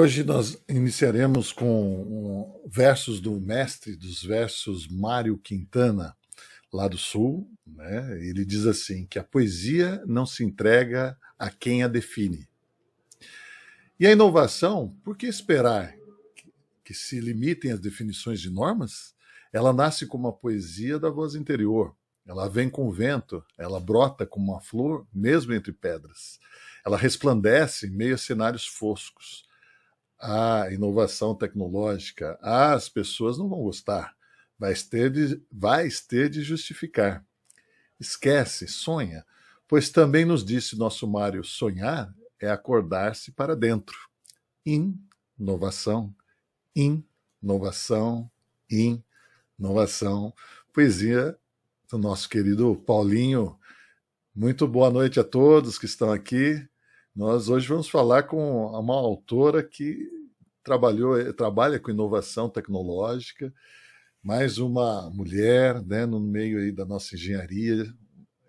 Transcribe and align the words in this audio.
Hoje 0.00 0.22
nós 0.22 0.56
iniciaremos 0.68 1.52
com 1.52 2.62
versos 2.68 3.18
do 3.18 3.40
mestre 3.40 3.96
dos 3.96 4.22
versos 4.22 4.86
Mário 4.86 5.36
Quintana, 5.36 6.16
lá 6.72 6.86
do 6.86 6.96
Sul. 6.96 7.50
Né? 7.66 8.16
Ele 8.24 8.44
diz 8.44 8.64
assim: 8.64 9.08
que 9.08 9.18
a 9.18 9.24
poesia 9.24 10.00
não 10.06 10.24
se 10.24 10.44
entrega 10.44 11.18
a 11.36 11.50
quem 11.50 11.82
a 11.82 11.88
define. 11.88 12.48
E 13.98 14.06
a 14.06 14.12
inovação, 14.12 14.96
por 15.02 15.16
que 15.16 15.26
esperar 15.26 15.92
que 16.84 16.94
se 16.94 17.18
limitem 17.18 17.72
as 17.72 17.80
definições 17.80 18.40
de 18.40 18.50
normas? 18.50 19.16
Ela 19.52 19.72
nasce 19.72 20.06
como 20.06 20.28
a 20.28 20.32
poesia 20.32 21.00
da 21.00 21.10
voz 21.10 21.34
interior. 21.34 21.92
Ela 22.24 22.48
vem 22.48 22.70
com 22.70 22.86
o 22.86 22.92
vento, 22.92 23.44
ela 23.58 23.80
brota 23.80 24.24
como 24.24 24.52
uma 24.52 24.60
flor, 24.60 25.08
mesmo 25.12 25.52
entre 25.54 25.72
pedras. 25.72 26.38
Ela 26.86 26.96
resplandece 26.96 27.88
em 27.88 27.90
meio 27.90 28.14
a 28.14 28.18
cenários 28.18 28.64
foscos 28.64 29.47
a 30.20 30.68
inovação 30.72 31.34
tecnológica, 31.34 32.38
as 32.42 32.88
pessoas 32.88 33.38
não 33.38 33.48
vão 33.48 33.62
gostar. 33.62 34.16
Vai 34.58 34.74
ter 34.74 35.10
de, 35.10 35.42
vai 35.50 35.88
ter 36.08 36.28
de 36.28 36.42
justificar. 36.42 37.24
Esquece, 38.00 38.66
sonha, 38.66 39.24
pois 39.66 39.90
também 39.90 40.24
nos 40.24 40.44
disse 40.44 40.76
nosso 40.76 41.06
Mário: 41.06 41.44
sonhar 41.44 42.12
é 42.40 42.50
acordar-se 42.50 43.30
para 43.32 43.54
dentro. 43.54 43.96
Inovação, 44.66 46.14
inovação, 46.74 48.30
inovação. 49.58 50.32
Poesia 50.72 51.36
do 51.90 51.98
nosso 51.98 52.28
querido 52.28 52.76
Paulinho. 52.86 53.58
Muito 54.34 54.68
boa 54.68 54.90
noite 54.90 55.18
a 55.18 55.24
todos 55.24 55.78
que 55.78 55.86
estão 55.86 56.12
aqui. 56.12 56.68
Nós 57.18 57.48
hoje 57.48 57.66
vamos 57.66 57.88
falar 57.88 58.22
com 58.22 58.66
uma 58.66 58.94
autora 58.94 59.60
que 59.60 60.08
trabalhou, 60.62 61.34
trabalha 61.34 61.80
com 61.80 61.90
inovação 61.90 62.48
tecnológica, 62.48 63.52
mais 64.22 64.58
uma 64.58 65.10
mulher 65.10 65.84
né, 65.84 66.06
no 66.06 66.20
meio 66.20 66.60
aí 66.60 66.70
da 66.70 66.84
nossa 66.84 67.16
engenharia. 67.16 67.92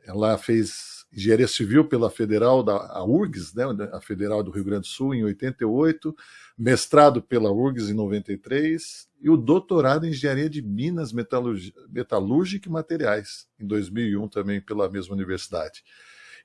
Ela 0.06 0.38
fez 0.38 1.03
engenharia 1.12 1.47
civil 1.47 1.86
pela 1.86 2.12
Federal 2.12 2.62
da 2.62 2.75
a 2.75 3.03
URGS, 3.03 3.56
né, 3.56 3.64
a 3.92 4.00
Federal 4.00 4.44
do 4.44 4.52
Rio 4.52 4.64
Grande 4.64 4.81
do 4.81 4.88
Sul, 4.88 5.16
em 5.16 5.23
88, 5.23 6.16
mestrado 6.56 7.23
pela 7.23 7.52
URGS 7.52 7.90
em 7.90 7.95
93 7.95 9.09
e 9.20 9.31
o 9.31 9.36
doutorado 9.36 10.06
em 10.06 10.09
engenharia 10.09 10.47
de 10.47 10.62
minas 10.62 11.12
metalúrgica 11.12 12.70
e 12.70 12.72
materiais 12.72 13.47
em 13.59 13.66
2001 13.66 14.28
também 14.28 14.62
pela 14.62 14.88
mesma 14.92 15.16
universidade. 15.16 15.84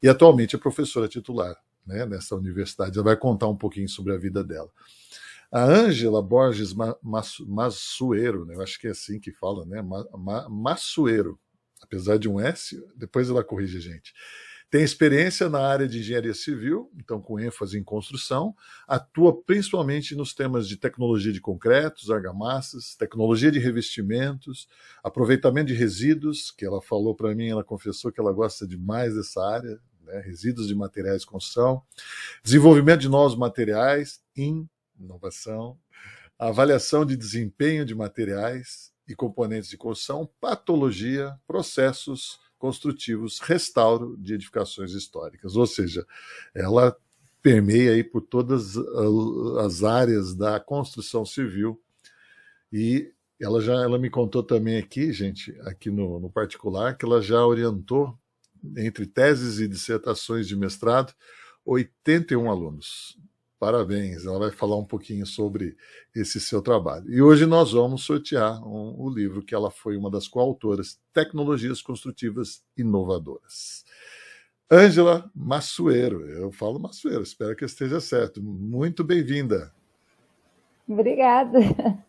E 0.02 0.08
atualmente 0.08 0.56
é 0.56 0.58
professora 0.58 1.06
titular 1.06 1.54
né, 1.86 2.06
nessa 2.06 2.34
universidade. 2.34 2.96
Ela 2.96 3.04
vai 3.04 3.16
contar 3.16 3.48
um 3.48 3.56
pouquinho 3.56 3.88
sobre 3.88 4.14
a 4.14 4.18
vida 4.18 4.42
dela. 4.42 4.70
A 5.52 5.64
Ângela 5.64 6.20
Borges 6.20 6.74
Massueiro, 7.42 8.44
né, 8.44 8.56
eu 8.56 8.62
acho 8.62 8.78
que 8.78 8.88
é 8.88 8.90
assim 8.90 9.20
que 9.20 9.30
fala, 9.30 9.64
né, 9.64 9.84
Massueiro, 10.48 11.38
apesar 11.80 12.18
de 12.18 12.28
um 12.28 12.40
S, 12.40 12.82
depois 12.96 13.30
ela 13.30 13.44
corrige 13.44 13.78
a 13.78 13.80
gente. 13.80 14.12
Tem 14.70 14.82
experiência 14.82 15.48
na 15.48 15.60
área 15.60 15.86
de 15.86 16.00
engenharia 16.00 16.34
civil, 16.34 16.90
então 16.98 17.20
com 17.20 17.38
ênfase 17.38 17.78
em 17.78 17.84
construção, 17.84 18.52
atua 18.88 19.40
principalmente 19.44 20.16
nos 20.16 20.34
temas 20.34 20.66
de 20.66 20.76
tecnologia 20.76 21.32
de 21.32 21.40
concretos, 21.40 22.10
argamassas, 22.10 22.96
tecnologia 22.96 23.52
de 23.52 23.60
revestimentos, 23.60 24.66
aproveitamento 25.04 25.68
de 25.68 25.74
resíduos, 25.74 26.50
que 26.50 26.66
ela 26.66 26.82
falou 26.82 27.14
para 27.14 27.32
mim, 27.36 27.50
ela 27.50 27.62
confessou 27.62 28.10
que 28.10 28.20
ela 28.20 28.32
gosta 28.32 28.66
demais 28.66 29.14
dessa 29.14 29.40
área, 29.46 29.78
né, 30.14 30.20
resíduos 30.20 30.68
de 30.68 30.74
materiais 30.74 31.22
de 31.22 31.26
construção, 31.26 31.82
desenvolvimento 32.42 33.00
de 33.00 33.08
novos 33.08 33.36
materiais, 33.36 34.22
inovação, 34.36 35.78
avaliação 36.38 37.04
de 37.04 37.16
desempenho 37.16 37.84
de 37.84 37.94
materiais 37.94 38.92
e 39.08 39.14
componentes 39.14 39.68
de 39.68 39.76
construção, 39.76 40.28
patologia, 40.40 41.38
processos 41.46 42.38
construtivos, 42.58 43.40
restauro 43.40 44.16
de 44.16 44.34
edificações 44.34 44.92
históricas. 44.92 45.56
Ou 45.56 45.66
seja, 45.66 46.06
ela 46.54 46.96
permeia 47.42 47.92
aí 47.92 48.02
por 48.02 48.22
todas 48.22 48.76
as 49.58 49.82
áreas 49.82 50.34
da 50.34 50.58
construção 50.58 51.26
civil 51.26 51.78
e 52.72 53.12
ela 53.38 53.60
já 53.60 53.74
ela 53.74 53.98
me 53.98 54.08
contou 54.08 54.42
também 54.42 54.78
aqui, 54.78 55.12
gente, 55.12 55.54
aqui 55.62 55.90
no, 55.90 56.18
no 56.18 56.30
particular, 56.30 56.96
que 56.96 57.04
ela 57.04 57.20
já 57.20 57.44
orientou 57.44 58.18
entre 58.76 59.06
teses 59.06 59.58
e 59.58 59.68
dissertações 59.68 60.46
de 60.46 60.56
mestrado, 60.56 61.12
81 61.64 62.50
alunos. 62.50 63.18
Parabéns, 63.58 64.26
ela 64.26 64.38
vai 64.38 64.50
falar 64.50 64.76
um 64.76 64.84
pouquinho 64.84 65.24
sobre 65.24 65.76
esse 66.14 66.38
seu 66.40 66.60
trabalho. 66.60 67.10
E 67.10 67.22
hoje 67.22 67.46
nós 67.46 67.72
vamos 67.72 68.04
sortear 68.04 68.62
um, 68.66 68.94
o 69.00 69.08
livro 69.08 69.42
que 69.42 69.54
ela 69.54 69.70
foi 69.70 69.96
uma 69.96 70.10
das 70.10 70.28
coautoras, 70.28 71.00
Tecnologias 71.12 71.80
Construtivas 71.80 72.62
Inovadoras. 72.76 73.84
Ângela 74.70 75.30
Massueiro, 75.34 76.26
eu 76.28 76.50
falo 76.50 76.78
Massueiro, 76.78 77.22
espero 77.22 77.56
que 77.56 77.64
esteja 77.64 78.00
certo. 78.00 78.42
Muito 78.42 79.02
bem-vinda. 79.04 79.72
Obrigada. 80.86 81.58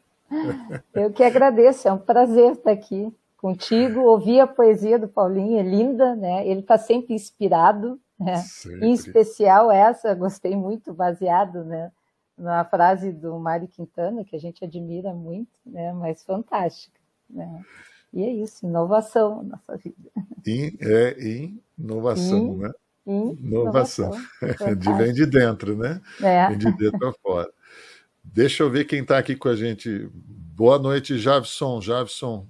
Eu 0.93 1.13
que 1.13 1.23
agradeço, 1.23 1.87
é 1.87 1.93
um 1.93 1.99
prazer 1.99 2.53
estar 2.53 2.71
aqui 2.71 3.13
contigo, 3.45 4.01
ouvir 4.01 4.39
a 4.39 4.47
poesia 4.47 4.97
do 4.97 5.07
Paulinho, 5.07 5.59
é 5.59 5.61
linda, 5.61 6.15
né? 6.15 6.47
Ele 6.47 6.61
está 6.61 6.79
sempre 6.79 7.13
inspirado, 7.13 7.99
né? 8.19 8.37
Sempre. 8.37 8.87
Em 8.87 8.91
especial 8.91 9.71
essa, 9.71 10.15
gostei 10.15 10.55
muito, 10.55 10.91
baseado, 10.91 11.63
né? 11.63 11.91
Na 12.35 12.65
frase 12.65 13.11
do 13.11 13.37
Mário 13.37 13.67
Quintana, 13.67 14.25
que 14.25 14.35
a 14.35 14.39
gente 14.39 14.65
admira 14.65 15.13
muito, 15.13 15.59
né? 15.63 15.93
Mas 15.93 16.23
fantástica, 16.23 16.99
né? 17.29 17.61
E 18.11 18.23
é 18.23 18.31
isso, 18.31 18.65
inovação 18.65 19.43
na 19.43 19.57
nossa 19.57 19.77
vida. 19.77 20.09
In, 20.43 20.75
é 20.81 21.15
inovação, 21.77 22.47
In, 22.47 22.57
né? 22.57 22.71
Inovação. 23.05 24.09
de 24.75 24.93
vem 24.93 25.13
de 25.13 25.27
dentro, 25.27 25.77
né? 25.77 26.01
É. 26.19 26.47
Vem 26.47 26.57
de 26.57 26.71
dentro 26.71 26.97
para 26.97 27.13
fora. 27.13 27.49
Deixa 28.23 28.63
eu 28.63 28.71
ver 28.71 28.85
quem 28.85 29.03
está 29.03 29.19
aqui 29.19 29.35
com 29.35 29.49
a 29.49 29.55
gente. 29.55 30.09
Boa 30.55 30.79
noite, 30.79 31.19
Javson. 31.19 31.79
Javson, 31.79 32.47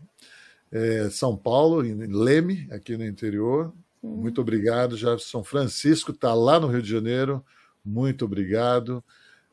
é, 0.76 1.10
São 1.10 1.38
Paulo, 1.38 1.86
em 1.86 1.96
Leme, 1.96 2.68
aqui 2.70 2.98
no 2.98 3.06
interior. 3.06 3.74
Muito 4.04 4.42
obrigado, 4.42 4.98
Jefferson 4.98 5.42
Francisco, 5.42 6.12
está 6.12 6.34
lá 6.34 6.60
no 6.60 6.68
Rio 6.68 6.82
de 6.82 6.90
Janeiro. 6.90 7.44
Muito 7.84 8.26
obrigado. 8.26 9.02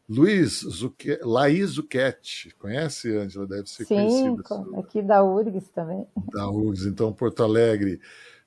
Luiz 0.09 0.61
Zuque... 0.69 1.21
Laís 1.23 1.71
Zucchetti, 1.71 2.53
conhece, 2.59 3.17
Ângela? 3.17 3.47
Deve 3.47 3.69
ser 3.69 3.85
Sim, 3.85 3.95
conhecida. 3.95 4.43
Sim, 4.49 4.81
aqui 4.81 5.01
da 5.01 5.23
URGS 5.23 5.69
também. 5.69 6.07
Da 6.33 6.51
URGS, 6.51 6.87
então, 6.87 7.13
Porto 7.13 7.45
Alegre. 7.45 8.01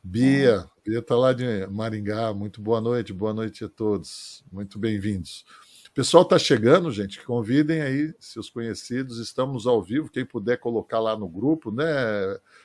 Bia, 0.04 0.68
é. 0.86 0.90
Bia 0.90 1.00
está 1.00 1.16
lá 1.16 1.32
de 1.32 1.66
Maringá. 1.68 2.34
Muito 2.34 2.62
boa 2.62 2.82
noite, 2.82 3.14
boa 3.14 3.34
noite 3.34 3.64
a 3.64 3.70
todos. 3.70 4.44
Muito 4.52 4.78
bem-vindos. 4.78 5.46
Pessoal 5.96 6.24
está 6.24 6.38
chegando, 6.38 6.92
gente. 6.92 7.26
Convidem 7.26 7.82
aí 7.82 8.14
seus 8.20 8.50
conhecidos. 8.50 9.18
Estamos 9.18 9.66
ao 9.66 9.82
vivo. 9.82 10.12
Quem 10.12 10.26
puder 10.26 10.58
colocar 10.58 11.00
lá 11.00 11.18
no 11.18 11.26
grupo, 11.26 11.72
né, 11.72 11.86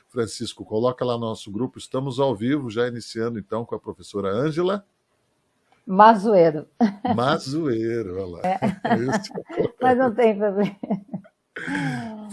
Francisco, 0.09 0.65
coloca 0.65 1.05
lá 1.05 1.13
no 1.13 1.21
nosso 1.21 1.49
grupo. 1.49 1.79
Estamos 1.79 2.19
ao 2.19 2.35
vivo, 2.35 2.69
já 2.69 2.89
iniciando 2.89 3.39
então 3.39 3.63
com 3.63 3.73
a 3.73 3.79
professora 3.79 4.27
Ângela. 4.27 4.85
Mazueiro. 5.87 6.67
Mazueiro, 7.15 8.21
olha 8.21 8.25
lá. 8.25 8.41
É. 8.43 8.59
Mas 9.81 9.97
não 9.97 10.13
tem 10.13 10.37
problema. 10.37 10.75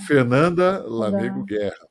Fernanda 0.05 0.83
Lamego 0.85 1.44
Guerra. 1.44 1.87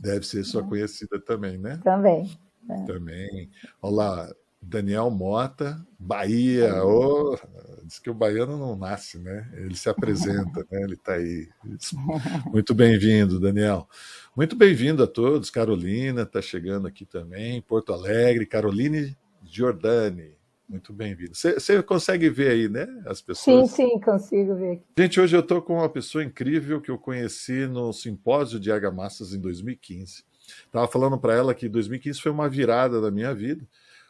Deve 0.00 0.26
ser 0.26 0.42
sua 0.42 0.64
conhecida 0.64 1.20
também, 1.20 1.56
né? 1.56 1.80
Também. 1.84 2.36
É. 2.68 2.84
Também. 2.84 3.48
Olá, 3.80 4.28
Daniel 4.60 5.10
Mota, 5.10 5.84
Bahia. 5.98 6.84
Oh, 6.84 7.36
diz 7.84 7.98
que 7.98 8.10
o 8.10 8.14
baiano 8.14 8.58
não 8.58 8.76
nasce, 8.76 9.18
né? 9.18 9.50
Ele 9.54 9.74
se 9.74 9.88
apresenta, 9.88 10.66
né? 10.70 10.82
Ele 10.82 10.94
está 10.94 11.14
aí. 11.14 11.48
Muito 12.52 12.74
bem-vindo, 12.74 13.40
Daniel. 13.40 13.88
Muito 14.36 14.54
bem-vindo 14.54 15.02
a 15.02 15.06
todos. 15.06 15.50
Carolina 15.50 16.22
está 16.22 16.42
chegando 16.42 16.86
aqui 16.86 17.06
também. 17.06 17.62
Porto 17.62 17.92
Alegre, 17.92 18.46
Caroline 18.46 19.16
Giordani. 19.42 20.36
Muito 20.68 20.92
bem-vindo. 20.92 21.32
Você 21.34 21.82
consegue 21.82 22.28
ver 22.28 22.50
aí, 22.50 22.68
né? 22.68 22.86
As 23.06 23.22
pessoas? 23.22 23.70
Sim, 23.70 23.88
sim, 23.88 24.00
consigo 24.00 24.54
ver. 24.54 24.82
Gente, 24.98 25.18
hoje 25.18 25.34
eu 25.34 25.40
estou 25.40 25.62
com 25.62 25.78
uma 25.78 25.88
pessoa 25.88 26.22
incrível 26.22 26.78
que 26.78 26.90
eu 26.90 26.98
conheci 26.98 27.66
no 27.66 27.90
simpósio 27.90 28.60
de 28.60 28.70
argamassas 28.70 29.32
em 29.32 29.40
2015. 29.40 30.24
Estava 30.66 30.86
falando 30.86 31.18
para 31.18 31.34
ela 31.34 31.54
que 31.54 31.70
2015 31.70 32.20
foi 32.20 32.30
uma 32.30 32.50
virada 32.50 33.00
da 33.00 33.10
minha 33.10 33.34
vida, 33.34 33.66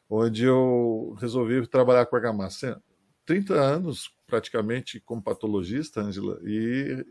onde 0.09 0.45
eu 0.45 1.17
resolvi 1.21 1.67
trabalhar 1.67 2.07
com 2.07 2.17
argamassa. 2.17 2.83
30 3.27 3.55
anos 3.55 4.11
praticamente 4.27 5.01
como 5.01 5.23
patologista, 5.23 6.01
Angela, 6.01 6.39
e 6.43 7.05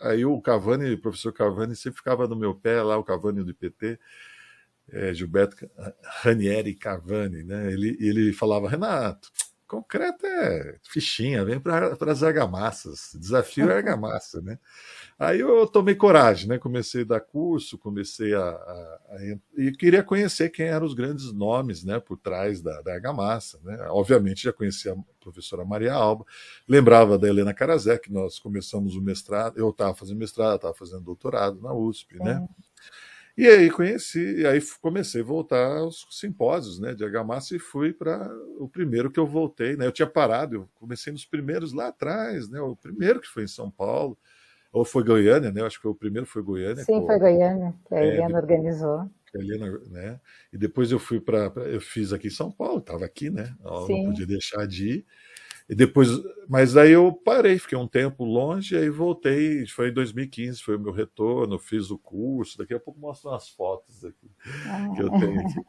aí 0.00 0.24
o 0.24 0.40
Cavani, 0.40 0.92
o 0.92 1.00
professor 1.00 1.32
Cavani, 1.32 1.74
sempre 1.74 1.98
ficava 1.98 2.28
no 2.28 2.36
meu 2.36 2.54
pé 2.54 2.82
lá, 2.82 2.96
o 2.96 3.04
Cavani 3.04 3.42
do 3.42 3.50
IPT, 3.50 3.98
é, 4.90 5.12
Gilberto 5.12 5.68
Ranieri 6.22 6.74
Cavani, 6.74 7.42
né? 7.42 7.72
Ele, 7.72 7.96
ele 8.00 8.32
falava, 8.32 8.68
Renato, 8.68 9.30
Concreto 9.68 10.24
é 10.24 10.78
fichinha, 10.82 11.44
vem 11.44 11.60
para 11.60 11.94
as 12.10 12.22
argamassas. 12.22 13.14
Desafio 13.14 13.70
é 13.70 13.76
argamassa, 13.76 14.40
né? 14.40 14.58
Aí 15.18 15.40
eu 15.40 15.66
tomei 15.66 15.94
coragem, 15.94 16.48
né? 16.48 16.58
Comecei 16.58 17.02
a 17.02 17.04
dar 17.04 17.20
curso, 17.20 17.76
comecei 17.76 18.34
a, 18.34 18.40
a, 18.40 18.98
a, 19.10 19.38
e 19.58 19.70
queria 19.72 20.02
conhecer 20.02 20.48
quem 20.48 20.68
eram 20.68 20.86
os 20.86 20.94
grandes 20.94 21.30
nomes, 21.34 21.84
né? 21.84 22.00
Por 22.00 22.16
trás 22.16 22.62
da, 22.62 22.80
da 22.80 22.94
argamassa, 22.94 23.60
né? 23.62 23.76
Obviamente 23.90 24.44
já 24.44 24.54
conhecia 24.54 24.94
a 24.94 24.96
professora 25.20 25.66
Maria 25.66 25.92
Alba, 25.92 26.24
lembrava 26.66 27.18
da 27.18 27.28
Helena 27.28 27.52
Karazek, 27.52 28.10
nós 28.10 28.38
começamos 28.38 28.96
o 28.96 29.02
mestrado, 29.02 29.58
eu 29.58 29.68
estava 29.68 29.94
fazendo 29.94 30.18
mestrado, 30.18 30.56
estava 30.56 30.74
fazendo 30.74 31.02
doutorado 31.02 31.60
na 31.60 31.74
USP, 31.74 32.16
né? 32.16 32.48
E 33.38 33.46
aí 33.46 33.70
conheci, 33.70 34.40
e 34.40 34.44
aí 34.44 34.60
comecei 34.80 35.20
a 35.20 35.24
voltar 35.24 35.78
aos 35.78 36.04
simpósios 36.10 36.80
né, 36.80 36.92
de 36.92 37.04
argamassa 37.04 37.54
e 37.54 37.58
fui 37.60 37.92
para 37.92 38.28
o 38.58 38.68
primeiro 38.68 39.12
que 39.12 39.20
eu 39.20 39.28
voltei. 39.28 39.76
Né? 39.76 39.86
Eu 39.86 39.92
tinha 39.92 40.08
parado, 40.08 40.56
eu 40.56 40.68
comecei 40.74 41.12
nos 41.12 41.24
primeiros 41.24 41.72
lá 41.72 41.86
atrás, 41.86 42.48
né? 42.48 42.60
O 42.60 42.74
primeiro 42.74 43.20
que 43.20 43.28
foi 43.28 43.44
em 43.44 43.46
São 43.46 43.70
Paulo, 43.70 44.18
ou 44.72 44.84
foi 44.84 45.04
Goiânia, 45.04 45.52
né? 45.52 45.60
Eu 45.60 45.66
acho 45.66 45.76
que 45.76 45.82
foi 45.82 45.92
o 45.92 45.94
primeiro 45.94 46.26
foi 46.26 46.42
Goiânia. 46.42 46.82
Sim, 46.82 47.06
foi 47.06 47.16
Goiânia, 47.16 47.72
que 47.86 47.94
a 47.94 47.98
é, 47.98 48.08
Helena 48.08 48.38
organizou. 48.38 48.98
A 48.98 49.38
Helena, 49.38 49.80
né? 49.88 50.20
E 50.52 50.58
depois 50.58 50.90
eu 50.90 50.98
fui 50.98 51.20
para. 51.20 51.52
Eu 51.58 51.80
fiz 51.80 52.12
aqui 52.12 52.26
em 52.26 52.32
São 52.32 52.50
Paulo, 52.50 52.80
estava 52.80 53.04
aqui, 53.04 53.30
né? 53.30 53.54
Eu 53.64 53.86
Sim. 53.86 54.02
não 54.02 54.10
podia 54.10 54.26
deixar 54.26 54.66
de 54.66 54.88
ir. 54.88 55.06
E 55.68 55.74
depois, 55.74 56.08
mas 56.48 56.76
aí 56.78 56.92
eu 56.92 57.12
parei, 57.12 57.58
fiquei 57.58 57.76
um 57.76 57.86
tempo 57.86 58.24
longe, 58.24 58.74
aí 58.74 58.88
voltei, 58.88 59.66
foi 59.66 59.90
em 59.90 59.92
2015, 59.92 60.62
foi 60.62 60.76
o 60.76 60.80
meu 60.80 60.92
retorno, 60.92 61.58
fiz 61.58 61.90
o 61.90 61.98
curso, 61.98 62.56
daqui 62.56 62.72
a 62.72 62.80
pouco 62.80 62.98
mostro 62.98 63.28
umas 63.28 63.50
fotos 63.50 64.02
aqui 64.02 64.30
ah. 64.66 64.92
que 64.96 65.02
eu 65.02 65.10
tenho 65.10 65.40
aqui. 65.40 65.60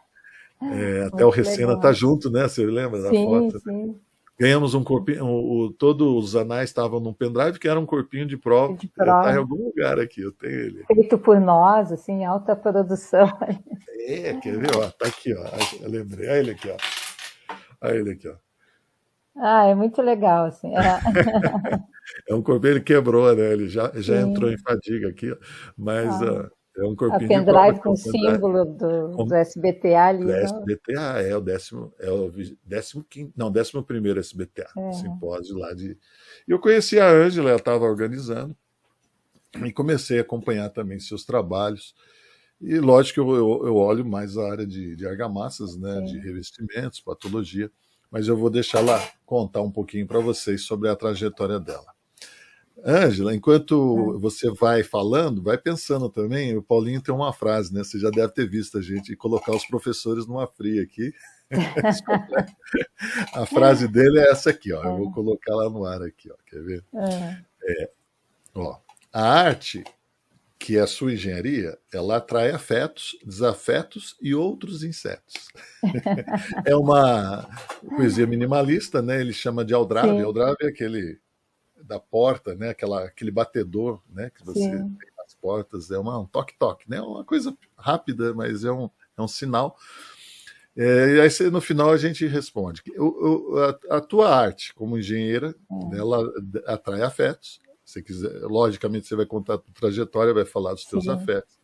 É, 0.72 1.04
até 1.12 1.26
o 1.26 1.30
Recena 1.30 1.74
está 1.74 1.92
junto, 1.92 2.30
né? 2.30 2.44
Você 2.44 2.66
lembra 2.66 3.02
da 3.02 3.10
sim, 3.10 3.26
foto? 3.26 3.60
Sim. 3.60 4.00
Ganhamos 4.40 4.74
um 4.74 4.86
corpinho, 4.86 5.76
todos 5.78 6.24
os 6.24 6.34
anais 6.34 6.70
estavam 6.70 7.02
num 7.02 7.12
pendrive 7.12 7.60
que 7.60 7.68
era 7.68 7.78
um 7.78 7.86
corpinho 7.86 8.26
de 8.26 8.38
prova. 8.38 8.74
De 8.78 8.88
prova. 8.88 9.20
Está 9.20 9.34
em 9.34 9.38
algum 9.38 9.66
lugar 9.66 10.00
aqui, 10.00 10.22
eu 10.22 10.32
tenho 10.32 10.54
ele. 10.54 10.86
Feito 10.86 11.18
por 11.18 11.42
nós, 11.42 11.92
assim, 11.92 12.24
alta 12.24 12.56
produção. 12.56 13.28
É, 14.08 14.34
quer 14.36 14.58
ver? 14.58 14.78
Ó, 14.78 14.90
tá 14.92 15.08
aqui, 15.08 15.34
ó. 15.34 15.44
Eu 15.84 15.90
lembrei. 15.90 16.30
Olha 16.30 16.40
ele 16.40 16.52
aqui, 16.52 16.70
ó. 16.70 16.78
Olha 17.82 17.96
ele 17.98 18.12
aqui, 18.12 18.30
ó. 18.30 18.49
Ah, 19.42 19.68
é 19.68 19.76
muito 19.76 20.02
legal, 20.02 20.46
assim. 20.46 20.72
É, 20.76 22.32
é 22.32 22.36
um 22.36 22.42
corpinho, 22.42 22.74
ele 22.74 22.82
quebrou, 22.82 23.34
né? 23.34 23.54
Ele 23.54 23.70
já, 23.70 23.92
já 23.96 24.20
entrou 24.22 24.52
em 24.52 24.58
fadiga 24.58 25.08
aqui, 25.08 25.36
mas 25.78 26.22
ah. 26.22 26.44
uh, 26.44 26.52
é 26.82 26.86
um 26.86 26.96
corpinho. 26.96 27.26
A 27.26 27.46
pendrive 27.46 27.82
com 27.82 27.92
o 27.92 27.98
símbolo 27.98 28.66
do, 28.66 29.26
do 29.26 29.36
SBTA 29.36 30.08
ali. 30.08 30.26
Do 30.26 30.32
SBTA, 30.32 31.22
é 31.22 31.36
o 31.36 31.42
décimo, 31.42 31.94
é 32.00 32.12
o 32.12 32.32
décimo 32.66 33.04
quinto, 33.04 33.34
não, 33.36 33.50
décimo 33.50 33.82
primeiro 33.84 34.20
SBTA, 34.20 34.70
é. 34.78 34.92
simpósio 34.92 35.58
lá 35.58 35.74
de. 35.74 35.98
E 36.48 36.52
eu 36.52 36.60
conheci 36.60 37.00
a 37.00 37.10
Ângela, 37.10 37.50
ela 37.50 37.60
estava 37.60 37.86
organizando, 37.86 38.56
e 39.64 39.72
comecei 39.72 40.20
a 40.20 40.22
acompanhar 40.22 40.70
também 40.70 41.00
seus 41.00 41.24
trabalhos. 41.24 41.96
E 42.62 42.78
lógico 42.78 43.14
que 43.14 43.20
eu, 43.22 43.36
eu, 43.36 43.68
eu 43.68 43.76
olho 43.78 44.06
mais 44.06 44.38
a 44.38 44.52
área 44.52 44.68
de, 44.68 44.96
de 44.98 45.08
argamassas, 45.08 45.78
né, 45.78 45.96
Sim. 46.00 46.06
de 46.06 46.20
revestimentos, 46.20 47.00
patologia 47.00 47.72
mas 48.12 48.28
eu 48.28 48.38
vou 48.38 48.50
deixar 48.50 48.80
ela 48.80 49.02
contar 49.26 49.62
um 49.62 49.72
pouquinho 49.72 50.08
para 50.08 50.20
vocês 50.20 50.64
sobre 50.64 50.90
a 50.90 50.96
trajetória 50.96 51.60
dela. 51.60 51.94
Ângela, 52.86 53.36
enquanto 53.36 54.16
é. 54.16 54.20
você 54.20 54.50
vai 54.52 54.84
falando, 54.84 55.44
vai 55.44 55.58
pensando 55.58 56.10
também. 56.10 56.56
O 56.56 56.64
Paulinho 56.64 57.02
tem 57.02 57.14
uma 57.14 57.34
frase, 57.34 57.74
né? 57.74 57.84
Você 57.84 58.00
já 58.00 58.10
deve 58.10 58.34
ter 58.34 58.50
visto 58.50 58.78
a 58.78 58.82
gente 58.82 59.16
colocar 59.16 59.52
os 59.52 59.66
professores 59.66 60.26
numa 60.26 60.48
fria 60.48 60.82
aqui. 60.82 61.12
a 63.34 63.46
frase 63.46 63.88
dele 63.88 64.20
é 64.20 64.32
essa 64.32 64.52
aqui, 64.52 64.72
ó. 64.72 64.84
Eu 64.84 64.98
vou 64.98 65.10
é. 65.10 65.14
colocar 65.14 65.56
lá 65.56 65.70
no 65.70 65.84
ar 65.86 66.02
aqui, 66.02 66.32
ó. 66.32 66.36
Quer 66.46 66.64
ver? 66.64 66.86
É. 66.96 67.50
É, 67.62 67.92
ó, 68.56 68.78
a 69.12 69.22
arte 69.22 69.84
que 70.60 70.78
é 70.78 70.82
a 70.82 70.88
sua 70.88 71.14
engenharia, 71.14 71.80
ela 71.92 72.18
atrai 72.18 72.52
afetos, 72.52 73.18
desafetos 73.24 74.18
e 74.22 74.36
outros 74.36 74.84
insetos. 74.84 75.48
é 76.66 76.76
uma 76.76 77.50
poesia 77.96 78.28
minimalista, 78.28 79.02
né? 79.02 79.22
Ele 79.22 79.32
chama 79.32 79.64
de 79.64 79.74
aldrave. 79.74 80.10
Sim. 80.10 80.22
Aldrave 80.22 80.58
é 80.64 80.68
aquele 80.68 81.18
da 81.82 81.98
porta, 81.98 82.56
né? 82.56 82.70
Aquela, 82.70 83.06
aquele 83.06 83.32
batedor, 83.32 84.02
né? 84.10 84.30
Que 84.30 84.46
você 84.46 84.60
Sim. 84.60 84.72
tem 84.72 85.10
nas 85.18 85.34
portas. 85.34 85.90
É 85.92 85.98
uma, 85.98 86.20
um 86.20 86.26
toque-toque, 86.26 86.90
né? 86.90 86.98
É 86.98 87.02
uma 87.02 87.24
coisa 87.24 87.58
rápida, 87.78 88.34
mas 88.34 88.66
é 88.66 88.72
um, 88.72 88.90
é 89.18 89.22
um 89.22 89.30
sinal. 89.30 89.78
É, 90.76 91.16
e 91.16 91.22
aí 91.22 91.50
no 91.50 91.62
final 91.62 91.90
a 91.90 91.98
gente 91.98 92.28
responde. 92.28 92.84
O, 92.98 93.54
o, 93.54 93.60
a, 93.60 93.98
a, 93.98 94.02
tua 94.02 94.30
arte 94.30 94.74
como 94.74 94.98
engenheira, 94.98 95.56
hum. 95.72 95.92
ela 95.94 96.22
atrai 96.68 97.02
afetos, 97.02 97.62
você 97.90 98.02
quiser, 98.02 98.32
logicamente 98.44 99.08
você 99.08 99.16
vai 99.16 99.26
contar 99.26 99.56
a 99.56 99.62
trajetória, 99.74 100.34
vai 100.34 100.46
falar 100.46 100.74
dos 100.74 100.84
seus 100.84 101.08
afetos. 101.08 101.60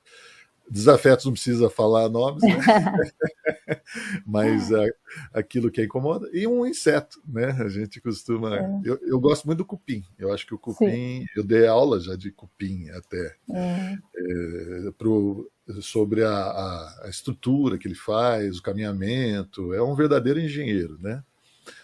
Desafetos 0.67 1.25
não 1.25 1.33
precisa 1.33 1.69
falar 1.69 2.09
nomes, 2.09 2.41
né? 2.41 2.55
mas 4.25 4.71
é, 4.71 4.89
aquilo 5.31 5.69
que 5.69 5.83
incomoda. 5.83 6.27
E 6.33 6.47
um 6.47 6.65
inseto, 6.65 7.21
né? 7.27 7.51
A 7.51 7.69
gente 7.69 8.01
costuma. 8.01 8.57
É. 8.57 8.81
Eu, 8.83 8.99
eu, 9.03 9.19
gosto 9.19 9.45
muito 9.45 9.59
do 9.59 9.65
cupim. 9.65 10.03
Eu 10.17 10.33
acho 10.33 10.45
que 10.45 10.55
o 10.55 10.57
cupim. 10.57 10.87
Sim. 10.87 11.25
Eu 11.35 11.43
dei 11.43 11.67
aula 11.67 11.99
já 11.99 12.15
de 12.15 12.31
cupim 12.31 12.89
até. 12.89 13.35
É. 13.53 13.97
é 14.87 14.91
pro, 14.97 15.47
sobre 15.81 16.23
a, 16.23 16.31
a, 16.31 17.01
a, 17.03 17.09
estrutura 17.09 17.77
que 17.77 17.87
ele 17.87 17.93
faz, 17.93 18.57
o 18.57 18.63
caminhamento. 18.63 19.71
É 19.71 19.83
um 19.83 19.93
verdadeiro 19.93 20.39
engenheiro, 20.39 20.97
né? 20.99 21.23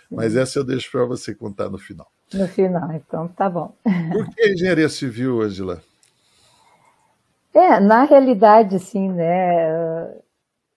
Mas 0.10 0.36
essa 0.36 0.58
eu 0.58 0.64
deixo 0.64 0.90
para 0.92 1.06
você 1.06 1.36
contar 1.36 1.70
no 1.70 1.78
final. 1.78 2.12
No 2.34 2.48
final, 2.48 2.92
então 2.94 3.28
tá 3.28 3.50
bom. 3.50 3.74
Por 4.12 4.30
que 4.30 4.54
engenharia 4.54 4.88
civil, 4.88 5.42
Angela? 5.42 5.82
É, 7.54 7.80
na 7.80 8.04
realidade, 8.04 8.78
assim, 8.78 9.12
né? 9.12 10.22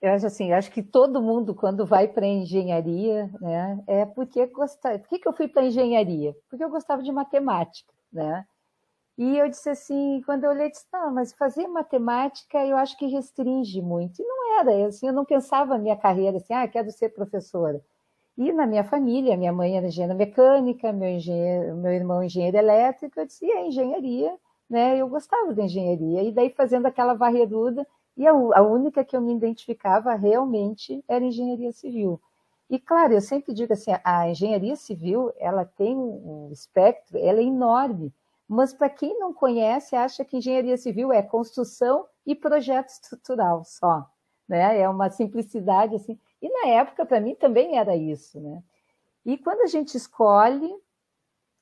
Eu 0.02 0.12
acho 0.12 0.26
assim, 0.26 0.52
acho 0.52 0.70
que 0.70 0.82
todo 0.82 1.22
mundo 1.22 1.54
quando 1.54 1.87
vai 1.87 2.06
para 2.06 2.26
engenharia, 2.26 3.30
né, 3.40 3.82
é 3.87 4.04
porque 4.04 4.46
gostava. 4.46 4.99
Por 4.99 5.08
que, 5.08 5.18
que 5.18 5.26
eu 5.26 5.32
fui 5.32 5.49
para 5.49 5.64
engenharia? 5.64 6.37
Porque 6.50 6.62
eu 6.62 6.68
gostava 6.68 7.02
de 7.02 7.11
matemática, 7.11 7.90
né? 8.12 8.44
E 9.18 9.38
eu 9.38 9.49
disse 9.49 9.70
assim, 9.70 10.23
quando 10.26 10.44
eu 10.44 10.50
olhei, 10.50 10.70
disse, 10.70 10.87
não, 10.92 11.12
mas 11.12 11.32
fazer 11.32 11.68
matemática 11.68 12.64
eu 12.66 12.76
acho 12.76 12.99
que 12.99 13.06
restringe 13.06 13.80
muito. 13.80 14.20
E 14.20 14.25
não 14.26 14.61
era, 14.61 14.88
assim, 14.88 15.06
eu 15.06 15.12
não 15.12 15.25
pensava 15.25 15.75
na 15.75 15.80
minha 15.82 15.96
carreira 15.96 16.38
assim, 16.38 16.52
ah, 16.54 16.68
quero 16.68 16.90
ser 16.90 17.11
professora. 17.11 17.80
E 18.37 18.53
na 18.53 18.67
minha 18.67 18.83
família, 18.85 19.37
minha 19.37 19.53
mãe 19.53 19.76
era 19.76 19.87
engenheira 19.87 20.14
mecânica, 20.14 20.93
meu, 20.93 21.09
engenheiro, 21.09 21.76
meu 21.76 21.93
irmão 21.93 22.23
engenheiro 22.23 22.57
elétrico, 22.57 23.21
eu 23.21 23.26
disse, 23.26 23.47
e 23.47 23.53
a 23.53 23.67
engenharia, 23.67 24.37
né? 24.69 24.97
Eu 24.99 25.09
gostava 25.09 25.55
da 25.55 25.62
engenharia. 25.64 26.23
E 26.23 26.33
daí 26.33 26.50
fazendo 26.50 26.87
aquela 26.87 27.14
varreduda, 27.14 27.87
e 28.17 28.26
a, 28.26 28.33
a 28.33 28.62
única 28.62 29.05
que 29.05 29.17
eu 29.17 29.21
me 29.21 29.35
identificava 29.35 30.14
realmente 30.14 31.05
era 31.09 31.25
engenharia 31.25 31.73
civil. 31.73 32.21
E 32.69 32.79
claro, 32.79 33.12
eu 33.12 33.21
sempre 33.21 33.53
digo 33.55 33.73
assim, 33.73 33.93
a 34.03 34.29
engenharia 34.29 34.75
civil, 34.76 35.33
ela 35.38 35.64
tem 35.64 35.97
um 35.97 36.49
espectro, 36.50 37.19
ela 37.19 37.38
é 37.38 37.45
enorme, 37.45 38.12
mas 38.49 38.73
para 38.73 38.88
quem 38.91 39.19
não 39.19 39.33
conhece, 39.33 39.95
acha 39.97 40.25
que 40.25 40.38
engenharia 40.38 40.76
civil 40.76 41.12
é 41.12 41.23
construção 41.23 42.07
e 42.26 42.35
projeto 42.35 42.88
estrutural 42.88 43.64
só, 43.64 44.07
né? 44.49 44.81
É 44.81 44.88
uma 44.88 45.11
simplicidade 45.11 45.95
assim. 45.97 46.19
E 46.44 46.48
na 46.50 46.68
época, 46.74 47.06
para 47.06 47.22
mim, 47.22 47.34
também 47.34 47.78
era 47.78 47.96
isso. 47.96 48.38
Né? 48.38 48.62
E 49.24 49.38
quando 49.38 49.62
a 49.62 49.66
gente 49.66 49.96
escolhe, 49.96 50.70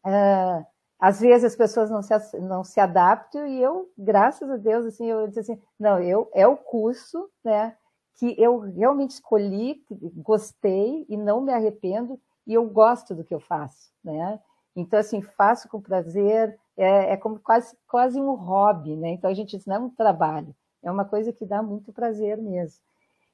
uh, 0.04 0.66
às 0.98 1.20
vezes 1.20 1.44
as 1.44 1.54
pessoas 1.54 1.88
não 1.88 2.02
se, 2.02 2.40
não 2.40 2.64
se 2.64 2.80
adaptam, 2.80 3.46
e 3.46 3.62
eu, 3.62 3.88
graças 3.96 4.50
a 4.50 4.56
Deus, 4.56 4.84
assim, 4.84 5.06
eu 5.06 5.28
disse 5.28 5.38
assim, 5.38 5.62
não, 5.78 6.00
eu, 6.00 6.28
é 6.34 6.48
o 6.48 6.56
curso 6.56 7.30
né, 7.44 7.76
que 8.16 8.34
eu 8.36 8.58
realmente 8.58 9.10
escolhi, 9.10 9.86
gostei 10.16 11.06
e 11.08 11.16
não 11.16 11.40
me 11.40 11.52
arrependo, 11.52 12.20
e 12.44 12.52
eu 12.52 12.68
gosto 12.68 13.14
do 13.14 13.22
que 13.22 13.32
eu 13.32 13.38
faço. 13.38 13.92
Né? 14.02 14.40
Então, 14.74 14.98
assim, 14.98 15.22
faço 15.22 15.68
com 15.68 15.80
prazer, 15.80 16.58
é, 16.76 17.12
é 17.12 17.16
como 17.16 17.38
quase, 17.38 17.76
quase 17.86 18.20
um 18.20 18.34
hobby, 18.34 18.96
né? 18.96 19.10
Então 19.10 19.30
a 19.30 19.34
gente 19.34 19.56
diz, 19.56 19.64
não 19.64 19.76
é 19.76 19.78
um 19.78 19.90
trabalho, 19.90 20.52
é 20.82 20.90
uma 20.90 21.04
coisa 21.04 21.32
que 21.32 21.46
dá 21.46 21.62
muito 21.62 21.92
prazer 21.92 22.36
mesmo. 22.36 22.82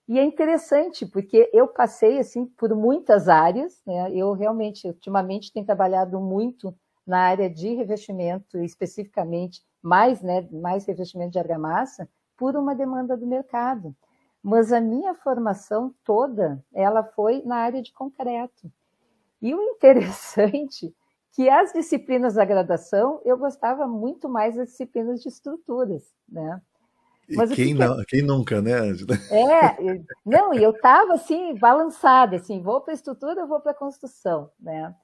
E 0.08 0.18
é 0.18 0.24
interessante, 0.24 1.04
porque 1.04 1.50
eu 1.52 1.68
passei 1.68 2.18
assim 2.18 2.46
por 2.46 2.74
muitas 2.74 3.28
áreas, 3.28 3.82
né? 3.86 4.10
Eu 4.12 4.32
realmente, 4.32 4.86
ultimamente, 4.88 5.52
tenho 5.52 5.66
trabalhado 5.66 6.18
muito 6.18 6.74
na 7.06 7.20
área 7.20 7.48
de 7.50 7.74
revestimento, 7.74 8.58
especificamente 8.58 9.62
mais, 9.82 10.22
né, 10.22 10.48
mais 10.50 10.86
revestimento 10.86 11.32
de 11.32 11.38
argamassa, 11.38 12.08
por 12.36 12.56
uma 12.56 12.74
demanda 12.74 13.16
do 13.16 13.26
mercado. 13.26 13.94
Mas 14.42 14.72
a 14.72 14.80
minha 14.80 15.14
formação 15.14 15.94
toda, 16.04 16.64
ela 16.72 17.02
foi 17.04 17.42
na 17.44 17.56
área 17.56 17.82
de 17.82 17.92
concreto. 17.92 18.72
E 19.42 19.54
o 19.54 19.62
interessante 19.74 20.94
que 21.32 21.48
as 21.48 21.72
disciplinas 21.72 22.34
da 22.34 22.44
graduação, 22.44 23.20
eu 23.24 23.38
gostava 23.38 23.86
muito 23.86 24.28
mais 24.28 24.56
das 24.56 24.70
disciplinas 24.70 25.22
de 25.22 25.28
estruturas, 25.28 26.04
né? 26.28 26.60
Mas 27.36 27.52
quem, 27.52 27.68
que 27.68 27.74
não, 27.74 28.04
quem 28.06 28.22
nunca, 28.22 28.62
né, 28.62 28.72
Angela? 28.72 29.16
É, 29.30 30.00
não, 30.24 30.54
e 30.54 30.62
eu 30.62 30.70
estava 30.70 31.14
assim, 31.14 31.54
balançada, 31.56 32.36
assim, 32.36 32.62
vou 32.62 32.80
para 32.80 32.92
a 32.92 32.94
estrutura, 32.94 33.46
vou 33.46 33.60
para 33.60 33.72
a 33.72 33.74
construção, 33.74 34.50
né? 34.58 34.94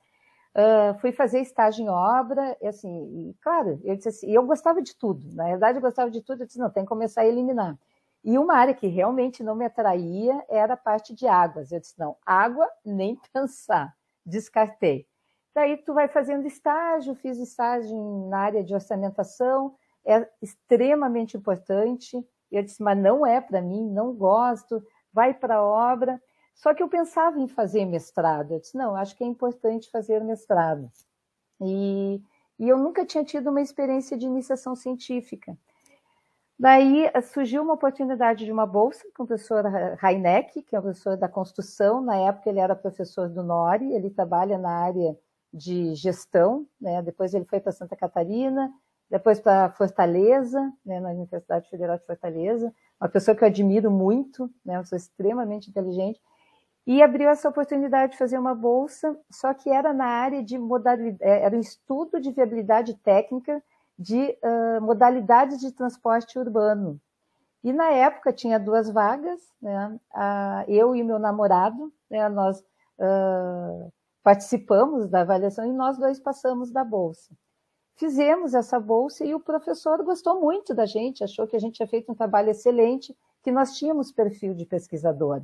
Uh, 0.56 0.98
fui 1.00 1.10
fazer 1.10 1.40
estágio 1.40 1.84
em 1.84 1.88
obra, 1.88 2.56
e 2.62 2.66
assim, 2.68 3.30
e, 3.30 3.34
claro, 3.42 3.80
eu 3.82 3.96
disse 3.96 4.08
assim, 4.08 4.30
eu 4.30 4.44
gostava 4.44 4.80
de 4.80 4.94
tudo, 4.94 5.34
na 5.34 5.46
verdade 5.46 5.78
eu 5.78 5.82
gostava 5.82 6.10
de 6.10 6.20
tudo, 6.22 6.42
eu 6.42 6.46
disse, 6.46 6.60
não, 6.60 6.70
tem 6.70 6.84
que 6.84 6.88
começar 6.88 7.22
a 7.22 7.26
eliminar. 7.26 7.76
E 8.24 8.38
uma 8.38 8.54
área 8.54 8.72
que 8.72 8.86
realmente 8.86 9.42
não 9.42 9.54
me 9.54 9.66
atraía 9.66 10.42
era 10.48 10.72
a 10.72 10.78
parte 10.78 11.14
de 11.14 11.26
águas. 11.26 11.70
Eu 11.70 11.78
disse, 11.78 11.98
não, 11.98 12.16
água 12.24 12.66
nem 12.82 13.20
pensar, 13.32 13.94
descartei. 14.24 15.06
Daí 15.54 15.76
tu 15.76 15.92
vai 15.92 16.08
fazendo 16.08 16.46
estágio, 16.46 17.14
fiz 17.14 17.38
estágio 17.38 18.28
na 18.28 18.38
área 18.38 18.64
de 18.64 18.74
orçamentação, 18.74 19.76
é 20.04 20.28
extremamente 20.42 21.36
importante. 21.36 22.24
Eu 22.50 22.62
disse, 22.62 22.82
mas 22.82 22.96
não 22.96 23.26
é 23.26 23.40
para 23.40 23.60
mim, 23.60 23.88
não 23.90 24.12
gosto, 24.14 24.82
vai 25.12 25.34
para 25.34 25.56
a 25.56 25.64
obra. 25.64 26.20
Só 26.54 26.72
que 26.72 26.82
eu 26.82 26.88
pensava 26.88 27.38
em 27.40 27.48
fazer 27.48 27.84
mestrado. 27.84 28.52
Eu 28.52 28.60
disse, 28.60 28.76
não, 28.76 28.94
acho 28.94 29.16
que 29.16 29.24
é 29.24 29.26
importante 29.26 29.90
fazer 29.90 30.22
mestrado. 30.22 30.90
E, 31.60 32.22
e 32.58 32.68
eu 32.68 32.78
nunca 32.78 33.04
tinha 33.04 33.24
tido 33.24 33.50
uma 33.50 33.60
experiência 33.60 34.16
de 34.16 34.26
iniciação 34.26 34.76
científica. 34.76 35.56
Daí 36.58 37.06
eh, 37.06 37.20
surgiu 37.20 37.62
uma 37.62 37.74
oportunidade 37.74 38.44
de 38.44 38.52
uma 38.52 38.66
bolsa 38.66 39.04
com 39.16 39.24
o 39.24 39.26
professor 39.26 39.64
Heineck, 40.02 40.62
que 40.62 40.76
é 40.76 40.78
o 40.78 40.82
professor 40.82 41.16
da 41.16 41.28
construção. 41.28 42.00
Na 42.00 42.16
época 42.16 42.48
ele 42.48 42.60
era 42.60 42.76
professor 42.76 43.28
do 43.28 43.42
NORI, 43.42 43.92
ele 43.92 44.10
trabalha 44.10 44.56
na 44.56 44.70
área 44.70 45.18
de 45.52 45.94
gestão, 45.94 46.66
né? 46.80 47.02
depois 47.02 47.34
ele 47.34 47.44
foi 47.44 47.60
para 47.60 47.72
Santa 47.72 47.96
Catarina, 47.96 48.72
depois 49.10 49.40
para 49.40 49.70
Fortaleza, 49.70 50.72
né? 50.84 51.00
na 51.00 51.10
Universidade 51.10 51.68
Federal 51.68 51.98
de 51.98 52.06
Fortaleza, 52.06 52.72
uma 53.00 53.08
pessoa 53.08 53.36
que 53.36 53.44
eu 53.44 53.48
admiro 53.48 53.90
muito, 53.90 54.50
né? 54.64 54.74
uma 54.74 54.82
pessoa 54.82 54.96
extremamente 54.96 55.70
inteligente, 55.70 56.20
e 56.86 57.02
abriu 57.02 57.30
essa 57.30 57.48
oportunidade 57.48 58.12
de 58.12 58.18
fazer 58.18 58.38
uma 58.38 58.54
bolsa, 58.54 59.18
só 59.30 59.54
que 59.54 59.70
era 59.70 59.92
na 59.92 60.06
área 60.06 60.42
de 60.42 60.58
modalidade, 60.58 61.22
é, 61.22 61.42
era 61.42 61.56
um 61.56 61.60
estudo 61.60 62.20
de 62.20 62.30
viabilidade 62.30 62.94
técnica 62.98 63.62
de 63.98 64.36
uh, 64.42 64.82
modalidades 64.82 65.60
de 65.60 65.72
transporte 65.72 66.38
urbano. 66.38 67.00
E 67.62 67.72
na 67.72 67.90
época 67.90 68.32
tinha 68.32 68.60
duas 68.60 68.90
vagas, 68.90 69.40
né? 69.62 69.98
eu 70.68 70.94
e 70.94 71.02
meu 71.02 71.18
namorado, 71.18 71.90
né? 72.10 72.28
nós 72.28 72.58
uh, 72.98 73.90
participamos 74.22 75.08
da 75.08 75.22
avaliação 75.22 75.64
e 75.64 75.72
nós 75.72 75.96
dois 75.96 76.20
passamos 76.20 76.70
da 76.70 76.84
bolsa. 76.84 77.34
Fizemos 77.96 78.54
essa 78.54 78.80
bolsa 78.80 79.24
e 79.24 79.34
o 79.34 79.40
professor 79.40 80.02
gostou 80.02 80.40
muito 80.40 80.74
da 80.74 80.84
gente, 80.84 81.22
achou 81.22 81.46
que 81.46 81.54
a 81.54 81.60
gente 81.60 81.76
tinha 81.76 81.86
feito 81.86 82.10
um 82.10 82.14
trabalho 82.14 82.50
excelente, 82.50 83.16
que 83.42 83.52
nós 83.52 83.76
tínhamos 83.76 84.10
perfil 84.10 84.54
de 84.54 84.66
pesquisador. 84.66 85.42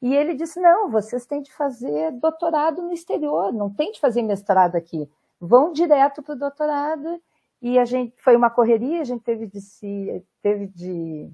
E 0.00 0.14
ele 0.14 0.34
disse: 0.34 0.60
não, 0.60 0.90
vocês 0.90 1.26
têm 1.26 1.42
de 1.42 1.52
fazer 1.52 2.12
doutorado 2.12 2.80
no 2.80 2.92
exterior, 2.92 3.52
não 3.52 3.68
tem 3.68 3.92
de 3.92 4.00
fazer 4.00 4.22
mestrado 4.22 4.76
aqui. 4.76 5.08
Vão 5.40 5.72
direto 5.72 6.22
para 6.22 6.34
o 6.34 6.38
doutorado. 6.38 7.20
E 7.62 7.78
a 7.78 7.84
gente 7.84 8.14
foi 8.22 8.36
uma 8.36 8.48
correria, 8.48 9.02
a 9.02 9.04
gente 9.04 9.22
teve 9.22 9.46
de 9.46 9.60
se, 9.60 10.24
teve 10.42 10.66
de 10.68 11.30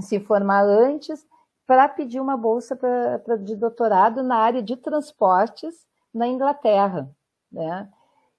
se 0.00 0.20
formar 0.20 0.64
antes 0.64 1.26
para 1.66 1.88
pedir 1.88 2.20
uma 2.20 2.36
bolsa 2.36 2.76
pra, 2.76 3.18
pra, 3.20 3.36
de 3.36 3.56
doutorado 3.56 4.22
na 4.22 4.36
área 4.36 4.62
de 4.62 4.76
transportes 4.76 5.86
na 6.12 6.28
Inglaterra, 6.28 7.10
né? 7.50 7.88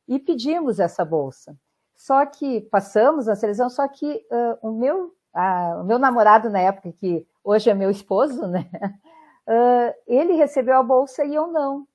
E 0.08 0.20
pedimos 0.20 0.80
essa 0.80 1.04
bolsa. 1.04 1.58
Só 1.96 2.26
que 2.26 2.62
passamos 2.62 3.26
na 3.26 3.36
seleção, 3.36 3.70
só 3.70 3.88
que 3.88 4.26
uh, 4.32 4.68
o, 4.68 4.72
meu, 4.72 5.08
uh, 5.36 5.82
o 5.82 5.84
meu 5.84 5.98
namorado 5.98 6.50
na 6.50 6.60
época, 6.60 6.92
que 6.92 7.26
hoje 7.44 7.70
é 7.70 7.74
meu 7.74 7.90
esposo, 7.90 8.48
né? 8.48 8.70
Uh, 9.50 9.96
ele 10.06 10.34
recebeu 10.34 10.76
a 10.76 10.84
bolsa 10.84 11.24
e 11.24 11.34
eu 11.34 11.48
não. 11.48 11.88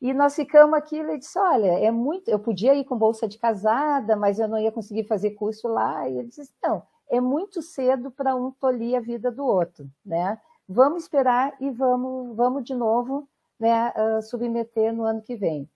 E 0.00 0.14
nós 0.14 0.36
ficamos 0.36 0.78
aqui, 0.78 0.96
ele 0.96 1.18
disse, 1.18 1.36
olha, 1.36 1.80
é 1.80 1.90
muito, 1.90 2.28
eu 2.28 2.38
podia 2.38 2.76
ir 2.76 2.84
com 2.84 2.96
bolsa 2.96 3.26
de 3.26 3.38
casada, 3.38 4.14
mas 4.14 4.38
eu 4.38 4.46
não 4.46 4.56
ia 4.56 4.70
conseguir 4.70 5.02
fazer 5.02 5.32
curso 5.32 5.66
lá. 5.66 6.08
E 6.08 6.16
ele 6.16 6.28
disse, 6.28 6.52
não, 6.62 6.84
é 7.08 7.20
muito 7.20 7.60
cedo 7.60 8.10
para 8.10 8.36
um 8.36 8.52
tolir 8.52 8.96
a 8.96 9.00
vida 9.00 9.32
do 9.32 9.44
outro, 9.44 9.90
né? 10.04 10.38
Vamos 10.68 11.02
esperar 11.02 11.54
e 11.60 11.70
vamos, 11.70 12.36
vamos 12.36 12.62
de 12.64 12.74
novo 12.74 13.28
né, 13.58 13.92
uh, 13.96 14.22
submeter 14.22 14.92
no 14.92 15.04
ano 15.04 15.22
que 15.22 15.34
vem. 15.36 15.68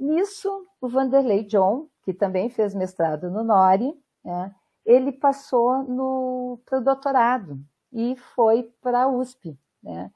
Nisso, 0.00 0.66
o 0.80 0.88
Vanderlei 0.88 1.44
John, 1.44 1.86
que 2.02 2.14
também 2.14 2.48
fez 2.48 2.74
mestrado 2.74 3.30
no 3.30 3.44
NORI, 3.44 3.94
né, 4.24 4.54
ele 4.84 5.12
passou 5.12 5.84
para 6.64 6.78
o 6.78 6.80
doutorado 6.80 7.60
e 7.92 8.16
foi 8.16 8.72
para 8.80 9.02
a 9.02 9.08
USP. 9.08 9.58
Né? 9.82 10.10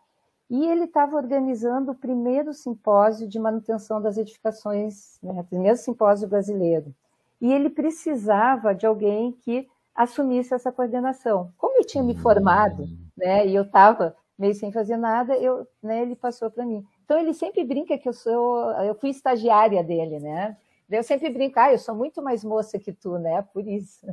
E 0.49 0.67
ele 0.67 0.85
estava 0.85 1.17
organizando 1.17 1.93
o 1.93 1.95
primeiro 1.95 2.55
simpósio 2.55 3.29
de 3.29 3.39
manutenção 3.39 4.01
das 4.01 4.17
edificações, 4.17 5.19
né, 5.23 5.43
o 5.43 5.45
primeiro 5.45 5.77
simpósio 5.77 6.29
brasileiro. 6.29 6.95
E 7.39 7.53
ele 7.53 7.69
precisava 7.69 8.75
de 8.75 8.87
alguém 8.87 9.33
que 9.33 9.69
assumisse 9.95 10.55
essa 10.55 10.73
coordenação. 10.73 11.53
Como 11.59 11.77
eu 11.77 11.87
tinha 11.87 12.03
me 12.03 12.17
formado, 12.17 12.89
né, 13.15 13.47
e 13.47 13.55
eu 13.55 13.65
estava 13.65 14.17
meio 14.39 14.55
sem 14.55 14.73
fazer 14.73 14.97
nada, 14.97 15.37
eu, 15.37 15.67
né, 15.83 16.01
ele 16.03 16.17
passou 16.17 16.51
para 16.51 16.65
mim. 16.65 16.83
Então 17.05 17.19
ele 17.19 17.35
sempre 17.35 17.63
brinca 17.65 17.99
que 17.99 18.09
eu 18.09 18.13
sou, 18.13 18.71
eu 18.83 18.95
fui 18.95 19.11
estagiária 19.11 19.83
dele, 19.85 20.19
né? 20.21 20.57
Eu 20.91 21.03
sempre 21.03 21.31
brinco, 21.31 21.59
ah, 21.59 21.73
eu 21.73 21.79
sou 21.79 21.95
muito 21.95 22.23
mais 22.23 22.45
moça 22.45 22.79
que 22.79 22.93
tu, 22.93 23.19
né? 23.19 23.43
Por 23.53 23.67
isso. 23.67 24.07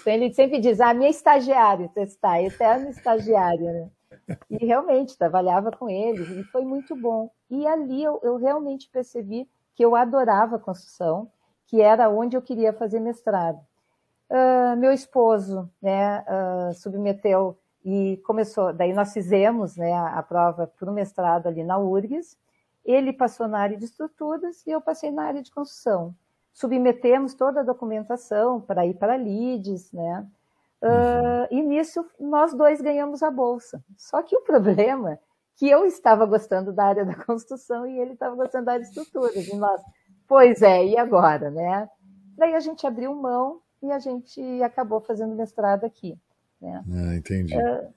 Então 0.00 0.12
ele 0.12 0.32
sempre 0.32 0.60
diz, 0.60 0.80
ah, 0.80 0.94
minha 0.94 1.10
estagiária, 1.10 1.90
tu 1.92 2.00
está, 2.00 2.40
eterna 2.40 2.90
estagiária, 2.90 3.72
né? 3.72 3.90
E 4.50 4.64
realmente 4.64 5.18
trabalhava 5.18 5.70
com 5.70 5.88
ele 5.88 6.40
e 6.40 6.44
foi 6.44 6.64
muito 6.64 6.94
bom. 6.96 7.30
E 7.50 7.66
ali 7.66 8.02
eu, 8.02 8.20
eu 8.22 8.36
realmente 8.36 8.88
percebi 8.88 9.48
que 9.74 9.84
eu 9.84 9.96
adorava 9.96 10.58
construção, 10.58 11.30
que 11.66 11.80
era 11.80 12.08
onde 12.08 12.36
eu 12.36 12.42
queria 12.42 12.72
fazer 12.72 13.00
mestrado. 13.00 13.60
Uh, 14.30 14.76
meu 14.78 14.92
esposo 14.92 15.70
né, 15.80 16.20
uh, 16.20 16.74
submeteu 16.74 17.58
e 17.84 18.16
começou, 18.24 18.72
daí 18.72 18.92
nós 18.92 19.12
fizemos 19.12 19.76
né, 19.76 19.92
a, 19.92 20.22
prova 20.22 20.66
para 20.66 20.90
o 20.90 20.94
mestrado 20.94 21.46
ali 21.48 21.64
na 21.64 21.78
URGS, 21.78 22.36
ele 22.84 23.12
passou 23.12 23.48
na 23.48 23.58
área 23.58 23.76
de 23.76 23.84
estruturas 23.84 24.64
e 24.66 24.70
eu 24.70 24.80
passei 24.80 25.10
na 25.10 25.24
área 25.24 25.42
de 25.42 25.50
construção. 25.50 26.14
Submetemos 26.52 27.34
toda 27.34 27.60
a 27.60 27.64
documentação 27.64 28.60
para 28.60 28.86
ir 28.86 28.94
para 28.94 29.16
LIDES, 29.16 29.92
né? 29.92 30.26
Uh, 30.82 31.46
e 31.50 31.62
nisso 31.62 32.04
nós 32.18 32.52
dois 32.52 32.80
ganhamos 32.80 33.22
a 33.22 33.30
bolsa. 33.30 33.82
Só 33.96 34.20
que 34.22 34.36
o 34.36 34.42
problema 34.42 35.12
é 35.12 35.18
que 35.56 35.68
eu 35.68 35.86
estava 35.86 36.26
gostando 36.26 36.72
da 36.72 36.84
área 36.84 37.04
da 37.04 37.14
construção 37.24 37.86
e 37.86 37.98
ele 37.98 38.14
estava 38.14 38.34
gostando 38.34 38.66
da 38.66 38.72
área 38.72 38.84
de 38.84 38.88
estruturas. 38.88 39.46
E 39.46 39.56
nós, 39.56 39.80
pois 40.26 40.60
é, 40.60 40.84
e 40.84 40.98
agora, 40.98 41.50
né? 41.50 41.88
Daí 42.36 42.54
a 42.54 42.60
gente 42.60 42.86
abriu 42.86 43.14
mão 43.14 43.60
e 43.82 43.90
a 43.90 43.98
gente 43.98 44.40
acabou 44.62 45.00
fazendo 45.00 45.34
mestrado 45.34 45.84
aqui. 45.84 46.18
Né? 46.62 46.84
Ah, 46.88 47.16
entendi. 47.16 47.56
Uh, 47.56 47.92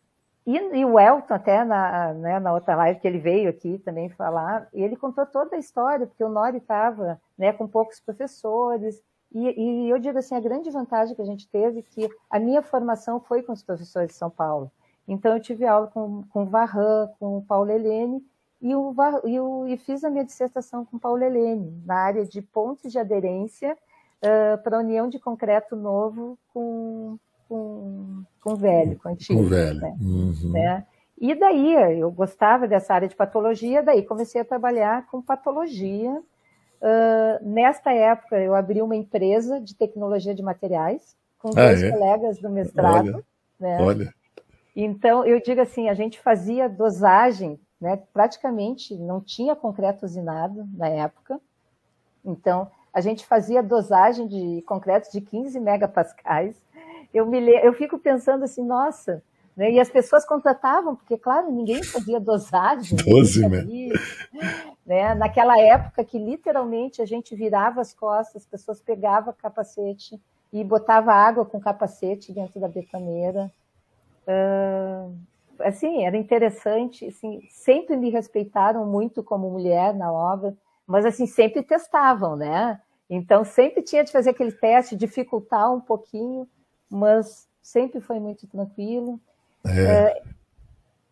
e, 0.45 0.57
e, 0.79 0.85
o 0.85 0.99
Elton, 0.99 1.33
até 1.33 1.63
na, 1.63 2.13
né, 2.13 2.39
na 2.39 2.53
outra 2.53 2.75
live 2.75 2.99
que 2.99 3.07
ele 3.07 3.19
veio 3.19 3.49
aqui 3.49 3.77
também 3.79 4.09
falar, 4.09 4.67
ele 4.73 4.95
contou 4.95 5.25
toda 5.25 5.55
a 5.55 5.59
história, 5.59 6.05
porque 6.05 6.23
o 6.23 6.29
Nori 6.29 6.57
estava 6.57 7.19
né, 7.37 7.53
com 7.53 7.67
poucos 7.67 7.99
professores, 7.99 9.01
e, 9.33 9.87
e, 9.87 9.89
eu 9.89 9.99
digo 9.99 10.17
assim, 10.17 10.35
a 10.35 10.39
grande 10.39 10.69
vantagem 10.69 11.15
que 11.15 11.21
a 11.21 11.25
gente 11.25 11.47
teve 11.49 11.79
é 11.79 11.81
que 11.81 12.09
a 12.29 12.39
minha 12.39 12.61
formação 12.61 13.19
foi 13.19 13.41
com 13.41 13.51
os 13.51 13.63
professores 13.63 14.09
de 14.09 14.15
São 14.15 14.29
Paulo. 14.29 14.71
Então, 15.07 15.33
eu 15.33 15.41
tive 15.41 15.65
aula 15.65 15.87
com, 15.87 16.23
com 16.29 16.43
o 16.43 16.45
Varran, 16.45 17.09
com 17.19 17.37
o 17.37 17.41
Paulo 17.41 17.69
Helene, 17.69 18.25
e, 18.61 18.73
o, 18.73 18.95
e, 19.25 19.39
o, 19.39 19.67
e 19.67 19.77
fiz 19.77 20.03
a 20.03 20.09
minha 20.09 20.23
dissertação 20.23 20.85
com 20.85 20.97
o 20.97 20.99
Paulo 20.99 21.21
Helene, 21.21 21.81
na 21.85 21.95
área 21.95 22.25
de 22.25 22.41
pontes 22.41 22.91
de 22.91 22.97
aderência 22.97 23.77
uh, 24.23 24.57
para 24.63 24.77
a 24.77 24.79
união 24.79 25.09
de 25.09 25.19
concreto 25.19 25.75
novo 25.75 26.39
com, 26.53 27.19
com, 27.47 28.23
com 28.41 28.55
velho, 28.55 28.97
com 28.99 29.09
antigo. 29.09 29.43
Com 29.43 29.49
velho. 29.49 29.79
Né? 29.79 29.97
Uhum. 30.01 30.51
Né? 30.51 30.85
E 31.19 31.33
daí, 31.33 31.73
eu 31.99 32.11
gostava 32.11 32.67
dessa 32.67 32.93
área 32.93 33.07
de 33.07 33.15
patologia, 33.15 33.81
daí 33.81 34.03
comecei 34.03 34.41
a 34.41 34.45
trabalhar 34.45 35.07
com 35.07 35.21
patologia, 35.21 36.21
Uh, 36.81 37.43
nesta 37.43 37.91
época, 37.91 38.37
eu 38.37 38.53
abri 38.53 38.81
uma 38.81 38.95
empresa 38.95 39.59
de 39.59 39.75
tecnologia 39.75 40.35
de 40.35 40.43
materiais 40.43 41.15
com 41.39 41.49
ah, 41.49 41.67
dois 41.67 41.81
é? 41.81 41.91
colegas 41.91 42.39
do 42.39 42.49
mestrado. 42.49 43.07
Olha, 43.07 43.25
né? 43.59 43.81
olha. 43.81 44.13
Então, 44.75 45.25
eu 45.25 45.41
digo 45.41 45.61
assim, 45.61 45.89
a 45.89 45.93
gente 45.93 46.19
fazia 46.19 46.67
dosagem, 46.67 47.59
né? 47.79 47.99
praticamente 48.13 48.95
não 48.95 49.21
tinha 49.21 49.55
concreto 49.55 50.05
usinado 50.05 50.67
na 50.73 50.87
época. 50.87 51.39
Então, 52.23 52.69
a 52.93 53.01
gente 53.01 53.25
fazia 53.25 53.63
dosagem 53.63 54.27
de 54.27 54.61
concreto 54.63 55.11
de 55.11 55.21
15 55.21 55.59
megapascais. 55.59 56.61
Eu, 57.15 57.25
me, 57.25 57.39
eu 57.39 57.73
fico 57.73 57.97
pensando 57.97 58.43
assim, 58.43 58.63
nossa, 58.63 59.23
né? 59.55 59.71
E 59.71 59.79
as 59.79 59.89
pessoas 59.89 60.25
contratavam, 60.25 60.95
porque, 60.95 61.17
claro, 61.17 61.49
ninguém 61.49 61.81
fazia 61.81 62.19
dosagem. 62.19 62.97
12, 63.07 63.47
né? 63.47 63.65
né? 64.85 65.15
Naquela 65.15 65.57
época 65.59 66.03
que 66.03 66.19
literalmente 66.19 67.01
a 67.01 67.05
gente 67.05 67.33
virava 67.35 67.79
as 67.79 67.93
costas, 67.93 68.43
as 68.43 68.47
pessoas 68.47 68.81
pegavam 68.81 69.33
capacete 69.33 70.19
e 70.51 70.63
botava 70.63 71.13
água 71.13 71.45
com 71.45 71.59
capacete 71.59 72.33
dentro 72.33 72.59
da 72.59 72.67
betoneira. 72.67 73.49
uh, 74.27 75.15
assim, 75.59 76.05
era 76.05 76.17
interessante, 76.17 77.07
assim, 77.07 77.41
sempre 77.49 77.95
me 77.95 78.09
respeitaram 78.09 78.85
muito 78.85 79.23
como 79.23 79.49
mulher 79.49 79.93
na 79.93 80.11
obra, 80.11 80.53
mas 80.85 81.05
assim, 81.05 81.25
sempre 81.25 81.63
testavam, 81.63 82.35
né? 82.35 82.81
Então, 83.09 83.45
sempre 83.45 83.81
tinha 83.81 84.03
de 84.03 84.11
fazer 84.11 84.31
aquele 84.31 84.51
teste, 84.51 84.95
dificultar 84.95 85.73
um 85.73 85.79
pouquinho, 85.79 86.47
mas 86.89 87.47
sempre 87.61 87.99
foi 87.99 88.19
muito 88.19 88.47
tranquilo. 88.47 89.19
É. 89.65 89.81
É, 89.81 90.21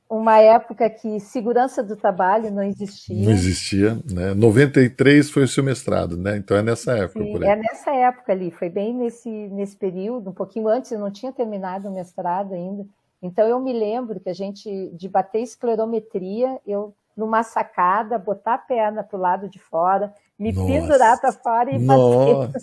uma 0.10 0.38
época 0.40 0.88
que 0.90 1.20
segurança 1.20 1.82
do 1.82 1.96
trabalho 1.96 2.52
não 2.52 2.62
existia. 2.62 3.26
Não 3.26 3.32
existia, 3.32 3.96
né? 4.12 4.34
93 4.36 5.32
foi 5.32 5.44
o 5.44 5.48
seu 5.48 5.64
mestrado, 5.64 6.16
né? 6.16 6.38
Então 6.38 6.56
é 6.56 6.62
nessa 6.62 6.96
época. 6.96 7.24
Sim, 7.24 7.44
é 7.44 7.56
nessa 7.56 7.92
época 7.92 8.32
ali, 8.32 8.52
foi 8.52 8.70
bem 8.70 8.94
nesse, 8.94 9.30
nesse 9.30 9.76
período, 9.76 10.30
um 10.30 10.34
pouquinho 10.34 10.68
antes, 10.68 10.92
eu 10.92 11.00
não 11.00 11.10
tinha 11.10 11.32
terminado 11.32 11.90
o 11.90 11.94
mestrado 11.94 12.54
ainda. 12.54 12.86
Então 13.22 13.48
eu 13.48 13.60
me 13.60 13.74
lembro 13.74 14.20
que 14.20 14.30
a 14.30 14.34
gente, 14.34 14.92
de 14.94 15.10
bater 15.10 15.42
esclerometria, 15.42 16.60
eu 16.68 16.94
numa 17.16 17.44
sacada, 17.44 18.18
botar 18.18 18.56
a 18.56 18.58
perna 18.58 19.04
para 19.04 19.18
o 19.18 19.22
lado 19.22 19.50
de 19.50 19.60
fora, 19.60 20.14
me 20.38 20.52
Nossa. 20.52 20.68
pendurar 20.68 21.20
para 21.20 21.32
fora 21.32 21.72
e 21.72 21.80
bater. 21.80 22.62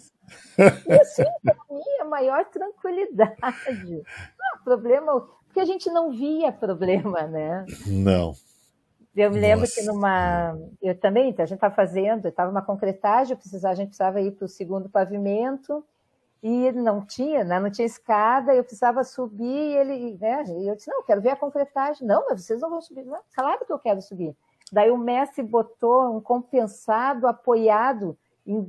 E 0.86 0.92
assim, 0.92 1.24
para 1.42 1.56
mim, 1.70 1.80
maior 2.10 2.44
tranquilidade. 2.46 3.36
Não, 4.38 4.64
problema, 4.64 5.20
porque 5.46 5.60
a 5.60 5.64
gente 5.64 5.90
não 5.90 6.10
via 6.10 6.52
problema, 6.52 7.22
né? 7.22 7.64
Não. 7.86 8.34
Eu 9.16 9.30
me 9.30 9.40
lembro 9.40 9.60
Nossa. 9.60 9.74
que 9.74 9.86
numa. 9.86 10.56
Eu 10.80 10.98
também, 10.98 11.34
a 11.36 11.44
gente 11.44 11.54
estava 11.54 11.74
fazendo, 11.74 12.28
estava 12.28 12.50
uma 12.50 12.62
concretagem, 12.62 13.36
precisava, 13.36 13.72
a 13.72 13.76
gente 13.76 13.88
precisava 13.88 14.20
ir 14.20 14.32
para 14.32 14.44
o 14.44 14.48
segundo 14.48 14.88
pavimento 14.88 15.84
e 16.42 16.72
não 16.72 17.04
tinha, 17.04 17.44
né? 17.44 17.60
não 17.60 17.70
tinha 17.70 17.84
escada, 17.86 18.54
eu 18.54 18.62
precisava 18.62 19.04
subir 19.04 19.44
e 19.44 19.76
ele, 19.76 20.18
né? 20.18 20.44
E 20.46 20.68
eu 20.68 20.74
disse, 20.74 20.88
não, 20.88 20.98
eu 20.98 21.04
quero 21.04 21.20
ver 21.20 21.30
a 21.30 21.36
concretagem. 21.36 22.06
Não, 22.06 22.24
mas 22.28 22.44
vocês 22.44 22.60
não 22.60 22.70
vão 22.70 22.80
subir. 22.80 23.04
Não, 23.04 23.20
claro 23.34 23.64
que 23.66 23.72
eu 23.72 23.78
quero 23.78 24.00
subir. 24.00 24.34
Daí 24.72 24.90
o 24.90 24.96
mestre 24.96 25.42
botou 25.42 26.16
um 26.16 26.20
compensado 26.20 27.26
apoiado, 27.26 28.16
em, 28.46 28.62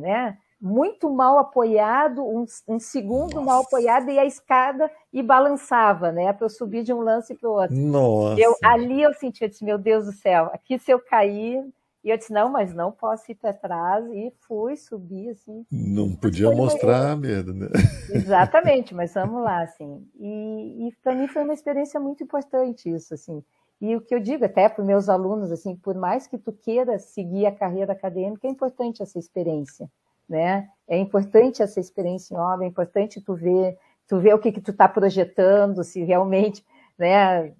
né? 0.00 0.38
Muito 0.60 1.10
mal 1.10 1.38
apoiado, 1.38 2.24
um, 2.24 2.44
um 2.66 2.78
segundo 2.78 3.34
Nossa. 3.34 3.46
mal 3.46 3.62
apoiado 3.62 4.10
e 4.10 4.18
a 4.18 4.24
escada 4.24 4.90
e 5.12 5.22
balançava, 5.22 6.10
né, 6.10 6.32
para 6.32 6.46
eu 6.46 6.50
subir 6.50 6.82
de 6.82 6.92
um 6.92 7.00
lance 7.00 7.34
para 7.34 7.48
o 7.48 7.52
outro. 7.52 7.76
Nossa. 7.76 8.40
Eu, 8.40 8.56
ali 8.62 9.02
eu 9.02 9.12
senti, 9.14 9.42
eu 9.42 9.48
disse, 9.48 9.64
meu 9.64 9.78
Deus 9.78 10.06
do 10.06 10.12
céu, 10.12 10.50
aqui 10.52 10.78
se 10.78 10.90
eu 10.90 10.98
cair, 10.98 11.64
e 12.02 12.10
eu 12.10 12.18
disse, 12.18 12.32
não, 12.32 12.50
mas 12.50 12.74
não 12.74 12.92
posso 12.92 13.30
ir 13.32 13.34
para 13.34 13.52
trás, 13.54 14.04
e 14.12 14.32
fui, 14.46 14.76
subi, 14.76 15.30
assim. 15.30 15.64
Não 15.70 16.14
podia 16.14 16.50
mostrar 16.50 17.16
medo, 17.16 17.54
né? 17.54 17.68
Exatamente, 18.10 18.94
mas 18.94 19.14
vamos 19.14 19.42
lá, 19.42 19.62
assim. 19.62 20.06
E, 20.20 20.88
e 20.88 20.92
para 21.02 21.14
mim 21.14 21.26
foi 21.28 21.42
uma 21.42 21.54
experiência 21.54 21.98
muito 21.98 22.22
importante 22.22 22.90
isso, 22.90 23.14
assim. 23.14 23.42
E 23.80 23.96
o 23.96 24.00
que 24.00 24.14
eu 24.14 24.20
digo 24.20 24.44
até 24.44 24.68
para 24.68 24.82
os 24.82 24.86
meus 24.86 25.08
alunos, 25.08 25.50
assim, 25.50 25.76
por 25.76 25.94
mais 25.94 26.26
que 26.26 26.38
tu 26.38 26.52
queira 26.52 26.98
seguir 26.98 27.46
a 27.46 27.52
carreira 27.52 27.92
acadêmica, 27.92 28.46
é 28.46 28.50
importante 28.50 29.02
essa 29.02 29.18
experiência 29.18 29.90
né? 30.28 30.68
É 30.86 30.98
importante 30.98 31.62
essa 31.62 31.80
experiência 31.80 32.34
em 32.34 32.38
obra, 32.38 32.64
é 32.64 32.68
importante 32.68 33.20
tu 33.20 33.34
ver, 33.34 33.78
tu 34.06 34.18
ver 34.20 34.34
o 34.34 34.38
que 34.38 34.52
que 34.52 34.60
tu 34.60 34.70
está 34.70 34.88
projetando, 34.88 35.82
se 35.82 36.02
realmente, 36.02 36.64
né, 36.98 37.54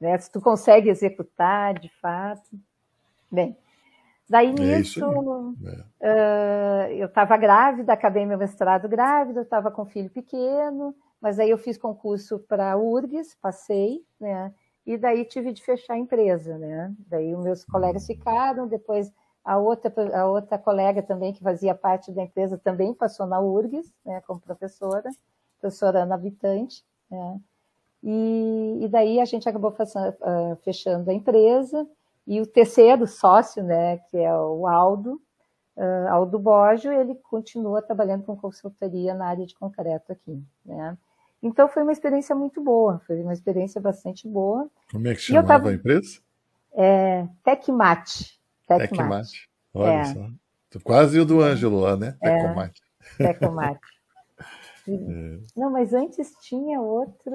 né, 0.00 0.18
se 0.18 0.30
tu 0.30 0.40
consegue 0.40 0.88
executar 0.88 1.78
de 1.78 1.88
fato. 2.00 2.50
Bem, 3.30 3.56
daí 4.28 4.48
é 4.48 4.52
nisso, 4.52 5.04
é. 6.02 6.88
uh, 6.88 6.92
eu 6.92 7.06
estava 7.06 7.36
grávida, 7.36 7.92
acabei 7.92 8.26
meu 8.26 8.38
mestrado 8.38 8.88
grávida, 8.88 9.42
estava 9.42 9.70
com 9.70 9.82
um 9.82 9.86
filho 9.86 10.10
pequeno, 10.10 10.94
mas 11.20 11.38
aí 11.38 11.50
eu 11.50 11.58
fiz 11.58 11.76
concurso 11.76 12.38
para 12.40 12.72
a 12.72 12.76
URGS, 12.76 13.36
passei, 13.40 14.04
né? 14.20 14.52
E 14.86 14.96
daí 14.96 15.24
tive 15.24 15.52
de 15.52 15.62
fechar 15.62 15.94
a 15.94 15.98
empresa, 15.98 16.56
né? 16.56 16.94
Daí 17.06 17.34
os 17.34 17.44
meus 17.44 17.64
colegas 17.64 18.06
ficaram, 18.06 18.66
depois 18.66 19.12
a 19.48 19.56
outra, 19.56 19.90
a 20.14 20.26
outra 20.26 20.58
colega 20.58 21.02
também, 21.02 21.32
que 21.32 21.42
fazia 21.42 21.74
parte 21.74 22.12
da 22.12 22.22
empresa, 22.22 22.58
também 22.58 22.92
passou 22.92 23.26
na 23.26 23.40
URGS, 23.40 23.90
né, 24.04 24.20
como 24.26 24.38
professora, 24.38 25.08
professora 25.58 26.02
Ana 26.02 26.16
Habitante. 26.16 26.84
Né, 27.10 27.40
e, 28.04 28.80
e, 28.82 28.88
daí 28.88 29.18
a 29.18 29.24
gente 29.24 29.48
acabou 29.48 29.72
fazendo, 29.72 30.10
uh, 30.20 30.56
fechando 30.56 31.10
a 31.10 31.14
empresa. 31.14 31.86
E 32.26 32.42
o 32.42 32.46
terceiro 32.46 33.06
sócio, 33.06 33.64
né, 33.64 33.96
que 34.10 34.18
é 34.18 34.36
o 34.36 34.66
Aldo, 34.66 35.14
uh, 35.78 36.08
Aldo 36.10 36.38
Bojo, 36.38 36.92
ele 36.92 37.14
continua 37.14 37.80
trabalhando 37.80 38.24
com 38.24 38.36
consultoria 38.36 39.14
na 39.14 39.28
área 39.28 39.46
de 39.46 39.56
concreto 39.56 40.12
aqui. 40.12 40.44
Né. 40.62 40.94
Então 41.42 41.68
foi 41.68 41.82
uma 41.82 41.92
experiência 41.92 42.36
muito 42.36 42.62
boa, 42.62 43.00
foi 43.06 43.22
uma 43.22 43.32
experiência 43.32 43.80
bastante 43.80 44.28
boa. 44.28 44.68
Como 44.92 45.08
é 45.08 45.14
que 45.14 45.22
chamava 45.22 45.48
tava, 45.48 45.68
a 45.70 45.72
empresa? 45.72 46.20
É, 46.74 47.26
Tecmate. 47.42 48.37
Tecmate. 48.76 49.48
Olha 49.72 49.92
é. 49.92 50.04
só. 50.04 50.28
Quase 50.84 51.18
o 51.18 51.24
do 51.24 51.40
Ângelo 51.40 51.80
lá, 51.80 51.96
né? 51.96 52.16
Tecomate. 52.20 52.82
É, 53.18 53.32
Tecomate. 53.32 53.80
é. 54.88 55.38
Não, 55.56 55.70
mas 55.70 55.94
antes 55.94 56.34
tinha 56.42 56.80
outro. 56.80 57.32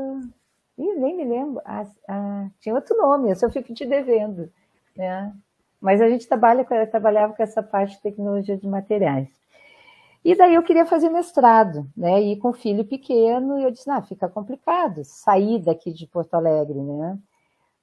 Ih, 0.78 0.94
nem 0.96 1.16
me 1.16 1.26
lembro. 1.26 1.62
Ah, 1.66 1.86
ah, 2.08 2.48
tinha 2.60 2.76
outro 2.76 2.96
nome, 2.98 3.32
eu 3.32 3.52
fico 3.52 3.74
te 3.74 3.86
devendo. 3.86 4.52
Né? 4.96 5.34
Mas 5.82 6.02
a 6.02 6.10
gente 6.10 6.28
trabalha, 6.28 6.66
trabalhava 6.88 7.34
com 7.34 7.44
essa 7.44 7.62
parte 7.62 7.96
de 7.96 8.02
tecnologia 8.02 8.58
de 8.58 8.68
materiais. 8.68 9.30
E 10.24 10.36
daí 10.36 10.54
eu 10.54 10.64
queria 10.64 10.86
fazer 10.86 11.10
mestrado, 11.10 11.86
né? 11.98 12.22
E 12.22 12.38
com 12.38 12.54
filho 12.54 12.86
pequeno, 12.86 13.60
e 13.60 13.64
eu 13.64 13.72
disse, 13.72 13.90
ah, 13.90 14.02
fica 14.02 14.30
complicado 14.30 15.04
sair 15.04 15.60
daqui 15.60 15.92
de 15.92 16.08
Porto 16.08 16.34
Alegre, 16.36 16.80
né? 16.80 17.20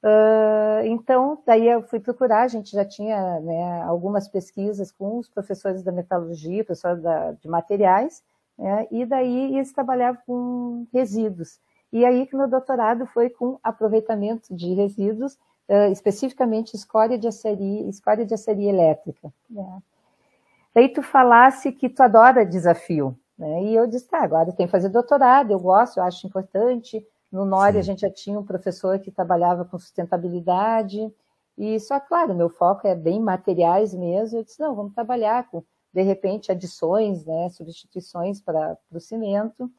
Uh, 0.02 0.86
então, 0.86 1.42
daí 1.46 1.68
eu 1.68 1.82
fui 1.82 2.00
procurar, 2.00 2.42
a 2.42 2.48
gente 2.48 2.72
já 2.72 2.84
tinha 2.84 3.38
né, 3.40 3.82
algumas 3.82 4.26
pesquisas 4.28 4.90
com 4.90 5.18
os 5.18 5.28
professores 5.28 5.82
da 5.82 5.92
metalurgia, 5.92 6.64
professores 6.64 7.02
da, 7.02 7.32
de 7.32 7.46
materiais, 7.46 8.22
né, 8.58 8.86
e 8.90 9.04
daí 9.04 9.54
eles 9.56 9.72
trabalhavam 9.72 10.20
com 10.26 10.86
resíduos. 10.92 11.60
E 11.92 12.04
aí 12.04 12.26
que 12.26 12.34
meu 12.34 12.48
doutorado 12.48 13.04
foi 13.06 13.28
com 13.28 13.58
aproveitamento 13.62 14.54
de 14.54 14.72
resíduos, 14.72 15.34
uh, 15.68 15.92
especificamente 15.92 16.74
escória 16.74 17.18
de 17.18 17.28
açaria, 17.28 17.86
escória 17.86 18.24
de 18.24 18.32
açaria 18.32 18.70
elétrica. 18.70 19.30
Né. 19.50 19.82
Daí 20.74 20.88
tu 20.88 21.02
falasse 21.02 21.72
que 21.72 21.90
tu 21.90 22.02
adora 22.02 22.46
desafio, 22.46 23.14
né, 23.36 23.64
e 23.64 23.74
eu 23.74 23.86
disse, 23.86 24.08
tá, 24.08 24.22
agora 24.22 24.50
tenho 24.52 24.66
que 24.66 24.72
fazer 24.72 24.88
doutorado, 24.88 25.50
eu 25.50 25.60
gosto, 25.60 25.98
eu 25.98 26.04
acho 26.04 26.26
importante, 26.26 27.06
no 27.30 27.44
NORE 27.44 27.78
a 27.78 27.82
gente 27.82 28.00
já 28.00 28.10
tinha 28.10 28.38
um 28.38 28.44
professor 28.44 28.98
que 28.98 29.10
trabalhava 29.10 29.64
com 29.64 29.78
sustentabilidade, 29.78 31.12
e 31.60 31.78
só, 31.78 32.00
claro, 32.00 32.34
meu 32.34 32.48
foco 32.48 32.86
é 32.86 32.94
bem 32.94 33.20
materiais 33.20 33.92
mesmo. 33.92 34.38
Eu 34.38 34.44
disse, 34.44 34.58
não, 34.58 34.74
vamos 34.74 34.94
trabalhar 34.94 35.46
com, 35.50 35.62
de 35.92 36.00
repente, 36.00 36.50
adições, 36.50 37.26
né, 37.26 37.50
substituições 37.50 38.40
para 38.40 38.78
o 38.90 38.98
cimento. 38.98 39.70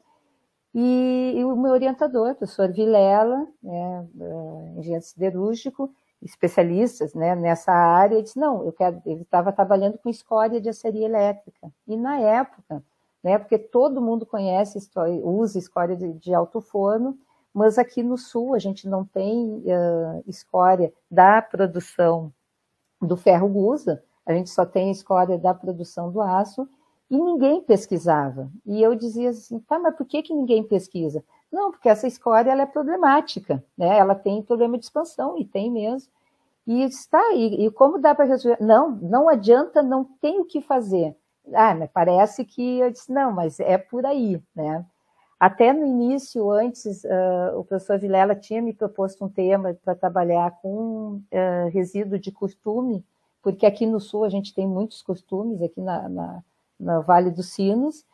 E, 0.72 1.34
e, 1.36 1.44
o 1.44 1.56
meu 1.56 1.72
orientador, 1.72 2.30
o 2.30 2.34
professor 2.36 2.72
Vilela, 2.72 3.48
né, 3.60 4.08
uh, 4.14 4.78
engenheiro 4.78 5.04
siderúrgico, 5.04 5.92
especialistas 6.22 7.14
né, 7.14 7.34
nessa 7.34 7.72
área, 7.72 8.14
ele 8.14 8.22
disse, 8.22 8.38
não, 8.38 8.64
eu 8.64 8.72
quero, 8.72 9.02
ele 9.04 9.22
estava 9.22 9.52
trabalhando 9.52 9.98
com 9.98 10.08
escória 10.08 10.60
de 10.60 10.68
aceria 10.68 11.04
elétrica. 11.04 11.68
E 11.86 11.96
na 11.96 12.18
época, 12.20 12.82
né, 13.24 13.38
porque 13.38 13.58
todo 13.58 14.00
mundo 14.00 14.24
conhece, 14.24 14.78
usa 15.24 15.58
escória 15.58 15.96
de, 15.96 16.12
de 16.12 16.32
alto 16.32 16.60
forno, 16.60 17.18
mas 17.52 17.78
aqui 17.78 18.02
no 18.02 18.16
sul 18.16 18.54
a 18.54 18.58
gente 18.58 18.88
não 18.88 19.04
tem 19.04 19.62
uh, 19.66 20.22
escória 20.26 20.92
da 21.10 21.42
produção 21.42 22.32
do 23.00 23.16
ferro 23.16 23.48
gusa, 23.48 24.02
a 24.24 24.32
gente 24.32 24.50
só 24.50 24.64
tem 24.64 24.90
escória 24.90 25.36
da 25.36 25.52
produção 25.52 26.10
do 26.10 26.20
aço, 26.20 26.68
e 27.10 27.18
ninguém 27.18 27.60
pesquisava. 27.60 28.50
E 28.64 28.80
eu 28.80 28.94
dizia 28.94 29.30
assim, 29.30 29.58
tá, 29.60 29.78
mas 29.78 29.94
por 29.94 30.06
que, 30.06 30.22
que 30.22 30.34
ninguém 30.34 30.64
pesquisa? 30.64 31.22
Não, 31.52 31.70
porque 31.70 31.88
essa 31.88 32.06
escória 32.06 32.50
ela 32.50 32.62
é 32.62 32.66
problemática, 32.66 33.62
né? 33.76 33.98
ela 33.98 34.14
tem 34.14 34.42
problema 34.42 34.78
de 34.78 34.84
expansão, 34.84 35.36
e 35.36 35.44
tem 35.44 35.70
mesmo. 35.70 36.10
E 36.66 36.82
está, 36.84 37.32
e, 37.34 37.66
e 37.66 37.70
como 37.70 37.98
dá 37.98 38.14
para 38.14 38.24
resolver? 38.24 38.62
Não, 38.62 38.90
não 38.90 39.28
adianta, 39.28 39.82
não 39.82 40.04
tem 40.04 40.40
o 40.40 40.44
que 40.44 40.62
fazer. 40.62 41.14
Ah, 41.52 41.74
mas 41.74 41.90
parece 41.92 42.44
que 42.44 42.78
eu 42.78 42.90
disse, 42.90 43.12
não, 43.12 43.32
mas 43.32 43.60
é 43.60 43.76
por 43.76 44.06
aí, 44.06 44.40
né? 44.54 44.86
Até 45.42 45.72
no 45.72 45.84
início, 45.84 46.52
antes, 46.52 47.02
uh, 47.02 47.58
o 47.58 47.64
professor 47.64 47.98
Vilela 47.98 48.32
tinha 48.32 48.62
me 48.62 48.72
proposto 48.72 49.24
um 49.24 49.28
tema 49.28 49.76
para 49.84 49.92
trabalhar 49.92 50.52
com 50.62 51.14
uh, 51.16 51.68
resíduo 51.72 52.16
de 52.16 52.30
costume, 52.30 53.04
porque 53.42 53.66
aqui 53.66 53.84
no 53.84 53.98
Sul 53.98 54.22
a 54.22 54.28
gente 54.28 54.54
tem 54.54 54.68
muitos 54.68 55.02
costumes, 55.02 55.60
aqui 55.60 55.80
na, 55.80 56.08
na, 56.08 56.44
na 56.78 57.00
Vale 57.00 57.28
dos 57.32 57.52
Sinos, 57.54 58.04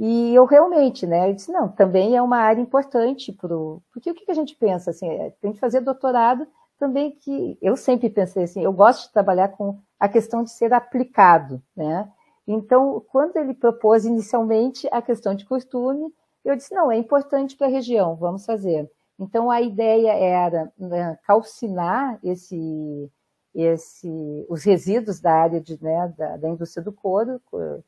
e 0.00 0.34
eu 0.34 0.46
realmente, 0.46 1.06
né, 1.06 1.30
eu 1.30 1.34
disse, 1.34 1.52
não, 1.52 1.68
também 1.68 2.16
é 2.16 2.20
uma 2.20 2.38
área 2.38 2.60
importante, 2.60 3.32
pro, 3.32 3.80
porque 3.92 4.10
o 4.10 4.14
que, 4.14 4.24
que 4.24 4.32
a 4.32 4.34
gente 4.34 4.56
pensa, 4.56 4.90
assim, 4.90 5.08
é, 5.08 5.30
tem 5.40 5.52
que 5.52 5.60
fazer 5.60 5.80
doutorado 5.80 6.44
também 6.76 7.12
que, 7.12 7.56
eu 7.62 7.76
sempre 7.76 8.10
pensei 8.10 8.42
assim, 8.42 8.64
eu 8.64 8.72
gosto 8.72 9.06
de 9.06 9.12
trabalhar 9.12 9.50
com 9.50 9.78
a 9.96 10.08
questão 10.08 10.42
de 10.42 10.50
ser 10.50 10.72
aplicado, 10.72 11.62
né, 11.76 12.10
então, 12.48 13.00
quando 13.12 13.36
ele 13.36 13.54
propôs 13.54 14.04
inicialmente 14.04 14.88
a 14.90 15.00
questão 15.00 15.36
de 15.36 15.44
costume, 15.44 16.12
eu 16.44 16.56
disse, 16.56 16.74
não, 16.74 16.92
é 16.92 16.96
importante 16.96 17.56
para 17.56 17.66
a 17.66 17.70
região, 17.70 18.14
vamos 18.16 18.44
fazer. 18.44 18.90
Então, 19.18 19.50
a 19.50 19.60
ideia 19.62 20.12
era 20.12 20.72
né, 20.78 21.18
calcinar 21.24 22.18
esse, 22.22 23.10
esse, 23.54 24.46
os 24.48 24.64
resíduos 24.64 25.20
da 25.20 25.32
área 25.32 25.60
de, 25.60 25.82
né, 25.82 26.12
da, 26.16 26.36
da, 26.36 26.48
indústria 26.48 26.82
do 26.82 26.92
couro, 26.92 27.40
uh, 27.52 27.82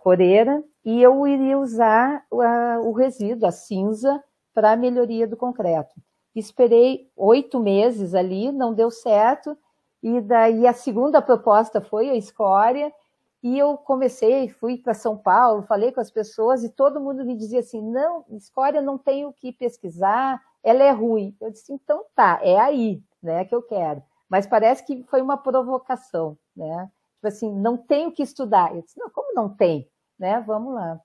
coreira, 0.00 0.62
e 0.84 1.00
eu 1.00 1.26
iria 1.26 1.58
usar 1.58 2.24
o 2.30 2.92
resíduo, 2.92 3.48
a 3.48 3.52
cinza, 3.52 4.22
para 4.52 4.72
a 4.72 4.76
melhoria 4.76 5.26
do 5.26 5.36
concreto. 5.36 5.94
Esperei 6.34 7.08
oito 7.16 7.60
meses 7.60 8.14
ali, 8.14 8.52
não 8.52 8.74
deu 8.74 8.90
certo, 8.90 9.56
e 10.02 10.20
daí 10.20 10.66
a 10.66 10.72
segunda 10.72 11.22
proposta 11.22 11.80
foi 11.80 12.10
a 12.10 12.16
escória, 12.16 12.92
e 13.42 13.58
eu 13.58 13.76
comecei, 13.78 14.48
fui 14.48 14.76
para 14.76 14.92
São 14.92 15.16
Paulo, 15.16 15.62
falei 15.62 15.92
com 15.92 16.00
as 16.00 16.10
pessoas 16.10 16.62
e 16.62 16.68
todo 16.68 17.00
mundo 17.00 17.24
me 17.24 17.34
dizia 17.34 17.60
assim: 17.60 17.82
não, 17.82 18.24
escória 18.30 18.82
não 18.82 18.98
tem 18.98 19.24
o 19.24 19.32
que 19.32 19.52
pesquisar, 19.52 20.42
ela 20.62 20.82
é 20.82 20.90
ruim. 20.90 21.34
Eu 21.40 21.50
disse: 21.50 21.72
então 21.72 22.04
tá, 22.14 22.38
é 22.42 22.58
aí 22.58 23.02
né, 23.22 23.44
que 23.44 23.54
eu 23.54 23.62
quero. 23.62 24.02
Mas 24.28 24.46
parece 24.46 24.84
que 24.84 25.02
foi 25.04 25.22
uma 25.22 25.36
provocação, 25.38 26.36
né? 26.54 26.90
Tipo 27.14 27.28
assim, 27.28 27.52
não 27.52 27.76
tem 27.76 28.06
o 28.06 28.12
que 28.12 28.22
estudar. 28.22 28.74
Eu 28.74 28.82
disse: 28.82 28.98
não, 28.98 29.10
como 29.10 29.34
não 29.34 29.48
tem? 29.48 29.88
Né? 30.18 30.40
Vamos 30.46 30.74
lá. 30.74 31.00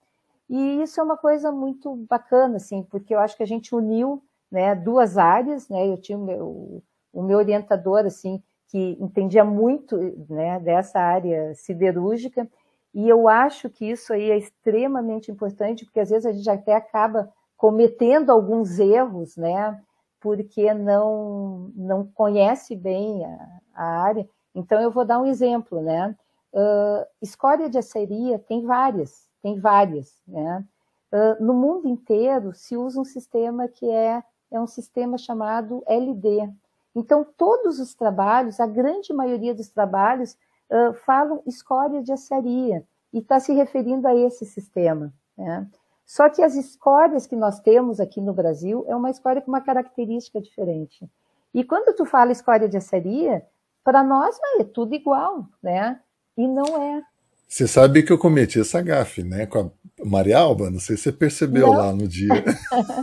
E 0.49 0.81
isso 0.81 0.99
é 0.99 1.03
uma 1.03 1.17
coisa 1.17 1.51
muito 1.51 1.95
bacana, 2.07 2.57
assim, 2.57 2.83
porque 2.83 3.15
eu 3.15 3.19
acho 3.19 3.35
que 3.35 3.43
a 3.43 3.47
gente 3.47 3.73
uniu 3.73 4.21
né, 4.51 4.75
duas 4.75 5.17
áreas, 5.17 5.67
né? 5.69 5.87
Eu 5.87 5.97
tinha 5.97 6.17
o 6.17 6.23
meu, 6.23 6.83
o 7.11 7.23
meu 7.23 7.37
orientador, 7.37 8.05
assim, 8.05 8.43
que 8.75 8.97
entendia 8.99 9.45
muito 9.45 9.95
né, 10.27 10.59
dessa 10.59 10.99
área 10.99 11.55
siderúrgica, 11.55 12.45
e 12.93 13.07
eu 13.07 13.29
acho 13.29 13.69
que 13.69 13.89
isso 13.89 14.11
aí 14.11 14.29
é 14.29 14.37
extremamente 14.37 15.31
importante, 15.31 15.85
porque 15.85 16.01
às 16.01 16.09
vezes 16.09 16.25
a 16.25 16.33
gente 16.33 16.49
até 16.49 16.75
acaba 16.75 17.31
cometendo 17.55 18.31
alguns 18.31 18.77
erros, 18.77 19.37
né, 19.37 19.81
porque 20.19 20.73
não, 20.73 21.71
não 21.73 22.05
conhece 22.05 22.75
bem 22.75 23.23
a, 23.23 23.61
a 23.73 23.85
área. 24.01 24.27
Então, 24.53 24.81
eu 24.81 24.91
vou 24.91 25.05
dar 25.05 25.21
um 25.21 25.25
exemplo, 25.25 25.81
né, 25.81 26.13
uh, 26.53 27.05
escória 27.21 27.69
de 27.69 27.77
aceria 27.77 28.39
tem 28.39 28.65
várias, 28.65 29.29
tem 29.41 29.57
várias, 29.57 30.21
né, 30.27 30.65
uh, 31.13 31.41
no 31.41 31.53
mundo 31.53 31.87
inteiro 31.87 32.53
se 32.53 32.75
usa 32.75 32.99
um 32.99 33.05
sistema 33.05 33.69
que 33.69 33.89
é, 33.89 34.21
é 34.51 34.59
um 34.59 34.67
sistema 34.67 35.17
chamado 35.17 35.81
LD, 35.87 36.51
então, 36.95 37.25
todos 37.37 37.79
os 37.79 37.93
trabalhos, 37.93 38.59
a 38.59 38.65
grande 38.65 39.13
maioria 39.13 39.53
dos 39.53 39.67
trabalhos, 39.67 40.37
uh, 40.69 40.93
falam 41.05 41.43
escória 41.45 42.01
de 42.01 42.11
açaria 42.11 42.83
e 43.11 43.19
está 43.19 43.39
se 43.39 43.53
referindo 43.53 44.07
a 44.07 44.15
esse 44.15 44.45
sistema. 44.45 45.13
Né? 45.37 45.67
Só 46.05 46.29
que 46.29 46.41
as 46.41 46.55
escórias 46.55 47.27
que 47.27 47.35
nós 47.35 47.59
temos 47.59 47.99
aqui 47.99 48.21
no 48.21 48.33
Brasil 48.33 48.85
é 48.87 48.95
uma 48.95 49.09
escória 49.09 49.41
com 49.41 49.51
uma 49.51 49.61
característica 49.61 50.39
diferente. 50.39 51.09
E 51.53 51.63
quando 51.63 51.95
tu 51.95 52.05
fala 52.05 52.31
escória 52.31 52.69
de 52.69 52.77
açaria, 52.77 53.45
para 53.83 54.03
nós 54.03 54.37
é 54.59 54.63
tudo 54.63 54.93
igual, 54.93 55.47
né? 55.61 55.99
E 56.37 56.47
não 56.47 56.81
é. 56.81 57.01
Você 57.47 57.67
sabe 57.67 58.03
que 58.03 58.11
eu 58.11 58.17
cometi 58.17 58.59
essa 58.59 58.81
gafe, 58.81 59.23
né? 59.23 59.45
Com 59.45 59.59
a 59.59 60.05
Maria 60.05 60.39
Alba, 60.39 60.69
não 60.69 60.79
sei 60.79 60.97
se 60.97 61.03
você 61.03 61.11
percebeu 61.11 61.67
não. 61.67 61.77
lá 61.77 61.93
no 61.93 62.07
dia. 62.07 62.43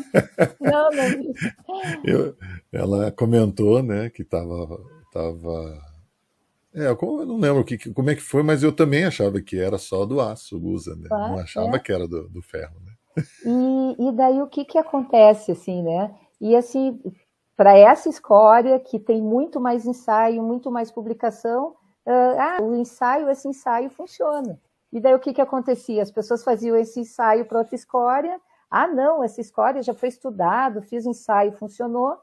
não, 0.60 0.90
não. 0.90 1.34
Eu, 2.04 2.36
ela 2.72 3.12
comentou, 3.12 3.82
né, 3.82 4.08
que 4.10 4.22
estava. 4.22 4.80
Tava... 5.12 5.78
É, 6.74 6.86
eu 6.86 7.26
não 7.26 7.36
lembro 7.36 7.62
que, 7.64 7.92
como 7.92 8.08
é 8.08 8.14
que 8.14 8.22
foi, 8.22 8.42
mas 8.42 8.62
eu 8.62 8.74
também 8.74 9.04
achava 9.04 9.40
que 9.42 9.58
era 9.58 9.76
só 9.76 10.06
do 10.06 10.20
aço, 10.20 10.58
usa, 10.58 10.96
né? 10.96 11.06
Ah, 11.12 11.28
não 11.28 11.38
achava 11.38 11.76
é. 11.76 11.78
que 11.78 11.92
era 11.92 12.08
do, 12.08 12.28
do 12.30 12.40
ferro, 12.40 12.74
né? 12.80 12.92
E, 13.44 14.08
e 14.08 14.12
daí 14.12 14.40
o 14.40 14.46
que, 14.46 14.64
que 14.64 14.78
acontece, 14.78 15.52
assim, 15.52 15.82
né? 15.82 16.14
E 16.40 16.56
assim, 16.56 16.98
para 17.54 17.76
essa 17.76 18.08
escória, 18.08 18.80
que 18.80 18.98
tem 18.98 19.20
muito 19.20 19.60
mais 19.60 19.84
ensaio, 19.84 20.42
muito 20.42 20.70
mais 20.70 20.90
publicação, 20.90 21.76
uh, 22.06 22.38
ah, 22.38 22.58
o 22.62 22.74
ensaio, 22.74 23.28
esse 23.28 23.46
ensaio 23.46 23.90
funciona. 23.90 24.58
E 24.90 24.98
daí 24.98 25.14
o 25.14 25.20
que, 25.20 25.32
que 25.32 25.40
acontecia? 25.40 26.02
As 26.02 26.10
pessoas 26.10 26.42
faziam 26.42 26.76
esse 26.76 27.00
ensaio 27.00 27.44
para 27.44 27.58
outra 27.58 27.74
escória. 27.74 28.40
Ah, 28.70 28.86
não, 28.86 29.22
essa 29.22 29.40
escória 29.40 29.82
já 29.82 29.92
foi 29.92 30.08
estudado, 30.08 30.82
fiz 30.82 31.04
ensaio, 31.04 31.52
funcionou. 31.52 32.16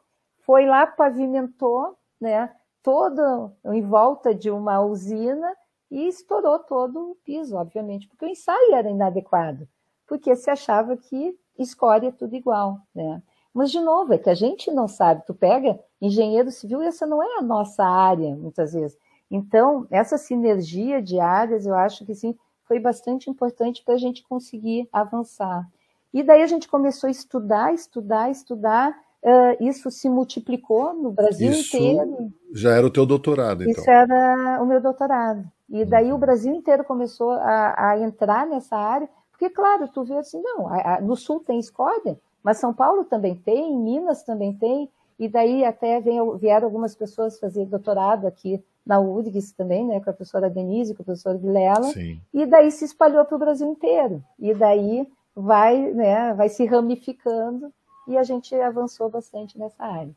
Foi 0.49 0.65
lá, 0.65 0.87
pavimentou, 0.87 1.95
né? 2.19 2.51
Todo 2.81 3.51
em 3.65 3.83
volta 3.83 4.33
de 4.33 4.49
uma 4.49 4.81
usina 4.81 5.55
e 5.91 6.07
estourou 6.07 6.57
todo 6.57 7.11
o 7.11 7.15
piso, 7.23 7.55
obviamente, 7.55 8.07
porque 8.07 8.25
o 8.25 8.29
ensaio 8.29 8.73
era 8.73 8.89
inadequado, 8.89 9.67
porque 10.07 10.35
se 10.35 10.49
achava 10.49 10.97
que 10.97 11.37
escória 11.55 12.07
é 12.07 12.11
tudo 12.11 12.35
igual, 12.35 12.79
né? 12.95 13.21
Mas, 13.53 13.69
de 13.69 13.79
novo, 13.79 14.11
é 14.11 14.17
que 14.17 14.27
a 14.27 14.33
gente 14.33 14.71
não 14.71 14.87
sabe. 14.87 15.23
Tu 15.27 15.35
pega 15.35 15.79
engenheiro 16.01 16.49
civil 16.49 16.81
essa 16.81 17.05
não 17.05 17.21
é 17.21 17.37
a 17.37 17.43
nossa 17.43 17.83
área, 17.85 18.35
muitas 18.35 18.73
vezes. 18.73 18.97
Então, 19.29 19.85
essa 19.91 20.17
sinergia 20.17 20.99
de 20.99 21.19
áreas, 21.19 21.67
eu 21.67 21.75
acho 21.75 22.03
que 22.07 22.15
sim, 22.15 22.35
foi 22.63 22.79
bastante 22.79 23.29
importante 23.29 23.83
para 23.83 23.93
a 23.93 23.99
gente 23.99 24.23
conseguir 24.23 24.89
avançar. 24.91 25.69
E 26.11 26.23
daí 26.23 26.41
a 26.41 26.47
gente 26.47 26.67
começou 26.67 27.07
a 27.07 27.11
estudar, 27.11 27.71
estudar, 27.71 28.31
estudar. 28.31 29.08
Uh, 29.21 29.67
isso 29.67 29.91
se 29.91 30.09
multiplicou 30.09 30.93
no 30.93 31.11
Brasil 31.11 31.51
isso 31.51 31.75
inteiro. 31.75 32.31
Já 32.53 32.71
era 32.71 32.87
o 32.87 32.89
teu 32.89 33.05
doutorado, 33.05 33.63
então? 33.63 33.81
Isso 33.81 33.89
era 33.89 34.59
o 34.61 34.65
meu 34.65 34.79
doutorado. 34.79 35.43
E 35.69 35.83
daí 35.83 36.09
uhum. 36.09 36.15
o 36.15 36.19
Brasil 36.19 36.53
inteiro 36.53 36.83
começou 36.85 37.31
a, 37.31 37.91
a, 37.91 37.99
entrar 37.99 38.47
nessa 38.47 38.77
área, 38.77 39.09
porque, 39.29 39.49
claro, 39.49 39.87
tu 39.89 40.03
vê 40.03 40.17
assim, 40.17 40.41
não, 40.41 40.67
a, 40.67 40.95
a, 40.95 41.01
no 41.01 41.15
Sul 41.15 41.41
tem 41.41 41.59
escória, 41.59 42.17
mas 42.43 42.57
São 42.57 42.73
Paulo 42.73 43.03
também 43.03 43.35
tem, 43.35 43.77
Minas 43.77 44.23
também 44.23 44.53
tem, 44.53 44.89
e 45.19 45.27
daí 45.27 45.65
até 45.65 45.99
vem, 45.99 46.37
vieram 46.37 46.65
algumas 46.65 46.95
pessoas 46.95 47.37
fazer 47.39 47.65
doutorado 47.65 48.25
aqui 48.25 48.63
na 48.85 48.99
URGS 48.99 49.51
também, 49.51 49.85
né, 49.85 49.99
com 49.99 50.09
a 50.09 50.13
professora 50.13 50.49
Denise, 50.49 50.95
com 50.95 51.03
a 51.03 51.05
professora 51.05 51.37
Vilela, 51.37 51.91
Sim. 51.91 52.19
e 52.33 52.45
daí 52.45 52.71
se 52.71 52.85
espalhou 52.85 53.23
para 53.25 53.35
o 53.35 53.39
Brasil 53.39 53.67
inteiro. 53.67 54.23
E 54.39 54.53
daí 54.53 55.07
vai, 55.35 55.91
né, 55.91 56.33
vai 56.33 56.49
se 56.49 56.65
ramificando 56.65 57.71
e 58.09 58.17
a 58.17 58.23
gente 58.23 58.55
avançou 58.55 59.07
bastante 59.07 59.57
nessa 59.57 59.85
área. 59.85 60.13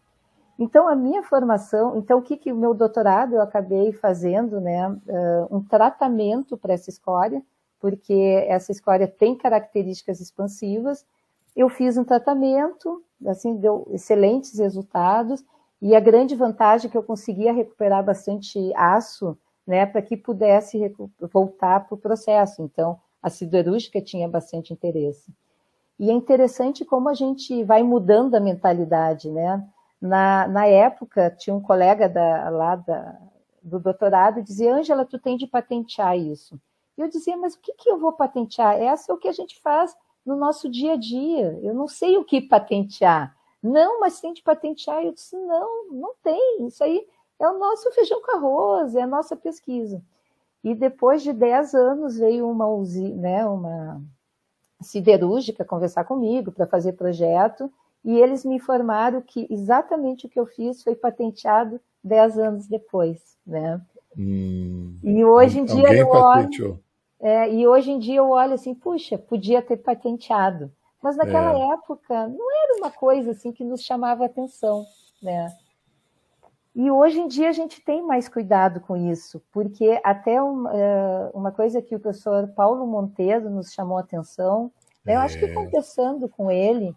Então, 0.58 0.88
a 0.88 0.96
minha 0.96 1.22
formação, 1.22 1.98
então, 1.98 2.18
o 2.18 2.22
que, 2.22 2.36
que 2.36 2.50
o 2.50 2.56
meu 2.56 2.72
doutorado 2.72 3.34
eu 3.34 3.42
acabei 3.42 3.92
fazendo, 3.92 4.60
né, 4.60 4.88
uh, 4.88 5.56
um 5.56 5.62
tratamento 5.62 6.56
para 6.56 6.72
essa 6.72 6.88
escória, 6.88 7.42
porque 7.78 8.44
essa 8.48 8.72
escória 8.72 9.06
tem 9.06 9.36
características 9.36 10.20
expansivas. 10.20 11.04
Eu 11.54 11.68
fiz 11.68 11.98
um 11.98 12.04
tratamento, 12.04 13.02
assim, 13.26 13.56
deu 13.56 13.86
excelentes 13.90 14.58
resultados, 14.58 15.44
e 15.80 15.94
a 15.94 16.00
grande 16.00 16.34
vantagem 16.34 16.88
é 16.88 16.90
que 16.90 16.96
eu 16.96 17.02
conseguia 17.02 17.52
recuperar 17.52 18.04
bastante 18.04 18.72
aço, 18.74 19.36
né, 19.66 19.84
para 19.84 20.00
que 20.00 20.16
pudesse 20.16 20.94
voltar 21.20 21.86
para 21.86 21.94
o 21.94 21.98
processo. 21.98 22.62
Então, 22.62 22.98
a 23.22 23.28
siderúrgica 23.28 24.00
tinha 24.00 24.28
bastante 24.28 24.72
interesse. 24.72 25.32
E 26.02 26.10
é 26.10 26.12
interessante 26.12 26.84
como 26.84 27.08
a 27.08 27.14
gente 27.14 27.62
vai 27.62 27.84
mudando 27.84 28.34
a 28.34 28.40
mentalidade, 28.40 29.30
né? 29.30 29.64
Na, 30.00 30.48
na 30.48 30.66
época, 30.66 31.30
tinha 31.30 31.54
um 31.54 31.60
colega 31.60 32.08
da, 32.08 32.48
lá 32.50 32.74
da, 32.74 33.20
do 33.62 33.78
doutorado 33.78 34.40
que 34.40 34.42
dizia, 34.42 34.74
Ângela, 34.74 35.04
tu 35.04 35.16
tem 35.16 35.36
de 35.36 35.46
patentear 35.46 36.18
isso. 36.18 36.60
E 36.98 37.02
eu 37.02 37.08
dizia, 37.08 37.36
mas 37.36 37.54
o 37.54 37.60
que, 37.60 37.72
que 37.74 37.88
eu 37.88 38.00
vou 38.00 38.12
patentear? 38.12 38.82
Essa 38.82 39.12
é 39.12 39.14
o 39.14 39.16
que 39.16 39.28
a 39.28 39.32
gente 39.32 39.60
faz 39.60 39.96
no 40.26 40.34
nosso 40.34 40.68
dia 40.68 40.94
a 40.94 40.96
dia. 40.96 41.56
Eu 41.62 41.72
não 41.72 41.86
sei 41.86 42.18
o 42.18 42.24
que 42.24 42.40
patentear. 42.40 43.36
Não, 43.62 44.00
mas 44.00 44.20
tem 44.20 44.32
de 44.32 44.42
patentear. 44.42 45.04
Eu 45.04 45.12
disse, 45.12 45.36
não, 45.36 45.88
não 45.92 46.14
tem. 46.20 46.66
Isso 46.66 46.82
aí 46.82 47.06
é 47.38 47.48
o 47.48 47.60
nosso 47.60 47.92
feijão 47.92 48.20
com 48.20 48.36
arroz, 48.38 48.96
é 48.96 49.02
a 49.02 49.06
nossa 49.06 49.36
pesquisa. 49.36 50.02
E 50.64 50.74
depois 50.74 51.22
de 51.22 51.32
10 51.32 51.76
anos 51.76 52.18
veio 52.18 52.50
uma 52.50 52.66
né, 53.14 53.46
uma 53.46 54.02
siderúrgica 54.82 55.64
conversar 55.64 56.04
comigo 56.04 56.52
para 56.52 56.66
fazer 56.66 56.92
projeto, 56.92 57.70
e 58.04 58.18
eles 58.18 58.44
me 58.44 58.56
informaram 58.56 59.20
que 59.20 59.46
exatamente 59.48 60.26
o 60.26 60.28
que 60.28 60.38
eu 60.38 60.46
fiz 60.46 60.82
foi 60.82 60.94
patenteado 60.94 61.80
10 62.02 62.38
anos 62.38 62.66
depois, 62.66 63.36
né? 63.46 63.80
Hum, 64.18 64.98
e 65.02 65.24
hoje 65.24 65.60
em 65.60 65.64
dia 65.64 65.94
eu 65.94 66.08
olho, 66.08 66.80
é, 67.20 67.52
e 67.52 67.66
hoje 67.66 67.92
em 67.92 67.98
dia 67.98 68.16
eu 68.16 68.28
olho 68.30 68.54
assim, 68.54 68.74
puxa, 68.74 69.16
podia 69.16 69.62
ter 69.62 69.76
patenteado. 69.76 70.70
Mas 71.02 71.16
naquela 71.16 71.52
é. 71.52 71.74
época 71.74 72.28
não 72.28 72.64
era 72.64 72.78
uma 72.78 72.90
coisa 72.90 73.32
assim 73.32 73.52
que 73.52 73.64
nos 73.64 73.82
chamava 73.82 74.24
atenção, 74.24 74.84
né? 75.22 75.48
E 76.74 76.90
hoje 76.90 77.20
em 77.20 77.28
dia 77.28 77.50
a 77.50 77.52
gente 77.52 77.82
tem 77.84 78.02
mais 78.02 78.28
cuidado 78.28 78.80
com 78.80 78.96
isso, 78.96 79.42
porque 79.52 80.00
até 80.02 80.40
uma, 80.40 80.72
é, 80.74 81.30
uma 81.34 81.52
coisa 81.52 81.82
que 81.82 81.94
o 81.94 82.00
professor 82.00 82.48
Paulo 82.48 82.86
Monteiro 82.86 83.50
nos 83.50 83.72
chamou 83.72 83.98
a 83.98 84.00
atenção, 84.00 84.72
né? 85.04 85.16
eu 85.16 85.20
acho 85.20 85.38
que 85.38 85.44
é. 85.44 85.52
conversando 85.52 86.28
com 86.28 86.50
ele, 86.50 86.96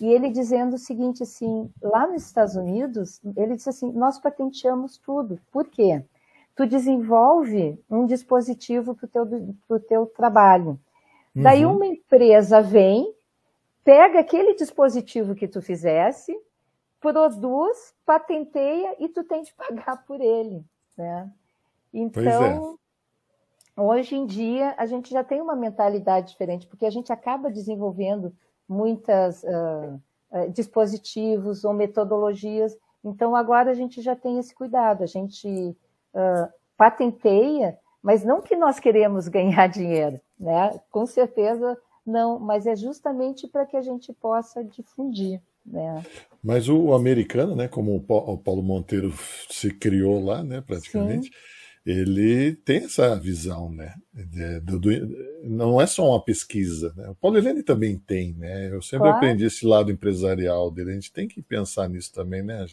e 0.00 0.06
ele 0.06 0.30
dizendo 0.30 0.74
o 0.74 0.78
seguinte 0.78 1.22
assim, 1.22 1.70
lá 1.82 2.06
nos 2.06 2.24
Estados 2.24 2.54
Unidos, 2.54 3.20
ele 3.36 3.56
disse 3.56 3.70
assim, 3.70 3.90
nós 3.92 4.18
patenteamos 4.18 4.98
tudo. 4.98 5.40
Por 5.50 5.66
quê? 5.66 6.04
Tu 6.54 6.66
desenvolve 6.66 7.82
um 7.90 8.06
dispositivo 8.06 8.94
para 8.94 9.06
o 9.06 9.08
teu, 9.08 9.80
teu 9.80 10.06
trabalho. 10.06 10.78
Daí 11.34 11.66
uhum. 11.66 11.76
uma 11.76 11.86
empresa 11.86 12.60
vem 12.60 13.12
pega 13.86 14.18
aquele 14.18 14.54
dispositivo 14.54 15.36
que 15.36 15.46
tu 15.46 15.62
fizesse, 15.62 16.36
produz, 17.12 17.94
patenteia 18.04 18.96
e 18.98 19.08
tu 19.08 19.22
tem 19.22 19.42
de 19.42 19.54
pagar 19.54 20.04
por 20.04 20.20
ele, 20.20 20.64
né? 20.96 21.30
é. 21.32 21.98
Então, 21.98 22.78
hoje 23.76 24.16
em 24.16 24.26
dia, 24.26 24.74
a 24.76 24.86
gente 24.86 25.10
já 25.10 25.22
tem 25.22 25.40
uma 25.40 25.54
mentalidade 25.54 26.30
diferente, 26.30 26.66
porque 26.66 26.84
a 26.84 26.90
gente 26.90 27.12
acaba 27.12 27.50
desenvolvendo 27.50 28.34
muitas 28.68 29.42
uh, 29.44 30.00
uh, 30.32 30.50
dispositivos 30.50 31.64
ou 31.64 31.72
metodologias. 31.72 32.76
Então, 33.04 33.36
agora 33.36 33.70
a 33.70 33.74
gente 33.74 34.02
já 34.02 34.16
tem 34.16 34.38
esse 34.38 34.54
cuidado, 34.54 35.04
a 35.04 35.06
gente 35.06 35.48
uh, 35.48 36.52
patenteia, 36.76 37.78
mas 38.02 38.24
não 38.24 38.42
que 38.42 38.56
nós 38.56 38.80
queremos 38.80 39.28
ganhar 39.28 39.68
dinheiro, 39.70 40.20
né? 40.38 40.80
Com 40.90 41.06
certeza 41.06 41.78
não, 42.04 42.38
mas 42.38 42.66
é 42.66 42.74
justamente 42.74 43.46
para 43.46 43.64
que 43.64 43.76
a 43.76 43.82
gente 43.82 44.12
possa 44.12 44.64
difundir. 44.64 45.40
Né? 45.66 46.04
Mas 46.42 46.68
o 46.68 46.94
americano, 46.94 47.56
né, 47.56 47.66
como 47.66 47.96
o 47.96 48.38
Paulo 48.38 48.62
Monteiro 48.62 49.12
se 49.50 49.70
criou 49.70 50.24
lá, 50.24 50.44
né, 50.44 50.60
praticamente, 50.60 51.26
Sim. 51.26 51.32
ele 51.84 52.54
tem 52.54 52.84
essa 52.84 53.16
visão, 53.16 53.70
né, 53.72 53.94
não 55.42 55.80
é 55.80 55.86
só 55.86 56.08
uma 56.08 56.22
pesquisa, 56.22 56.94
né, 56.96 57.08
o 57.08 57.16
Paulo 57.16 57.36
Helene 57.36 57.64
também 57.64 57.98
tem, 57.98 58.32
né, 58.34 58.70
eu 58.72 58.80
sempre 58.80 59.08
claro. 59.08 59.16
aprendi 59.16 59.44
esse 59.44 59.66
lado 59.66 59.90
empresarial 59.90 60.70
dele, 60.70 60.92
a 60.92 60.94
gente 60.94 61.12
tem 61.12 61.26
que 61.26 61.42
pensar 61.42 61.88
nisso 61.88 62.12
também, 62.12 62.42
né, 62.42 62.64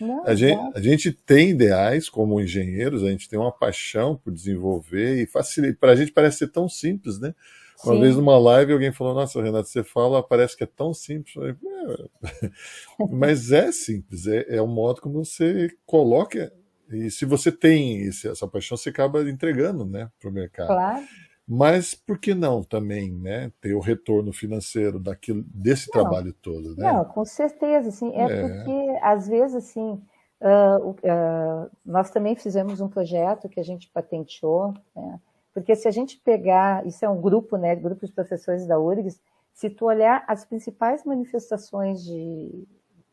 não, 0.00 0.24
a, 0.24 0.32
gente, 0.34 0.76
a, 0.76 0.80
gente, 0.80 1.10
tem 1.10 1.50
ideais 1.50 2.08
como 2.08 2.40
engenheiros, 2.40 3.02
a 3.02 3.10
gente 3.10 3.28
tem 3.28 3.36
uma 3.36 3.50
paixão 3.50 4.14
por 4.14 4.32
desenvolver 4.32 5.20
e 5.20 5.26
facilitar. 5.26 5.80
Para 5.80 5.90
a 5.90 5.96
gente 5.96 6.12
parece 6.12 6.38
ser 6.38 6.52
tão 6.52 6.68
simples, 6.68 7.18
né? 7.18 7.34
Uma 7.84 7.94
Sim. 7.94 8.00
vez 8.00 8.16
numa 8.16 8.38
live 8.38 8.72
alguém 8.72 8.92
falou: 8.92 9.14
Nossa, 9.14 9.40
Renato, 9.40 9.68
você 9.68 9.84
fala, 9.84 10.22
parece 10.22 10.56
que 10.56 10.64
é 10.64 10.66
tão 10.66 10.92
simples. 10.92 11.36
É. 11.36 12.50
Mas 13.10 13.52
é 13.52 13.70
simples, 13.70 14.26
é, 14.26 14.56
é 14.56 14.62
o 14.62 14.66
modo 14.66 15.00
como 15.00 15.24
você 15.24 15.68
coloca. 15.86 16.52
E 16.90 17.10
se 17.10 17.24
você 17.24 17.52
tem 17.52 18.02
esse, 18.02 18.28
essa 18.28 18.48
paixão, 18.48 18.76
você 18.76 18.88
acaba 18.88 19.20
entregando 19.28 19.84
né, 19.84 20.10
para 20.18 20.30
o 20.30 20.32
mercado. 20.32 20.68
Claro. 20.68 21.04
Mas 21.46 21.94
por 21.94 22.18
que 22.18 22.34
não 22.34 22.62
também 22.62 23.10
né, 23.10 23.50
ter 23.60 23.74
o 23.74 23.80
retorno 23.80 24.32
financeiro 24.32 24.98
daquilo, 24.98 25.42
desse 25.46 25.86
não, 25.86 25.92
trabalho 25.92 26.32
todo? 26.34 26.76
Né? 26.76 26.92
Não, 26.92 27.04
com 27.04 27.24
certeza. 27.24 27.88
Assim, 27.88 28.14
é, 28.14 28.24
é. 28.24 28.42
porque, 28.42 28.98
às 29.02 29.26
vezes, 29.28 29.56
assim, 29.56 30.02
uh, 30.42 30.90
uh, 30.90 31.70
nós 31.84 32.10
também 32.10 32.36
fizemos 32.36 32.80
um 32.80 32.88
projeto 32.88 33.48
que 33.48 33.60
a 33.60 33.62
gente 33.62 33.88
patenteou. 33.88 34.74
Né, 34.94 35.20
porque 35.52 35.74
se 35.74 35.88
a 35.88 35.90
gente 35.90 36.18
pegar, 36.18 36.86
isso 36.86 37.04
é 37.04 37.08
um 37.08 37.20
grupo, 37.20 37.56
né, 37.56 37.74
grupo 37.74 38.06
de 38.06 38.12
professores 38.12 38.66
da 38.66 38.78
URGS, 38.78 39.20
se 39.52 39.68
tu 39.68 39.86
olhar 39.86 40.24
as 40.28 40.44
principais 40.44 41.04
manifestações 41.04 42.04
de, 42.04 42.66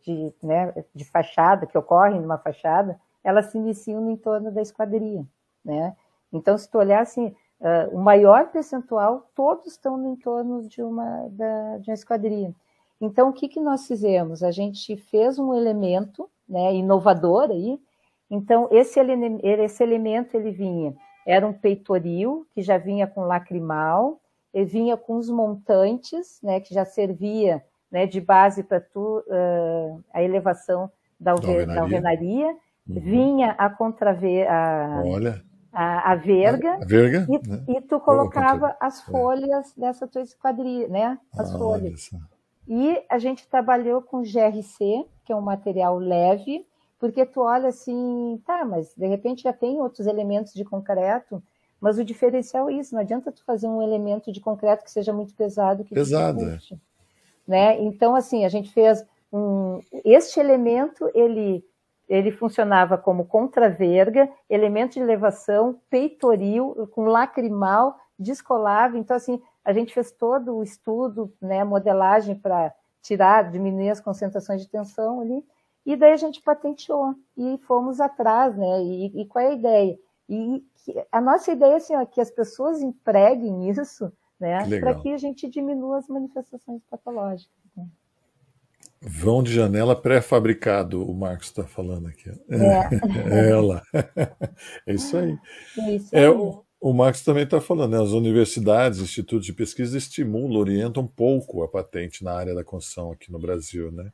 de, 0.03 0.33
né, 0.43 0.73
de 0.93 1.03
fachada, 1.05 1.65
que 1.65 1.77
ocorrem 1.77 2.21
numa 2.21 2.37
fachada, 2.37 2.99
elas 3.23 3.47
se 3.47 3.57
iniciam 3.57 4.01
no 4.01 4.11
entorno 4.11 4.51
da 4.51 4.61
esquadria, 4.61 5.25
né? 5.63 5.95
Então, 6.31 6.57
se 6.57 6.69
tu 6.69 6.77
olhar 6.77 7.01
assim, 7.01 7.35
uh, 7.59 7.95
o 7.95 7.99
maior 7.99 8.51
percentual, 8.51 9.27
todos 9.33 9.67
estão 9.67 9.97
no 9.97 10.11
entorno 10.11 10.67
de 10.67 10.83
uma, 10.83 11.27
da, 11.29 11.77
de 11.79 11.89
uma 11.89 11.95
esquadria. 11.95 12.53
Então, 13.01 13.29
o 13.29 13.33
que, 13.33 13.47
que 13.47 13.59
nós 13.59 13.87
fizemos? 13.87 14.43
A 14.43 14.51
gente 14.51 14.95
fez 14.97 15.39
um 15.39 15.53
elemento 15.53 16.29
né, 16.47 16.75
inovador 16.75 17.49
aí. 17.49 17.79
Então, 18.29 18.67
esse, 18.71 18.99
ele, 18.99 19.39
esse 19.43 19.81
elemento, 19.81 20.35
ele 20.35 20.51
vinha 20.51 20.95
era 21.25 21.45
um 21.45 21.53
peitoril 21.53 22.45
que 22.53 22.61
já 22.61 22.77
vinha 22.77 23.07
com 23.07 23.21
lacrimal, 23.21 24.21
ele 24.53 24.65
vinha 24.65 24.95
com 24.95 25.17
os 25.17 25.29
montantes, 25.29 26.39
né, 26.41 26.59
que 26.59 26.73
já 26.73 26.85
servia 26.85 27.63
né, 27.91 28.05
de 28.05 28.21
base 28.21 28.63
para 28.63 28.81
uh, 28.95 30.03
a 30.13 30.21
elevação 30.21 30.89
da, 31.19 31.31
alvenaria, 31.31 31.65
da 31.75 31.81
alvenaria. 31.81 32.47
Uhum. 32.87 32.99
vinha 32.99 33.51
a 33.57 33.67
contraver 33.67 34.47
a, 34.47 35.01
Olha. 35.03 35.43
a, 35.73 36.11
a 36.11 36.15
verga, 36.15 36.75
a 36.75 36.85
verga 36.85 37.25
e, 37.27 37.49
né? 37.49 37.63
e, 37.67 37.81
tu 37.81 37.99
colocava 37.99 38.77
as 38.79 39.01
folhas 39.01 39.75
é. 39.75 39.81
dessa 39.81 40.07
tua 40.07 40.21
esquadria, 40.21 40.87
né, 40.87 41.17
as 41.33 41.53
ah, 41.53 41.57
folhas. 41.57 42.11
E 42.67 43.03
a 43.09 43.17
gente 43.17 43.47
trabalhou 43.47 44.01
com 44.01 44.21
GRC, 44.21 45.05
que 45.23 45.33
é 45.33 45.35
um 45.35 45.41
material 45.41 45.97
leve, 45.97 46.65
porque 46.99 47.25
tu 47.25 47.41
olha 47.41 47.69
assim, 47.69 48.41
tá, 48.45 48.63
mas 48.65 48.93
de 48.95 49.07
repente 49.07 49.43
já 49.43 49.53
tem 49.53 49.79
outros 49.79 50.07
elementos 50.07 50.53
de 50.53 50.63
concreto, 50.63 51.41
mas 51.79 51.97
o 51.97 52.05
diferencial 52.05 52.69
é 52.69 52.73
isso, 52.73 52.95
não 52.95 53.01
adianta 53.01 53.31
tu 53.31 53.43
fazer 53.43 53.67
um 53.67 53.81
elemento 53.81 54.31
de 54.31 54.39
concreto 54.39 54.83
que 54.83 54.91
seja 54.91 55.13
muito 55.13 55.35
pesado. 55.35 55.83
Que 55.83 55.93
pesado, 55.93 56.41
é. 56.43 56.57
né? 57.47 57.81
Então, 57.81 58.15
assim, 58.15 58.45
a 58.45 58.49
gente 58.49 58.71
fez 58.71 59.05
um... 59.31 59.79
Este 60.03 60.39
elemento, 60.39 61.09
ele, 61.13 61.63
ele 62.07 62.31
funcionava 62.31 62.97
como 62.97 63.25
contraverga, 63.25 64.29
elemento 64.49 64.93
de 64.93 65.01
elevação, 65.01 65.79
peitoril, 65.89 66.89
com 66.91 67.05
lacrimal, 67.05 67.97
descolava. 68.17 68.97
Então, 68.97 69.15
assim, 69.15 69.41
a 69.63 69.73
gente 69.73 69.93
fez 69.93 70.11
todo 70.11 70.55
o 70.55 70.63
estudo, 70.63 71.31
né, 71.41 71.63
modelagem 71.63 72.35
para 72.35 72.73
tirar, 73.01 73.51
diminuir 73.51 73.89
as 73.89 73.99
concentrações 73.99 74.61
de 74.61 74.69
tensão 74.69 75.21
ali, 75.21 75.45
e 75.85 75.95
daí 75.95 76.13
a 76.13 76.17
gente 76.17 76.41
patenteou 76.41 77.13
e 77.37 77.59
fomos 77.67 77.99
atrás, 77.99 78.57
né? 78.57 78.83
E, 78.83 79.21
e 79.21 79.25
qual 79.27 79.45
é 79.45 79.49
a 79.49 79.53
ideia? 79.53 79.99
E 80.27 80.63
a 81.11 81.21
nossa 81.21 81.51
ideia 81.51 81.73
é 81.73 81.75
assim, 81.75 81.95
ó, 81.95 82.05
que 82.05 82.19
as 82.19 82.31
pessoas 82.31 82.81
empreguem 82.81 83.69
isso, 83.69 84.11
né? 84.39 84.67
Para 84.79 84.95
que 84.95 85.13
a 85.13 85.17
gente 85.17 85.47
diminua 85.47 85.99
as 85.99 86.07
manifestações 86.07 86.81
patológicas. 86.89 87.53
Né? 87.77 87.85
Vão 89.01 89.43
de 89.43 89.53
janela 89.53 89.95
pré-fabricado, 89.95 91.07
o 91.07 91.13
Marcos 91.13 91.47
está 91.47 91.63
falando 91.63 92.07
aqui. 92.07 92.29
É. 92.49 92.89
é 93.45 93.49
ela. 93.51 93.83
É 94.87 94.93
isso 94.93 95.15
aí. 95.15 95.37
É 95.77 95.91
isso 95.91 96.15
aí. 96.15 96.23
É, 96.23 96.29
o, 96.29 96.65
o 96.81 96.93
Marcos 96.93 97.21
também 97.21 97.43
está 97.43 97.61
falando, 97.61 97.91
né? 97.91 98.01
as 98.01 98.11
universidades, 98.11 98.99
institutos 98.99 99.45
de 99.45 99.53
pesquisa 99.53 99.95
estimulam, 99.95 100.59
orientam 100.59 101.03
um 101.03 101.07
pouco 101.07 101.61
a 101.61 101.67
patente 101.67 102.23
na 102.23 102.33
área 102.33 102.55
da 102.55 102.63
construção 102.63 103.11
aqui 103.11 103.31
no 103.31 103.37
Brasil, 103.37 103.91
né? 103.91 104.11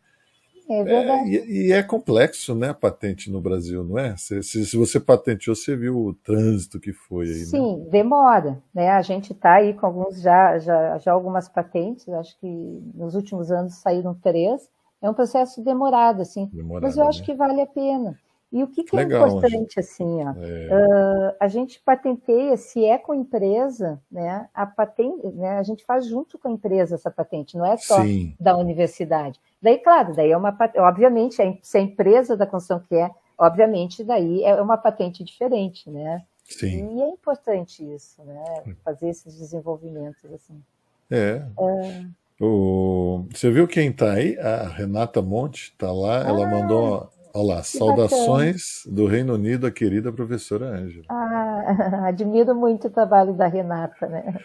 É 0.73 0.83
verdade. 0.83 1.37
É, 1.37 1.45
e, 1.45 1.67
e, 1.67 1.71
é 1.71 1.83
complexo, 1.83 2.55
né, 2.55 2.69
a 2.69 2.73
patente 2.73 3.29
no 3.29 3.41
Brasil, 3.41 3.83
não 3.83 3.97
é? 3.97 4.15
Se, 4.17 4.41
se, 4.41 4.65
se, 4.65 4.77
você 4.77 4.99
patenteou, 4.99 5.55
você 5.55 5.75
viu 5.75 5.97
o 5.97 6.13
trânsito 6.13 6.79
que 6.79 6.93
foi 6.93 7.27
aí, 7.27 7.45
Sim, 7.45 7.77
né? 7.77 7.85
demora, 7.89 8.61
né? 8.73 8.89
A 8.89 9.01
gente 9.01 9.33
está 9.33 9.55
aí 9.55 9.73
com 9.73 9.85
alguns 9.85 10.21
já, 10.21 10.57
já, 10.59 10.97
já 10.97 11.11
algumas 11.11 11.49
patentes, 11.49 12.07
acho 12.09 12.39
que 12.39 12.81
nos 12.93 13.15
últimos 13.15 13.51
anos 13.51 13.75
saíram 13.75 14.13
três. 14.13 14.69
É 15.01 15.09
um 15.09 15.13
processo 15.13 15.63
demorado, 15.63 16.21
assim, 16.21 16.47
demorado, 16.53 16.83
mas 16.83 16.95
eu 16.95 17.07
acho 17.07 17.19
né? 17.19 17.25
que 17.25 17.33
vale 17.33 17.61
a 17.61 17.67
pena. 17.67 18.17
E 18.51 18.61
o 18.63 18.67
que, 18.67 18.83
que 18.83 18.93
Legal, 18.93 19.25
é 19.25 19.29
importante, 19.29 19.79
assim, 19.79 20.23
ó, 20.23 20.33
é... 20.37 20.67
uh, 20.67 21.35
a 21.39 21.47
gente 21.47 21.79
patenteia, 21.79 22.57
se 22.57 22.83
é 22.83 22.97
com 22.97 23.13
a 23.13 23.15
empresa, 23.15 24.01
né, 24.11 24.49
a 24.53 24.65
patente, 24.65 25.25
né, 25.27 25.57
a 25.57 25.63
gente 25.63 25.85
faz 25.85 26.05
junto 26.05 26.37
com 26.37 26.49
a 26.49 26.51
empresa 26.51 26.95
essa 26.95 27.09
patente, 27.09 27.57
não 27.57 27.65
é 27.65 27.77
só 27.77 28.01
Sim. 28.01 28.35
da 28.37 28.57
universidade. 28.57 29.39
Daí, 29.61 29.77
claro, 29.77 30.13
daí 30.13 30.31
é 30.31 30.37
uma, 30.37 30.55
obviamente, 30.79 31.37
se 31.61 31.77
a 31.77 31.81
empresa 31.81 32.35
da 32.35 32.45
construção 32.45 32.83
quer, 32.89 33.09
obviamente, 33.37 34.03
daí 34.03 34.43
é 34.43 34.61
uma 34.61 34.77
patente 34.77 35.23
diferente, 35.23 35.89
né? 35.89 36.21
Sim. 36.43 36.97
E 36.97 37.01
é 37.03 37.07
importante 37.07 37.89
isso, 37.89 38.21
né, 38.23 38.75
fazer 38.83 39.09
esses 39.09 39.39
desenvolvimentos, 39.39 40.25
assim. 40.33 40.61
É. 41.09 41.41
é... 41.57 42.05
O... 42.43 43.27
Você 43.31 43.49
viu 43.51 43.67
quem 43.67 43.89
está 43.89 44.13
aí? 44.13 44.37
A 44.39 44.67
Renata 44.67 45.21
Monte 45.21 45.71
está 45.71 45.91
lá, 45.91 46.25
ah, 46.25 46.27
ela 46.27 46.47
mandou 46.47 47.09
Olá, 47.33 47.63
saudações 47.63 48.83
bacana. 48.83 48.95
do 48.95 49.07
Reino 49.07 49.33
Unido, 49.35 49.65
a 49.65 49.71
querida 49.71 50.11
professora 50.11 50.65
Ângela. 50.65 51.05
Ah, 51.09 52.07
admiro 52.09 52.53
muito 52.53 52.87
o 52.87 52.91
trabalho 52.91 53.33
da 53.33 53.47
Renata, 53.47 54.05
né? 54.07 54.37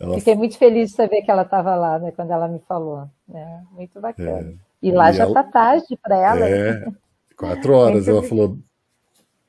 Ela... 0.00 0.18
Fiquei 0.18 0.34
muito 0.34 0.58
feliz 0.58 0.90
de 0.90 0.96
saber 0.96 1.22
que 1.22 1.30
ela 1.30 1.42
estava 1.42 1.76
lá, 1.76 2.00
né, 2.00 2.10
quando 2.10 2.32
ela 2.32 2.48
me 2.48 2.58
falou. 2.66 3.08
Né? 3.28 3.62
Muito 3.70 4.00
bacana. 4.00 4.48
É. 4.48 4.54
E 4.82 4.90
lá 4.90 5.10
e 5.10 5.14
já 5.14 5.26
está 5.26 5.40
ela... 5.40 5.50
tarde 5.50 5.98
para 6.02 6.16
ela. 6.16 6.48
É, 6.48 6.80
né? 6.80 6.92
quatro 7.36 7.74
horas, 7.74 8.08
ela 8.08 8.22
falou. 8.24 8.58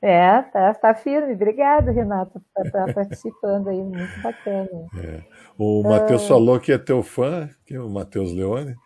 É, 0.00 0.42
tá, 0.42 0.74
tá 0.74 0.94
firme. 0.94 1.32
Obrigada, 1.32 1.90
Renata, 1.90 2.40
por 2.54 2.66
estar 2.66 2.94
participando 2.94 3.68
aí, 3.68 3.82
muito 3.82 4.22
bacana. 4.22 4.68
É. 5.02 5.20
O 5.58 5.82
Matheus 5.82 6.24
ah. 6.24 6.28
falou 6.28 6.60
que 6.60 6.70
é 6.70 6.78
teu 6.78 7.02
fã, 7.02 7.48
que 7.66 7.74
é 7.74 7.80
o 7.80 7.90
Matheus 7.90 8.32
Leone. 8.32 8.76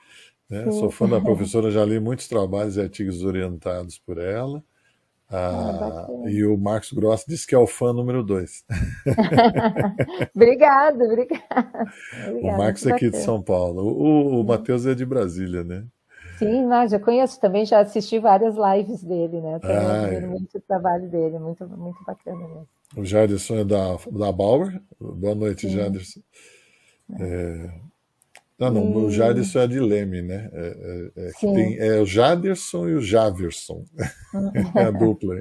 Né? 0.48 0.70
Sou 0.72 0.90
fã 0.90 1.08
da 1.08 1.20
professora, 1.22 1.70
já 1.70 1.84
li 1.84 2.00
muitos 2.00 2.28
trabalhos 2.28 2.76
e 2.76 2.80
artigos 2.80 3.22
orientados 3.22 3.98
por 3.98 4.18
ela. 4.18 4.62
Ah, 5.30 6.06
ah, 6.08 6.30
e 6.30 6.42
o 6.42 6.56
Marcos 6.56 6.90
Gross 6.90 7.24
disse 7.28 7.46
que 7.46 7.54
é 7.54 7.58
o 7.58 7.66
fã 7.66 7.92
número 7.92 8.22
dois. 8.22 8.64
obrigado, 10.34 11.02
obrigado. 11.02 11.42
O 12.42 12.56
Marcos 12.56 12.86
é 12.86 12.92
aqui 12.92 13.10
de 13.10 13.18
São 13.18 13.42
Paulo. 13.42 13.82
O, 13.82 14.40
o 14.40 14.44
Matheus 14.44 14.86
é 14.86 14.94
de 14.94 15.04
Brasília, 15.04 15.62
né? 15.62 15.84
Sim, 16.38 16.64
não, 16.64 16.88
já 16.88 16.98
conheço 16.98 17.38
também, 17.40 17.66
já 17.66 17.80
assisti 17.80 18.18
várias 18.18 18.54
lives 18.56 19.02
dele, 19.02 19.40
né? 19.40 19.58
ah, 19.64 20.08
é. 20.10 20.20
muito 20.20 20.56
o 20.56 20.60
trabalho 20.60 21.10
dele, 21.10 21.38
muito, 21.38 21.68
muito 21.68 22.02
bacana 22.04 22.38
mesmo. 22.38 22.68
O 22.96 23.04
Jarderson 23.04 23.56
é 23.56 23.64
da, 23.64 23.96
da 24.10 24.32
Bauer. 24.32 24.80
Boa 24.98 25.34
noite, 25.34 25.68
Sim. 25.68 25.76
Jarderson. 25.76 26.20
É, 27.20 27.70
Não, 28.58 28.70
não, 28.70 29.02
e... 29.02 29.04
o 29.04 29.10
Jaderson 29.10 29.60
é 29.60 29.66
de 29.68 29.78
Leme, 29.78 30.20
né? 30.20 30.50
É, 30.52 31.10
é, 31.16 31.28
é 31.28 31.30
tem, 31.40 31.78
é 31.78 32.00
o 32.00 32.06
Jaderson 32.06 32.88
e 32.88 32.94
o 32.94 33.00
Javerson. 33.00 33.84
é 34.74 34.82
a 34.82 34.90
dupla. 34.90 35.36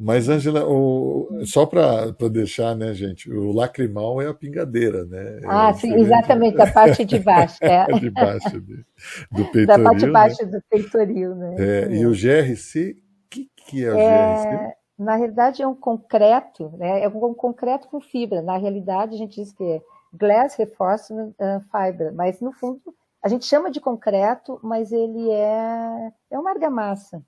Mas, 0.00 0.28
Angela, 0.28 0.64
o, 0.64 1.28
só 1.44 1.66
para 1.66 2.12
deixar, 2.30 2.76
né, 2.76 2.94
gente, 2.94 3.30
o 3.32 3.50
lacrimal 3.50 4.22
é 4.22 4.28
a 4.28 4.34
pingadeira, 4.34 5.04
né? 5.04 5.40
Ah, 5.44 5.70
é 5.70 5.72
sim, 5.72 5.92
exatamente, 5.94 6.60
a 6.60 6.70
parte 6.70 7.04
de 7.04 7.18
baixo. 7.18 7.58
É. 7.62 7.84
de 7.98 8.10
baixo 8.10 8.60
de, 8.60 8.84
do 9.32 9.44
peitoril. 9.50 9.66
Da 9.66 9.78
parte 9.78 9.98
de 9.98 10.10
baixo 10.12 10.44
né? 10.44 10.50
do 10.52 10.62
peitoril, 10.70 11.34
né? 11.34 11.56
É, 11.58 11.96
e 11.96 12.06
o 12.06 12.12
GRC, 12.12 12.90
o 12.90 13.28
que, 13.28 13.50
que 13.56 13.84
é 13.84 13.90
o 13.90 13.94
GRC? 13.94 14.48
É, 14.54 14.74
na 14.98 15.16
realidade, 15.16 15.62
é 15.62 15.66
um 15.66 15.74
concreto, 15.74 16.72
né? 16.76 17.02
É 17.02 17.08
um 17.08 17.34
concreto 17.34 17.88
com 17.88 18.00
fibra. 18.00 18.40
Na 18.40 18.56
realidade, 18.56 19.14
a 19.14 19.18
gente 19.18 19.40
diz 19.40 19.52
que 19.52 19.64
é 19.64 19.80
Glass 20.12 20.56
Reinforcement 20.56 21.34
Fiber, 21.70 22.14
mas 22.14 22.40
no 22.40 22.52
fundo, 22.52 22.80
a 23.22 23.28
gente 23.28 23.44
chama 23.44 23.70
de 23.70 23.80
concreto, 23.80 24.60
mas 24.62 24.92
ele 24.92 25.30
é, 25.30 26.12
é 26.30 26.38
uma 26.38 26.50
argamassa. 26.50 27.22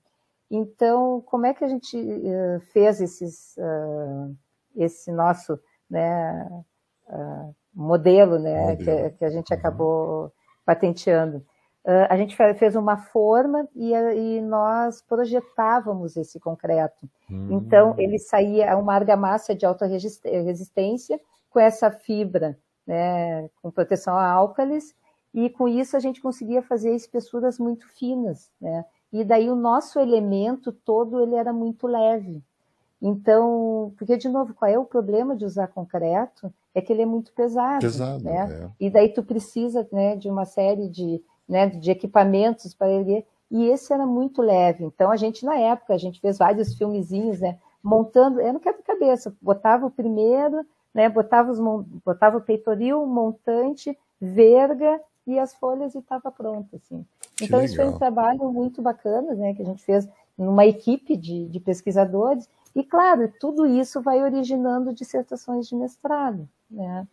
Então, 0.49 1.21
como 1.25 1.45
é 1.45 1.53
que 1.53 1.63
a 1.63 1.67
gente 1.67 1.97
uh, 1.97 2.59
fez 2.73 2.99
esses, 2.99 3.55
uh, 3.57 4.35
esse 4.75 5.11
nosso 5.11 5.59
né, 5.89 6.49
uh, 7.07 7.55
modelo, 7.73 8.37
né, 8.37 8.71
modelo. 8.71 9.09
Que, 9.09 9.17
que, 9.17 9.25
a 9.25 9.29
gente 9.29 9.53
uhum. 9.53 9.59
acabou 9.59 10.33
patenteando? 10.65 11.45
a 12.09 12.15
gente 12.15 12.37
fez 12.59 12.75
uma 12.75 12.95
forma 12.95 13.67
e, 13.75 13.91
e 13.91 14.39
nós 14.39 15.01
projetávamos 15.01 16.15
esse 16.15 16.39
concreto. 16.39 17.09
Uhum. 17.27 17.53
Então, 17.53 17.95
ele 17.97 18.19
saía 18.19 18.77
uma 18.77 18.93
argamassa 18.93 19.55
de 19.55 19.65
alta 19.65 19.87
resistência 19.87 21.19
com 21.49 21.59
essa 21.59 21.89
fibra, 21.89 22.55
né, 22.85 23.49
com 23.61 23.71
proteção 23.71 24.15
a 24.15 24.29
álcalis, 24.29 24.95
e 25.33 25.49
com 25.49 25.67
isso 25.67 25.95
a 25.95 25.99
gente 25.99 26.21
conseguia 26.21 26.61
fazer 26.61 26.93
espessuras 26.93 27.57
muito 27.57 27.87
finas, 27.87 28.49
né? 28.59 28.85
E 29.13 29.23
daí 29.23 29.49
o 29.49 29.55
nosso 29.55 29.99
elemento 29.99 30.71
todo 30.71 31.21
ele 31.21 31.35
era 31.35 31.51
muito 31.51 31.87
leve. 31.87 32.41
Então, 33.01 33.93
porque 33.97 34.15
de 34.15 34.29
novo, 34.29 34.53
qual 34.53 34.69
é 34.69 34.77
o 34.77 34.85
problema 34.85 35.35
de 35.35 35.43
usar 35.43 35.67
concreto? 35.67 36.53
É 36.73 36.79
que 36.79 36.93
ele 36.93 37.01
é 37.01 37.05
muito 37.05 37.33
pesado, 37.33 37.81
pesado 37.81 38.23
né? 38.23 38.47
É. 38.49 38.69
E 38.79 38.89
daí 38.89 39.09
tu 39.09 39.23
precisa, 39.23 39.87
né, 39.91 40.15
de 40.15 40.29
uma 40.29 40.45
série 40.45 40.87
de, 40.87 41.21
né, 41.47 41.67
de 41.67 41.91
equipamentos 41.91 42.73
para 42.73 42.89
ele. 42.89 43.25
E 43.49 43.65
esse 43.65 43.91
era 43.91 44.05
muito 44.05 44.41
leve. 44.41 44.85
Então 44.85 45.11
a 45.11 45.17
gente 45.17 45.43
na 45.45 45.55
época 45.55 45.93
a 45.93 45.97
gente 45.97 46.21
fez 46.21 46.37
vários 46.37 46.75
filmezinhos, 46.75 47.41
né, 47.41 47.57
montando. 47.83 48.39
Eu 48.39 48.53
não 48.53 48.59
quero 48.59 48.81
cabeça. 48.83 49.35
Botava 49.41 49.87
o 49.87 49.91
primeiro, 49.91 50.65
né, 50.93 51.09
botava 51.09 51.51
os 51.51 51.59
botava 52.05 52.37
o 52.37 52.41
peitoril, 52.41 53.05
montante, 53.05 53.97
verga 54.19 54.99
e 55.25 55.39
as 55.39 55.53
folhas 55.53 55.95
e 55.95 55.99
estava 55.99 56.31
pronto, 56.31 56.75
assim. 56.75 57.05
então, 57.41 57.61
isso 57.61 57.75
foi 57.75 57.87
um 57.87 57.97
trabalho 57.97 58.51
muito 58.51 58.81
bacana, 58.81 59.33
né, 59.33 59.53
que 59.53 59.61
a 59.61 59.65
gente 59.65 59.83
fez 59.83 60.07
numa 60.37 60.65
equipe 60.65 61.15
de, 61.15 61.47
de 61.47 61.59
pesquisadores, 61.59 62.49
e, 62.75 62.83
claro, 62.83 63.31
tudo 63.39 63.65
isso 63.65 64.01
vai 64.01 64.21
originando 64.23 64.93
dissertações 64.93 65.67
de 65.67 65.75
mestrado, 65.75 66.47
né. 66.69 67.07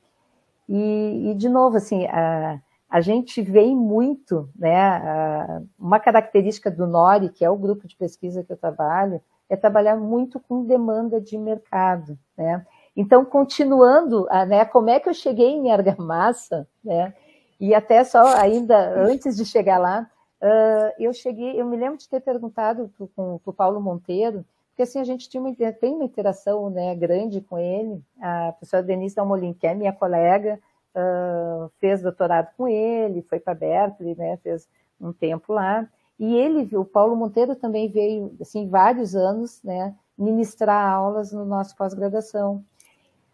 E, 0.69 1.31
e 1.31 1.35
de 1.35 1.49
novo, 1.49 1.77
assim, 1.77 2.07
a, 2.07 2.61
a 2.89 3.01
gente 3.01 3.43
vem 3.43 3.75
muito, 3.75 4.49
né, 4.57 4.77
a, 4.81 5.63
uma 5.79 5.99
característica 5.99 6.71
do 6.71 6.87
NORI, 6.87 7.31
que 7.31 7.45
é 7.45 7.51
o 7.51 7.57
grupo 7.57 7.87
de 7.87 7.97
pesquisa 7.97 8.43
que 8.43 8.53
eu 8.53 8.57
trabalho, 8.57 9.21
é 9.49 9.57
trabalhar 9.57 9.97
muito 9.97 10.39
com 10.41 10.65
demanda 10.65 11.21
de 11.21 11.37
mercado, 11.37 12.19
né. 12.37 12.65
Então, 13.01 13.25
continuando, 13.25 14.27
a, 14.29 14.45
né, 14.45 14.65
como 14.65 14.91
é 14.91 14.99
que 14.99 15.09
eu 15.09 15.15
cheguei 15.15 15.51
em 15.51 15.71
argamassa, 15.71 16.67
né, 16.83 17.15
e 17.61 17.73
até 17.73 18.03
só 18.03 18.27
ainda 18.37 18.77
antes 19.01 19.37
de 19.37 19.45
chegar 19.45 19.79
lá, 19.79 20.11
uh, 20.43 20.93
eu 20.99 21.13
cheguei, 21.13 21.61
eu 21.61 21.65
me 21.65 21.77
lembro 21.77 21.97
de 21.97 22.09
ter 22.09 22.19
perguntado 22.19 22.91
para 22.99 23.25
o 23.47 23.53
Paulo 23.53 23.81
Monteiro, 23.81 24.45
porque 24.71 24.83
assim 24.83 24.99
a 24.99 25.05
gente 25.05 25.29
tinha 25.29 25.41
uma, 25.41 25.55
tem 25.55 25.95
uma 25.95 26.03
interação 26.03 26.69
né, 26.71 26.93
grande 26.97 27.41
com 27.41 27.57
ele. 27.57 28.03
A 28.21 28.51
professora 28.51 28.83
Denise 28.83 29.15
Dalmolin, 29.15 29.53
que 29.53 29.69
é 29.69 29.75
minha 29.75 29.93
colega, 29.93 30.59
uh, 30.93 31.71
fez 31.79 32.03
doutorado 32.03 32.49
com 32.57 32.67
ele, 32.67 33.23
foi 33.23 33.39
para 33.39 33.55
Berkeley, 33.55 34.17
né, 34.17 34.39
fez 34.39 34.69
um 35.01 35.13
tempo 35.13 35.53
lá. 35.53 35.89
E 36.19 36.35
ele, 36.35 36.77
o 36.77 36.85
Paulo 36.85 37.15
Monteiro 37.15 37.55
também 37.55 37.89
veio, 37.89 38.37
assim, 38.41 38.69
vários 38.69 39.15
anos, 39.15 39.63
né, 39.63 39.95
ministrar 40.19 40.93
aulas 40.93 41.31
no 41.31 41.45
nosso 41.45 41.77
pós-graduação. 41.77 42.65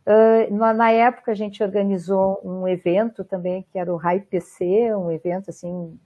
Uh, 0.07 0.55
na, 0.55 0.90
época 0.90 1.33
a 1.33 1.35
gente 1.35 1.62
organizou 1.62 2.38
um 2.45 2.69
evento 2.69 3.25
também 3.25 3.67
que 3.73 3.79
era 3.79 3.93
o 3.93 3.97
RAI-PC, 3.97 4.95
um 4.95 5.11
evento 5.11 5.49
assim 5.49 5.99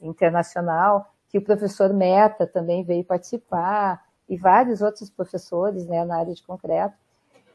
internacional, 0.00 1.12
que 1.28 1.36
o 1.36 1.42
professor 1.42 1.92
Meta 1.92 2.46
também 2.46 2.82
veio 2.82 3.04
participar 3.04 4.02
e 4.28 4.36
vários 4.36 4.80
outros 4.80 5.10
professores 5.10 5.86
né, 5.86 6.02
na 6.04 6.18
área 6.18 6.32
de 6.32 6.42
concreto. 6.42 6.94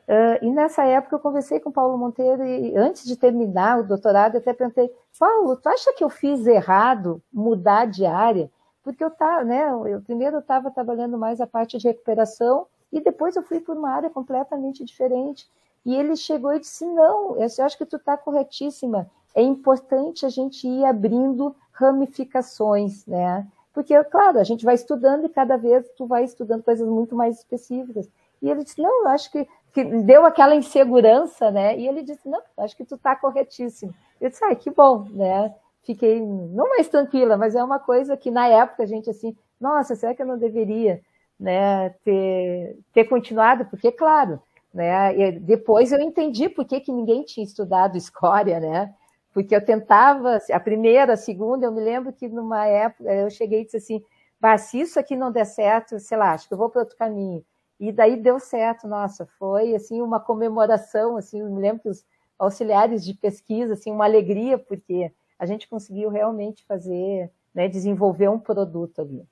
Uh, 0.08 0.46
e 0.46 0.52
nessa 0.52 0.84
época 0.84 1.16
eu 1.16 1.20
conversei 1.20 1.60
com 1.60 1.72
Paulo 1.72 1.98
Monteiro 1.98 2.46
e 2.46 2.78
antes 2.78 3.04
de 3.04 3.16
terminar 3.18 3.80
o 3.80 3.84
doutorado 3.84 4.36
eu 4.36 4.40
até 4.40 4.54
perguntei, 4.54 4.90
Paulo, 5.20 5.58
tu 5.58 5.68
acha 5.68 5.92
que 5.94 6.04
eu 6.04 6.10
fiz 6.10 6.46
errado 6.46 7.22
mudar 7.34 7.86
de 7.86 8.06
área? 8.06 8.50
Porque 8.84 9.04
eu 9.04 9.10
tá, 9.10 9.44
né, 9.44 9.70
eu 9.88 10.00
primeiro 10.02 10.38
estava 10.38 10.72
trabalhando 10.72 11.18
mais 11.18 11.42
a 11.42 11.48
parte 11.48 11.78
de 11.78 11.88
recuperação 11.88 12.68
e 12.92 13.02
depois 13.02 13.36
eu 13.36 13.44
fui 13.44 13.60
por 13.60 13.76
uma 13.76 13.90
área 13.90 14.10
completamente 14.10 14.86
diferente. 14.86 15.50
E 15.86 15.96
ele 15.96 16.16
chegou 16.16 16.54
e 16.54 16.60
disse: 16.60 16.86
Não, 16.86 17.38
eu 17.38 17.66
acho 17.66 17.78
que 17.78 17.86
tu 17.86 17.98
está 17.98 18.18
corretíssima. 18.18 19.10
É 19.34 19.42
importante 19.42 20.26
a 20.26 20.30
gente 20.30 20.68
ir 20.68 20.86
abrindo 20.86 21.56
ramificações, 21.72 23.06
né? 23.06 23.48
Porque, 23.74 24.02
claro, 24.06 24.40
a 24.40 24.44
gente 24.44 24.66
vai 24.66 24.76
estudando 24.76 25.26
e 25.26 25.30
cada 25.30 25.56
vez 25.58 25.86
tu 25.96 26.08
vai 26.08 26.24
estudando 26.24 26.63
coisas 26.63 26.88
muito 26.88 27.16
mais 27.16 27.38
específicas. 27.38 28.10
E 28.42 28.50
ele 28.50 28.63
disse: 28.63 28.82
Não, 28.82 29.04
eu 29.04 29.08
acho 29.10 29.32
que, 29.32 29.48
que 29.74 29.84
deu 29.84 30.26
aquela 30.26 30.56
insegurança, 30.56 31.52
né? 31.52 31.78
E 31.78 31.88
ele 31.88 32.02
disse: 32.04 32.28
Não, 32.28 32.42
acho 32.58 32.76
que 32.76 32.86
tu 32.86 32.96
está 32.96 33.16
corretíssimo. 33.16 33.94
Eu 34.20 34.30
disse: 34.30 34.44
Ai, 34.44 34.56
que 34.56 34.72
bom, 34.72 35.06
né? 35.12 35.54
Fiquei 35.88 36.20
não 36.20 36.68
mais 36.68 36.90
tranquila, 36.90 37.38
mas 37.38 37.56
é 37.56 37.63
uma 37.63 37.80
coisa 37.80 38.18
que 38.18 38.30
na 38.30 38.46
época 38.46 38.84
a 38.84 38.86
gente 38.86 39.10
assim, 39.10 39.34
nossa, 39.58 39.96
será 39.96 40.13
que 40.13 40.22
eu 40.22 40.26
não 40.26 40.38
deveria, 40.38 41.00
né, 41.40 41.92
ter, 42.04 42.78
ter 42.92 43.06
continuado? 43.06 43.63
Porque, 43.68 43.90
claro, 43.90 44.42
né? 44.74 45.18
E 45.18 45.40
depois 45.40 45.92
eu 45.92 46.00
entendi 46.00 46.50
por 46.50 46.66
que, 46.66 46.80
que 46.80 46.92
ninguém 46.92 47.24
tinha 47.24 47.46
estudado 47.46 47.96
escória, 47.98 48.60
né? 48.60 48.94
Porque 49.34 49.56
eu 49.56 49.64
tentava, 49.64 50.40
a 50.52 50.60
primeira, 50.60 51.14
a 51.14 51.18
segunda, 51.18 51.66
eu 51.66 51.72
me 51.72 51.82
lembro 51.82 52.12
que 52.12 52.28
numa 52.28 52.66
época 52.66 53.12
eu 53.14 53.30
cheguei 53.30 53.62
e 53.62 53.66
disse 53.66 53.78
assim, 53.78 54.04
bah, 54.40 54.58
se 54.58 54.80
isso 54.80 55.00
aqui 55.00 55.16
não 55.16 55.32
der 55.32 55.46
certo, 55.46 56.00
sei 56.00 56.18
lá, 56.18 56.32
acho 56.34 56.48
que 56.48 56.54
eu 56.54 56.58
vou 56.58 56.70
para 56.70 56.82
outro 56.82 56.98
caminho. 56.98 57.44
E 57.80 57.92
daí 57.92 58.16
deu 58.16 58.40
certo, 58.40 58.88
nossa, 58.88 59.28
foi 59.38 59.76
assim 59.76 60.02
uma 60.02 60.20
comemoração, 60.20 61.18
assim, 61.18 61.42
eu 61.42 61.50
me 61.52 61.62
lembro 61.62 61.84
que 61.84 61.90
os 61.90 62.04
auxiliares 62.40 63.06
de 63.06 63.14
pesquisa, 63.14 63.74
assim, 63.74 63.92
uma 63.92 64.06
alegria, 64.06 64.58
porque 64.58 65.12
a 65.38 65.46
gente 65.46 65.68
conseguiu 65.68 66.10
realmente 66.10 66.66
fazer, 66.66 67.30
né, 67.54 67.68
desenvolver 67.68 68.30
um 68.30 68.40
produto 68.40 69.02
ali. 69.02 69.24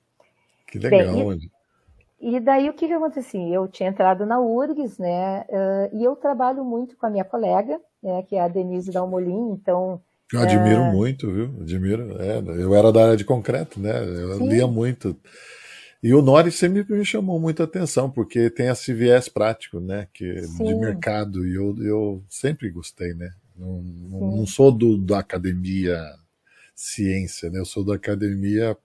Que 0.66 0.78
legal. 0.78 1.14
Bem, 1.14 1.38
e 1.38 1.50
daí 2.42 2.68
o 2.68 2.72
que, 2.72 2.86
que 2.86 2.92
acontecia? 2.92 3.54
Eu 3.54 3.68
tinha 3.68 3.88
entrado 3.88 4.24
na 4.24 4.40
URGS, 4.40 4.98
né? 4.98 5.44
Uh, 5.48 5.96
e 5.96 6.04
eu 6.04 6.16
trabalho 6.16 6.64
muito 6.64 6.96
com 6.96 7.06
a 7.06 7.10
minha 7.10 7.24
colega, 7.24 7.78
né, 8.02 8.22
que 8.22 8.36
é 8.36 8.40
a 8.40 8.48
Denise 8.48 8.90
Dalmolin, 8.90 9.52
então. 9.52 10.00
Eu 10.32 10.40
admiro 10.40 10.82
uh... 10.82 10.92
muito, 10.92 11.30
viu? 11.30 11.54
Admiro. 11.60 12.20
É, 12.20 12.38
eu 12.60 12.74
era 12.74 12.90
da 12.90 13.04
área 13.04 13.16
de 13.16 13.24
concreto, 13.24 13.78
né? 13.78 13.92
Eu 14.02 14.38
Sim. 14.38 14.48
lia 14.48 14.66
muito. 14.66 15.16
E 16.02 16.14
o 16.14 16.22
Nori 16.22 16.50
sempre 16.50 16.84
me 16.88 17.04
chamou 17.04 17.38
muita 17.40 17.64
atenção, 17.64 18.10
porque 18.10 18.50
tem 18.50 18.68
esse 18.68 18.92
viés 18.92 19.28
prático, 19.28 19.80
né? 19.80 20.08
Que, 20.12 20.40
de 20.40 20.74
mercado, 20.74 21.46
e 21.46 21.54
eu, 21.54 21.76
eu 21.82 22.24
sempre 22.28 22.70
gostei, 22.70 23.14
né? 23.14 23.30
Não, 23.56 23.82
não 23.82 24.46
sou 24.46 24.70
do, 24.70 24.98
da 24.98 25.18
academia 25.18 25.98
ciência, 26.74 27.50
né? 27.50 27.58
Eu 27.58 27.64
sou 27.64 27.84
da 27.84 27.94
academia 27.94 28.76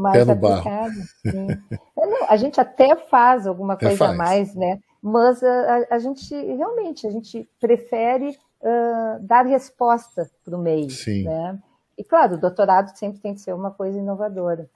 mais 0.00 0.28
aplicado. 0.28 0.94
Barro. 1.24 1.80
Não, 1.96 2.26
a 2.28 2.36
gente 2.36 2.60
até 2.60 2.96
faz 2.96 3.46
alguma 3.46 3.74
até 3.74 3.86
coisa 3.86 3.98
faz. 3.98 4.10
a 4.12 4.16
mais, 4.16 4.54
né? 4.54 4.80
Mas 5.02 5.42
a, 5.42 5.86
a, 5.90 5.98
gente 5.98 6.34
realmente 6.34 7.06
a 7.06 7.10
gente 7.10 7.48
prefere 7.58 8.36
uh, 8.60 9.20
dar 9.22 9.46
resposta 9.46 10.30
para 10.44 10.56
o 10.56 10.60
meio, 10.60 10.90
Sim. 10.90 11.24
né? 11.24 11.58
E 11.96 12.04
claro, 12.04 12.34
o 12.34 12.40
doutorado 12.40 12.96
sempre 12.96 13.20
tem 13.20 13.34
que 13.34 13.40
ser 13.40 13.54
uma 13.54 13.70
coisa 13.70 13.98
inovadora. 13.98 14.68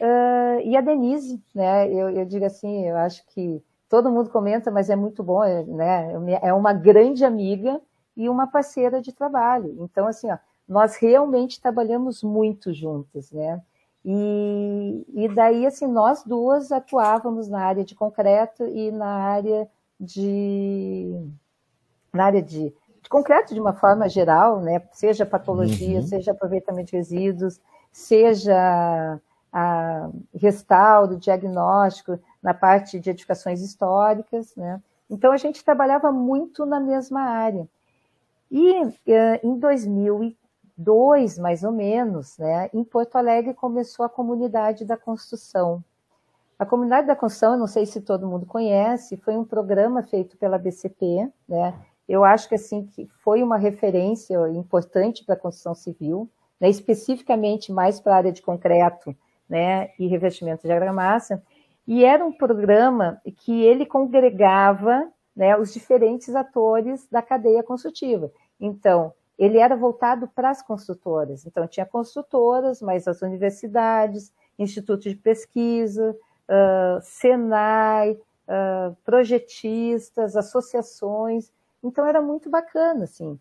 Uh, 0.00 0.60
e 0.64 0.76
a 0.76 0.80
Denise, 0.80 1.42
né? 1.54 1.88
Eu, 1.88 2.10
eu 2.10 2.24
digo 2.24 2.44
assim, 2.44 2.86
eu 2.86 2.96
acho 2.96 3.24
que 3.28 3.62
todo 3.88 4.10
mundo 4.10 4.30
comenta, 4.30 4.70
mas 4.70 4.90
é 4.90 4.96
muito 4.96 5.22
bom, 5.22 5.40
né? 5.66 6.12
É 6.42 6.52
uma 6.52 6.72
grande 6.72 7.24
amiga 7.24 7.80
e 8.16 8.28
uma 8.28 8.46
parceira 8.46 9.00
de 9.00 9.12
trabalho. 9.12 9.76
Então, 9.80 10.06
assim, 10.06 10.30
ó, 10.30 10.38
nós 10.68 10.96
realmente 10.96 11.60
trabalhamos 11.60 12.22
muito 12.22 12.72
juntas, 12.72 13.30
né? 13.30 13.60
E, 14.04 15.06
e 15.14 15.28
daí, 15.28 15.64
assim, 15.64 15.86
nós 15.86 16.24
duas 16.24 16.72
atuávamos 16.72 17.48
na 17.48 17.64
área 17.64 17.84
de 17.84 17.94
concreto 17.94 18.64
e 18.64 18.90
na 18.90 19.06
área 19.06 19.68
de. 19.98 21.14
na 22.12 22.24
área 22.24 22.42
de, 22.42 22.74
de 23.00 23.08
concreto 23.08 23.54
de 23.54 23.60
uma 23.60 23.72
forma 23.72 24.08
geral, 24.08 24.60
né? 24.60 24.82
seja 24.92 25.24
patologia, 25.24 26.00
uhum. 26.00 26.06
seja 26.06 26.32
aproveitamento 26.32 26.90
de 26.90 26.96
resíduos, 26.96 27.60
seja 27.92 29.20
a 29.52 30.08
restauro, 30.34 31.18
diagnóstico, 31.18 32.18
na 32.42 32.54
parte 32.54 32.98
de 32.98 33.10
edificações 33.10 33.60
históricas. 33.60 34.56
Né? 34.56 34.82
Então, 35.10 35.30
a 35.30 35.36
gente 35.36 35.62
trabalhava 35.62 36.10
muito 36.10 36.64
na 36.64 36.80
mesma 36.80 37.20
área. 37.20 37.68
E 38.50 38.82
eh, 39.06 39.40
em 39.44 39.58
2000 39.58 40.34
dois, 40.82 41.38
mais 41.38 41.62
ou 41.62 41.72
menos, 41.72 42.36
né, 42.38 42.68
em 42.72 42.84
Porto 42.84 43.16
Alegre 43.16 43.54
começou 43.54 44.04
a 44.04 44.08
comunidade 44.08 44.84
da 44.84 44.96
construção. 44.96 45.82
A 46.58 46.66
comunidade 46.66 47.06
da 47.06 47.16
construção, 47.16 47.58
não 47.58 47.66
sei 47.66 47.86
se 47.86 48.00
todo 48.00 48.26
mundo 48.26 48.46
conhece, 48.46 49.16
foi 49.16 49.36
um 49.36 49.44
programa 49.44 50.02
feito 50.02 50.36
pela 50.36 50.58
BCP, 50.58 51.28
né? 51.48 51.74
Eu 52.08 52.24
acho 52.24 52.48
que 52.48 52.54
assim 52.54 52.84
que 52.86 53.08
foi 53.24 53.42
uma 53.42 53.56
referência 53.56 54.36
importante 54.50 55.24
para 55.24 55.34
a 55.34 55.38
construção 55.38 55.74
civil, 55.74 56.30
né, 56.60 56.68
especificamente 56.68 57.72
mais 57.72 58.00
para 58.00 58.14
a 58.14 58.16
área 58.16 58.32
de 58.32 58.42
concreto, 58.42 59.16
né, 59.48 59.90
e 59.98 60.06
revestimento 60.06 60.62
de 60.66 60.72
argamassa. 60.72 61.42
E 61.86 62.04
era 62.04 62.24
um 62.24 62.32
programa 62.32 63.20
que 63.38 63.62
ele 63.64 63.84
congregava, 63.84 65.10
né, 65.34 65.56
os 65.56 65.72
diferentes 65.72 66.34
atores 66.36 67.08
da 67.10 67.20
cadeia 67.20 67.62
construtiva. 67.62 68.30
Então, 68.60 69.12
ele 69.44 69.58
era 69.58 69.74
voltado 69.74 70.28
para 70.28 70.50
as 70.50 70.62
construtoras. 70.62 71.44
Então, 71.44 71.66
tinha 71.66 71.84
construtoras, 71.84 72.80
mas 72.80 73.08
as 73.08 73.22
universidades, 73.22 74.32
institutos 74.56 75.10
de 75.10 75.16
pesquisa, 75.16 76.16
uh, 76.48 77.00
Senai, 77.02 78.12
uh, 78.12 78.94
projetistas, 79.04 80.36
associações. 80.36 81.50
Então, 81.82 82.06
era 82.06 82.22
muito 82.22 82.48
bacana, 82.48 83.02
assim. 83.02 83.36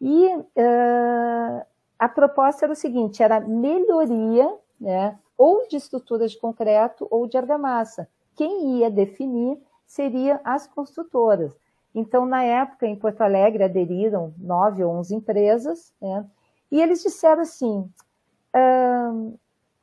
E 0.00 0.28
uh, 0.28 1.66
a 1.98 2.08
proposta 2.08 2.64
era 2.64 2.72
o 2.72 2.76
seguinte, 2.76 3.20
era 3.20 3.40
melhoria 3.40 4.48
né, 4.80 5.18
ou 5.36 5.66
de 5.66 5.76
estruturas 5.76 6.30
de 6.30 6.38
concreto 6.38 7.04
ou 7.10 7.26
de 7.26 7.36
argamassa. 7.36 8.08
Quem 8.36 8.78
ia 8.78 8.88
definir 8.88 9.58
seriam 9.84 10.38
as 10.44 10.68
construtoras. 10.68 11.52
Então, 11.94 12.24
na 12.24 12.42
época, 12.42 12.86
em 12.86 12.96
Porto 12.96 13.20
Alegre, 13.20 13.64
aderiram 13.64 14.34
nove 14.38 14.82
ou 14.82 14.92
onze 14.94 15.14
empresas, 15.14 15.92
né? 16.00 16.26
e 16.70 16.80
eles 16.80 17.02
disseram 17.02 17.42
assim: 17.42 17.88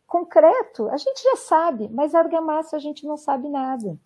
concreto, 0.07 0.89
a 0.89 0.97
gente 0.97 1.21
já 1.23 1.35
sabe, 1.35 1.87
mas 1.89 2.15
argamassa 2.15 2.75
a 2.75 2.79
gente 2.79 3.05
não 3.05 3.17
sabe 3.17 3.47
nada. 3.47 3.97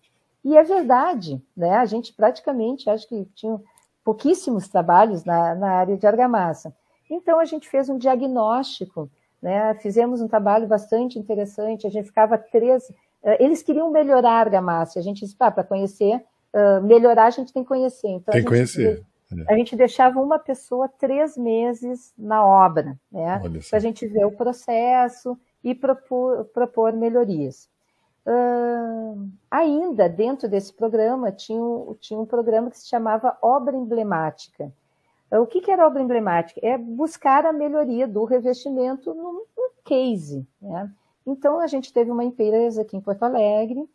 E 0.44 0.56
é 0.56 0.62
verdade, 0.62 1.42
né? 1.56 1.76
A 1.76 1.86
gente 1.86 2.12
praticamente, 2.12 2.90
acho 2.90 3.08
que 3.08 3.24
tinha 3.34 3.58
pouquíssimos 4.04 4.68
trabalhos 4.68 5.24
na, 5.24 5.54
na 5.54 5.70
área 5.70 5.96
de 5.96 6.06
argamassa. 6.06 6.74
Então, 7.10 7.40
a 7.40 7.46
gente 7.46 7.68
fez 7.68 7.88
um 7.88 7.96
diagnóstico 7.96 9.08
né? 9.44 9.74
Fizemos 9.74 10.22
um 10.22 10.26
trabalho 10.26 10.66
bastante 10.66 11.18
interessante, 11.18 11.86
a 11.86 11.90
gente 11.90 12.06
ficava 12.06 12.38
três. 12.38 12.88
Uh, 13.22 13.36
eles 13.38 13.62
queriam 13.62 13.90
melhorar 13.90 14.30
a 14.30 14.40
argamassa, 14.40 14.98
a 14.98 15.02
gente 15.02 15.20
disse, 15.20 15.36
ah, 15.38 15.50
para 15.50 15.62
conhecer, 15.62 16.24
uh, 16.54 16.82
melhorar 16.82 17.26
a 17.26 17.30
gente 17.30 17.52
tem 17.52 17.62
que 17.62 17.68
conhecer. 17.68 18.08
Então, 18.08 18.32
tem 18.32 18.42
que 18.42 18.48
conhecer. 18.48 19.04
É. 19.46 19.52
A 19.52 19.56
gente 19.56 19.74
deixava 19.74 20.20
uma 20.20 20.38
pessoa 20.38 20.88
três 20.88 21.36
meses 21.36 22.14
na 22.16 22.46
obra, 22.46 22.96
né? 23.10 23.40
Para 23.68 23.78
a 23.78 23.80
gente 23.80 24.06
ver 24.06 24.24
o 24.24 24.32
processo 24.32 25.36
e 25.62 25.74
propor, 25.74 26.44
propor 26.46 26.92
melhorias. 26.92 27.68
Uh, 28.26 29.28
ainda 29.50 30.08
dentro 30.08 30.48
desse 30.48 30.72
programa 30.72 31.32
tinha, 31.32 31.60
tinha 32.00 32.18
um 32.18 32.24
programa 32.24 32.70
que 32.70 32.78
se 32.78 32.88
chamava 32.88 33.36
Obra 33.42 33.76
Emblemática, 33.76 34.72
o 35.38 35.46
que, 35.46 35.60
que 35.60 35.70
era 35.70 35.86
obra 35.86 36.02
emblemática? 36.02 36.60
É 36.62 36.76
buscar 36.78 37.44
a 37.44 37.52
melhoria 37.52 38.06
do 38.06 38.24
revestimento 38.24 39.12
num, 39.14 39.44
num 39.56 39.70
case. 39.84 40.46
Né? 40.60 40.90
Então, 41.26 41.60
a 41.60 41.66
gente 41.66 41.92
teve 41.92 42.10
uma 42.10 42.24
empresa 42.24 42.82
aqui 42.82 42.96
em 42.96 43.00
Porto 43.00 43.22
Alegre 43.24 43.88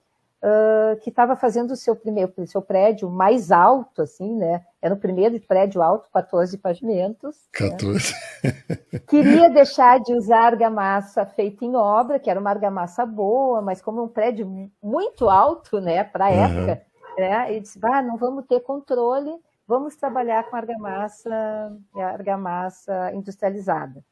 uh, 0.44 1.00
que 1.02 1.10
estava 1.10 1.36
fazendo 1.36 1.72
o 1.72 1.76
seu 1.76 1.96
primeiro, 1.96 2.34
seu 2.48 2.62
prédio 2.62 3.10
mais 3.10 3.52
alto, 3.52 4.02
assim, 4.02 4.36
né? 4.36 4.64
Era 4.82 4.94
o 4.94 5.00
primeiro 5.00 5.40
prédio 5.42 5.82
alto, 5.82 6.10
14 6.12 6.58
pavimentos. 6.58 7.36
14. 7.54 8.14
Né? 8.44 9.00
Queria 9.08 9.50
deixar 9.50 10.00
de 10.00 10.14
usar 10.14 10.46
argamassa 10.46 11.26
feita 11.26 11.66
em 11.66 11.76
obra, 11.76 12.20
que 12.20 12.30
era 12.30 12.40
uma 12.40 12.50
argamassa 12.50 13.06
boa, 13.06 13.62
mas 13.62 13.82
como 13.82 14.04
um 14.04 14.08
prédio 14.08 14.72
muito 14.82 15.30
alto, 15.30 15.80
né, 15.80 16.04
para 16.04 16.26
a 16.26 16.32
época, 16.32 16.82
uhum. 17.18 17.24
né? 17.24 17.54
E 17.56 17.60
disse, 17.60 17.80
ah, 17.84 18.02
não 18.02 18.18
vamos 18.18 18.46
ter 18.46 18.62
controle 18.62 19.32
vamos 19.70 19.96
trabalhar 19.96 20.50
com 20.50 20.56
argamassa, 20.56 21.78
argamassa 21.96 23.12
industrializada. 23.14 24.04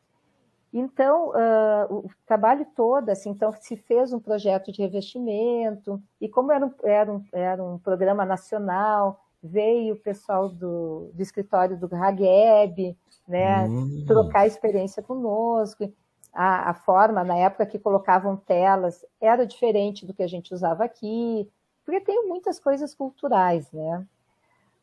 Então, 0.80 1.30
uh, 1.30 2.06
o 2.06 2.10
trabalho 2.24 2.64
todo, 2.76 3.10
assim, 3.10 3.32
então 3.32 3.52
se 3.52 3.76
fez 3.76 4.14
um 4.14 4.20
projeto 4.20 4.72
de 4.72 4.80
revestimento, 4.80 6.00
e 6.22 6.30
como 6.30 6.52
era 6.52 6.64
um, 6.64 6.72
era 6.84 7.12
um, 7.12 7.24
era 7.34 7.64
um 7.64 7.80
programa 7.80 8.24
nacional, 8.24 9.20
veio 9.42 9.96
o 9.96 10.00
pessoal 10.00 10.48
do, 10.48 11.10
do 11.16 11.22
escritório 11.22 11.80
do 11.80 11.90
Hageb, 11.96 12.96
né, 13.28 13.66
hum. 13.68 14.04
trocar 14.06 14.46
experiência 14.46 15.02
conosco. 15.02 15.92
A, 16.32 16.70
a, 16.70 16.74
forma, 16.76 17.24
na 17.24 17.36
época 17.36 17.66
que 17.66 17.80
colocavam 17.80 18.38
telas, 18.38 19.04
era 19.20 19.48
diferente 19.48 20.06
do 20.06 20.14
que 20.14 20.22
a 20.22 20.28
gente 20.28 20.54
usava 20.54 20.84
aqui, 20.84 21.50
porque 21.84 22.02
tem 22.02 22.28
muitas 22.28 22.60
coisas 22.60 22.94
culturais, 22.94 23.72
né? 23.72 24.06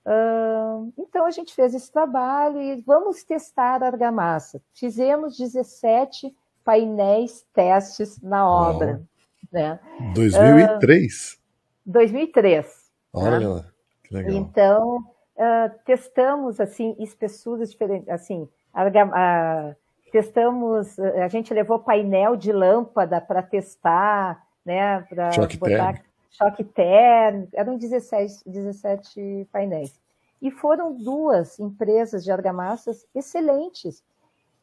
Uh, 0.06 0.92
então 0.98 1.24
a 1.24 1.30
gente 1.30 1.54
fez 1.54 1.74
esse 1.74 1.90
trabalho 1.90 2.60
e 2.60 2.80
vamos 2.82 3.24
testar 3.24 3.82
a 3.82 3.86
argamassa. 3.86 4.60
Fizemos 4.74 5.36
17 5.36 6.34
painéis 6.64 7.46
testes 7.54 8.20
na 8.20 8.48
obra. 8.48 9.00
Oh. 9.02 9.46
Né? 9.52 9.78
2003? 10.14 11.32
Uh, 11.32 11.38
2003. 11.86 12.90
Olha, 13.12 13.54
né? 13.54 13.64
que 14.02 14.14
legal. 14.14 14.32
Então 14.34 14.96
uh, 14.98 15.70
testamos 15.84 16.60
assim 16.60 16.94
espessuras 16.98 17.70
diferentes, 17.70 18.08
assim 18.08 18.48
testamos, 20.10 20.98
a 20.98 21.28
gente 21.28 21.52
levou 21.52 21.78
painel 21.80 22.36
de 22.36 22.52
lâmpada 22.52 23.20
para 23.20 23.42
testar, 23.42 24.44
né, 24.64 25.00
para 25.02 25.30
botar 25.58 26.02
choque 26.36 26.64
térmico, 26.64 27.50
eram 27.54 27.76
16, 27.76 28.42
17 28.44 29.48
painéis. 29.52 29.98
E 30.42 30.50
foram 30.50 30.92
duas 30.92 31.58
empresas 31.58 32.22
de 32.22 32.30
argamassas 32.30 33.06
excelentes. 33.14 34.02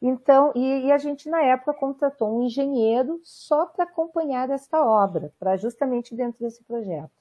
Então, 0.02 0.52
e, 0.56 0.88
e 0.88 0.92
a 0.92 0.98
gente, 0.98 1.30
na 1.30 1.42
época, 1.44 1.74
contratou 1.74 2.38
um 2.38 2.44
engenheiro 2.44 3.20
só 3.24 3.66
para 3.66 3.86
acompanhar 3.86 4.50
esta 4.50 4.84
obra, 4.84 5.32
para 5.40 5.58
justamente 5.58 6.16
dentro 6.16 6.44
desse 6.44 6.64
projeto. 6.64 7.12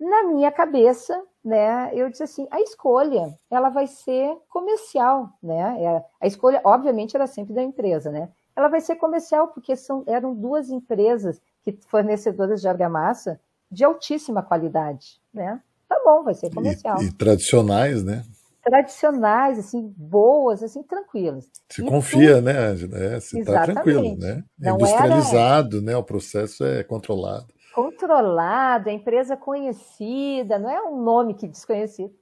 Na 0.00 0.24
minha 0.24 0.50
cabeça, 0.50 1.22
né, 1.44 1.90
eu 1.94 2.10
disse 2.10 2.22
assim, 2.22 2.48
a 2.50 2.60
escolha, 2.60 3.38
ela 3.50 3.68
vai 3.68 3.86
ser 3.86 4.36
comercial, 4.48 5.30
né? 5.42 5.82
É, 5.82 6.04
a 6.20 6.26
escolha, 6.26 6.60
obviamente, 6.64 7.14
era 7.14 7.26
sempre 7.26 7.54
da 7.54 7.62
empresa, 7.62 8.10
né? 8.10 8.30
Ela 8.56 8.68
vai 8.68 8.80
ser 8.80 8.96
comercial 8.96 9.48
porque 9.48 9.76
são, 9.76 10.02
eram 10.06 10.34
duas 10.34 10.70
empresas 10.70 11.40
que 11.64 11.78
fornecedoras 11.88 12.60
de 12.60 12.68
argamassa 12.68 13.40
de 13.70 13.84
altíssima 13.84 14.42
qualidade, 14.42 15.20
né? 15.32 15.60
Tá 15.88 16.00
bom, 16.04 16.22
vai 16.22 16.34
ser 16.34 16.52
comercial. 16.52 17.02
E, 17.02 17.06
e 17.06 17.12
tradicionais, 17.12 18.04
né? 18.04 18.22
Tradicionais, 18.62 19.58
assim, 19.58 19.92
boas, 19.96 20.62
assim, 20.62 20.82
tranquilas. 20.82 21.50
Se 21.68 21.82
e 21.82 21.86
confia, 21.86 22.40
né, 22.40 22.56
Angela? 22.56 22.96
É, 22.96 23.20
você 23.20 23.40
está 23.40 23.64
tranquilo, 23.64 24.16
né? 24.16 24.42
É 24.62 24.70
industrializado, 24.70 25.78
era... 25.78 25.86
né? 25.86 25.96
O 25.96 26.02
processo 26.02 26.64
é 26.64 26.82
controlado. 26.82 27.52
Controlado, 27.74 28.88
a 28.88 28.92
empresa 28.92 29.36
conhecida, 29.36 30.58
não 30.58 30.70
é 30.70 30.80
um 30.82 31.02
nome 31.02 31.34
que 31.34 31.48
desconhecido. 31.48 32.14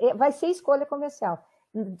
É, 0.00 0.14
vai 0.14 0.32
ser 0.32 0.46
escolha 0.46 0.86
comercial. 0.86 1.44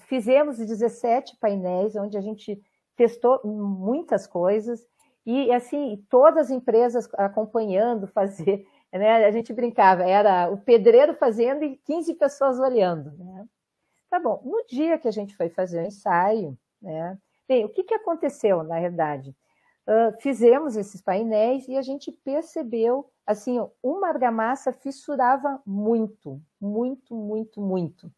Fizemos 0.06 0.58
17 0.58 1.36
painéis, 1.38 1.96
onde 1.96 2.16
a 2.16 2.20
gente 2.20 2.62
testou 2.96 3.40
muitas 3.44 4.26
coisas, 4.26 4.86
e 5.26 5.52
assim, 5.52 6.04
todas 6.08 6.46
as 6.46 6.50
empresas 6.50 7.08
acompanhando 7.14 8.06
fazer, 8.14 8.64
né? 8.92 9.26
A 9.26 9.30
gente 9.32 9.52
brincava, 9.52 10.04
era 10.04 10.48
o 10.48 10.56
pedreiro 10.56 11.14
fazendo 11.14 11.64
e 11.64 11.76
15 11.78 12.14
pessoas 12.14 12.60
olhando, 12.60 13.10
né? 13.18 13.44
Tá 14.08 14.20
bom. 14.20 14.40
No 14.44 14.64
dia 14.66 14.96
que 14.98 15.08
a 15.08 15.10
gente 15.10 15.36
foi 15.36 15.48
fazer 15.48 15.82
o 15.82 15.86
ensaio, 15.86 16.56
né? 16.80 17.18
Bem, 17.48 17.64
o 17.64 17.68
que, 17.68 17.82
que 17.82 17.94
aconteceu, 17.94 18.62
na 18.62 18.78
realidade? 18.78 19.34
Uh, 19.86 20.20
fizemos 20.20 20.76
esses 20.76 21.00
painéis 21.00 21.66
e 21.68 21.76
a 21.76 21.82
gente 21.82 22.10
percebeu, 22.10 23.10
assim, 23.24 23.58
uma 23.82 24.08
argamassa 24.08 24.72
fissurava 24.72 25.60
muito, 25.66 26.40
muito, 26.60 27.14
muito, 27.14 27.60
muito. 27.60 28.12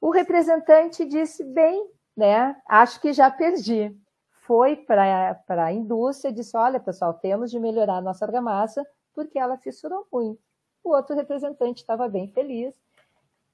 O 0.00 0.10
representante 0.10 1.04
disse, 1.06 1.42
bem, 1.42 1.90
né, 2.16 2.56
acho 2.66 3.00
que 3.00 3.12
já 3.12 3.30
perdi 3.30 3.96
foi 4.46 4.76
para 4.76 5.64
a 5.64 5.72
indústria 5.72 6.30
e 6.30 6.34
disse: 6.34 6.56
olha, 6.56 6.78
pessoal, 6.78 7.14
temos 7.14 7.50
de 7.50 7.58
melhorar 7.58 7.96
a 7.96 8.02
nossa 8.02 8.24
argamassa 8.24 8.86
porque 9.14 9.38
ela 9.38 9.56
fissurou 9.56 10.06
muito. 10.12 10.40
O 10.82 10.90
outro 10.90 11.14
representante 11.14 11.80
estava 11.80 12.08
bem 12.08 12.28
feliz. 12.28 12.74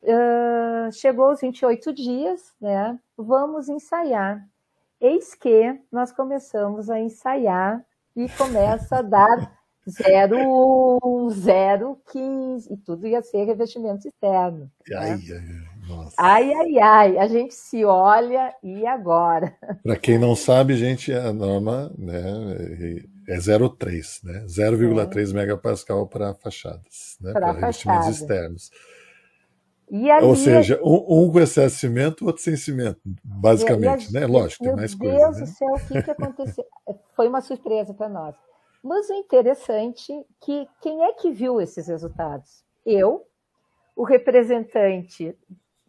uh, 0.03 0.91
chegou 0.93 1.31
os 1.31 1.41
28 1.41 1.93
dias, 1.93 2.55
né? 2.61 2.99
Vamos 3.17 3.69
ensaiar. 3.69 4.47
Eis 5.01 5.35
que 5.35 5.81
nós 5.93 6.13
começamos 6.13 6.91
a 6.91 6.99
ensaiar 6.99 7.85
e 8.17 8.29
começa 8.31 8.99
a 8.99 9.03
dar 9.03 9.61
0, 9.89 11.31
0, 11.31 12.03
15, 12.11 12.73
e 12.73 12.77
tudo 12.77 13.07
ia 13.07 13.23
ser 13.23 13.45
revestimento 13.45 14.09
externo. 14.09 14.71
Ai, 14.95 15.17
né? 15.17 15.23
ai, 15.31 15.37
ai, 15.37 15.70
ai, 16.17 16.79
ai, 16.79 17.19
a 17.19 17.27
gente 17.27 17.55
se 17.55 17.85
olha 17.85 18.55
e 18.63 18.87
agora? 18.87 19.55
Para 19.83 19.97
quem 19.97 20.19
não 20.19 20.35
sabe, 20.35 20.77
gente, 20.77 21.13
a 21.13 21.33
norma 21.33 21.93
né, 21.99 22.23
é 23.29 23.37
0,3, 23.37 24.25
né? 24.25 24.45
0,3 24.47 25.31
é. 25.31 25.35
megapascal 25.35 26.07
para 26.07 26.35
fachadas, 26.35 27.17
né? 27.21 27.33
Para 27.33 27.53
revestimentos 27.53 28.09
externos. 28.09 28.71
Ali, 29.93 30.25
Ou 30.25 30.37
seja, 30.37 30.81
um, 30.85 31.25
um, 31.25 31.33
com 31.33 31.41
excesso 31.41 31.75
de 31.75 31.81
cimento, 31.81 32.25
outro 32.25 32.41
sem 32.41 32.57
cimento, 32.57 33.01
basicamente, 33.25 34.13
né? 34.13 34.25
Lógico, 34.25 34.63
tem 34.63 34.77
mais 34.77 34.95
coisa. 34.95 35.15
Meu 35.15 35.25
Deus 35.25 35.37
né? 35.37 35.45
do 35.45 35.49
céu, 35.49 35.75
o 35.75 35.81
que, 35.81 36.03
que 36.03 36.11
aconteceu? 36.13 36.65
Foi 37.17 37.27
uma 37.27 37.41
surpresa 37.41 37.93
para 37.93 38.09
nós. 38.09 38.37
Mas 38.83 39.11
o 39.11 39.15
interessante 39.15 40.13
é 40.13 40.23
que 40.41 40.69
quem 40.81 41.03
é 41.03 41.13
que 41.15 41.33
viu 41.33 41.61
esses 41.61 41.89
resultados? 41.89 42.65
Eu, 42.87 43.27
o 43.97 44.05
representante, 44.05 45.37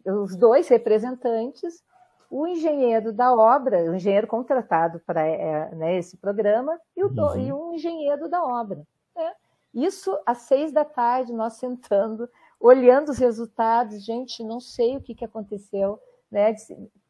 os 0.06 0.36
dois 0.36 0.68
representantes, 0.68 1.82
o 2.30 2.46
engenheiro 2.46 3.12
da 3.12 3.34
obra, 3.34 3.90
o 3.90 3.94
engenheiro 3.94 4.26
contratado 4.26 5.00
para 5.00 5.20
é, 5.20 5.74
né, 5.74 5.98
esse 5.98 6.16
programa, 6.16 6.80
e 6.96 7.04
o, 7.04 7.08
uhum. 7.08 7.38
e 7.38 7.52
o 7.52 7.74
engenheiro 7.74 8.26
da 8.26 8.42
obra. 8.42 8.86
Né? 9.14 9.32
Isso 9.74 10.18
às 10.24 10.38
seis 10.38 10.72
da 10.72 10.82
tarde, 10.82 11.32
nós 11.32 11.54
sentando, 11.54 12.26
olhando 12.58 13.10
os 13.10 13.18
resultados, 13.18 14.02
gente, 14.02 14.42
não 14.42 14.60
sei 14.60 14.96
o 14.96 15.02
que, 15.02 15.14
que 15.14 15.24
aconteceu, 15.24 16.00
né? 16.30 16.54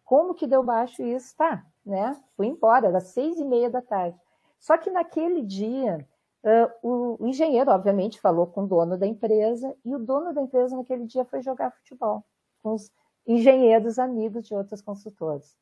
Como 0.04 0.34
que 0.34 0.46
deu 0.46 0.64
baixo 0.64 1.02
isso? 1.02 1.36
Tá, 1.36 1.64
né? 1.86 2.16
Fui 2.36 2.48
embora, 2.48 2.88
era 2.88 3.00
seis 3.00 3.38
e 3.38 3.44
meia 3.44 3.70
da 3.70 3.80
tarde. 3.80 4.18
Só 4.58 4.76
que 4.76 4.90
naquele 4.90 5.42
dia, 5.42 6.04
uh, 6.44 6.88
o, 6.88 7.24
o 7.24 7.26
engenheiro, 7.28 7.70
obviamente, 7.70 8.20
falou 8.20 8.46
com 8.48 8.64
o 8.64 8.66
dono 8.66 8.98
da 8.98 9.06
empresa, 9.06 9.72
e 9.84 9.94
o 9.94 10.00
dono 10.00 10.32
da 10.32 10.42
empresa 10.42 10.76
naquele 10.76 11.06
dia 11.06 11.24
foi 11.24 11.42
jogar 11.42 11.70
futebol 11.70 12.24
com 12.62 12.74
os 12.74 12.90
engenheiros 13.26 13.98
amigos 13.98 14.46
de 14.46 14.54
outras 14.54 14.80
consultoras. 14.80 15.56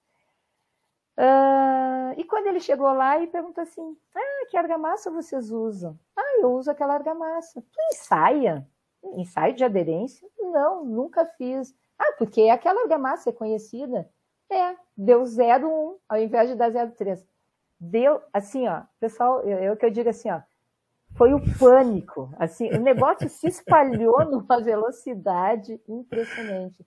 Uh, 1.19 2.15
e 2.17 2.25
quando 2.25 2.47
ele 2.47 2.61
chegou 2.61 2.93
lá 2.93 3.21
e 3.21 3.27
perguntou 3.27 3.63
assim: 3.63 3.97
Ah, 4.15 4.47
que 4.49 4.57
argamassa 4.57 5.11
vocês 5.11 5.51
usam? 5.51 5.99
Ah, 6.17 6.39
eu 6.41 6.53
uso 6.53 6.71
aquela 6.71 6.95
argamassa. 6.95 7.61
Tu 7.61 7.79
ensaia? 7.93 8.67
Ensaio 9.03 9.55
de 9.55 9.65
aderência? 9.65 10.29
Não, 10.39 10.85
nunca 10.85 11.27
fiz. 11.27 11.75
Ah, 11.99 12.13
porque 12.17 12.49
aquela 12.49 12.83
argamassa 12.83 13.31
é 13.31 13.33
conhecida. 13.33 14.09
É, 14.51 14.77
deu 14.97 15.23
0,1 15.23 15.97
ao 16.09 16.19
invés 16.19 16.49
de 16.49 16.57
dar 16.57 16.71
0,3 16.71 17.25
deu, 17.81 18.21
assim, 18.33 18.69
ó, 18.69 18.83
pessoal, 19.01 19.41
eu, 19.43 19.59
eu 19.59 19.77
que 19.77 19.87
eu 19.87 19.91
digo 19.91 20.11
assim, 20.11 20.31
ó, 20.31 20.43
foi 21.17 21.35
o 21.35 21.41
pânico, 21.59 22.33
assim, 22.39 22.71
o 22.73 22.81
negócio 22.81 23.29
se 23.29 23.49
espalhou 23.49 24.25
numa 24.31 24.61
velocidade 24.61 25.81
impressionante. 25.89 26.85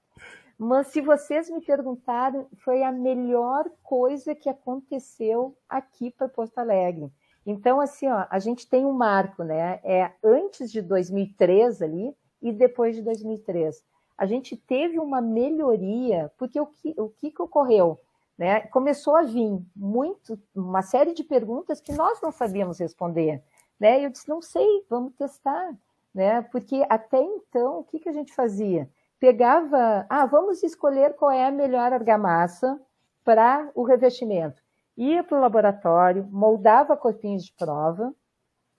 Mas 0.57 0.87
se 0.87 1.01
vocês 1.01 1.49
me 1.49 1.61
perguntarem, 1.61 2.45
foi 2.63 2.83
a 2.83 2.91
melhor 2.91 3.65
coisa 3.81 4.33
que 4.33 4.49
aconteceu 4.49 5.57
aqui 5.67 6.11
para 6.11 6.29
Porto 6.29 6.57
Alegre. 6.57 7.11
Então, 7.45 7.81
assim, 7.81 8.07
ó, 8.07 8.25
a 8.29 8.39
gente 8.39 8.69
tem 8.69 8.85
um 8.85 8.93
marco, 8.93 9.43
né? 9.43 9.79
É 9.83 10.11
antes 10.23 10.71
de 10.71 10.81
2003 10.81 11.81
ali 11.81 12.15
e 12.41 12.51
depois 12.51 12.95
de 12.95 13.01
2003. 13.01 13.83
A 14.17 14.25
gente 14.25 14.55
teve 14.55 14.99
uma 14.99 15.21
melhoria, 15.21 16.31
porque 16.37 16.59
o 16.59 16.67
que, 16.67 16.93
o 16.97 17.09
que, 17.09 17.31
que 17.31 17.41
ocorreu? 17.41 17.99
né, 18.37 18.61
começou 18.61 19.15
a 19.15 19.23
vir 19.23 19.61
muito, 19.75 20.39
uma 20.55 20.81
série 20.81 21.13
de 21.13 21.23
perguntas 21.23 21.79
que 21.79 21.93
nós 21.93 22.19
não 22.21 22.31
sabíamos 22.31 22.79
responder. 22.79 23.43
Né? 23.83 24.05
Eu 24.05 24.09
disse, 24.09 24.29
não 24.29 24.41
sei, 24.41 24.85
vamos 24.89 25.13
testar. 25.15 25.75
Né? 26.15 26.41
Porque 26.43 26.85
até 26.89 27.21
então, 27.21 27.79
o 27.79 27.83
que, 27.83 27.99
que 27.99 28.07
a 28.07 28.13
gente 28.13 28.33
fazia? 28.33 28.89
Pegava, 29.19 30.05
ah, 30.09 30.25
vamos 30.25 30.63
escolher 30.63 31.15
qual 31.15 31.31
é 31.31 31.45
a 31.45 31.51
melhor 31.51 31.91
argamassa 31.91 32.79
para 33.25 33.69
o 33.75 33.83
revestimento. 33.83 34.61
Ia 34.95 35.21
para 35.21 35.37
o 35.37 35.41
laboratório, 35.41 36.25
moldava 36.31 36.95
corpinhos 36.95 37.43
de 37.43 37.51
prova, 37.51 38.13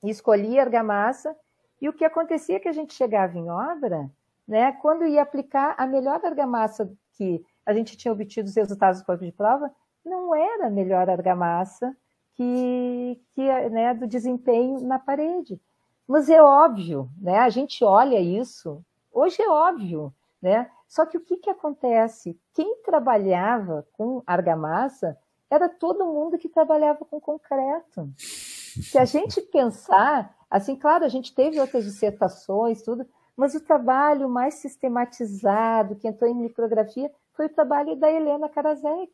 escolhia 0.02 0.62
argamassa, 0.62 1.36
e 1.82 1.86
o 1.86 1.92
que 1.92 2.04
acontecia 2.04 2.56
é 2.56 2.60
que 2.60 2.68
a 2.68 2.72
gente 2.72 2.94
chegava 2.94 3.36
em 3.36 3.50
obra, 3.50 4.10
né, 4.48 4.72
quando 4.80 5.04
ia 5.04 5.20
aplicar 5.20 5.74
a 5.76 5.86
melhor 5.86 6.24
argamassa 6.24 6.90
que 7.12 7.44
a 7.66 7.74
gente 7.74 7.94
tinha 7.94 8.12
obtido 8.12 8.48
os 8.48 8.56
resultados 8.56 9.00
do 9.00 9.04
corpo 9.04 9.24
de 9.24 9.32
prova, 9.32 9.70
não 10.02 10.34
era 10.34 10.66
a 10.66 10.70
melhor 10.70 11.10
argamassa 11.10 11.94
que, 12.34 13.20
que 13.32 13.68
né, 13.70 13.94
do 13.94 14.06
desempenho 14.06 14.80
na 14.80 14.98
parede. 14.98 15.60
Mas 16.06 16.28
é 16.28 16.42
óbvio, 16.42 17.08
né? 17.20 17.38
A 17.38 17.48
gente 17.48 17.82
olha 17.82 18.20
isso, 18.20 18.84
hoje 19.12 19.40
é 19.40 19.48
óbvio, 19.48 20.12
né? 20.40 20.70
Só 20.86 21.06
que 21.06 21.16
o 21.16 21.20
que, 21.20 21.38
que 21.38 21.50
acontece? 21.50 22.38
Quem 22.52 22.76
trabalhava 22.82 23.86
com 23.94 24.22
argamassa 24.26 25.18
era 25.50 25.68
todo 25.68 26.06
mundo 26.06 26.38
que 26.38 26.48
trabalhava 26.48 27.04
com 27.04 27.20
concreto. 27.20 28.08
Se 28.16 28.98
a 28.98 29.04
gente 29.04 29.40
pensar, 29.40 30.34
assim, 30.50 30.76
claro, 30.76 31.04
a 31.04 31.08
gente 31.08 31.34
teve 31.34 31.60
outras 31.60 31.84
dissertações, 31.84 32.82
tudo, 32.82 33.06
mas 33.36 33.54
o 33.54 33.60
trabalho 33.60 34.28
mais 34.28 34.54
sistematizado, 34.54 35.96
que 35.96 36.06
entrou 36.06 36.30
em 36.30 36.34
micrografia, 36.34 37.10
foi 37.32 37.46
o 37.46 37.54
trabalho 37.54 37.96
da 37.96 38.10
Helena 38.10 38.48
Karasek, 38.48 39.12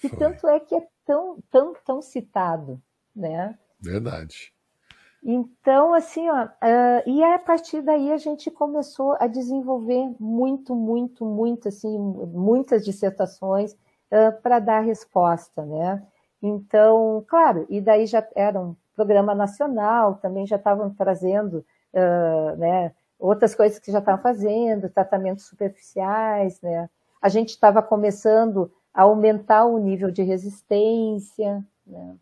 que 0.00 0.08
tanto 0.16 0.46
é 0.48 0.60
que 0.60 0.74
é 0.74 0.86
tão, 1.06 1.38
tão, 1.50 1.72
tão 1.84 2.02
citado, 2.02 2.82
né? 3.14 3.56
Verdade. 3.80 4.52
Então, 5.22 5.94
assim, 5.94 6.28
ó, 6.28 6.44
uh, 6.44 7.02
e 7.06 7.24
a 7.24 7.38
partir 7.38 7.80
daí 7.82 8.12
a 8.12 8.16
gente 8.16 8.50
começou 8.50 9.16
a 9.18 9.26
desenvolver 9.26 10.14
muito, 10.20 10.74
muito, 10.74 11.24
muito, 11.24 11.68
assim, 11.68 11.98
muitas 11.98 12.84
dissertações 12.84 13.72
uh, 13.72 14.40
para 14.42 14.58
dar 14.58 14.80
resposta, 14.80 15.64
né? 15.64 16.06
Então, 16.42 17.24
claro, 17.26 17.66
e 17.68 17.80
daí 17.80 18.06
já 18.06 18.26
era 18.36 18.60
um 18.60 18.76
programa 18.94 19.34
nacional, 19.34 20.16
também 20.16 20.46
já 20.46 20.56
estavam 20.56 20.90
trazendo, 20.90 21.64
uh, 21.92 22.56
né, 22.56 22.92
outras 23.18 23.54
coisas 23.54 23.78
que 23.78 23.90
já 23.90 23.98
estavam 23.98 24.22
fazendo, 24.22 24.90
tratamentos 24.90 25.46
superficiais, 25.46 26.60
né? 26.60 26.88
a 27.20 27.28
gente 27.28 27.50
estava 27.50 27.82
começando 27.82 28.70
aumentar 29.02 29.66
o 29.66 29.78
nível 29.78 30.10
de 30.10 30.22
resistência. 30.22 31.62
Né? 31.86 32.16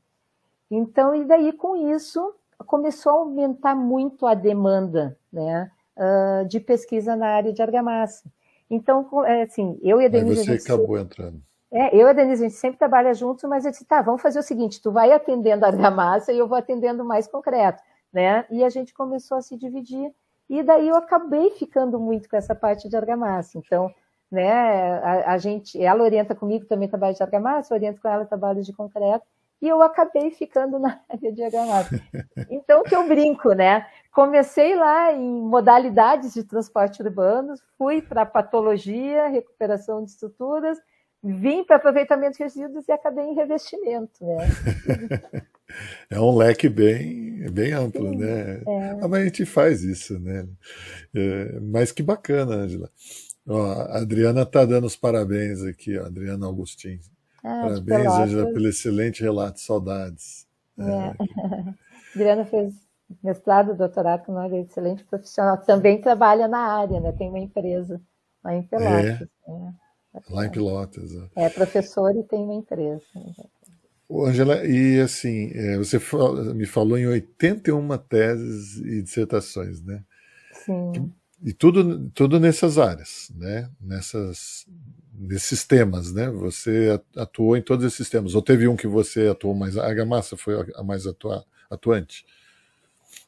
Então, 0.71 1.15
e 1.15 1.25
daí 1.25 1.53
com 1.53 1.77
isso 1.95 2.35
começou 2.67 3.13
a 3.13 3.15
aumentar 3.17 3.75
muito 3.75 4.27
a 4.27 4.35
demanda 4.35 5.17
né, 5.33 5.71
uh, 5.97 6.47
de 6.49 6.59
pesquisa 6.59 7.15
na 7.15 7.29
área 7.29 7.53
de 7.53 7.63
argamassa. 7.63 8.29
Então, 8.69 9.25
é, 9.25 9.43
assim, 9.43 9.79
eu 9.83 10.01
e 10.01 10.07
a 10.07 10.09
Denise. 10.09 10.51
Aí 10.51 10.59
você 10.59 10.73
acabou 10.73 10.99
entrando. 10.99 11.41
É, 11.71 11.95
eu 11.95 12.07
e 12.07 12.11
a 12.11 12.13
Denise, 12.13 12.45
a 12.45 12.49
gente 12.49 12.59
sempre 12.59 12.79
trabalha 12.79 13.15
juntos, 13.15 13.45
mas 13.45 13.65
eu 13.65 13.71
disse, 13.71 13.85
tá, 13.85 14.01
vamos 14.01 14.23
fazer 14.23 14.39
o 14.39 14.43
seguinte, 14.43 14.81
tu 14.81 14.91
vai 14.91 15.13
atendendo 15.13 15.65
a 15.65 15.69
argamassa 15.69 16.33
e 16.33 16.39
eu 16.39 16.49
vou 16.49 16.57
atendendo 16.57 17.05
mais 17.05 17.27
concreto, 17.27 17.83
né? 18.13 18.47
E 18.51 18.65
a 18.65 18.69
gente 18.69 18.95
começou 18.95 19.37
a 19.37 19.43
se 19.43 19.57
dividir, 19.57 20.13
e 20.49 20.63
daí 20.63 20.89
eu 20.89 20.97
acabei 20.97 21.51
ficando 21.51 21.99
muito 21.99 22.29
com 22.29 22.37
essa 22.37 22.55
parte 22.55 22.89
de 22.89 22.97
argamassa. 22.97 23.59
Então, 23.59 23.93
né? 24.35 24.99
A, 24.99 25.33
a, 25.33 25.39
gente, 25.39 25.83
ela 25.83 26.03
orienta 26.03 26.35
comigo 26.35 26.67
também 26.67 26.89
trabalho 26.89 27.15
de 27.15 27.23
argamassa, 27.23 27.73
eu 27.73 27.79
oriento 27.79 28.01
com 28.01 28.09
ela 28.09 28.27
trabalho 28.27 28.63
de 28.63 28.73
concreto, 28.73 29.25
e 29.63 29.69
eu 29.69 29.81
acabei 29.81 30.31
ficando 30.31 30.79
na 30.81 31.01
área 31.09 31.33
de 31.33 31.43
argamassa. 31.43 32.01
Então, 32.51 32.83
que 32.83 32.95
eu 32.95 33.07
brinco, 33.09 33.53
né? 33.53 33.87
Comecei 34.13 34.75
lá 34.75 35.13
em 35.13 35.43
modalidades 35.43 36.35
de 36.35 36.45
transporte 36.45 37.03
urbano, 37.03 37.55
fui 37.79 38.03
para 38.03 38.27
patologia, 38.27 39.29
recuperação 39.29 40.05
de 40.05 40.11
estruturas, 40.11 40.79
vim 41.23 41.65
para 41.65 41.77
aproveitamento 41.77 42.37
de 42.37 42.43
resíduos 42.43 42.87
e 42.87 42.93
acabei 42.93 43.25
em 43.25 43.35
revestimento, 43.35 44.25
né? 44.25 44.37
É 46.11 46.21
um 46.21 46.37
leque 46.37 46.69
bem, 46.69 47.51
bem 47.51 47.73
amplo, 47.73 48.11
Sim, 48.11 48.19
né? 48.19 48.63
É. 48.67 48.91
Ah, 49.01 49.09
mas 49.09 49.23
a 49.23 49.25
gente 49.25 49.47
faz 49.47 49.83
isso, 49.83 50.19
né? 50.19 50.47
É, 51.15 51.59
mas 51.61 51.91
que 51.91 52.03
bacana, 52.03 52.55
Angela. 52.55 52.91
Ó, 53.47 53.73
a 53.73 53.99
Adriana 53.99 54.43
está 54.43 54.65
dando 54.65 54.87
os 54.87 54.97
parabéns 54.97 55.63
aqui, 55.63 55.99
ó, 55.99 56.07
Adriana 56.07 56.47
Augustin. 56.47 56.99
Ah, 57.45 57.69
parabéns, 57.69 58.13
Angela, 58.13 58.53
pelo 58.53 58.69
excelente 58.69 59.23
relato, 59.23 59.61
saudades. 59.61 60.47
É. 60.79 60.83
É. 60.83 61.15
Adriana 62.15 62.45
fez 62.47 62.73
mestrado, 63.23 63.77
doutorado 63.77 64.25
com 64.25 64.33
uma 64.33 64.49
excelente 64.59 65.05
profissional. 65.05 65.59
Também 65.59 66.01
trabalha 66.01 66.49
na 66.49 66.59
área, 66.59 67.01
né? 67.01 67.13
Tem 67.13 67.29
uma 67.29 67.39
empresa 67.39 68.01
lá 68.43 68.55
em 68.55 68.63
Pelotas. 68.63 69.29
É. 69.47 69.51
Né? 69.51 69.75
Lá 70.31 70.47
em 70.47 70.51
Pelotas. 70.51 71.11
É 71.37 71.49
professor 71.51 72.17
e 72.17 72.23
tem 72.23 72.43
uma 72.43 72.55
empresa. 72.55 73.03
Angela, 74.11 74.65
e 74.65 75.01
assim, 75.01 75.51
é, 75.55 75.77
você 75.77 75.99
me 76.55 76.67
falou 76.67 76.97
em 76.97 77.07
81 77.07 77.99
teses 77.99 78.79
e 78.79 79.03
dissertações, 79.03 79.83
né? 79.83 80.03
Sim. 80.65 81.13
E 81.43 81.53
tudo, 81.53 82.11
tudo 82.11 82.39
nessas 82.39 82.79
áreas, 82.79 83.31
né? 83.35 83.69
Nessas, 83.81 84.67
nesses 85.13 85.65
temas, 85.65 86.13
né? 86.13 86.31
Você 86.31 87.01
atuou 87.17 87.57
em 87.57 87.63
todos 87.63 87.85
esses 87.85 88.09
temas. 88.09 88.35
Ou 88.35 88.43
teve 88.43 88.69
um 88.69 88.77
que 88.77 88.87
você 88.87 89.29
atuou 89.29 89.55
mais? 89.55 89.77
A 89.77 89.87
argamassa 89.87 90.37
foi 90.37 90.55
a 90.75 90.83
mais 90.83 91.07
atua, 91.07 91.45
atuante? 91.71 92.25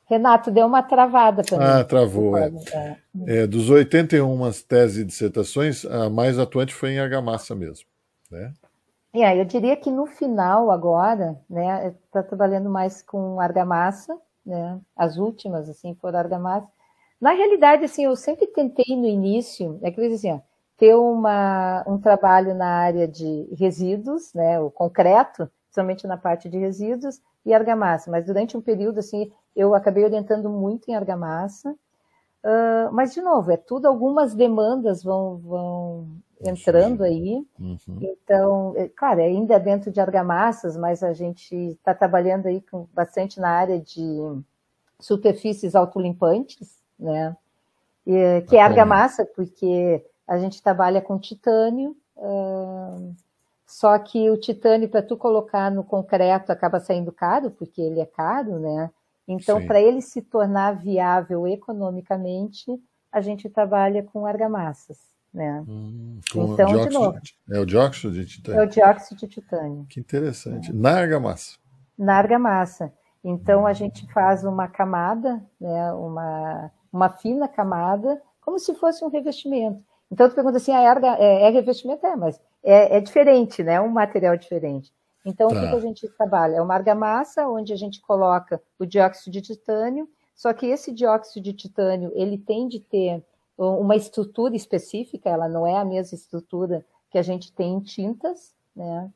Renato, 0.08 0.52
deu 0.52 0.66
uma 0.66 0.82
travada 0.82 1.42
para 1.42 1.58
mim. 1.58 1.64
Ah, 1.64 1.84
travou. 1.84 2.36
É. 2.38 2.52
É. 2.72 2.96
É, 3.26 3.46
dos 3.46 3.68
81 3.68 4.38
teses 4.68 4.98
e 4.98 5.04
dissertações, 5.04 5.84
a 5.84 6.08
mais 6.08 6.38
atuante 6.38 6.72
foi 6.72 6.90
em 6.90 7.00
argamassa 7.00 7.54
mesmo. 7.54 7.86
Né? 8.30 8.52
É, 9.12 9.40
eu 9.40 9.44
diria 9.44 9.76
que 9.76 9.90
no 9.90 10.06
final 10.06 10.70
agora, 10.70 11.40
né, 11.48 11.94
está 12.04 12.22
trabalhando 12.22 12.70
mais 12.70 13.02
com 13.02 13.40
argamassa, 13.40 14.16
né, 14.44 14.78
as 14.94 15.16
últimas, 15.16 15.68
assim, 15.68 15.94
foram 15.94 16.18
argamassa. 16.18 16.68
Na 17.20 17.32
realidade, 17.32 17.84
assim, 17.84 18.04
eu 18.04 18.14
sempre 18.14 18.46
tentei 18.46 18.96
no 18.96 19.06
início, 19.06 19.78
é 19.82 19.90
que 19.90 20.00
assim, 20.00 20.32
ó, 20.32 20.40
ter 20.76 20.94
uma, 20.94 21.82
um 21.86 21.98
trabalho 21.98 22.54
na 22.54 22.66
área 22.66 23.08
de 23.08 23.48
resíduos, 23.58 24.32
né, 24.34 24.60
o 24.60 24.70
concreto, 24.70 25.50
principalmente 25.64 26.06
na 26.06 26.16
parte 26.16 26.48
de 26.48 26.58
resíduos, 26.58 27.20
e 27.44 27.54
argamassa. 27.54 28.10
Mas 28.10 28.26
durante 28.26 28.56
um 28.56 28.60
período, 28.60 28.98
assim, 28.98 29.30
eu 29.54 29.74
acabei 29.74 30.04
orientando 30.04 30.50
muito 30.50 30.90
em 30.90 30.94
argamassa. 30.94 31.70
Uh, 32.44 32.92
mas, 32.92 33.14
de 33.14 33.20
novo, 33.20 33.50
é 33.50 33.56
tudo, 33.56 33.86
algumas 33.86 34.34
demandas 34.34 35.02
vão, 35.02 35.38
vão 35.38 36.08
entrando 36.40 37.02
aí. 37.02 37.44
Uhum. 37.58 37.98
Então, 38.00 38.74
é, 38.76 38.88
claro, 38.88 39.20
é 39.20 39.24
ainda 39.24 39.58
dentro 39.58 39.90
de 39.90 40.00
argamassas, 40.00 40.76
mas 40.76 41.02
a 41.02 41.12
gente 41.12 41.54
está 41.54 41.94
trabalhando 41.94 42.46
aí 42.46 42.60
com, 42.60 42.86
bastante 42.92 43.40
na 43.40 43.50
área 43.50 43.80
de 43.80 44.02
superfícies 45.00 45.74
autolimpantes, 45.74 46.76
né? 46.98 47.36
E, 48.06 48.42
que 48.48 48.56
é 48.56 48.62
argamassa, 48.62 49.24
porque 49.24 50.04
a 50.26 50.38
gente 50.38 50.62
trabalha 50.62 51.00
com 51.00 51.18
titânio, 51.18 51.96
uh, 52.16 53.14
só 53.66 53.98
que 53.98 54.30
o 54.30 54.36
titânio, 54.36 54.88
para 54.88 55.02
tu 55.02 55.16
colocar 55.16 55.70
no 55.70 55.82
concreto, 55.82 56.52
acaba 56.52 56.78
saindo 56.78 57.10
caro, 57.10 57.50
porque 57.50 57.80
ele 57.80 58.00
é 58.00 58.06
caro, 58.06 58.60
né? 58.60 58.90
Então, 59.26 59.64
para 59.66 59.80
ele 59.80 60.00
se 60.00 60.22
tornar 60.22 60.76
viável 60.76 61.48
economicamente, 61.48 62.70
a 63.10 63.20
gente 63.20 63.48
trabalha 63.50 64.04
com 64.04 64.24
argamassas. 64.24 64.98
Né? 65.34 65.64
Hum, 65.68 66.18
então, 66.30 66.54
dióxido, 66.54 66.88
de 66.88 66.94
novo. 66.94 67.18
É 67.50 67.58
o 67.58 67.66
dióxido 67.66 68.14
de 68.14 68.24
titânio? 68.24 68.60
É 68.60 68.64
o 68.64 68.68
dióxido 68.68 69.18
de 69.18 69.26
titânio. 69.26 69.86
Que 69.86 70.00
interessante. 70.00 70.70
É. 70.70 70.72
Na 70.72 70.98
argamassa? 70.98 71.58
Na 71.98 72.16
argamassa. 72.16 72.92
Então, 73.22 73.66
a 73.66 73.72
gente 73.72 74.10
faz 74.12 74.44
uma 74.44 74.68
camada, 74.68 75.44
né, 75.60 75.92
uma, 75.92 76.70
uma 76.92 77.08
fina 77.08 77.48
camada, 77.48 78.20
como 78.40 78.58
se 78.58 78.74
fosse 78.74 79.04
um 79.04 79.08
revestimento. 79.08 79.82
Então, 80.10 80.28
tu 80.28 80.34
pergunta 80.34 80.56
assim, 80.56 80.72
ah, 80.72 80.82
é, 80.82 81.24
é, 81.24 81.42
é 81.48 81.50
revestimento? 81.50 82.06
É, 82.06 82.16
mas 82.16 82.40
é, 82.62 82.96
é, 82.96 83.00
diferente, 83.00 83.62
né? 83.62 83.74
É 83.74 83.80
um 83.80 83.88
material 83.88 84.36
diferente. 84.36 84.92
Então, 85.24 85.48
tá. 85.48 85.56
o 85.56 85.60
que, 85.60 85.68
que 85.68 85.76
a 85.76 85.80
gente 85.80 86.08
trabalha? 86.10 86.56
É 86.56 86.62
uma 86.62 86.74
argamassa, 86.74 87.48
onde 87.48 87.72
a 87.72 87.76
gente 87.76 88.00
coloca 88.00 88.62
o 88.78 88.86
dióxido 88.86 89.32
de 89.32 89.40
titânio, 89.40 90.08
só 90.34 90.52
que 90.52 90.66
esse 90.66 90.92
dióxido 90.92 91.42
de 91.42 91.52
titânio, 91.52 92.12
ele 92.14 92.38
tem 92.38 92.68
de 92.68 92.78
ter 92.78 93.24
uma 93.58 93.96
estrutura 93.96 94.54
específica, 94.54 95.30
ela 95.30 95.48
não 95.48 95.66
é 95.66 95.76
a 95.78 95.84
mesma 95.84 96.14
estrutura 96.14 96.84
que 97.10 97.16
a 97.16 97.22
gente 97.22 97.50
tem 97.52 97.74
em 97.74 97.80
tintas, 97.80 98.54
né? 98.74 99.10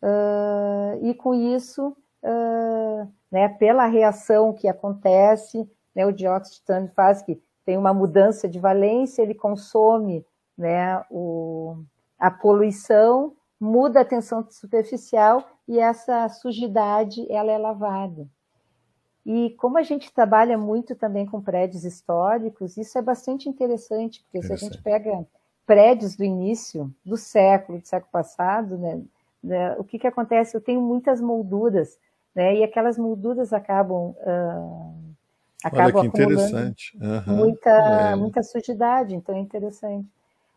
Uh, 0.00 1.06
e 1.06 1.14
com 1.14 1.34
isso, 1.34 1.96
uh, 2.22 3.08
né, 3.30 3.48
pela 3.48 3.86
reação 3.86 4.52
que 4.52 4.68
acontece, 4.68 5.68
né, 5.94 6.06
o 6.06 6.12
dióxido 6.12 6.54
de 6.54 6.60
titânio 6.60 6.90
faz 6.94 7.22
que 7.22 7.40
tem 7.64 7.76
uma 7.76 7.94
mudança 7.94 8.48
de 8.48 8.58
valência, 8.58 9.22
ele 9.22 9.34
consome 9.34 10.24
né, 10.56 11.02
o, 11.10 11.76
a 12.18 12.30
poluição, 12.30 13.34
muda 13.58 14.00
a 14.00 14.04
tensão 14.04 14.44
superficial 14.50 15.44
e 15.68 15.78
essa 15.78 16.28
sujidade 16.28 17.26
ela 17.30 17.52
é 17.52 17.58
lavada. 17.58 18.26
E 19.24 19.50
como 19.50 19.78
a 19.78 19.82
gente 19.82 20.12
trabalha 20.12 20.58
muito 20.58 20.96
também 20.96 21.24
com 21.24 21.40
prédios 21.40 21.84
históricos, 21.84 22.76
isso 22.76 22.98
é 22.98 23.02
bastante 23.02 23.48
interessante, 23.48 24.20
porque 24.22 24.38
interessante. 24.38 24.58
se 24.58 24.66
a 24.66 24.68
gente 24.68 24.82
pega 24.82 25.26
prédios 25.64 26.16
do 26.16 26.24
início 26.24 26.92
do 27.04 27.16
século, 27.16 27.78
do 27.78 27.86
século 27.86 28.10
passado, 28.10 28.76
né, 28.76 29.00
né, 29.42 29.76
o 29.78 29.84
que, 29.84 29.98
que 29.98 30.06
acontece? 30.06 30.56
Eu 30.56 30.60
tenho 30.60 30.80
muitas 30.80 31.20
molduras, 31.20 31.98
né, 32.34 32.56
e 32.56 32.64
aquelas 32.64 32.98
molduras 32.98 33.52
acabam, 33.52 34.10
uh, 34.10 35.14
acabam 35.64 35.84
Olha 35.84 36.00
que 36.00 36.06
interessante. 36.06 36.98
Uhum. 37.00 37.36
muita, 37.36 37.70
é. 37.70 38.16
muita 38.16 38.42
sujidade, 38.42 39.14
então 39.14 39.34
é 39.34 39.38
interessante. 39.38 40.08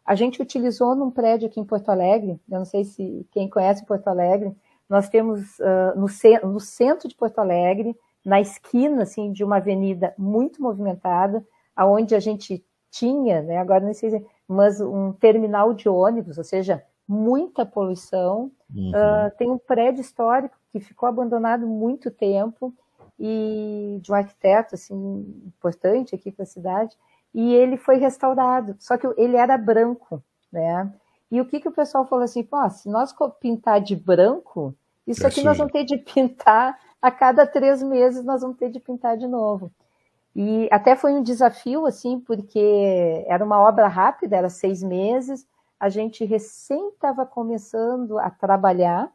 A 0.06 0.14
gente 0.14 0.42
utilizou 0.42 0.96
num 0.96 1.10
prédio 1.10 1.48
aqui 1.48 1.60
em 1.60 1.66
Porto 1.66 1.90
Alegre, 1.90 2.40
eu 2.50 2.60
não 2.60 2.66
sei 2.66 2.84
se 2.84 3.26
quem 3.32 3.50
conhece 3.50 3.86
Porto 3.86 4.08
Alegre, 4.08 4.56
nós 4.88 5.10
temos 5.10 5.58
uh, 5.60 5.96
no, 5.96 6.54
no 6.54 6.60
centro 6.60 7.08
de 7.08 7.16
Porto 7.16 7.40
Alegre, 7.40 7.96
na 8.24 8.40
esquina 8.40 9.04
assim 9.04 9.32
de 9.32 9.44
uma 9.44 9.58
avenida 9.58 10.14
muito 10.18 10.62
movimentada, 10.62 11.46
aonde 11.76 12.16
a 12.16 12.20
gente 12.20 12.64
tinha, 12.92 13.42
né, 13.42 13.58
agora 13.58 13.84
não 13.84 13.94
sei, 13.94 14.26
mas 14.48 14.80
um 14.80 15.12
terminal 15.12 15.74
de 15.74 15.90
ônibus, 15.90 16.38
ou 16.38 16.44
seja, 16.44 16.84
muita 17.08 17.66
poluição. 17.66 18.52
Uhum. 18.74 18.90
Uh, 18.90 19.38
tem 19.38 19.50
um 19.50 19.58
prédio 19.58 20.02
histórico 20.02 20.56
que 20.72 20.80
ficou 20.80 21.10
abandonado 21.10 21.68
muito 21.68 22.10
tempo 22.10 22.74
e 23.20 24.00
de 24.02 24.12
um 24.12 24.16
arquiteto 24.16 24.76
assim 24.76 24.96
importante 25.46 26.16
aqui 26.16 26.32
para 26.32 26.44
a 26.44 26.48
cidade 26.48 26.96
e 27.34 27.54
ele 27.54 27.78
foi 27.78 27.98
restaurado. 27.98 28.76
Só 28.80 28.98
que 28.98 29.08
ele 29.18 29.36
era 29.36 29.58
branco, 29.58 30.24
né? 30.52 30.92
E 31.30 31.42
o 31.42 31.46
que 31.46 31.60
que 31.60 31.68
o 31.68 31.72
pessoal 31.72 32.06
falou 32.06 32.24
assim, 32.24 32.44
pô, 32.44 32.70
se 32.70 32.90
nós 32.90 33.14
pintar 33.40 33.82
de 33.82 33.96
branco, 33.96 34.74
isso 35.06 35.24
é 35.26 35.28
aqui 35.28 35.44
nós 35.44 35.58
vamos 35.58 35.74
ter 35.74 35.84
de 35.84 35.98
pintar 35.98 36.80
a 37.02 37.12
cada 37.12 37.46
três 37.46 37.84
meses 37.84 38.24
nós 38.24 38.42
vamos 38.42 38.58
ter 38.58 38.70
de 38.70 38.80
pintar 38.80 39.18
de 39.18 39.28
novo. 39.28 39.72
E 40.36 40.68
até 40.72 40.96
foi 40.96 41.14
um 41.14 41.24
desafio, 41.24 41.86
assim, 41.86 42.20
porque 42.20 43.24
era 43.28 43.44
uma 43.44 43.60
obra 43.60 43.88
rápida, 43.88 44.36
era 44.36 44.50
seis 44.50 44.84
meses, 44.84 45.48
a 45.80 45.88
gente 45.88 46.26
recém 46.26 46.90
estava 46.90 47.26
começando 47.26 48.18
a 48.20 48.30
trabalhar, 48.30 49.10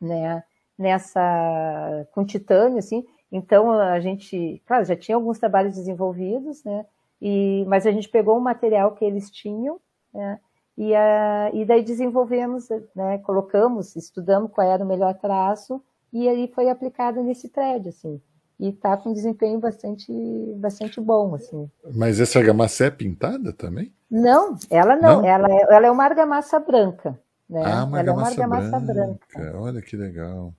né, 0.00 0.42
nessa, 0.76 2.08
com 2.12 2.24
titânio, 2.24 2.78
assim, 2.78 3.06
então 3.30 3.70
a 3.72 4.00
gente, 4.00 4.62
claro, 4.66 4.84
já 4.84 4.96
tinha 4.96 5.16
alguns 5.16 5.38
trabalhos 5.38 5.74
desenvolvidos, 5.74 6.64
né, 6.64 6.84
e, 7.20 7.64
mas 7.68 7.86
a 7.86 7.90
gente 7.90 8.08
pegou 8.08 8.36
o 8.36 8.40
material 8.40 8.92
que 8.92 9.04
eles 9.04 9.30
tinham, 9.30 9.80
né, 10.12 10.38
e, 10.76 10.94
a, 10.94 11.50
e 11.52 11.64
daí 11.64 11.82
desenvolvemos, 11.82 12.68
né, 12.94 13.18
colocamos, 13.18 13.94
estudamos 13.96 14.50
qual 14.50 14.66
era 14.66 14.84
o 14.84 14.88
melhor 14.88 15.14
traço, 15.14 15.82
e 16.12 16.28
aí 16.28 16.50
foi 16.54 16.68
aplicada 16.68 17.22
nesse 17.22 17.48
prédio, 17.48 17.90
assim. 17.90 18.20
E 18.58 18.68
está 18.68 18.96
com 18.96 19.12
desempenho 19.12 19.58
bastante, 19.58 20.12
bastante 20.56 21.00
bom, 21.00 21.34
assim. 21.34 21.70
Mas 21.94 22.20
essa 22.20 22.38
argamassa 22.38 22.84
é 22.84 22.90
pintada 22.90 23.54
também? 23.54 23.90
Não, 24.10 24.56
ela 24.68 24.96
não. 24.96 25.22
não? 25.22 25.24
Ela, 25.24 25.50
é, 25.50 25.62
ela 25.62 25.86
é 25.86 25.90
uma 25.90 26.04
argamassa 26.04 26.58
branca. 26.58 27.18
Né? 27.48 27.62
Ah, 27.64 27.84
uma 27.84 28.00
ela 28.00 28.10
argamassa, 28.10 28.42
é 28.42 28.46
uma 28.46 28.56
argamassa 28.56 28.92
branca. 28.92 29.26
branca. 29.34 29.58
Olha 29.58 29.80
que 29.80 29.96
legal. 29.96 30.52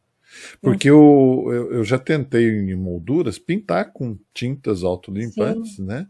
Porque 0.62 0.90
eu, 0.90 1.44
eu, 1.48 1.74
eu, 1.74 1.84
já 1.84 2.00
tentei 2.00 2.48
em 2.48 2.76
molduras 2.76 3.38
pintar 3.38 3.92
com 3.92 4.18
tintas 4.34 4.84
autolimpantes, 4.84 5.76
Sim. 5.76 5.86
né? 5.86 6.08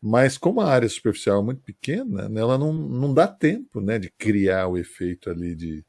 Mas 0.00 0.36
como 0.36 0.60
a 0.60 0.70
área 0.70 0.88
superficial 0.88 1.40
é 1.40 1.44
muito 1.44 1.62
pequena, 1.62 2.28
né, 2.28 2.40
ela 2.40 2.58
não, 2.58 2.74
não 2.74 3.14
dá 3.14 3.26
tempo 3.26 3.80
né, 3.80 3.98
de 3.98 4.10
criar 4.10 4.68
o 4.68 4.76
efeito 4.76 5.30
ali 5.30 5.54
de, 5.54 5.82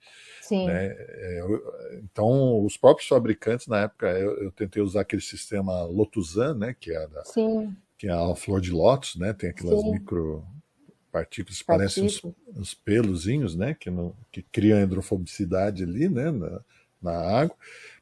Sim. 0.48 0.68
Né? 0.68 0.88
É, 0.88 2.00
então, 2.04 2.64
os 2.64 2.78
próprios 2.78 3.10
fabricantes, 3.10 3.66
na 3.66 3.82
época, 3.82 4.08
eu, 4.12 4.44
eu, 4.44 4.52
tentei 4.52 4.82
usar 4.82 5.02
aquele 5.02 5.22
sistema 5.22 5.84
Lotusan, 5.86 6.54
né? 6.54 6.76
Que 6.80 6.92
é, 6.92 7.08
da, 7.08 7.26
Sim. 7.26 7.76
que 7.98 8.08
é 8.08 8.12
a 8.12 8.36
flor 8.36 8.62
de 8.62 8.72
lótus, 8.72 9.16
né? 9.16 9.34
Tem 9.34 9.50
aquelas 9.50 9.82
Sim. 9.82 9.92
micro 9.92 10.46
partículas 11.12 11.60
que 11.60 11.66
parecem 11.66 12.04
uns, 12.04 12.22
uns 12.56 12.74
pelozinhos, 12.76 13.56
né? 13.56 13.74
Que, 13.74 13.90
não, 13.90 14.16
que 14.32 14.44
criam 14.44 14.80
hidrofobicidade 14.80 15.84
ali, 15.84 16.08
né? 16.08 16.30
Na, 16.30 16.62
na 17.06 17.40
água. 17.40 17.56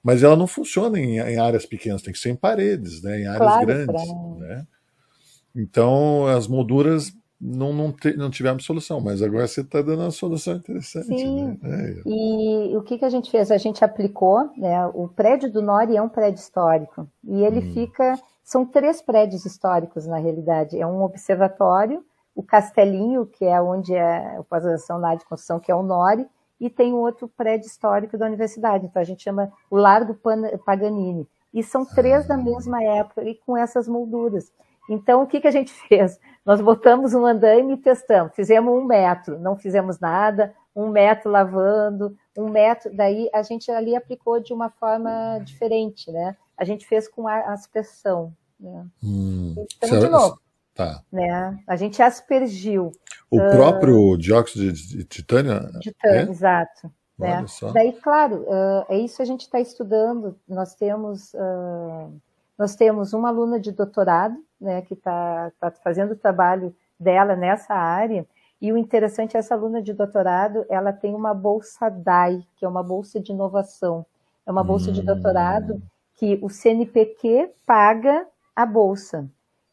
Mas 0.03 0.21
ela 0.21 0.35
não 0.35 0.47
funciona 0.47 0.99
em, 0.99 1.19
em, 1.19 1.37
áreas 1.37 1.65
pequenas, 1.65 2.01
tem 2.01 2.13
que 2.13 2.19
ser 2.19 2.29
em 2.29 2.35
paredes, 2.35 3.01
né? 3.01 3.21
Em 3.21 3.27
áreas 3.27 3.37
claro, 3.37 3.65
grandes, 3.65 4.13
né? 4.39 4.67
Então, 5.55 6.25
as 6.27 6.47
molduras 6.47 7.13
não, 7.39 7.73
não, 7.73 7.91
te, 7.91 8.15
não 8.15 8.29
tivemos 8.29 8.65
solução, 8.65 9.01
mas 9.01 9.21
agora 9.21 9.47
você 9.47 9.61
está 9.61 9.81
dando 9.81 10.01
uma 10.01 10.11
solução 10.11 10.55
interessante. 10.55 11.07
Sim. 11.07 11.59
Né? 11.61 11.91
É. 11.91 12.01
E 12.05 12.77
o 12.77 12.81
que, 12.81 12.97
que 12.97 13.05
a 13.05 13.09
gente 13.09 13.29
fez? 13.29 13.51
A 13.51 13.57
gente 13.57 13.83
aplicou, 13.83 14.49
né? 14.57 14.85
O 14.93 15.09
prédio 15.09 15.51
do 15.51 15.61
Nori 15.61 15.97
é 15.97 16.01
um 16.01 16.09
prédio 16.09 16.39
histórico 16.39 17.07
e 17.23 17.43
ele 17.43 17.59
hum. 17.59 17.73
fica. 17.73 18.17
São 18.43 18.65
três 18.65 19.01
prédios 19.01 19.45
históricos, 19.45 20.05
na 20.05 20.17
realidade. 20.17 20.77
É 20.77 20.85
um 20.85 21.01
observatório, 21.01 22.03
o 22.35 22.43
Castelinho, 22.43 23.25
que 23.25 23.45
é 23.45 23.61
onde 23.61 23.93
é 23.93 24.37
a 24.37 24.43
pós-graduação 24.43 24.99
na 24.99 25.09
área 25.09 25.19
de 25.19 25.25
construção, 25.25 25.61
que 25.61 25.71
é 25.71 25.75
o 25.75 25.83
Nori, 25.83 26.25
e 26.59 26.69
tem 26.69 26.93
outro 26.93 27.27
prédio 27.27 27.67
histórico 27.67 28.17
da 28.17 28.25
universidade. 28.25 28.85
Então 28.85 29.01
a 29.01 29.05
gente 29.05 29.23
chama 29.23 29.51
o 29.69 29.77
Largo 29.77 30.17
Paganini. 30.65 31.27
E 31.53 31.61
são 31.61 31.85
três 31.85 32.27
da 32.27 32.35
mesma 32.35 32.83
época 32.83 33.23
e 33.23 33.35
com 33.35 33.55
essas 33.55 33.87
molduras. 33.87 34.51
Então, 34.89 35.23
o 35.23 35.27
que, 35.27 35.39
que 35.39 35.47
a 35.47 35.51
gente 35.51 35.71
fez? 35.87 36.19
Nós 36.45 36.59
botamos 36.61 37.13
um 37.13 37.25
andaime 37.25 37.73
e 37.73 37.77
testamos. 37.77 38.33
Fizemos 38.35 38.73
um 38.73 38.83
metro, 38.83 39.39
não 39.39 39.55
fizemos 39.55 39.99
nada, 39.99 40.53
um 40.75 40.89
metro 40.89 41.31
lavando, 41.31 42.17
um 42.37 42.49
metro. 42.49 42.93
Daí 42.93 43.29
a 43.33 43.43
gente 43.43 43.71
ali 43.71 43.95
aplicou 43.95 44.39
de 44.39 44.53
uma 44.53 44.69
forma 44.69 45.39
diferente, 45.43 46.11
né? 46.11 46.35
A 46.57 46.65
gente 46.65 46.85
fez 46.85 47.07
com 47.07 47.27
aspersão. 47.27 48.33
Né? 48.59 48.85
Hum, 49.03 49.55
então, 49.57 49.99
de 49.99 50.09
novo. 50.09 50.39
Tá. 50.73 51.01
Né? 51.11 51.57
A 51.67 51.75
gente 51.75 52.01
aspergiu. 52.01 52.91
O 53.33 53.37
uh, 53.37 53.51
próprio 53.51 54.15
dióxido 54.15 54.71
de 54.71 55.03
titânio? 55.05 55.59
Titânio, 55.79 56.27
é? 56.27 56.29
exato. 56.29 56.91
Né? 57.17 57.43
Daí, 57.73 57.93
claro, 57.93 58.43
uh, 58.43 58.85
é 58.87 58.99
isso 58.99 59.17
que 59.17 59.23
a 59.23 59.25
gente 59.25 59.41
está 59.41 59.59
estudando. 59.59 60.37
Nós 60.47 60.75
temos, 60.75 61.33
uh, 61.33 62.13
nós 62.57 62.75
temos 62.75 63.11
uma 63.11 63.29
aluna 63.29 63.59
de 63.59 63.71
doutorado, 63.71 64.35
né, 64.61 64.83
que 64.83 64.93
está 64.93 65.51
tá 65.59 65.71
fazendo 65.71 66.11
o 66.11 66.15
trabalho 66.15 66.75
dela 66.99 67.35
nessa 67.35 67.73
área, 67.73 68.27
e 68.61 68.71
o 68.71 68.77
interessante 68.77 69.35
é 69.35 69.39
essa 69.39 69.55
aluna 69.55 69.81
de 69.81 69.93
doutorado, 69.93 70.63
ela 70.69 70.93
tem 70.93 71.15
uma 71.15 71.33
bolsa 71.33 71.89
DAI, 71.89 72.45
que 72.55 72.63
é 72.63 72.67
uma 72.67 72.83
bolsa 72.83 73.19
de 73.19 73.31
inovação. 73.31 74.05
É 74.45 74.51
uma 74.51 74.63
bolsa 74.63 74.91
hum. 74.91 74.93
de 74.93 75.01
doutorado 75.01 75.81
que 76.13 76.37
o 76.41 76.49
CNPq 76.49 77.49
paga 77.65 78.27
a 78.55 78.65
bolsa. 78.65 79.27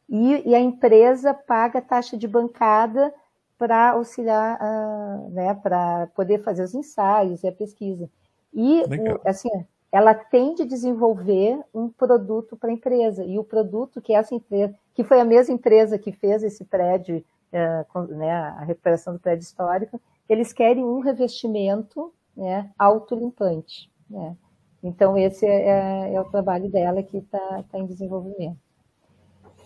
E, 0.09 0.49
e 0.49 0.55
a 0.55 0.61
empresa 0.61 1.33
paga 1.35 1.79
a 1.79 1.83
taxa 1.83 2.17
de 2.17 2.27
bancada 2.27 3.13
para 3.61 3.91
auxiliar, 3.91 4.59
uh, 4.59 5.29
né, 5.33 5.53
para 5.53 6.07
poder 6.15 6.43
fazer 6.43 6.63
os 6.63 6.75
ensaios 6.75 7.43
e 7.43 7.47
a 7.47 7.53
pesquisa. 7.53 8.09
E, 8.55 8.81
o, 8.81 9.29
assim, 9.29 9.51
ela 9.93 10.15
tem 10.15 10.55
de 10.55 10.65
desenvolver 10.65 11.61
um 11.75 11.91
produto 11.91 12.57
para 12.57 12.71
a 12.71 12.73
empresa. 12.73 13.23
E 13.23 13.39
o 13.39 13.45
produto 13.45 14.01
que 14.01 14.15
essa 14.15 14.35
empresa, 14.35 14.75
que 14.95 15.05
foi 15.05 15.21
a 15.21 15.27
mesma 15.27 15.53
empresa 15.53 15.99
que 15.99 16.11
fez 16.11 16.43
esse 16.43 16.65
prédio 16.65 17.23
uh, 17.53 18.01
né, 18.15 18.33
a 18.33 18.65
recuperação 18.65 19.13
do 19.13 19.21
prédio 19.21 19.43
histórico, 19.43 20.01
eles 20.27 20.55
querem 20.55 20.83
um 20.83 21.01
revestimento 21.01 22.15
né, 22.35 22.71
autolimpante. 22.79 23.91
Né? 24.09 24.39
Então, 24.83 25.19
esse 25.19 25.45
é, 25.45 25.69
é, 25.69 26.15
é, 26.15 26.21
o 26.21 26.31
trabalho 26.31 26.71
dela 26.71 27.03
que 27.03 27.19
está 27.19 27.63
tá 27.71 27.79
em 27.79 27.85
desenvolvimento. 27.85 28.57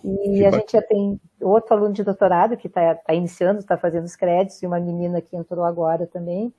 E 0.05 0.37
que 0.37 0.45
a 0.45 0.51
gente 0.51 0.73
já 0.73 0.83
tem 0.83 1.19
outro 1.41 1.75
aluno 1.75 1.95
de 1.95 2.05
doutorado 2.05 2.59
que 2.59 2.67
está 2.67 2.95
tá 2.95 3.15
iniciando, 3.15 3.61
está 3.61 3.79
fazendo 3.79 4.05
os 4.05 4.15
créditos, 4.15 4.63
e 4.63 4.67
uma 4.67 4.79
menina 4.79 5.23
que 5.23 5.35
entrou 5.35 5.65
agora 5.65 6.07
também. 6.07 6.53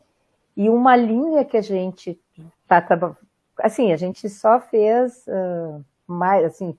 E 0.57 0.67
uma 0.67 0.95
linha 0.95 1.45
que 1.45 1.55
a 1.55 1.61
gente 1.61 2.19
está 2.63 2.81
trabalhando. 2.81 3.19
Assim, 3.59 3.93
a 3.93 3.97
gente 3.97 4.27
só 4.29 4.59
fez 4.59 5.25
uh, 5.27 5.85
mais, 6.07 6.43
assim, 6.43 6.75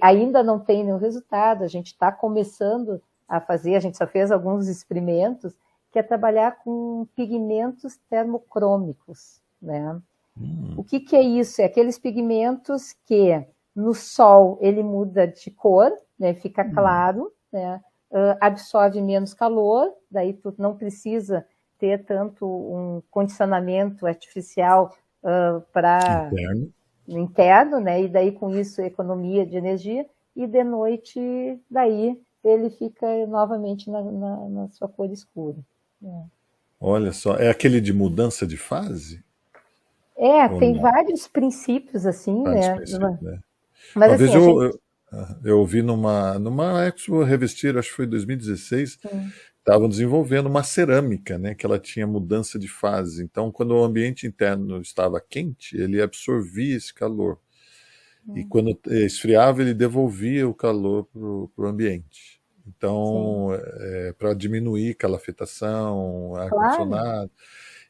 ainda 0.00 0.42
não 0.42 0.58
tem 0.58 0.82
nenhum 0.82 0.98
resultado, 0.98 1.62
a 1.62 1.68
gente 1.68 1.88
está 1.88 2.10
começando 2.10 3.00
a 3.28 3.40
fazer, 3.40 3.76
a 3.76 3.80
gente 3.80 3.96
só 3.96 4.06
fez 4.06 4.32
alguns 4.32 4.66
experimentos, 4.66 5.54
que 5.92 5.98
é 5.98 6.02
trabalhar 6.02 6.58
com 6.64 7.06
pigmentos 7.14 7.96
termocrômicos, 8.10 9.40
né? 9.62 10.00
Hum. 10.36 10.74
O 10.76 10.84
que, 10.84 11.00
que 11.00 11.14
é 11.14 11.22
isso? 11.22 11.62
É 11.62 11.64
aqueles 11.64 11.98
pigmentos 11.98 12.92
que 13.06 13.46
no 13.74 13.94
sol 13.94 14.58
ele 14.60 14.82
muda 14.82 15.26
de 15.26 15.50
cor, 15.50 15.92
né? 16.18 16.34
Fica 16.34 16.62
hum. 16.62 16.72
claro, 16.72 17.32
né? 17.52 17.80
Absorve 18.40 19.02
menos 19.02 19.34
calor, 19.34 19.92
daí 20.10 20.32
tu 20.32 20.54
não 20.56 20.74
precisa 20.74 21.44
ter 21.78 22.04
tanto 22.04 22.46
um 22.46 23.02
condicionamento 23.10 24.06
artificial 24.06 24.96
uh, 25.22 25.60
para 25.72 26.30
interno. 26.32 26.72
interno, 27.06 27.80
né? 27.80 28.02
E 28.02 28.08
daí 28.08 28.32
com 28.32 28.50
isso 28.50 28.80
economia 28.80 29.46
de 29.46 29.56
energia 29.56 30.06
e 30.34 30.46
de 30.46 30.64
noite 30.64 31.60
daí 31.70 32.18
ele 32.42 32.70
fica 32.70 33.26
novamente 33.26 33.90
na, 33.90 34.02
na, 34.02 34.48
na 34.48 34.68
sua 34.68 34.88
cor 34.88 35.10
escura. 35.10 35.58
É. 36.02 36.22
Olha 36.80 37.12
só, 37.12 37.36
é 37.36 37.50
aquele 37.50 37.80
de 37.80 37.92
mudança 37.92 38.46
de 38.46 38.56
fase? 38.56 39.22
É, 40.16 40.46
Ou 40.46 40.58
tem 40.58 40.74
não? 40.74 40.82
vários 40.82 41.28
princípios 41.28 42.06
assim, 42.06 42.42
vários 42.42 42.66
né? 42.66 42.74
Princípios, 42.74 43.20
né? 43.20 43.40
Mas 43.94 44.10
Uma 44.10 44.14
assim, 44.14 44.24
vez 44.24 44.34
eu, 44.34 44.40
gente... 44.40 44.64
eu, 44.64 44.80
eu 45.44 45.64
vi 45.64 45.82
numa, 45.82 46.38
numa 46.38 46.86
Expo 46.86 47.22
Revestir, 47.22 47.76
acho 47.76 47.90
que 47.90 47.96
foi 47.96 48.04
em 48.04 48.10
2016, 48.10 48.98
estavam 49.58 49.88
desenvolvendo 49.88 50.46
uma 50.46 50.62
cerâmica, 50.62 51.38
né? 51.38 51.54
Que 51.54 51.66
ela 51.66 51.78
tinha 51.78 52.06
mudança 52.06 52.58
de 52.58 52.68
fase. 52.68 53.22
Então, 53.22 53.50
quando 53.50 53.72
o 53.72 53.84
ambiente 53.84 54.26
interno 54.26 54.80
estava 54.80 55.20
quente, 55.20 55.76
ele 55.76 56.00
absorvia 56.00 56.76
esse 56.76 56.92
calor. 56.92 57.38
E 58.34 58.40
hum. 58.40 58.48
quando 58.48 58.78
esfriava, 58.86 59.62
ele 59.62 59.74
devolvia 59.74 60.48
o 60.48 60.54
calor 60.54 61.04
para 61.04 61.64
o 61.64 61.66
ambiente. 61.66 62.38
Então, 62.66 63.48
é, 63.54 64.12
para 64.12 64.34
diminuir 64.34 64.94
calafetação, 64.94 66.34
ar-condicionado. 66.36 67.30
Claro. 67.30 67.30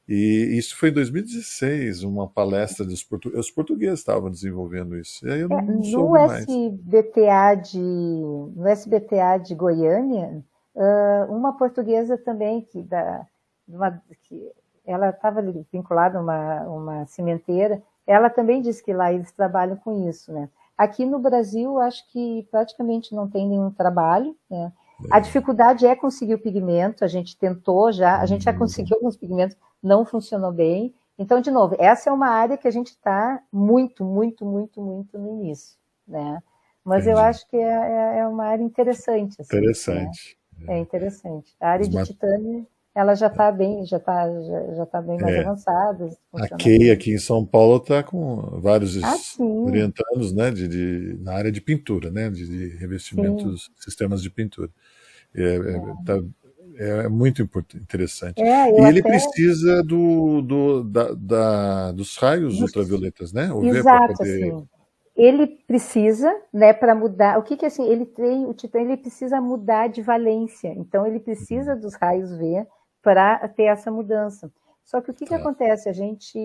E 0.09 0.56
isso 0.59 0.76
foi 0.76 0.88
em 0.88 0.94
2016, 0.94 2.02
uma 2.02 2.26
palestra 2.26 2.84
dos 2.84 3.04
portugueses. 3.04 3.46
Os 3.46 3.50
portugueses 3.50 3.98
estavam 3.98 4.30
desenvolvendo 4.30 4.96
isso. 4.96 5.26
E 5.26 5.30
aí 5.30 5.40
eu 5.40 5.48
não 5.48 5.59
é, 5.59 5.62
no 5.62 6.16
SBTA 6.16 7.54
de 7.56 7.78
no 7.78 8.68
SBTA 8.68 9.38
de 9.38 9.54
Goiânia, 9.54 10.42
uma 11.28 11.52
portuguesa 11.52 12.16
também 12.16 12.62
que 12.62 12.82
da 12.82 13.26
uma, 13.68 14.02
que 14.22 14.50
ela 14.86 15.11
estava 15.11 15.42
vinculada 15.70 16.18
a 16.18 16.22
uma, 16.22 16.62
uma 16.62 17.06
cimenteira 17.06 17.82
ela 18.09 18.30
também 18.30 18.62
disse 18.62 18.82
que 18.82 18.94
lá 18.94 19.12
eles 19.12 19.30
trabalham 19.30 19.76
com 19.76 20.09
isso, 20.09 20.32
né? 20.32 20.48
Aqui 20.78 21.04
no 21.04 21.18
Brasil, 21.18 21.78
acho 21.78 22.11
que 22.11 22.48
praticamente 22.50 23.14
não 23.14 23.28
tem 23.28 23.46
nenhum 23.46 23.70
trabalho, 23.70 24.34
né? 24.50 24.72
A 25.11 25.20
dificuldade 25.20 25.86
é 25.86 25.94
conseguir 25.94 26.34
o 26.34 26.38
pigmento, 26.38 27.05
a 27.05 27.09
gente 27.09 27.36
tentou 27.36 27.92
já, 27.92 28.20
a 28.20 28.26
gente 28.26 28.44
já 28.44 28.53
uhum. 28.53 28.59
conseguiu 28.59 28.96
alguns 28.96 29.16
pigmentos, 29.16 29.57
não 29.82 30.05
funcionou 30.05 30.53
bem. 30.53 30.94
Então, 31.18 31.40
de 31.40 31.51
novo, 31.51 31.76
essa 31.78 32.11
é 32.11 32.12
uma 32.12 32.28
área 32.28 32.57
que 32.57 32.66
a 32.66 32.70
gente 32.70 32.88
está 32.88 33.40
muito, 33.53 34.05
muito, 34.05 34.44
muito, 34.44 34.80
muito 34.80 35.18
no 35.18 35.28
início, 35.28 35.78
né? 36.07 36.40
Mas 36.84 37.03
Entendi. 37.03 37.16
eu 37.16 37.22
acho 37.22 37.49
que 37.49 37.57
é, 37.57 37.61
é, 37.61 38.18
é, 38.18 38.26
uma 38.26 38.46
área 38.46 38.62
interessante. 38.62 39.40
Assim, 39.40 39.57
interessante. 39.57 40.38
Né? 40.59 40.74
É 40.74 40.78
interessante. 40.78 41.55
A 41.61 41.70
área 41.70 41.88
de 41.88 42.05
titânio 42.05 42.66
ela 42.99 43.14
já 43.14 43.28
está 43.28 43.53
bem, 43.53 43.86
já 43.86 43.96
está 43.96 44.28
já, 44.42 44.74
já 44.74 44.86
tá 44.86 45.01
bem 45.01 45.16
mais 45.20 45.32
é. 45.32 45.38
avançada. 45.38 46.11
A 46.34 46.57
Key 46.57 46.90
aqui 46.90 47.12
em 47.12 47.18
São 47.18 47.46
Paulo 47.46 47.76
está 47.76 48.03
com 48.03 48.59
vários 48.61 49.01
ah, 49.01 49.14
orientados 49.38 50.32
né, 50.32 50.51
de, 50.51 50.66
de, 50.66 51.16
na 51.22 51.34
área 51.34 51.53
de 51.53 51.61
pintura, 51.61 52.11
né, 52.11 52.28
de, 52.28 52.44
de 52.44 52.76
revestimentos, 52.76 53.66
sim. 53.66 53.72
sistemas 53.76 54.20
de 54.20 54.28
pintura. 54.28 54.68
É, 55.32 55.42
é. 55.42 55.55
é. 55.55 55.80
Tá, 56.05 56.20
é 56.76 57.09
muito 57.09 57.42
interessante. 57.76 58.42
É, 58.42 58.70
e 58.70 58.84
ele 58.84 59.01
precisa 59.01 59.80
do, 59.84 60.42
do 60.42 60.82
da, 60.84 61.12
da, 61.12 61.92
dos 61.92 62.16
raios 62.16 62.61
ultravioletas, 62.61 63.32
né? 63.32 63.53
O 63.53 63.64
Exato, 63.64 64.14
poder... 64.14 64.53
assim. 64.53 64.68
Ele 65.16 65.46
precisa, 65.66 66.32
né, 66.53 66.72
para 66.72 66.94
mudar. 66.94 67.38
O 67.38 67.42
que 67.42 67.57
que 67.57 67.66
assim? 67.66 67.84
Ele 67.88 68.07
tem 68.07 68.46
o 68.46 68.55
titã, 68.55 68.80
ele 68.80 68.96
precisa 68.96 69.40
mudar 69.40 69.88
de 69.88 70.03
valência. 70.03 70.72
Então 70.76 71.05
ele 71.05 71.18
precisa 71.18 71.74
uhum. 71.74 71.80
dos 71.80 71.94
raios 71.94 72.36
V 72.36 72.64
para 73.03 73.46
ter 73.49 73.64
essa 73.64 73.90
mudança. 73.90 74.51
Só 74.84 75.01
que 75.01 75.11
o 75.11 75.14
que, 75.14 75.26
que 75.26 75.34
acontece? 75.34 75.88
A 75.88 75.92
gente, 75.92 76.38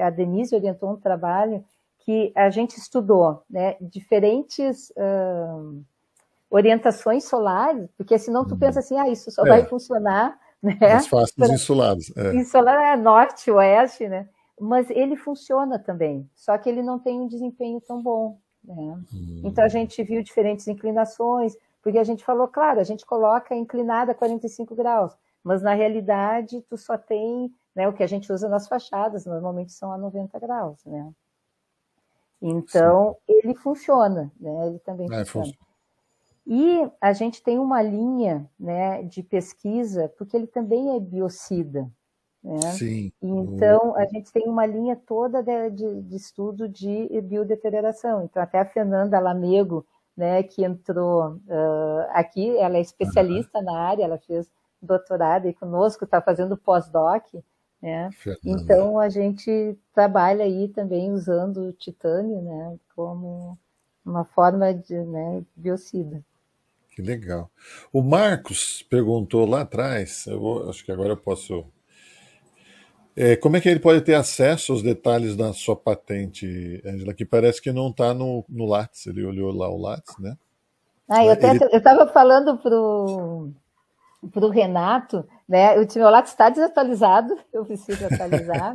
a 0.00 0.08
Denise 0.10 0.54
orientou 0.54 0.92
um 0.92 0.96
trabalho 0.96 1.64
que 1.98 2.32
a 2.34 2.50
gente 2.50 2.76
estudou, 2.78 3.42
né, 3.48 3.76
diferentes 3.80 4.92
orientações 6.50 7.24
solares, 7.24 7.88
porque 7.96 8.16
senão 8.18 8.44
tu 8.44 8.52
uhum. 8.52 8.60
pensa 8.60 8.78
assim, 8.78 8.96
ah, 8.96 9.08
isso 9.08 9.30
só 9.30 9.44
é. 9.44 9.48
vai 9.48 9.64
funcionar, 9.64 10.38
né? 10.62 10.78
As 10.80 11.08
faces 11.08 11.34
pra... 11.34 11.48
insoladas. 11.48 12.12
É. 12.16 12.34
Insolar 12.36 12.80
é 12.92 12.96
norte, 12.96 13.50
oeste, 13.50 14.08
né? 14.08 14.28
Mas 14.60 14.88
ele 14.90 15.16
funciona 15.16 15.80
também, 15.80 16.28
só 16.34 16.56
que 16.56 16.68
ele 16.68 16.80
não 16.82 16.98
tem 16.98 17.20
um 17.20 17.26
desempenho 17.26 17.80
tão 17.80 18.00
bom. 18.00 18.38
Né? 18.62 18.74
Hum. 19.12 19.42
Então 19.44 19.64
a 19.64 19.68
gente 19.68 20.00
viu 20.04 20.22
diferentes 20.22 20.68
inclinações, 20.68 21.56
porque 21.82 21.98
a 21.98 22.04
gente 22.04 22.24
falou, 22.24 22.46
claro, 22.46 22.78
a 22.78 22.84
gente 22.84 23.04
coloca 23.04 23.54
inclinada 23.54 24.12
a 24.12 24.14
45 24.14 24.74
graus, 24.76 25.12
mas 25.44 25.62
na 25.62 25.74
realidade 25.74 26.62
tu 26.62 26.76
só 26.78 26.96
tem 26.96 27.54
né, 27.76 27.86
o 27.86 27.92
que 27.92 28.02
a 28.02 28.06
gente 28.06 28.32
usa 28.32 28.48
nas 28.48 28.66
fachadas, 28.66 29.26
normalmente 29.26 29.72
são 29.72 29.92
a 29.92 29.98
90 29.98 30.38
graus, 30.38 30.82
né? 30.86 31.12
Então, 32.40 33.16
Sim. 33.26 33.40
ele 33.42 33.54
funciona, 33.54 34.32
né? 34.38 34.66
Ele 34.68 34.78
também 34.80 35.06
é, 35.06 35.24
funciona. 35.24 35.46
funciona. 35.46 35.64
E 36.46 36.90
a 37.00 37.12
gente 37.12 37.42
tem 37.42 37.58
uma 37.58 37.80
linha 37.80 38.48
né, 38.58 39.02
de 39.02 39.22
pesquisa, 39.22 40.12
porque 40.18 40.36
ele 40.36 40.46
também 40.46 40.94
é 40.94 41.00
biocida. 41.00 41.90
Né? 42.42 42.60
Sim. 42.72 43.12
Então, 43.22 43.96
a 43.96 44.04
gente 44.04 44.30
tem 44.30 44.46
uma 44.46 44.66
linha 44.66 44.94
toda 44.94 45.42
de, 45.42 45.70
de, 45.70 46.02
de, 46.02 46.16
estudo 46.16 46.68
de 46.68 47.08
biodeterioração. 47.22 48.24
Então, 48.24 48.42
até 48.42 48.58
a 48.58 48.66
Fernanda 48.66 49.18
Lamego, 49.18 49.86
né, 50.14 50.42
que 50.42 50.62
entrou 50.62 51.36
uh, 51.36 52.06
aqui, 52.10 52.56
ela 52.58 52.76
é 52.76 52.80
especialista 52.82 53.58
uhum. 53.58 53.64
na 53.64 53.78
área, 53.78 54.04
ela 54.04 54.18
fez 54.18 54.50
doutorado 54.84 55.48
e 55.48 55.54
conosco, 55.54 56.04
está 56.04 56.20
fazendo 56.20 56.56
pós-doc, 56.56 57.24
né? 57.84 58.10
Então 58.44 58.98
a 58.98 59.08
gente 59.10 59.76
trabalha 59.92 60.44
aí 60.44 60.68
também 60.68 61.12
usando 61.12 61.68
o 61.68 61.72
titânio, 61.72 62.40
né, 62.40 62.78
como 62.96 63.58
uma 64.04 64.24
forma 64.24 64.72
de 64.72 64.94
né, 64.94 65.42
biocida. 65.54 66.24
que 66.90 67.02
legal. 67.02 67.50
O 67.92 68.02
Marcos 68.02 68.82
perguntou 68.88 69.46
lá 69.46 69.62
atrás, 69.62 70.26
eu 70.26 70.40
vou, 70.40 70.70
acho 70.70 70.84
que 70.84 70.92
agora 70.92 71.10
eu 71.10 71.16
posso. 71.16 71.66
É, 73.16 73.36
como 73.36 73.56
é 73.56 73.60
que 73.60 73.68
ele 73.68 73.80
pode 73.80 74.00
ter 74.00 74.14
acesso 74.14 74.72
aos 74.72 74.82
detalhes 74.82 75.36
da 75.36 75.52
sua 75.52 75.76
patente, 75.76 76.82
Angela? 76.84 77.14
Que 77.14 77.24
parece 77.24 77.60
que 77.60 77.70
não 77.70 77.90
está 77.90 78.12
no, 78.12 78.44
no 78.48 78.64
Lattes, 78.64 79.06
ele 79.06 79.24
olhou 79.24 79.52
lá 79.52 79.68
o 79.68 79.80
Lattes, 79.80 80.16
né? 80.18 80.36
Ah, 81.08 81.24
eu 81.24 81.34
estava 81.34 82.06
falando 82.08 82.56
pro 82.58 83.50
para 84.32 84.44
o 84.44 84.50
Renato, 84.50 85.26
né? 85.48 85.78
O 85.78 85.86
meu 85.96 86.10
Lattes 86.10 86.32
está 86.32 86.48
desatualizado, 86.48 87.36
eu 87.52 87.64
preciso 87.64 88.06
atualizar. 88.06 88.74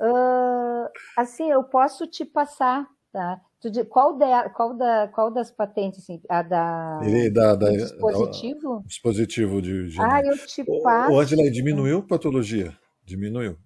uh, 0.00 0.88
assim, 1.16 1.50
eu 1.50 1.64
posso 1.64 2.06
te 2.06 2.24
passar, 2.24 2.86
tá? 3.12 3.40
Qual, 3.88 4.18
de, 4.18 4.48
qual, 4.50 4.74
da, 4.74 5.08
qual 5.08 5.30
das 5.30 5.50
patentes, 5.50 6.00
assim, 6.00 6.20
a 6.28 6.42
da, 6.42 7.00
Ele, 7.04 7.30
da, 7.30 7.54
da 7.54 7.70
dispositivo? 7.70 8.80
Da, 8.80 8.86
dispositivo 8.86 9.62
de 9.62 9.88
genética. 9.88 10.16
Ah, 10.16 10.20
eu 10.20 10.36
te 10.46 10.64
passo. 10.82 11.12
O 11.12 11.20
Angela, 11.20 11.48
diminuiu 11.48 12.02
patologia? 12.02 12.76
Diminuiu. 13.04 13.56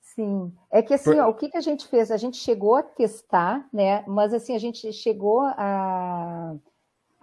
Sim, 0.00 0.52
é 0.70 0.80
que 0.80 0.94
assim, 0.94 1.18
ó, 1.18 1.28
o 1.28 1.34
que, 1.34 1.50
que 1.50 1.58
a 1.58 1.60
gente 1.60 1.86
fez? 1.88 2.10
A 2.10 2.16
gente 2.16 2.38
chegou 2.38 2.76
a 2.76 2.82
testar, 2.82 3.68
né? 3.70 4.02
Mas 4.06 4.32
assim, 4.32 4.54
a 4.54 4.58
gente 4.58 4.90
chegou 4.92 5.42
a 5.42 6.54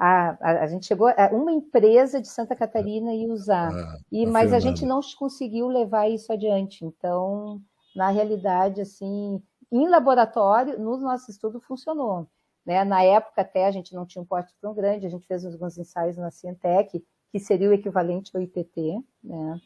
a, 0.04 0.38
a, 0.42 0.64
a, 0.64 0.68
gente 0.68 0.86
chegou 0.86 1.08
a 1.08 1.30
uma 1.32 1.54
empresa 1.54 2.20
de 2.20 2.28
Santa 2.28 2.58
Catarina 2.58 3.16
e 3.16 3.26
usar, 3.26 3.72
ah, 3.74 3.98
e, 4.12 4.26
mas 4.26 4.52
a 4.52 4.60
gente 4.60 4.86
não 4.86 5.00
conseguiu 5.18 5.68
levar 5.68 6.10
isso 6.10 6.34
adiante. 6.34 6.84
Então, 6.84 7.62
na 7.96 8.10
realidade, 8.10 8.82
assim, 8.82 9.42
em 9.72 9.88
laboratório, 9.88 10.78
no 10.78 10.98
nosso 10.98 11.32
estudo 11.32 11.62
funcionou. 11.62 12.28
Né? 12.66 12.84
Na 12.84 13.02
época 13.02 13.42
até 13.42 13.66
a 13.66 13.72
gente 13.72 13.96
não 13.96 14.06
tinha 14.06 14.22
um 14.22 14.26
porte 14.26 14.54
tão 14.62 14.74
grande, 14.74 15.06
a 15.06 15.10
gente 15.10 15.26
fez 15.26 15.46
alguns 15.46 15.78
ensaios 15.78 16.18
na 16.18 16.32
Cientec, 16.32 17.02
que 17.32 17.40
seria 17.40 17.70
o 17.70 17.74
equivalente 17.74 18.36
ao 18.36 18.42
IPT, 18.42 19.02
né? 19.24 19.62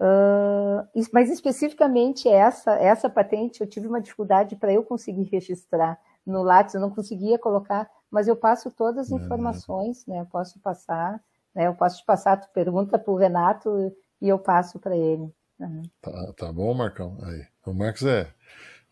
Uh, 0.00 1.06
mas 1.12 1.30
especificamente 1.30 2.28
essa, 2.28 2.72
essa 2.74 3.08
patente, 3.08 3.60
eu 3.60 3.68
tive 3.68 3.86
uma 3.86 4.00
dificuldade 4.00 4.56
para 4.56 4.72
eu 4.72 4.82
conseguir 4.82 5.28
registrar 5.30 6.00
no 6.26 6.42
Lattes, 6.42 6.74
eu 6.74 6.80
não 6.80 6.90
conseguia 6.90 7.38
colocar 7.38 7.88
mas 8.12 8.28
eu 8.28 8.36
passo 8.36 8.70
todas 8.70 9.06
as 9.06 9.10
uhum. 9.10 9.24
informações, 9.24 10.06
né? 10.06 10.20
Eu 10.20 10.26
posso 10.26 10.60
passar, 10.60 11.18
né? 11.54 11.66
Eu 11.66 11.74
posso 11.74 11.96
te 11.96 12.04
passar, 12.04 12.36
tu 12.36 12.48
pergunta 12.52 12.98
para 12.98 13.12
o 13.12 13.16
Renato 13.16 13.90
e 14.20 14.28
eu 14.28 14.38
passo 14.38 14.78
para 14.78 14.94
ele. 14.94 15.32
Uhum. 15.58 15.82
Tá, 16.02 16.32
tá 16.36 16.52
bom, 16.52 16.74
Marcão? 16.74 17.16
Aí. 17.22 17.46
O 17.64 17.72
Marcos 17.72 18.02
é, 18.02 18.28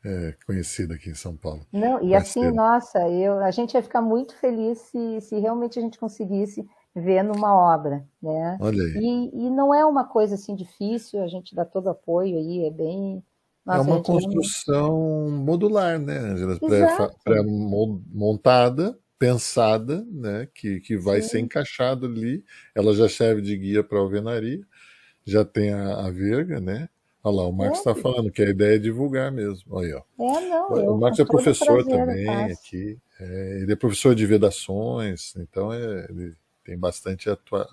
é 0.04 0.34
conhecido 0.46 0.94
aqui 0.94 1.10
em 1.10 1.14
São 1.14 1.36
Paulo. 1.36 1.66
Não, 1.70 2.02
e 2.02 2.14
assim, 2.14 2.50
nossa, 2.50 2.98
eu, 3.08 3.38
a 3.40 3.50
gente 3.50 3.74
ia 3.74 3.82
ficar 3.82 4.00
muito 4.00 4.34
feliz 4.36 4.78
se, 4.78 5.20
se 5.20 5.38
realmente 5.38 5.78
a 5.78 5.82
gente 5.82 5.98
conseguisse 5.98 6.66
ver 6.96 7.22
numa 7.22 7.54
obra, 7.54 8.04
né? 8.22 8.56
Olha 8.58 8.82
aí. 8.82 8.96
E, 8.96 9.46
e 9.46 9.50
não 9.50 9.74
é 9.74 9.84
uma 9.84 10.04
coisa 10.04 10.34
assim 10.34 10.56
difícil, 10.56 11.22
a 11.22 11.28
gente 11.28 11.54
dá 11.54 11.64
todo 11.64 11.90
apoio 11.90 12.38
aí, 12.38 12.64
é 12.64 12.70
bem, 12.70 13.22
nossa, 13.64 13.90
é 13.90 13.92
uma 13.92 14.02
construção 14.02 15.28
modular, 15.30 15.98
né, 15.98 16.16
Angela? 16.16 16.58
Pré-montada, 17.22 18.98
pensada, 19.20 20.02
né, 20.10 20.48
que, 20.54 20.80
que 20.80 20.96
vai 20.96 21.20
Sim. 21.20 21.28
ser 21.28 21.40
encaixado 21.40 22.06
ali. 22.06 22.42
Ela 22.74 22.94
já 22.94 23.06
serve 23.06 23.42
de 23.42 23.54
guia 23.54 23.84
para 23.84 23.98
a 23.98 24.00
alvenaria, 24.00 24.66
já 25.26 25.44
tem 25.44 25.74
a, 25.74 26.06
a 26.06 26.10
verga, 26.10 26.58
né? 26.58 26.88
Olha 27.22 27.36
lá, 27.36 27.46
o 27.46 27.52
Marcos 27.52 27.80
está 27.80 27.94
falando 27.94 28.32
que 28.32 28.40
a 28.40 28.48
ideia 28.48 28.76
é 28.76 28.78
divulgar 28.78 29.30
mesmo. 29.30 29.74
Olha, 29.74 30.02
ó. 30.18 30.74
É, 30.74 30.82
não, 30.82 30.94
o 30.94 30.98
Marcos 30.98 31.20
é 31.20 31.24
professor 31.26 31.84
também 31.84 32.26
aqui. 32.50 32.98
É, 33.20 33.58
ele 33.60 33.74
é 33.74 33.76
professor 33.76 34.14
de 34.14 34.24
vedações, 34.24 35.34
então 35.36 35.70
é, 35.70 36.06
ele 36.08 36.34
tem 36.64 36.78
bastante 36.78 37.28
atua, 37.28 37.68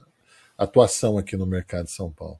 atuação 0.57 1.17
aqui 1.17 1.37
no 1.37 1.45
mercado 1.45 1.85
de 1.85 1.91
São 1.91 2.11
Paulo. 2.11 2.37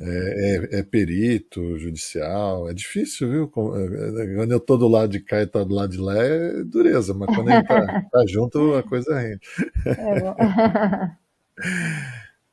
É, 0.00 0.76
é, 0.76 0.78
é, 0.78 0.82
perito 0.84 1.76
judicial, 1.78 2.70
é 2.70 2.74
difícil, 2.74 3.28
viu? 3.28 3.44
É, 3.44 4.34
quando 4.36 4.52
eu 4.52 4.60
tô 4.60 4.76
do 4.76 4.86
lado 4.86 5.10
de 5.10 5.18
cá 5.18 5.42
e 5.42 5.46
tá 5.48 5.64
do 5.64 5.74
lado 5.74 5.90
de 5.90 5.98
lá 5.98 6.14
é 6.16 6.62
dureza, 6.62 7.12
mas 7.12 7.34
quando 7.34 7.50
ele 7.50 7.62
tá, 7.64 8.02
tá 8.10 8.24
junto 8.28 8.74
a 8.74 8.84
coisa 8.84 9.18
rende. 9.18 9.40
É 9.84 11.16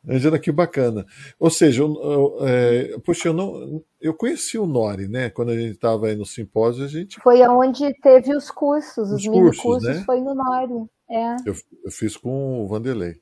Angela, 0.08 0.40
que 0.40 0.52
bacana. 0.52 1.06
Ou 1.40 1.52
seja, 1.52 1.84
eu, 1.84 1.94
eu, 2.02 2.48
é, 2.48 2.98
poxa, 3.06 3.28
eu, 3.28 3.34
não, 3.34 3.84
eu 4.02 4.16
conheci 4.16 4.58
o 4.58 4.66
Nori, 4.66 5.08
né? 5.08 5.30
Quando 5.30 5.50
a 5.50 5.56
gente 5.56 5.74
estava 5.74 6.08
aí 6.08 6.16
no 6.16 6.26
simpósio, 6.26 6.84
a 6.84 6.88
gente. 6.88 7.20
Foi 7.22 7.40
onde 7.48 7.94
teve 8.02 8.36
os 8.36 8.50
cursos, 8.50 9.12
os, 9.12 9.20
os 9.20 9.28
mini 9.28 9.44
cursos, 9.44 9.62
cursos 9.62 9.98
né? 9.98 10.04
foi 10.04 10.20
no 10.20 10.34
Nori. 10.34 10.90
É. 11.08 11.36
Eu, 11.46 11.54
eu, 11.86 11.92
fiz 11.92 12.18
com 12.18 12.64
o 12.64 12.68
Vanderlei 12.68 13.20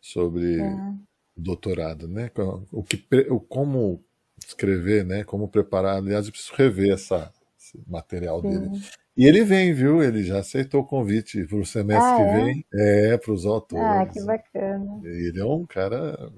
sobre. 0.00 0.60
É 0.60 1.06
doutorado, 1.36 2.08
né? 2.08 2.30
O 2.72 2.82
que, 2.82 3.04
o 3.30 3.40
como 3.40 4.02
escrever, 4.44 5.04
né? 5.04 5.24
Como 5.24 5.48
preparar. 5.48 5.96
Aliás, 5.96 6.26
eu 6.26 6.32
preciso 6.32 6.54
rever 6.54 6.92
essa, 6.92 7.32
esse 7.58 7.78
material 7.86 8.40
Sim. 8.40 8.50
dele. 8.50 8.70
E 9.16 9.26
ele 9.26 9.44
vem, 9.44 9.72
viu? 9.72 10.02
Ele 10.02 10.22
já 10.22 10.38
aceitou 10.38 10.82
o 10.82 10.86
convite 10.86 11.44
para 11.46 11.56
o 11.56 11.64
semestre 11.64 12.12
ah, 12.12 12.16
que 12.16 12.22
é? 12.22 12.44
vem. 12.44 12.66
É, 12.74 13.16
para 13.16 13.32
os 13.32 13.46
autores. 13.46 13.84
Ah, 13.84 14.06
que 14.06 14.22
bacana. 14.22 15.00
Ele 15.04 15.40
é 15.40 15.44
um 15.44 15.64
cara. 15.64 16.30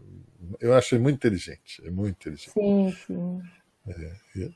Eu 0.61 0.75
achei 0.75 0.99
muito 0.99 1.17
inteligente. 1.17 1.83
É 1.85 1.91
muito 1.91 2.17
inteligente. 2.17 2.53
Sim, 2.53 2.95
sim. 3.07 3.41
É, 3.89 4.51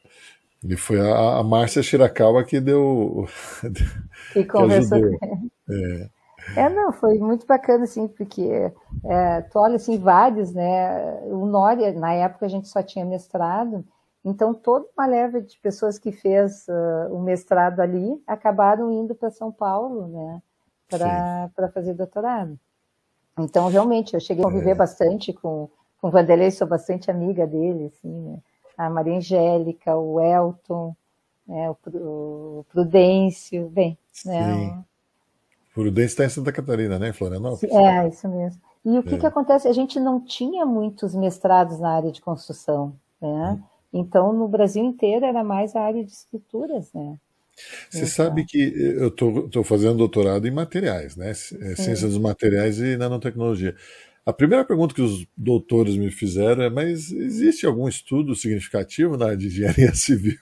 e 0.65 0.77
foi 0.77 1.01
a, 1.01 1.39
a 1.39 1.43
Márcia 1.43 1.83
Shirakawa 1.83 2.45
que 2.45 2.61
deu. 2.61 3.27
Que 4.33 4.45
conversou 4.45 5.01
com 5.19 5.51
ele. 5.69 6.03
É. 6.03 6.22
É, 6.57 6.69
não, 6.69 6.93
foi 6.93 7.19
muito 7.19 7.47
bacana, 7.47 7.85
assim, 7.85 8.09
porque 8.09 8.73
é, 9.05 9.41
tu 9.43 9.59
olha, 9.59 9.77
assim, 9.77 9.99
vários, 9.99 10.53
né, 10.53 11.23
o 11.25 11.47
Nória, 11.47 11.93
na 11.93 12.13
época 12.13 12.47
a 12.47 12.49
gente 12.49 12.69
só 12.69 12.83
tinha 12.83 13.05
mestrado, 13.05 13.85
então 14.25 14.53
toda 14.53 14.87
uma 14.97 15.07
leva 15.07 15.41
de 15.41 15.59
pessoas 15.59 15.99
que 15.99 16.13
fez 16.13 16.67
uh, 16.69 17.15
o 17.15 17.21
mestrado 17.21 17.81
ali 17.81 18.23
acabaram 18.27 18.93
indo 18.93 19.15
para 19.15 19.31
São 19.31 19.51
Paulo, 19.51 20.09
né, 20.09 20.43
para 20.89 21.69
fazer 21.73 21.95
doutorado. 21.95 22.59
Então, 23.39 23.69
realmente, 23.69 24.13
eu 24.13 24.21
cheguei 24.21 24.45
a 24.45 24.47
conviver 24.47 24.73
é. 24.73 24.75
bastante 24.75 25.33
com, 25.33 25.71
com 25.99 26.09
o 26.09 26.11
Vanderlei, 26.11 26.51
sou 26.51 26.67
bastante 26.67 27.11
amiga 27.11 27.47
dele, 27.47 27.87
assim, 27.87 28.11
né, 28.11 28.39
a 28.77 28.91
Maria 28.91 29.17
Angélica, 29.17 29.97
o 29.97 30.21
Elton, 30.21 30.95
né, 31.47 31.71
o, 31.71 31.77
o 31.95 32.67
Prudêncio, 32.69 33.69
bem, 33.71 33.97
né, 34.27 34.85
Prudência 35.75 36.13
está 36.13 36.25
em 36.25 36.29
Santa 36.29 36.53
Catarina, 36.53 36.99
né? 36.99 37.09
Em 37.09 37.13
Florianópolis. 37.13 37.75
É, 37.75 38.09
isso 38.09 38.29
mesmo. 38.29 38.61
E 38.85 38.99
o 38.99 39.03
que, 39.03 39.15
é. 39.15 39.19
que 39.19 39.27
acontece? 39.27 39.69
A 39.69 39.73
gente 39.73 39.99
não 39.99 40.21
tinha 40.21 40.67
muitos 40.67 41.15
mestrados 41.15 41.79
na 41.79 41.91
área 41.91 42.13
de 42.13 42.21
construção, 42.21 42.95
né? 43.21 43.59
Hum. 43.59 43.63
Então, 43.93 44.33
no 44.33 44.49
Brasil 44.49 44.85
inteiro 44.85 45.25
era 45.25 45.45
mais 45.45 45.77
a 45.77 45.83
área 45.83 46.05
de 46.05 46.11
estruturas, 46.11 46.93
né? 46.93 47.17
Você 47.91 47.99
então... 47.99 48.09
sabe 48.09 48.45
que 48.45 48.59
eu 48.59 49.09
estou 49.09 49.63
fazendo 49.63 49.99
doutorado 49.99 50.47
em 50.49 50.51
materiais, 50.51 51.17
né? 51.17 51.31
É, 51.31 51.35
ciência 51.35 52.09
dos 52.09 52.19
materiais 52.19 52.79
e 52.79 52.97
nanotecnologia. 52.97 53.77
A 54.25 54.33
primeira 54.33 54.65
pergunta 54.65 54.95
que 54.95 55.03
os 55.03 55.27
doutores 55.37 55.97
me 55.97 56.11
fizeram 56.11 56.63
é: 56.63 56.71
mas 56.71 57.11
existe 57.11 57.67
algum 57.67 57.89
estudo 57.89 58.37
significativo 58.37 59.17
na 59.17 59.27
área 59.27 59.37
de 59.37 59.47
engenharia 59.49 59.93
civil? 59.97 60.39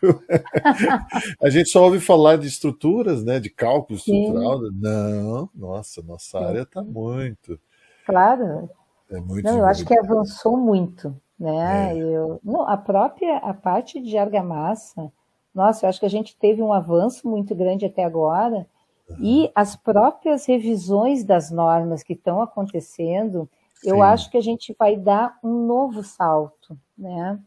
a 1.42 1.48
gente 1.48 1.70
só 1.70 1.84
ouve 1.84 1.98
falar 1.98 2.36
de 2.36 2.46
estruturas, 2.46 3.24
né, 3.24 3.40
de 3.40 3.48
cálculo 3.48 3.98
estrutural. 3.98 4.58
Sim. 4.60 4.70
Não, 4.74 5.48
nossa, 5.54 6.02
nossa 6.02 6.38
Sim. 6.38 6.44
área 6.44 6.62
está 6.62 6.82
muito. 6.82 7.58
Claro. 8.04 8.68
É 9.10 9.18
muito. 9.18 9.44
Não, 9.44 9.58
eu 9.58 9.64
acho 9.64 9.86
que 9.86 9.98
avançou 9.98 10.58
muito, 10.58 11.16
né? 11.38 11.96
É. 11.96 11.98
Eu, 11.98 12.38
não, 12.44 12.68
a 12.68 12.76
própria 12.76 13.38
a 13.38 13.54
parte 13.54 13.98
de 13.98 14.18
argamassa, 14.18 15.10
nossa, 15.54 15.86
eu 15.86 15.88
acho 15.88 15.98
que 15.98 16.06
a 16.06 16.10
gente 16.10 16.36
teve 16.36 16.60
um 16.60 16.72
avanço 16.72 17.26
muito 17.26 17.54
grande 17.54 17.86
até 17.86 18.04
agora. 18.04 18.66
Uhum. 19.08 19.16
E 19.20 19.50
as 19.54 19.74
próprias 19.74 20.46
revisões 20.46 21.24
das 21.24 21.50
normas 21.50 22.02
que 22.02 22.12
estão 22.12 22.42
acontecendo, 22.42 23.48
eu 23.84 24.02
acho 24.02 24.30
que 24.30 24.36
a 24.36 24.40
gente 24.40 24.74
vai 24.78 24.96
dar 24.96 25.38
um 25.42 25.66
novo 25.66 26.02
salto, 26.02 26.78
né? 26.96 27.38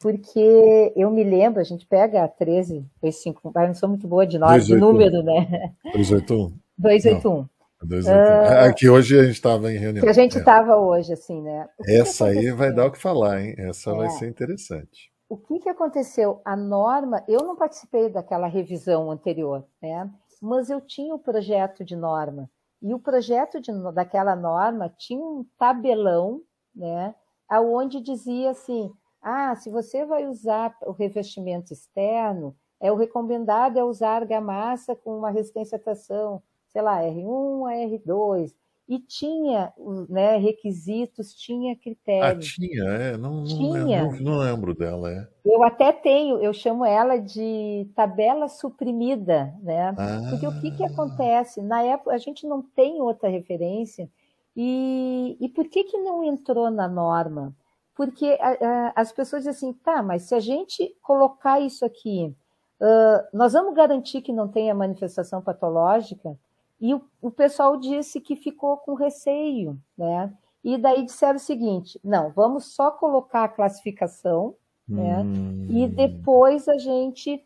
Porque 0.00 0.92
eu 0.94 1.10
me 1.10 1.24
lembro, 1.24 1.60
a 1.60 1.64
gente 1.64 1.84
pega 1.84 2.24
a 2.24 2.28
13, 2.28 2.86
25, 3.02 3.52
eu 3.54 3.66
não 3.66 3.74
sou 3.74 3.88
muito 3.88 4.06
boa 4.06 4.26
de, 4.26 4.38
nome, 4.38 4.60
de 4.60 4.76
número, 4.76 5.22
né? 5.22 5.72
281. 5.92 6.52
281. 6.78 7.48
281. 7.82 8.68
Aqui 8.68 8.88
hoje 8.88 9.18
a 9.18 9.24
gente 9.24 9.34
estava 9.34 9.72
em 9.72 9.76
reunião. 9.76 10.02
Que 10.02 10.08
a 10.08 10.12
gente 10.12 10.38
estava 10.38 10.72
é. 10.72 10.76
hoje, 10.76 11.12
assim, 11.12 11.42
né? 11.42 11.68
Essa 11.86 12.26
aí 12.26 12.50
vai 12.52 12.72
dar 12.72 12.86
o 12.86 12.92
que 12.92 12.98
falar, 12.98 13.40
hein? 13.40 13.54
Essa 13.58 13.90
é. 13.90 13.94
vai 13.94 14.10
ser 14.10 14.28
interessante. 14.28 15.10
O 15.28 15.36
que, 15.36 15.58
que 15.58 15.68
aconteceu? 15.68 16.40
A 16.44 16.56
norma, 16.56 17.22
eu 17.28 17.40
não 17.40 17.56
participei 17.56 18.08
daquela 18.08 18.46
revisão 18.46 19.10
anterior, 19.10 19.64
né? 19.82 20.08
Mas 20.40 20.70
eu 20.70 20.80
tinha 20.80 21.14
o 21.14 21.18
projeto 21.18 21.84
de 21.84 21.96
norma. 21.96 22.48
E 22.80 22.94
o 22.94 22.98
projeto 22.98 23.60
de, 23.60 23.72
daquela 23.92 24.36
norma 24.36 24.88
tinha 24.88 25.24
um 25.24 25.44
tabelão, 25.58 26.42
né, 26.74 27.14
aonde 27.48 28.00
dizia 28.00 28.50
assim: 28.50 28.92
ah, 29.20 29.54
se 29.56 29.70
você 29.70 30.04
vai 30.04 30.26
usar 30.26 30.76
o 30.82 30.92
revestimento 30.92 31.72
externo, 31.72 32.56
é 32.80 32.92
o 32.92 32.96
recomendado 32.96 33.78
é 33.78 33.84
usar 33.84 34.16
argamassa 34.16 34.94
com 34.94 35.18
uma 35.18 35.30
resistência 35.30 35.76
à 35.76 35.80
tração, 35.80 36.42
sei 36.68 36.82
lá, 36.82 37.00
R1 37.00 37.66
a 37.68 37.74
R2. 37.88 38.54
E 38.88 38.98
tinha 38.98 39.70
né, 40.08 40.38
requisitos, 40.38 41.34
tinha 41.34 41.76
critérios. 41.76 42.56
Ah, 42.56 42.60
tinha, 42.60 42.84
é, 42.84 43.16
não, 43.18 43.44
tinha. 43.44 44.04
Não, 44.04 44.20
não, 44.20 44.38
lembro 44.38 44.74
dela, 44.74 45.12
é. 45.12 45.28
Eu 45.44 45.62
até 45.62 45.92
tenho, 45.92 46.38
eu 46.38 46.54
chamo 46.54 46.86
ela 46.86 47.18
de 47.18 47.86
tabela 47.94 48.48
suprimida, 48.48 49.54
né? 49.62 49.94
Ah. 49.98 50.20
Porque 50.30 50.46
o 50.46 50.60
que, 50.60 50.70
que 50.70 50.84
acontece? 50.84 51.60
Na 51.60 51.82
época, 51.82 52.14
a 52.14 52.18
gente 52.18 52.46
não 52.46 52.62
tem 52.62 53.02
outra 53.02 53.28
referência, 53.28 54.08
e, 54.56 55.36
e 55.38 55.48
por 55.50 55.68
que, 55.68 55.84
que 55.84 55.98
não 55.98 56.24
entrou 56.24 56.70
na 56.70 56.88
norma? 56.88 57.54
Porque 57.94 58.38
a, 58.40 58.50
a, 58.50 58.92
as 58.96 59.12
pessoas 59.12 59.44
dizem 59.44 59.70
assim, 59.70 59.72
tá, 59.84 60.02
mas 60.02 60.22
se 60.22 60.34
a 60.34 60.40
gente 60.40 60.96
colocar 61.02 61.60
isso 61.60 61.84
aqui, 61.84 62.34
uh, 62.80 63.36
nós 63.36 63.52
vamos 63.52 63.74
garantir 63.74 64.22
que 64.22 64.32
não 64.32 64.48
tenha 64.48 64.74
manifestação 64.74 65.42
patológica? 65.42 66.38
E 66.80 66.94
o, 66.94 67.02
o 67.20 67.30
pessoal 67.30 67.76
disse 67.76 68.20
que 68.20 68.36
ficou 68.36 68.76
com 68.76 68.94
receio, 68.94 69.78
né? 69.96 70.32
E 70.62 70.76
daí 70.76 71.04
disseram 71.04 71.36
o 71.36 71.40
seguinte: 71.40 72.00
não, 72.04 72.30
vamos 72.30 72.74
só 72.74 72.90
colocar 72.90 73.44
a 73.44 73.48
classificação, 73.48 74.54
né? 74.88 75.22
Hum. 75.22 75.66
E 75.68 75.88
depois 75.88 76.68
a 76.68 76.78
gente, 76.78 77.44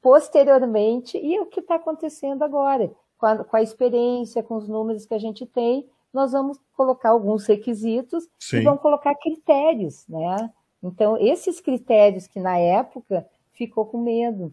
posteriormente, 0.00 1.18
e 1.18 1.36
é 1.36 1.40
o 1.40 1.46
que 1.46 1.60
está 1.60 1.76
acontecendo 1.76 2.42
agora, 2.42 2.90
com 3.18 3.26
a, 3.26 3.44
com 3.44 3.56
a, 3.56 3.62
experiência, 3.62 4.42
com 4.42 4.56
os 4.56 4.68
números 4.68 5.06
que 5.06 5.14
a 5.14 5.18
gente 5.18 5.46
tem, 5.46 5.88
nós 6.12 6.32
vamos 6.32 6.58
colocar 6.76 7.10
alguns 7.10 7.46
requisitos 7.46 8.28
Sim. 8.38 8.58
e 8.58 8.62
vamos 8.62 8.82
colocar 8.82 9.14
critérios, 9.14 10.06
né? 10.08 10.50
Então, 10.82 11.16
esses 11.16 11.60
critérios 11.60 12.26
que 12.26 12.40
na 12.40 12.58
época 12.58 13.26
ficou 13.52 13.86
com 13.86 14.02
medo. 14.02 14.52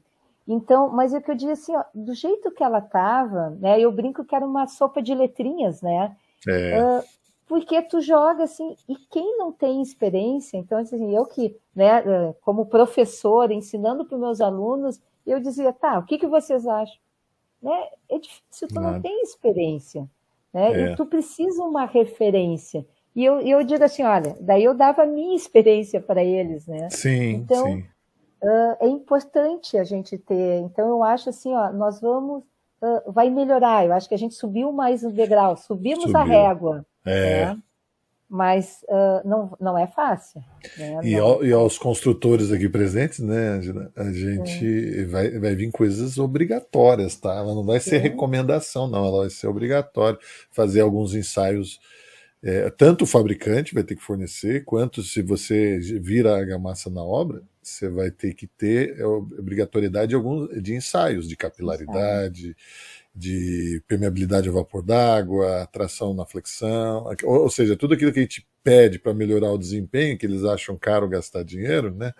Então, 0.51 0.89
mas 0.89 1.13
é 1.13 1.21
que 1.21 1.29
eu 1.29 1.35
digo 1.35 1.51
assim, 1.51 1.75
ó, 1.75 1.83
do 1.93 2.15
jeito 2.15 2.49
que 2.49 2.63
ela 2.63 2.79
estava, 2.79 3.51
né? 3.51 3.79
Eu 3.79 3.91
brinco 3.91 4.25
que 4.25 4.33
era 4.33 4.43
uma 4.43 4.65
sopa 4.65 4.99
de 4.99 5.13
letrinhas, 5.13 5.79
né? 5.79 6.17
É. 6.47 6.81
Uh, 6.81 7.03
porque 7.45 7.79
tu 7.83 8.01
joga 8.01 8.45
assim, 8.45 8.75
e 8.87 8.95
quem 8.95 9.37
não 9.37 9.51
tem 9.51 9.79
experiência, 9.79 10.57
então 10.57 10.79
assim, 10.79 11.15
eu 11.15 11.27
que, 11.27 11.55
né, 11.75 12.01
como 12.41 12.65
professor, 12.65 13.51
ensinando 13.51 14.05
para 14.05 14.15
os 14.15 14.21
meus 14.21 14.41
alunos, 14.41 14.99
eu 15.25 15.39
dizia, 15.39 15.71
tá, 15.71 15.99
o 15.99 16.03
que, 16.03 16.17
que 16.17 16.27
vocês 16.27 16.65
acham? 16.65 16.97
Né? 17.61 17.87
É 18.09 18.17
difícil, 18.17 18.67
tu 18.69 18.75
não, 18.75 18.93
não 18.93 19.01
tem 19.01 19.21
experiência, 19.21 20.09
né? 20.51 20.73
É. 20.73 20.93
E 20.93 20.95
tu 20.95 21.05
precisa 21.05 21.61
uma 21.63 21.85
referência. 21.85 22.83
E 23.15 23.23
eu, 23.23 23.39
eu 23.41 23.63
digo 23.63 23.83
assim, 23.83 24.01
olha, 24.01 24.35
daí 24.39 24.63
eu 24.63 24.73
dava 24.73 25.03
a 25.03 25.07
minha 25.07 25.35
experiência 25.35 26.01
para 26.01 26.23
eles, 26.23 26.65
né? 26.65 26.89
Sim, 26.89 27.33
então, 27.33 27.65
sim 27.67 27.85
uh, 28.41 28.77
é 28.79 28.87
importante 28.87 29.77
a 29.77 29.83
gente 29.83 30.17
ter. 30.17 30.59
Então, 30.59 30.87
eu 30.89 31.03
acho 31.03 31.29
assim, 31.29 31.53
ó, 31.53 31.71
nós 31.71 31.99
vamos. 31.99 32.43
Uh, 32.81 33.11
vai 33.11 33.29
melhorar. 33.29 33.85
Eu 33.85 33.93
acho 33.93 34.07
que 34.07 34.15
a 34.15 34.17
gente 34.17 34.35
subiu 34.35 34.71
mais 34.71 35.03
um 35.03 35.11
degrau, 35.11 35.57
subimos 35.57 36.05
Subiu. 36.05 36.17
a 36.17 36.23
régua. 36.23 36.85
É. 37.05 37.47
Né? 37.47 37.57
Mas 38.29 38.85
uh, 38.87 39.27
não, 39.27 39.57
não 39.59 39.77
é 39.77 39.85
fácil. 39.85 40.41
Né? 40.77 40.99
E, 41.03 41.15
ao, 41.15 41.43
e, 41.43 41.51
aos 41.51 41.77
construtores 41.77 42.51
aqui 42.51 42.69
presentes, 42.69 43.19
né, 43.19 43.49
Angela, 43.49 43.91
a 43.95 44.11
gente 44.11 45.03
vai, 45.05 45.37
vai 45.39 45.55
vir 45.55 45.71
coisas 45.71 46.17
obrigatórias, 46.17 47.17
tá? 47.17 47.33
Ela 47.33 47.55
não 47.55 47.65
vai 47.65 47.79
ser 47.79 47.97
Sim. 47.97 48.03
recomendação, 48.03 48.87
não, 48.87 49.03
ela 49.03 49.21
vai 49.21 49.29
ser 49.29 49.47
obrigatória. 49.47 50.19
Fazer 50.51 50.81
alguns 50.81 51.15
ensaios 51.15 51.79
é, 52.41 52.69
tanto 52.69 53.03
o 53.03 53.07
fabricante 53.07 53.73
vai 53.73 53.83
ter 53.83 53.95
que 53.95 54.01
fornecer, 54.01 54.63
quanto 54.63 55.03
se 55.03 55.21
você 55.21 55.77
vira 55.79 56.33
a 56.33 56.37
argamassa 56.37 56.89
na 56.89 57.03
obra, 57.03 57.43
você 57.61 57.89
vai 57.89 58.09
ter 58.11 58.33
que 58.33 58.47
ter 58.47 59.01
a 59.01 59.07
obrigatoriedade 59.07 60.09
de, 60.09 60.15
alguns, 60.15 60.49
de 60.61 60.73
ensaios 60.73 61.27
de 61.27 61.35
capilaridade, 61.35 62.55
de 63.13 63.83
permeabilidade 63.87 64.47
ao 64.47 64.55
vapor 64.55 64.81
d'água, 64.81 65.67
tração 65.71 66.13
na 66.13 66.25
flexão, 66.25 67.05
ou, 67.23 67.43
ou, 67.43 67.49
seja, 67.49 67.75
tudo 67.75 67.93
aquilo 67.93 68.11
que 68.11 68.19
a 68.19 68.23
gente 68.23 68.47
pede 68.63 68.99
para 68.99 69.13
melhorar 69.13 69.51
o 69.51 69.57
desempenho, 69.57 70.17
que 70.17 70.25
eles 70.25 70.43
acham 70.43 70.77
caro 70.77 71.07
gastar 71.07 71.43
dinheiro, 71.43 71.93
né? 71.93 72.13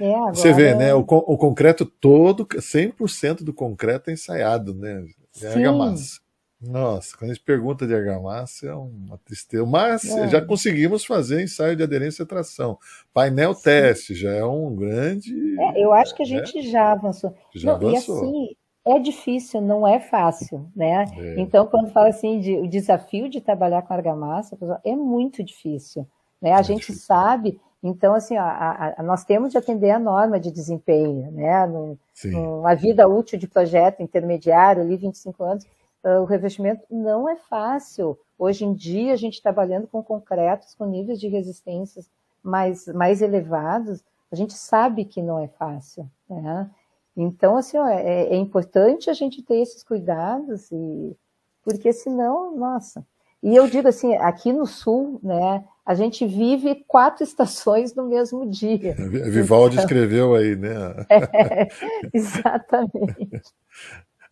É, 0.00 0.14
agora... 0.14 0.34
Você 0.34 0.52
vê, 0.52 0.74
né? 0.74 0.94
O, 0.94 1.00
o 1.00 1.36
concreto 1.36 1.84
todo, 1.84 2.46
100% 2.46 3.42
do 3.42 3.52
concreto 3.52 4.08
é 4.08 4.14
ensaiado, 4.14 4.74
né? 4.74 5.06
É 5.42 5.48
argamassa. 5.48 6.20
Nossa, 6.60 7.16
quando 7.16 7.30
a 7.30 7.34
gente 7.34 7.44
pergunta 7.44 7.86
de 7.86 7.94
argamassa 7.94 8.66
é 8.66 8.74
uma 8.74 9.16
tristeza. 9.24 9.64
Mas 9.64 10.04
é. 10.04 10.28
já 10.28 10.44
conseguimos 10.44 11.04
fazer 11.04 11.42
ensaio 11.42 11.74
de 11.74 11.82
aderência 11.82 12.22
e 12.22 12.26
tração. 12.26 12.78
Painel 13.14 13.54
Sim. 13.54 13.62
teste 13.62 14.14
já 14.14 14.32
é 14.32 14.44
um 14.44 14.76
grande. 14.76 15.58
É, 15.58 15.82
eu 15.82 15.92
acho 15.92 16.14
que 16.14 16.22
a 16.22 16.26
gente 16.26 16.58
é, 16.58 16.62
já 16.62 16.92
avançou. 16.92 17.34
Já 17.54 17.70
não, 17.70 17.76
avançou. 17.76 18.24
E 18.24 18.28
assim, 18.28 18.56
é 18.84 18.98
difícil, 18.98 19.60
não 19.62 19.88
é 19.88 20.00
fácil, 20.00 20.66
né? 20.76 21.06
É. 21.16 21.40
Então, 21.40 21.66
quando 21.66 21.90
fala 21.92 22.08
assim 22.08 22.38
de 22.40 22.56
o 22.56 22.68
desafio 22.68 23.28
de 23.28 23.40
trabalhar 23.40 23.82
com 23.82 23.94
argamassa, 23.94 24.58
é 24.84 24.94
muito 24.94 25.42
difícil. 25.42 26.06
Né? 26.42 26.52
A 26.52 26.60
é 26.60 26.62
gente 26.62 26.80
difícil. 26.80 27.02
sabe. 27.02 27.60
Então, 27.82 28.14
assim, 28.14 28.36
a, 28.36 28.44
a, 28.44 29.00
a, 29.00 29.02
nós 29.02 29.24
temos 29.24 29.52
de 29.52 29.56
atender 29.56 29.90
a 29.90 29.98
norma 29.98 30.38
de 30.38 30.50
desempenho, 30.50 31.30
né? 31.30 31.66
No, 31.66 31.98
numa 32.24 32.74
vida 32.74 33.08
útil 33.08 33.38
de 33.38 33.48
projeto 33.48 34.02
intermediário, 34.02 34.82
ali 34.82 34.98
25 34.98 35.42
anos, 35.42 35.66
o 36.02 36.24
revestimento 36.24 36.82
não 36.90 37.28
é 37.28 37.36
fácil. 37.36 38.18
Hoje 38.38 38.64
em 38.64 38.72
dia, 38.72 39.12
a 39.12 39.16
gente 39.16 39.42
trabalhando 39.42 39.86
com 39.86 40.02
concretos 40.02 40.74
com 40.74 40.86
níveis 40.86 41.20
de 41.20 41.28
resistências 41.28 42.08
mais, 42.42 42.86
mais 42.86 43.20
elevados, 43.20 44.02
a 44.32 44.36
gente 44.36 44.54
sabe 44.54 45.04
que 45.04 45.20
não 45.20 45.38
é 45.38 45.48
fácil. 45.48 46.08
Né? 46.28 46.70
Então, 47.16 47.56
assim, 47.56 47.76
ó, 47.76 47.86
é, 47.86 48.28
é, 48.28 48.36
importante 48.36 49.10
a 49.10 49.12
gente 49.12 49.42
ter 49.42 49.56
esses 49.56 49.82
cuidados, 49.82 50.70
e, 50.72 51.16
porque 51.62 51.92
senão, 51.92 52.56
nossa. 52.56 53.04
E 53.42 53.56
eu 53.56 53.68
digo 53.68 53.88
assim, 53.88 54.14
aqui 54.16 54.52
no 54.52 54.66
Sul, 54.66 55.18
né, 55.22 55.64
a 55.84 55.94
gente 55.94 56.26
vive 56.26 56.84
quatro 56.86 57.24
estações 57.24 57.94
no 57.94 58.06
mesmo 58.06 58.48
dia. 58.48 58.94
Vivaldi 58.94 59.74
então, 59.74 59.84
escreveu 59.84 60.34
aí, 60.34 60.56
né? 60.56 60.70
É, 61.10 61.68
exatamente. 62.12 63.42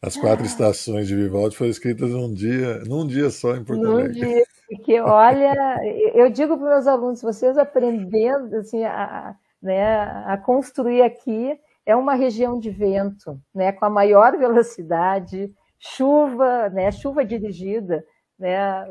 As 0.00 0.16
quatro 0.16 0.44
estações 0.46 1.08
de 1.08 1.16
Vivaldi 1.16 1.56
foram 1.56 1.70
escritas 1.70 2.10
num 2.10 2.32
dia, 2.32 2.78
num 2.86 3.06
dia 3.06 3.30
só 3.30 3.56
em 3.56 3.64
Porto 3.64 3.84
Alegre. 3.84 4.20
Num 4.20 4.26
dia, 4.28 4.44
porque 4.68 5.00
olha, 5.00 5.80
eu 6.14 6.30
digo 6.30 6.56
para 6.56 6.66
os 6.66 6.70
meus 6.70 6.86
alunos, 6.86 7.22
vocês 7.22 7.58
aprendendo 7.58 8.54
assim, 8.56 8.84
a, 8.84 9.34
né, 9.60 10.00
a 10.24 10.36
construir 10.38 11.02
aqui, 11.02 11.58
é 11.84 11.96
uma 11.96 12.14
região 12.14 12.60
de 12.60 12.70
vento, 12.70 13.40
né, 13.52 13.72
com 13.72 13.84
a 13.84 13.90
maior 13.90 14.36
velocidade, 14.38 15.52
chuva, 15.80 16.68
né, 16.68 16.92
chuva 16.92 17.24
dirigida, 17.24 18.04
né, 18.38 18.86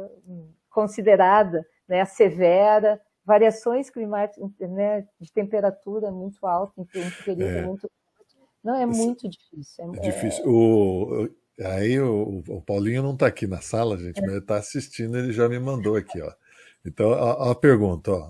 considerada 0.70 1.66
né, 1.88 2.04
severa, 2.04 3.00
variações 3.24 3.90
climáticas 3.90 4.50
né, 4.60 5.06
de 5.22 5.32
temperatura 5.32 6.12
muito 6.12 6.46
alta 6.46 6.74
em 6.80 6.84
um 6.84 7.12
período 7.24 7.44
é. 7.44 7.62
muito 7.62 7.90
não, 8.68 8.76
é 8.76 8.86
muito 8.86 9.30
difícil. 9.30 9.94
É, 9.94 9.98
é 9.98 10.12
difícil. 10.12 10.44
O, 10.46 11.30
aí 11.62 11.98
o, 12.02 12.44
o, 12.50 12.62
Paulinho 12.62 13.02
não 13.02 13.14
está 13.14 13.26
aqui 13.26 13.48
na 13.48 13.62
sala, 13.62 13.98
gente, 13.98 14.20
é. 14.20 14.22
mas 14.22 14.32
ele 14.32 14.40
está 14.40 14.58
assistindo, 14.58 15.18
ele 15.18 15.32
já 15.32 15.48
me 15.48 15.58
mandou 15.58 15.96
aqui, 15.96 16.22
ó. 16.22 16.34
Então, 16.86 17.14
a, 17.14 17.52
a 17.52 17.56
pergunta, 17.56 18.12
ó. 18.12 18.30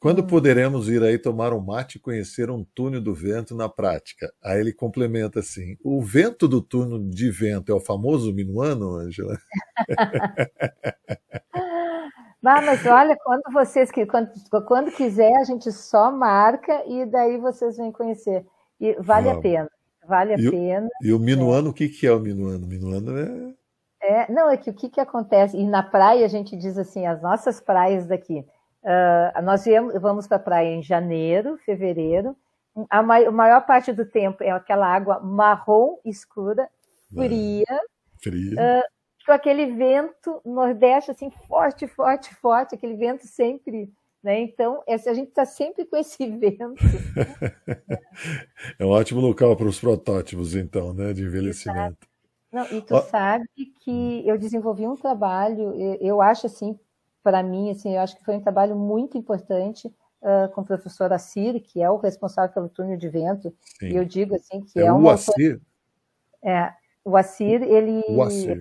Quando 0.00 0.22
hum. 0.22 0.26
poderemos 0.26 0.88
ir 0.88 1.02
aí 1.02 1.18
tomar 1.18 1.52
um 1.52 1.60
mate 1.60 1.98
e 1.98 2.00
conhecer 2.00 2.50
um 2.50 2.64
túnel 2.74 3.02
do 3.02 3.12
vento 3.12 3.54
na 3.54 3.68
prática? 3.68 4.32
Aí 4.42 4.58
ele 4.58 4.72
complementa 4.72 5.40
assim: 5.40 5.76
o 5.84 6.00
vento 6.00 6.48
do 6.48 6.62
túnel 6.62 6.98
de 7.10 7.30
vento 7.30 7.70
é 7.70 7.74
o 7.74 7.80
famoso 7.80 8.32
minuano, 8.32 8.96
Angela? 8.96 9.36
mas 12.42 12.86
olha, 12.86 13.14
quando 13.22 13.42
vocês 13.52 13.90
quando, 14.08 14.30
quando 14.66 14.90
quiser, 14.92 15.36
a 15.36 15.44
gente 15.44 15.70
só 15.70 16.10
marca 16.10 16.82
e 16.86 17.04
daí 17.04 17.36
vocês 17.36 17.76
vêm 17.76 17.92
conhecer. 17.92 18.46
E 18.82 18.96
vale 18.98 19.30
a 19.30 19.38
pena, 19.40 19.70
vale 20.08 20.34
a 20.34 20.36
e 20.36 20.50
pena. 20.50 20.88
E 21.00 21.12
o 21.12 21.18
minuano, 21.20 21.68
é. 21.68 21.70
o 21.70 21.72
que, 21.72 21.88
que 21.88 22.04
é 22.04 22.12
o 22.12 22.18
minuano? 22.18 22.64
O 22.64 22.68
minuano 22.68 23.16
é... 23.16 23.54
é... 24.02 24.32
Não, 24.32 24.50
é 24.50 24.56
que 24.56 24.70
o 24.70 24.74
que, 24.74 24.88
que 24.88 25.00
acontece, 25.00 25.56
e 25.56 25.64
na 25.64 25.84
praia 25.84 26.26
a 26.26 26.28
gente 26.28 26.56
diz 26.56 26.76
assim, 26.76 27.06
as 27.06 27.22
nossas 27.22 27.60
praias 27.60 28.08
daqui, 28.08 28.40
uh, 28.40 29.42
nós 29.42 29.64
viemos, 29.64 29.94
vamos 30.00 30.26
para 30.26 30.38
a 30.38 30.40
praia 30.40 30.74
em 30.74 30.82
janeiro, 30.82 31.56
fevereiro, 31.58 32.36
a, 32.90 33.04
mai, 33.04 33.24
a 33.24 33.30
maior 33.30 33.64
parte 33.64 33.92
do 33.92 34.04
tempo 34.04 34.42
é 34.42 34.50
aquela 34.50 34.92
água 34.92 35.20
marrom 35.20 35.98
escura, 36.04 36.68
fria, 37.14 37.64
fria. 38.20 38.52
Uh, 38.52 39.24
com 39.24 39.32
aquele 39.32 39.66
vento 39.76 40.40
nordeste 40.44 41.12
assim 41.12 41.30
forte, 41.46 41.86
forte, 41.86 42.34
forte, 42.34 42.74
aquele 42.74 42.96
vento 42.96 43.28
sempre 43.28 43.92
né? 44.22 44.40
Então, 44.40 44.82
a 44.86 45.14
gente 45.14 45.28
está 45.28 45.44
sempre 45.44 45.84
com 45.84 45.96
esse 45.96 46.24
vento. 46.26 46.74
é 48.78 48.84
um 48.84 48.90
ótimo 48.90 49.20
local 49.20 49.56
para 49.56 49.66
os 49.66 49.80
protótipos, 49.80 50.54
então, 50.54 50.94
né, 50.94 51.12
de 51.12 51.24
envelhecimento. 51.24 52.06
Não, 52.52 52.66
e 52.66 52.82
tu 52.82 53.00
sabe 53.02 53.46
que 53.80 54.28
eu 54.28 54.36
desenvolvi 54.36 54.86
um 54.86 54.94
trabalho, 54.94 55.74
eu 56.00 56.20
acho 56.20 56.46
assim, 56.46 56.78
para 57.22 57.42
mim, 57.42 57.70
assim, 57.70 57.94
eu 57.94 58.00
acho 58.00 58.16
que 58.16 58.24
foi 58.24 58.36
um 58.36 58.42
trabalho 58.42 58.76
muito 58.76 59.16
importante 59.16 59.88
uh, 60.22 60.52
com 60.52 60.60
o 60.60 60.64
professor 60.64 61.12
Assir, 61.12 61.60
que 61.60 61.80
é 61.80 61.90
o 61.90 61.96
responsável 61.96 62.52
pelo 62.52 62.68
túnel 62.68 62.98
de 62.98 63.08
vento. 63.08 63.54
Sim. 63.78 63.88
E 63.88 63.96
eu 63.96 64.04
digo 64.04 64.34
assim 64.34 64.62
que 64.62 64.78
é, 64.78 64.86
é 64.86 64.92
o 64.92 65.08
Assir. 65.08 65.60
É, 66.44 66.72
o 67.04 67.16
Assir, 67.16 67.62
ele. 67.62 68.04
O 68.08 68.22
Assir. 68.22 68.60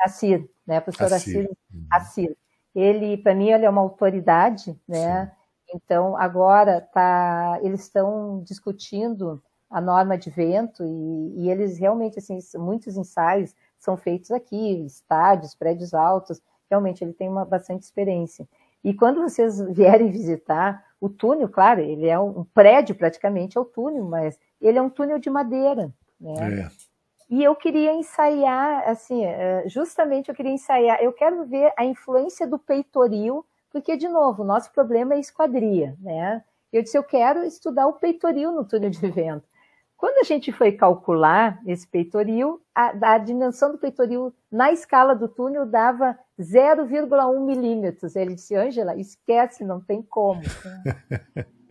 Assir. 0.00 0.50
né, 0.66 0.80
professor 0.80 1.12
Assir, 1.12 1.50
Assir. 1.90 2.36
Ele, 2.74 3.16
para 3.16 3.34
mim, 3.34 3.50
ele 3.50 3.64
é 3.64 3.70
uma 3.70 3.80
autoridade, 3.80 4.78
né? 4.88 5.26
Sim. 5.26 5.32
Então, 5.74 6.16
agora 6.16 6.80
tá, 6.80 7.58
eles 7.62 7.82
estão 7.82 8.42
discutindo 8.44 9.42
a 9.70 9.80
norma 9.80 10.18
de 10.18 10.28
vento 10.28 10.84
e, 10.84 11.42
e, 11.42 11.50
eles 11.50 11.78
realmente, 11.78 12.18
assim, 12.18 12.38
muitos 12.56 12.96
ensaios 12.96 13.54
são 13.78 13.96
feitos 13.96 14.30
aqui, 14.30 14.84
estádios, 14.84 15.54
prédios 15.54 15.94
altos, 15.94 16.40
realmente 16.68 17.02
ele 17.02 17.14
tem 17.14 17.28
uma 17.28 17.44
bastante 17.44 17.82
experiência. 17.82 18.46
E 18.84 18.92
quando 18.92 19.22
vocês 19.22 19.58
vierem 19.70 20.10
visitar 20.10 20.84
o 21.00 21.08
túnel, 21.08 21.48
claro, 21.48 21.80
ele 21.80 22.06
é 22.06 22.18
um 22.18 22.44
prédio 22.44 22.94
praticamente, 22.94 23.56
é 23.56 23.60
o 23.60 23.64
túnel, 23.64 24.04
mas 24.04 24.38
ele 24.60 24.78
é 24.78 24.82
um 24.82 24.90
túnel 24.90 25.18
de 25.18 25.30
madeira, 25.30 25.92
né? 26.20 26.60
É. 26.60 26.91
E 27.32 27.42
eu 27.42 27.56
queria 27.56 27.94
ensaiar, 27.94 28.86
assim, 28.86 29.24
é, 29.24 29.66
justamente 29.66 30.28
eu 30.28 30.34
queria 30.34 30.52
ensaiar, 30.52 31.02
eu 31.02 31.14
quero 31.14 31.46
ver 31.46 31.72
a 31.78 31.82
influência 31.82 32.46
do 32.46 32.58
peitoril, 32.58 33.42
porque, 33.70 33.96
de 33.96 34.06
novo, 34.06 34.42
o 34.42 34.46
nosso 34.46 34.70
problema 34.70 35.14
é 35.14 35.18
esquadria, 35.18 35.96
né? 35.98 36.44
Eu 36.70 36.82
disse, 36.82 36.98
eu 36.98 37.02
quero 37.02 37.42
estudar 37.42 37.86
o 37.86 37.94
peitoril 37.94 38.52
no 38.52 38.66
túnel 38.66 38.90
de 38.90 39.08
vento. 39.08 39.48
Quando 39.96 40.18
a 40.18 40.24
gente 40.24 40.52
foi 40.52 40.72
calcular 40.72 41.58
esse 41.66 41.88
peitoril, 41.88 42.60
a, 42.74 43.14
a 43.14 43.16
dimensão 43.16 43.72
do 43.72 43.78
peitoril 43.78 44.34
na 44.50 44.70
escala 44.70 45.14
do 45.14 45.26
túnel 45.26 45.64
dava 45.64 46.18
0,1 46.38 47.40
milímetros. 47.46 48.14
Ele 48.14 48.34
disse, 48.34 48.54
Ângela, 48.54 48.94
esquece, 48.94 49.64
não 49.64 49.80
tem 49.80 50.02
como. 50.02 50.42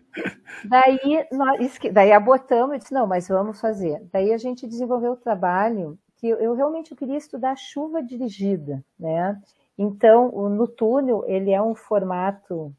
daí, 0.66 1.28
nós, 1.32 1.80
daí 1.92 2.12
abortamos 2.12 2.76
e 2.76 2.80
disse, 2.80 2.94
não, 2.94 3.08
mas 3.08 3.28
vamos 3.28 3.60
fazer. 3.60 4.02
Daí 4.12 4.34
a 4.34 4.38
gente 4.38 4.68
desenvolveu 4.68 5.14
o 5.14 5.18
trabalho 5.18 5.98
que 6.18 6.28
eu, 6.28 6.38
eu 6.38 6.54
realmente 6.54 6.96
queria 6.96 7.18
estudar 7.18 7.56
chuva 7.56 8.04
dirigida, 8.04 8.84
né? 9.00 9.42
Então, 9.78 10.30
no 10.50 10.68
túnel, 10.68 11.24
ele 11.28 11.52
é 11.52 11.62
um 11.62 11.74
formato, 11.74 12.72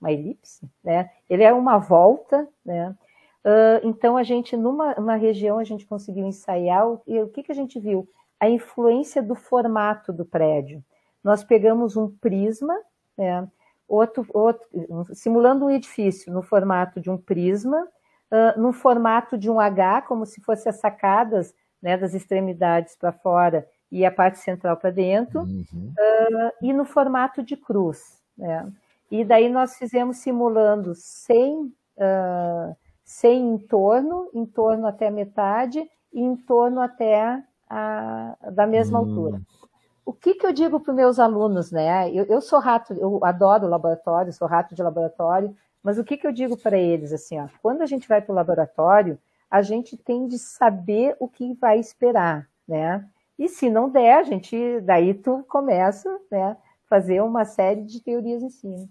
uma 0.00 0.10
elipse, 0.10 0.66
né? 0.82 1.10
Ele 1.28 1.42
é 1.42 1.52
uma 1.52 1.76
volta, 1.76 2.48
né? 2.64 2.96
Então, 3.82 4.16
a 4.16 4.22
gente, 4.22 4.56
numa 4.56 5.16
região, 5.16 5.58
a 5.58 5.64
gente 5.64 5.86
conseguiu 5.86 6.26
ensaiar, 6.26 6.86
e 7.06 7.20
o 7.20 7.28
que, 7.28 7.42
que 7.42 7.52
a 7.52 7.54
gente 7.54 7.78
viu? 7.78 8.08
A 8.40 8.48
influência 8.48 9.22
do 9.22 9.34
formato 9.34 10.12
do 10.12 10.24
prédio. 10.24 10.82
Nós 11.22 11.44
pegamos 11.44 11.96
um 11.96 12.08
prisma, 12.08 12.74
né, 13.16 13.46
outro, 13.88 14.26
outro, 14.32 14.66
simulando 15.14 15.64
um 15.64 15.70
edifício 15.70 16.32
no 16.32 16.42
formato 16.42 17.00
de 17.00 17.10
um 17.10 17.16
prisma, 17.16 17.88
uh, 18.30 18.60
no 18.60 18.72
formato 18.72 19.38
de 19.38 19.50
um 19.50 19.58
H, 19.58 20.02
como 20.02 20.26
se 20.26 20.40
fossem 20.40 20.70
as 20.70 20.76
sacadas 20.76 21.54
né, 21.82 21.96
das 21.96 22.14
extremidades 22.14 22.94
para 22.96 23.12
fora 23.12 23.66
e 23.90 24.04
a 24.04 24.10
parte 24.10 24.38
central 24.38 24.76
para 24.76 24.90
dentro, 24.90 25.40
uhum. 25.40 25.94
uh, 25.98 26.52
e 26.60 26.72
no 26.72 26.84
formato 26.84 27.42
de 27.42 27.56
cruz. 27.56 28.20
Né? 28.36 28.70
E 29.10 29.24
daí 29.24 29.48
nós 29.48 29.76
fizemos 29.76 30.18
simulando 30.18 30.94
sem 30.94 31.72
uh, 31.96 32.76
sem 33.08 33.54
entorno, 33.54 34.28
em 34.34 34.44
torno 34.44 34.86
até 34.86 35.10
metade 35.10 35.80
e 36.12 36.20
em 36.20 36.36
torno 36.36 36.78
até 36.78 37.42
a, 37.66 38.36
da 38.52 38.66
mesma 38.66 39.00
hum. 39.00 39.02
altura. 39.02 39.40
O 40.08 40.12
que, 40.14 40.32
que 40.32 40.46
eu 40.46 40.54
digo 40.54 40.80
para 40.80 40.90
os 40.90 40.96
meus 40.96 41.18
alunos, 41.18 41.70
né? 41.70 42.10
Eu, 42.10 42.24
eu, 42.24 42.40
sou 42.40 42.58
rato, 42.58 42.94
eu 42.94 43.22
adoro 43.22 43.68
laboratório, 43.68 44.32
sou 44.32 44.48
rato 44.48 44.74
de 44.74 44.82
laboratório, 44.82 45.54
mas 45.82 45.98
o 45.98 46.02
que, 46.02 46.16
que 46.16 46.26
eu 46.26 46.32
digo 46.32 46.56
para 46.56 46.78
eles, 46.78 47.12
assim, 47.12 47.38
ó, 47.38 47.46
quando 47.60 47.82
a 47.82 47.86
gente 47.86 48.08
vai 48.08 48.22
para 48.22 48.32
o 48.32 48.34
laboratório, 48.34 49.18
a 49.50 49.60
gente 49.60 49.98
tem 49.98 50.26
de 50.26 50.38
saber 50.38 51.14
o 51.20 51.28
que 51.28 51.52
vai 51.60 51.78
esperar, 51.78 52.48
né? 52.66 53.04
E 53.38 53.50
se 53.50 53.68
não 53.68 53.90
der, 53.90 54.14
a 54.14 54.22
gente, 54.22 54.80
daí 54.80 55.12
tu 55.12 55.44
começa, 55.46 56.08
né, 56.30 56.56
fazer 56.88 57.20
uma 57.20 57.44
série 57.44 57.82
de 57.82 58.00
teorias 58.00 58.42
em 58.42 58.48
cima. 58.48 58.88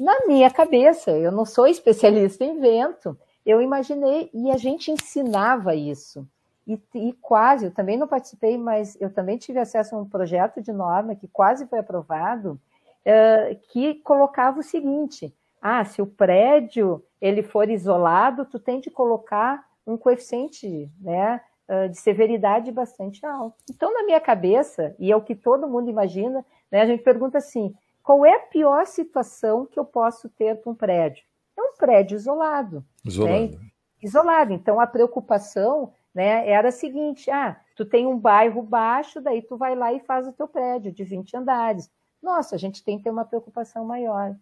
Na 0.00 0.26
minha 0.26 0.50
cabeça, 0.50 1.10
eu 1.10 1.30
não 1.30 1.44
sou 1.44 1.66
especialista 1.66 2.42
em 2.42 2.58
vento, 2.58 3.18
eu 3.44 3.60
imaginei, 3.60 4.30
e 4.32 4.50
a 4.50 4.56
gente 4.56 4.90
ensinava 4.90 5.74
isso. 5.74 6.26
E, 6.68 6.78
e, 6.94 7.12
quase, 7.14 7.64
eu 7.64 7.70
também 7.70 7.96
não 7.96 8.06
participei, 8.06 8.58
mas 8.58 9.00
eu 9.00 9.10
também 9.10 9.38
tive 9.38 9.58
acesso 9.58 9.96
a 9.96 9.98
um 9.98 10.08
projeto 10.08 10.60
de 10.60 10.70
norma 10.70 11.14
que 11.16 11.26
quase 11.26 11.66
foi 11.66 11.78
aprovado, 11.78 12.60
uh, 13.06 13.58
que 13.72 13.94
colocava 14.02 14.60
o 14.60 14.62
seguinte: 14.62 15.34
ah, 15.62 15.82
se 15.84 16.02
o 16.02 16.06
prédio 16.06 17.02
ele 17.20 17.42
for 17.42 17.70
isolado, 17.70 18.44
tu 18.44 18.58
tem 18.58 18.80
de 18.80 18.90
colocar 18.90 19.64
um 19.86 19.96
coeficiente 19.96 20.90
né, 21.00 21.40
uh, 21.68 21.88
de 21.88 21.96
severidade 21.98 22.70
bastante 22.70 23.24
alto. 23.24 23.56
Então, 23.70 23.92
na 23.94 24.04
minha 24.04 24.20
cabeça, 24.20 24.94
e 24.98 25.10
é 25.10 25.16
o 25.16 25.22
que 25.22 25.34
todo 25.34 25.66
mundo 25.66 25.88
imagina, 25.88 26.44
né, 26.70 26.82
a 26.82 26.86
gente 26.86 27.02
pergunta 27.02 27.38
assim: 27.38 27.74
qual 28.02 28.26
é 28.26 28.34
a 28.34 28.40
pior 28.40 28.86
situação 28.86 29.64
que 29.64 29.80
eu 29.80 29.86
posso 29.86 30.28
ter 30.28 30.60
com 30.60 30.72
um 30.72 30.74
prédio? 30.74 31.24
é 31.58 31.62
um 31.62 31.74
prédio 31.76 32.16
isolado. 32.16 32.84
Isolado. 33.04 33.58
Né? 33.58 33.70
Isolado. 34.02 34.52
Então 34.52 34.80
a 34.80 34.86
preocupação 34.86 35.92
né, 36.18 36.50
era 36.50 36.70
a 36.70 36.72
seguinte: 36.72 37.30
ah, 37.30 37.56
tu 37.76 37.84
tem 37.84 38.04
um 38.04 38.18
bairro 38.18 38.60
baixo, 38.60 39.20
daí 39.20 39.40
tu 39.40 39.56
vai 39.56 39.76
lá 39.76 39.92
e 39.92 40.00
faz 40.00 40.26
o 40.26 40.32
teu 40.32 40.48
prédio 40.48 40.90
de 40.90 41.04
20 41.04 41.36
andares. 41.36 41.88
Nossa, 42.20 42.56
a 42.56 42.58
gente 42.58 42.82
tem 42.82 42.98
que 42.98 43.04
ter 43.04 43.10
uma 43.10 43.24
preocupação 43.24 43.84
maior. 43.84 44.34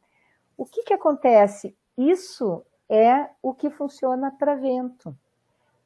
O 0.57 0.65
que, 0.65 0.85
que 0.85 0.95
acontece? 0.95 1.77
Isso 1.99 2.65
é 2.89 3.29
o 3.43 3.53
que 3.53 3.69
funciona 3.69 4.31
para 4.31 4.55
vento. 4.55 5.15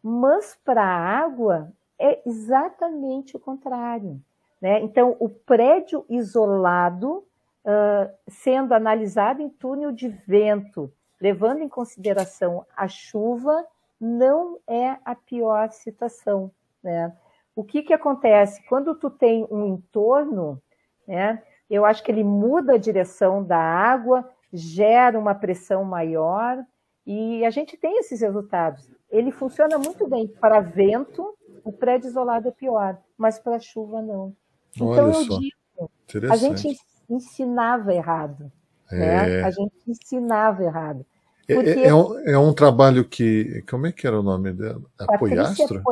Mas 0.01 0.57
para 0.65 0.85
água 0.85 1.73
é 1.99 2.23
exatamente 2.25 3.37
o 3.37 3.41
contrário. 3.41 4.23
Né? 4.61 4.79
Então, 4.83 5.17
o 5.19 5.29
prédio 5.29 6.05
isolado, 6.09 7.25
uh, 7.65 8.15
sendo 8.29 8.75
analisado 8.75 9.43
em 9.43 9.49
túnel 9.49 9.91
de 9.91 10.09
vento, 10.09 10.93
levando 11.21 11.63
em 11.63 11.69
consideração 11.69 12.65
a 12.77 12.87
chuva, 12.87 13.67
não 14.01 14.59
é 14.67 14.97
a 15.05 15.15
pior 15.15 15.71
situação, 15.71 16.51
né? 16.83 17.13
O 17.55 17.63
que 17.63 17.83
que 17.83 17.93
acontece 17.93 18.63
quando 18.69 18.95
tu 18.95 19.11
tem 19.11 19.47
um 19.51 19.67
entorno, 19.67 20.61
né? 21.07 21.43
Eu 21.69 21.85
acho 21.85 22.03
que 22.03 22.11
ele 22.11 22.25
muda 22.25 22.75
a 22.75 22.79
direção 22.79 23.45
da 23.45 23.59
água, 23.59 24.29
gera 24.53 25.19
uma 25.19 25.35
pressão 25.35 25.85
maior 25.85 26.65
e 27.07 27.45
a 27.45 27.51
gente 27.51 27.77
tem 27.77 27.99
esses 27.99 28.21
resultados. 28.21 28.89
Ele 29.11 29.31
funciona 29.31 29.79
muito 29.79 30.09
bem 30.09 30.27
para 30.27 30.61
vento, 30.61 31.37
o 31.63 31.73
prédio 31.73 32.09
isolado 32.09 32.49
é 32.49 32.53
pior, 32.53 32.99
mas 33.17 33.39
para 33.39 33.59
chuva 33.59 34.01
não. 34.01 34.35
Então 34.75 34.89
Olha 34.89 35.01
eu 35.01 35.15
só. 35.15 35.39
digo, 35.39 36.33
a 36.33 36.37
gente 36.37 36.77
ensinava 37.09 37.93
errado. 37.93 38.51
Né? 38.91 39.41
É. 39.41 39.45
A 39.45 39.51
gente 39.51 39.75
ensinava 39.87 40.65
errado. 40.65 41.05
É, 41.51 41.53
é, 41.53 41.55
Porque... 41.55 41.71
É, 41.71 41.87
é, 41.87 41.95
um, 41.95 42.19
é, 42.21 42.39
um, 42.39 42.53
trabalho 42.53 43.05
que. 43.05 43.63
Como 43.69 43.87
é 43.87 43.93
que 43.93 44.07
era 44.07 44.19
o 44.19 44.23
nome 44.23 44.53
dela? 44.53 44.81
Apoiastro? 44.99 45.83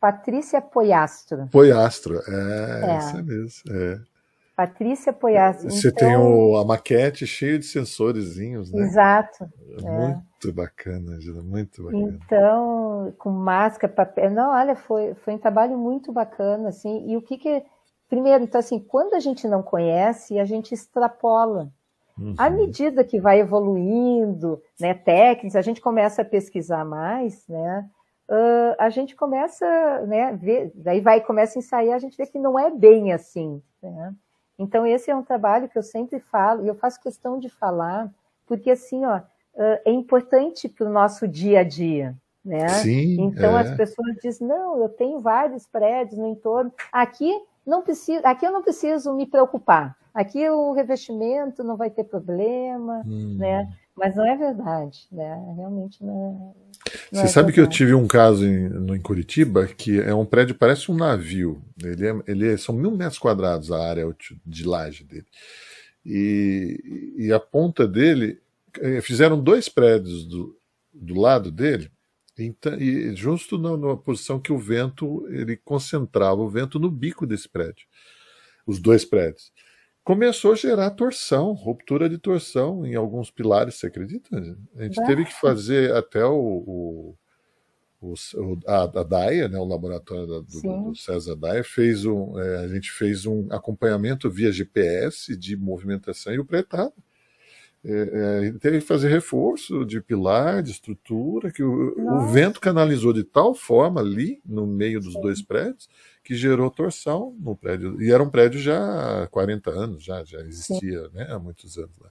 Patrícia 0.00 0.62
Poiastro. 0.62 1.48
Poiastro, 1.52 2.22
é, 2.26 2.90
é. 2.90 2.98
isso 2.98 3.22
mesmo. 3.22 3.62
É. 3.70 4.00
Patrícia 4.56 5.12
Poiastro. 5.12 5.70
Você 5.70 5.88
então... 5.88 6.08
tem 6.08 6.16
o, 6.16 6.56
a 6.56 6.64
maquete 6.64 7.26
cheia 7.26 7.58
de 7.58 7.66
sensorzinhos, 7.66 8.72
né? 8.72 8.82
Exato. 8.82 9.44
É. 9.78 9.90
Muito 9.90 10.52
bacana, 10.54 11.20
Gila, 11.20 11.42
muito 11.42 11.82
bacana. 11.82 12.18
Então, 12.24 13.14
com 13.18 13.30
máscara, 13.30 13.92
papel. 13.92 14.30
Não, 14.30 14.50
olha, 14.50 14.74
foi, 14.74 15.14
foi 15.14 15.34
um 15.34 15.38
trabalho 15.38 15.76
muito 15.76 16.12
bacana, 16.12 16.70
assim. 16.70 17.10
E 17.10 17.16
o 17.16 17.22
que 17.22 17.36
que. 17.36 17.62
Primeiro, 18.08 18.42
então, 18.42 18.58
assim, 18.58 18.78
quando 18.78 19.14
a 19.14 19.20
gente 19.20 19.46
não 19.46 19.62
conhece, 19.62 20.38
a 20.38 20.44
gente 20.44 20.72
extrapola. 20.72 21.70
Uhum. 22.20 22.34
À 22.36 22.50
medida 22.50 23.02
que 23.02 23.18
vai 23.18 23.40
evoluindo, 23.40 24.62
né, 24.78 24.92
técnicas, 24.92 25.56
a 25.56 25.62
gente 25.62 25.80
começa 25.80 26.20
a 26.20 26.24
pesquisar 26.24 26.84
mais, 26.84 27.48
né, 27.48 27.88
uh, 28.28 28.76
a 28.78 28.90
gente 28.90 29.16
começa, 29.16 29.66
né, 30.06 30.36
ver, 30.36 30.70
daí 30.74 31.00
vai 31.00 31.22
começa 31.22 31.58
a 31.58 31.60
ensaiar, 31.60 31.96
a 31.96 31.98
gente 31.98 32.18
vê 32.18 32.26
que 32.26 32.38
não 32.38 32.58
é 32.58 32.70
bem 32.70 33.12
assim, 33.12 33.62
né? 33.82 34.14
Então 34.58 34.86
esse 34.86 35.10
é 35.10 35.16
um 35.16 35.22
trabalho 35.22 35.70
que 35.70 35.78
eu 35.78 35.82
sempre 35.82 36.20
falo 36.20 36.62
e 36.62 36.68
eu 36.68 36.74
faço 36.74 37.00
questão 37.00 37.38
de 37.38 37.48
falar, 37.48 38.12
porque 38.46 38.70
assim, 38.70 39.06
ó, 39.06 39.16
uh, 39.16 39.80
é 39.86 39.90
importante 39.90 40.68
para 40.68 40.86
o 40.86 40.92
nosso 40.92 41.26
dia 41.26 41.60
a 41.60 41.64
dia, 41.64 42.14
né? 42.44 42.68
Sim, 42.68 43.22
então 43.22 43.56
é. 43.56 43.62
as 43.62 43.74
pessoas 43.74 44.14
dizem, 44.22 44.46
não, 44.46 44.78
eu 44.82 44.90
tenho 44.90 45.20
vários 45.20 45.66
prédios 45.66 46.18
no 46.18 46.26
entorno, 46.26 46.70
aqui 46.92 47.34
não 47.66 47.80
preciso, 47.80 48.20
aqui 48.26 48.44
eu 48.44 48.52
não 48.52 48.62
preciso 48.62 49.14
me 49.14 49.26
preocupar. 49.26 49.96
Aqui 50.14 50.48
o 50.48 50.72
revestimento 50.72 51.62
não 51.62 51.76
vai 51.76 51.90
ter 51.90 52.04
problema, 52.04 53.02
hum. 53.06 53.36
né? 53.38 53.72
Mas 53.96 54.16
não 54.16 54.26
é 54.26 54.36
verdade, 54.36 55.06
né? 55.12 55.54
Realmente 55.56 56.02
não 56.02 56.54
é. 56.56 56.60
Não 57.12 57.20
Você 57.20 57.26
é 57.26 57.28
sabe 57.28 57.52
verdade. 57.52 57.54
que 57.54 57.60
eu 57.60 57.66
tive 57.68 57.94
um 57.94 58.06
caso 58.06 58.46
em, 58.46 58.68
no, 58.68 58.96
em 58.96 59.00
Curitiba 59.00 59.66
que 59.66 60.00
é 60.00 60.14
um 60.14 60.24
prédio 60.24 60.54
parece 60.54 60.90
um 60.90 60.96
navio. 60.96 61.62
Ele, 61.82 62.06
é, 62.06 62.14
ele 62.26 62.52
é, 62.52 62.56
são 62.56 62.74
mil 62.74 62.90
metros 62.90 63.18
quadrados 63.18 63.70
a 63.70 63.78
área 63.78 64.04
de 64.46 64.64
laje 64.64 65.04
dele. 65.04 65.26
E, 66.04 67.14
e 67.18 67.32
a 67.32 67.38
ponta 67.38 67.86
dele 67.86 68.40
eh, 68.80 69.02
fizeram 69.02 69.38
dois 69.38 69.68
prédios 69.68 70.24
do, 70.24 70.56
do 70.94 71.20
lado 71.20 71.50
dele 71.50 71.90
então, 72.38 72.78
e 72.78 73.14
justo 73.14 73.58
na, 73.58 73.76
numa 73.76 73.96
posição 73.96 74.40
que 74.40 74.52
o 74.52 74.58
vento 74.58 75.26
ele 75.28 75.56
concentrava 75.56 76.40
o 76.40 76.48
vento 76.48 76.78
no 76.78 76.90
bico 76.90 77.26
desse 77.26 77.48
prédio. 77.48 77.86
os 78.66 78.78
dois 78.78 79.04
prédios, 79.04 79.52
começou 80.10 80.52
a 80.52 80.56
gerar 80.56 80.90
torção, 80.90 81.52
ruptura 81.52 82.08
de 82.08 82.18
torção 82.18 82.84
em 82.84 82.96
alguns 82.96 83.30
pilares, 83.30 83.76
você 83.76 83.86
acredita? 83.86 84.28
A 84.76 84.82
gente 84.82 85.06
teve 85.06 85.24
que 85.24 85.32
fazer 85.32 85.94
até 85.94 86.24
o, 86.24 87.14
o, 88.00 88.14
o 88.34 88.58
a, 88.66 88.82
a 88.82 89.02
DAIA, 89.04 89.46
né, 89.48 89.56
o 89.56 89.64
laboratório 89.64 90.26
da, 90.26 90.40
do, 90.40 90.90
do, 90.90 90.96
César 90.96 91.36
DAIA, 91.36 91.62
fez 91.62 92.04
um, 92.04 92.36
é, 92.40 92.56
a 92.64 92.68
gente 92.68 92.90
fez 92.90 93.24
um 93.24 93.46
acompanhamento 93.52 94.28
via 94.28 94.50
GPS 94.50 95.36
de 95.36 95.56
movimentação 95.56 96.34
e 96.34 96.40
o 96.40 96.44
prédio 96.44 96.64
estava 96.64 96.92
é, 97.84 98.48
é, 98.48 98.52
teve 98.58 98.80
que 98.80 98.86
fazer 98.86 99.08
reforço 99.08 99.86
de 99.86 100.00
pilar, 100.02 100.62
de 100.62 100.70
estrutura, 100.70 101.50
que 101.50 101.62
o, 101.62 101.94
o, 101.98 102.26
vento 102.26 102.60
canalizou 102.60 103.12
de 103.12 103.24
tal 103.24 103.54
forma 103.54 104.00
ali, 104.00 104.40
no 104.44 104.66
meio 104.66 105.00
dos 105.00 105.14
Sim. 105.14 105.20
dois 105.20 105.40
prédios, 105.40 105.88
que 106.22 106.34
gerou 106.34 106.70
torção 106.70 107.34
no 107.40 107.56
prédio. 107.56 108.00
E 108.02 108.12
era 108.12 108.22
um 108.22 108.28
prédio 108.28 108.60
já 108.60 109.22
há 109.22 109.26
40 109.28 109.70
anos, 109.70 110.04
já, 110.04 110.22
já 110.24 110.40
existia 110.40 111.08
né, 111.14 111.28
há 111.30 111.38
muitos 111.38 111.78
anos. 111.78 111.98
Lá. 111.98 112.10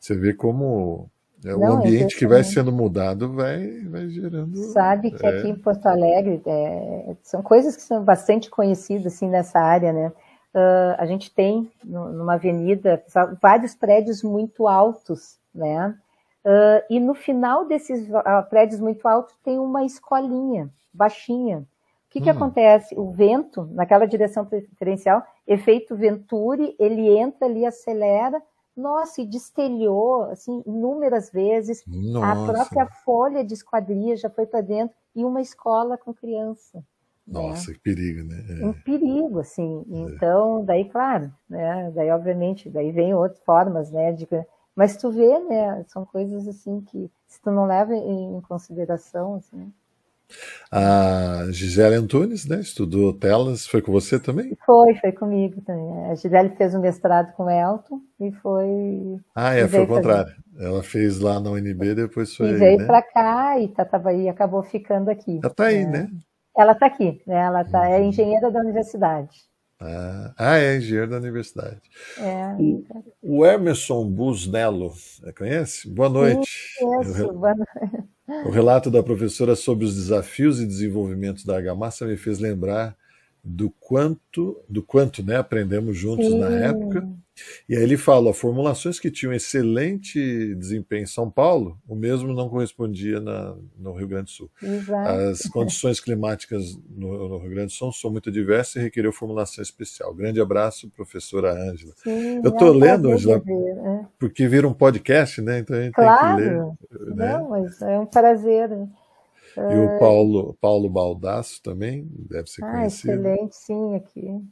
Você 0.00 0.16
vê 0.16 0.32
como 0.32 1.10
é, 1.44 1.50
Não, 1.50 1.58
o 1.58 1.72
ambiente 1.74 2.16
que 2.16 2.26
vai 2.26 2.42
sendo 2.42 2.72
mudado 2.72 3.30
vai, 3.30 3.82
vai 3.82 4.08
gerando. 4.08 4.56
Sabe 4.72 5.10
que 5.10 5.26
é... 5.26 5.28
aqui 5.28 5.48
em 5.48 5.54
Porto 5.54 5.84
Alegre 5.86 6.40
é, 6.46 7.14
são 7.22 7.42
coisas 7.42 7.76
que 7.76 7.82
são 7.82 8.02
bastante 8.02 8.48
conhecidas 8.48 9.12
assim, 9.14 9.28
nessa 9.28 9.60
área, 9.60 9.92
né? 9.92 10.12
Uh, 10.54 10.94
a 10.98 11.06
gente 11.06 11.32
tem 11.34 11.70
numa 11.82 12.34
avenida 12.34 13.02
vários 13.40 13.74
prédios 13.74 14.22
muito 14.22 14.66
altos, 14.68 15.38
né? 15.54 15.96
Uh, 16.44 16.84
e 16.90 17.00
no 17.00 17.14
final 17.14 17.66
desses 17.66 18.06
uh, 18.08 18.48
prédios 18.50 18.78
muito 18.78 19.06
altos 19.08 19.34
tem 19.42 19.58
uma 19.58 19.84
escolinha 19.84 20.70
baixinha. 20.92 21.58
O 21.58 21.66
que, 22.10 22.20
que 22.20 22.30
hum. 22.30 22.34
acontece? 22.34 22.94
O 22.96 23.10
vento, 23.10 23.68
naquela 23.72 24.06
direção 24.06 24.44
preferencial, 24.44 25.26
efeito 25.46 25.96
Venturi, 25.96 26.76
ele 26.78 27.08
entra 27.08 27.46
ali, 27.46 27.66
acelera, 27.66 28.40
nossa, 28.76 29.20
e 29.20 29.26
destelhou, 29.26 30.24
assim, 30.24 30.62
inúmeras 30.66 31.30
vezes. 31.30 31.82
Nossa. 31.86 32.26
A 32.26 32.52
própria 32.52 32.86
folha 33.04 33.44
de 33.44 33.54
esquadria 33.54 34.16
já 34.16 34.28
foi 34.30 34.46
para 34.46 34.60
dentro 34.60 34.94
e 35.14 35.24
uma 35.24 35.40
escola 35.40 35.96
com 35.96 36.12
criança. 36.12 36.84
Nossa, 37.26 37.70
né? 37.70 37.74
que 37.74 37.80
perigo, 37.80 38.24
né? 38.24 38.44
É. 38.60 38.66
Um 38.66 38.72
perigo, 38.72 39.40
assim. 39.40 39.84
É. 39.90 39.96
Então, 39.96 40.64
daí, 40.64 40.84
claro, 40.88 41.32
né? 41.48 41.90
Daí, 41.94 42.10
obviamente, 42.10 42.68
daí 42.68 42.92
vem 42.92 43.14
outras 43.14 43.42
formas, 43.44 43.90
né? 43.90 44.12
De... 44.12 44.28
Mas 44.76 44.96
tu 44.96 45.10
vê, 45.10 45.38
né? 45.40 45.84
São 45.88 46.04
coisas 46.04 46.46
assim 46.46 46.80
que 46.82 47.10
se 47.26 47.40
tu 47.40 47.50
não 47.50 47.66
leva 47.66 47.94
em 47.94 48.40
consideração, 48.42 49.36
assim. 49.36 49.72
A 50.70 51.46
Gisele 51.50 51.94
Antunes, 51.94 52.46
né? 52.46 52.60
Estudou 52.60 53.12
telas, 53.12 53.66
foi 53.66 53.80
com 53.80 53.92
você 53.92 54.18
também? 54.18 54.56
Foi, 54.64 54.94
foi 54.96 55.12
comigo 55.12 55.60
também. 55.60 56.10
A 56.10 56.14
Gisele 56.14 56.50
fez 56.56 56.74
um 56.74 56.80
mestrado 56.80 57.32
com 57.34 57.44
o 57.44 57.50
Elton 57.50 58.00
e 58.20 58.32
foi. 58.32 59.20
Ah, 59.34 59.54
é, 59.54 59.68
foi 59.68 59.80
o 59.80 59.86
contrário. 59.86 60.32
Fazer. 60.32 60.66
Ela 60.66 60.82
fez 60.82 61.20
lá 61.20 61.40
na 61.40 61.50
UNB, 61.50 61.94
depois 61.94 62.34
foi. 62.34 62.50
E 62.50 62.54
veio 62.54 62.78
né? 62.78 62.86
para 62.86 63.02
cá 63.02 63.60
e 63.60 63.68
tá, 63.68 63.84
tava 63.84 64.10
aí, 64.10 64.28
acabou 64.28 64.62
ficando 64.62 65.10
aqui. 65.10 65.40
Ela 65.42 65.54
tá 65.54 65.66
aí, 65.66 65.84
né? 65.84 66.02
né? 66.02 66.10
Ela 66.56 66.72
está 66.72 66.86
aqui, 66.86 67.20
né? 67.26 67.36
ela 67.36 67.64
tá, 67.64 67.88
é 67.88 67.98
uhum. 67.98 68.08
engenheira 68.08 68.50
da 68.50 68.60
universidade. 68.60 69.30
Ah, 69.80 70.34
ah 70.38 70.58
é 70.58 70.76
engenheiro 70.76 71.10
da 71.10 71.16
universidade. 71.16 71.80
É. 72.18 72.54
O, 72.58 73.40
o 73.40 73.46
Emerson 73.46 74.08
Busnello, 74.08 74.92
conhece? 75.36 75.88
Boa 75.88 76.08
noite. 76.08 76.70
Boa 76.80 77.54
noite. 77.54 78.08
O 78.46 78.50
relato 78.50 78.90
da 78.90 79.02
professora 79.02 79.54
sobre 79.54 79.84
os 79.84 79.94
desafios 79.94 80.60
e 80.60 80.66
desenvolvimentos 80.66 81.44
da 81.44 81.56
argamassa 81.56 82.06
me 82.06 82.16
fez 82.16 82.38
lembrar 82.38 82.96
do 83.42 83.68
quanto, 83.78 84.58
do 84.66 84.82
quanto 84.82 85.22
né, 85.22 85.36
aprendemos 85.36 85.96
juntos 85.96 86.26
Sim. 86.26 86.38
na 86.38 86.50
época. 86.50 87.06
E 87.68 87.76
aí 87.76 87.82
ele 87.82 87.96
fala, 87.96 88.32
formulações 88.32 89.00
que 89.00 89.10
tinham 89.10 89.32
excelente 89.32 90.54
desempenho 90.54 91.02
em 91.02 91.06
São 91.06 91.30
Paulo, 91.30 91.78
o 91.88 91.94
mesmo 91.94 92.32
não 92.32 92.48
correspondia 92.48 93.20
na, 93.20 93.56
no 93.76 93.92
Rio 93.92 94.08
Grande 94.08 94.24
do 94.24 94.30
Sul. 94.30 94.50
Exato. 94.62 95.08
As 95.08 95.42
condições 95.42 96.00
climáticas 96.00 96.78
no, 96.88 97.28
no, 97.28 97.38
Rio 97.38 97.50
Grande 97.50 97.66
do 97.66 97.72
Sul 97.72 97.92
são 97.92 98.10
muito 98.10 98.30
diversas 98.30 98.76
e 98.76 98.80
requeriu 98.80 99.12
formulação 99.12 99.62
especial. 99.62 100.14
Grande 100.14 100.40
abraço, 100.40 100.90
professora 100.90 101.52
Ângela. 101.52 101.92
Eu 102.06 102.50
estou 102.50 102.72
lendo, 102.72 103.10
Ângela, 103.10 103.36
é. 103.36 104.06
porque 104.18 104.46
vira 104.46 104.68
um 104.68 104.74
podcast, 104.74 105.40
né? 105.40 105.58
Então 105.58 105.76
a 105.76 105.82
gente 105.82 105.94
claro. 105.94 106.36
tem 106.36 106.46
que 106.46 106.50
ler. 106.50 107.14
Né? 107.16 107.32
Não, 107.32 107.48
mas 107.50 107.82
é 107.82 107.98
um 107.98 108.06
prazer. 108.06 108.70
E 109.56 109.60
o 109.60 109.84
é. 109.84 109.98
Paulo, 109.98 110.56
Paulo 110.60 110.88
Baldasso 110.88 111.62
também 111.62 112.08
deve 112.28 112.48
ser 112.48 112.64
ah, 112.64 112.72
conhecido. 112.72 113.12
Excelente, 113.12 113.56
sim, 113.56 113.94
aqui. 113.94 114.42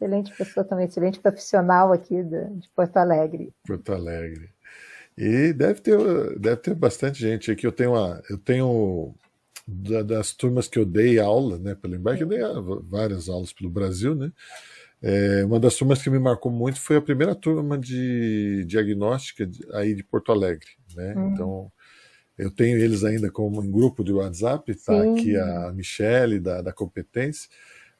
Excelente 0.00 0.32
pessoa 0.36 0.64
também, 0.64 0.86
excelente 0.86 1.18
profissional 1.18 1.92
aqui 1.92 2.22
de, 2.22 2.68
Porto 2.74 2.96
Alegre. 2.96 3.52
Porto 3.66 3.92
Alegre. 3.92 4.48
E 5.16 5.52
deve 5.52 5.80
ter, 5.80 5.98
deve 6.38 6.56
ter 6.58 6.74
bastante 6.76 7.18
gente 7.20 7.50
aqui. 7.50 7.66
Eu 7.66 7.72
tenho, 7.72 7.90
uma, 7.90 8.22
eu 8.30 8.38
tenho 8.38 9.12
das 9.66 10.32
turmas 10.32 10.68
que 10.68 10.78
eu 10.78 10.86
dei 10.86 11.18
aula, 11.18 11.58
né, 11.58 11.74
pelo 11.74 11.96
embarque, 11.96 12.22
eu 12.22 12.28
dei 12.28 12.38
várias 12.84 13.28
aulas 13.28 13.52
pelo 13.52 13.68
Brasil, 13.68 14.14
né? 14.14 14.32
É, 15.00 15.44
uma 15.44 15.60
das 15.60 15.76
turmas 15.76 16.02
que 16.02 16.10
me 16.10 16.18
marcou 16.18 16.50
muito 16.50 16.80
foi 16.80 16.96
a 16.96 17.02
primeira 17.02 17.34
turma 17.34 17.78
de 17.78 18.64
diagnóstica 18.66 19.46
de, 19.46 19.64
aí 19.72 19.94
de 19.94 20.02
Porto 20.02 20.32
Alegre, 20.32 20.68
né? 20.96 21.14
Uhum. 21.14 21.32
Então, 21.32 21.72
eu 22.36 22.50
tenho 22.50 22.78
eles 22.78 23.04
ainda 23.04 23.30
como 23.30 23.60
um 23.60 23.70
grupo 23.70 24.02
de 24.02 24.12
WhatsApp, 24.12 24.74
tá 24.76 25.02
Sim. 25.02 25.12
aqui 25.12 25.36
a 25.36 25.72
Michelle 25.72 26.40
da, 26.40 26.62
da 26.62 26.72
Competência, 26.72 27.48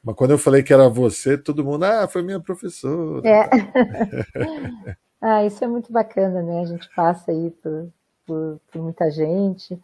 mas 0.03 0.15
quando 0.15 0.31
eu 0.31 0.37
falei 0.37 0.63
que 0.63 0.73
era 0.73 0.89
você, 0.89 1.37
todo 1.37 1.63
mundo, 1.63 1.83
ah, 1.83 2.07
foi 2.07 2.21
minha 2.21 2.39
professora. 2.39 3.27
É. 3.27 3.49
ah, 5.21 5.45
isso 5.45 5.63
é 5.63 5.67
muito 5.67 5.91
bacana, 5.91 6.41
né? 6.41 6.61
A 6.61 6.65
gente 6.65 6.89
passa 6.95 7.31
aí 7.31 7.51
por, 7.51 7.89
por, 8.25 8.61
por 8.71 8.81
muita 8.81 9.11
gente. 9.11 9.79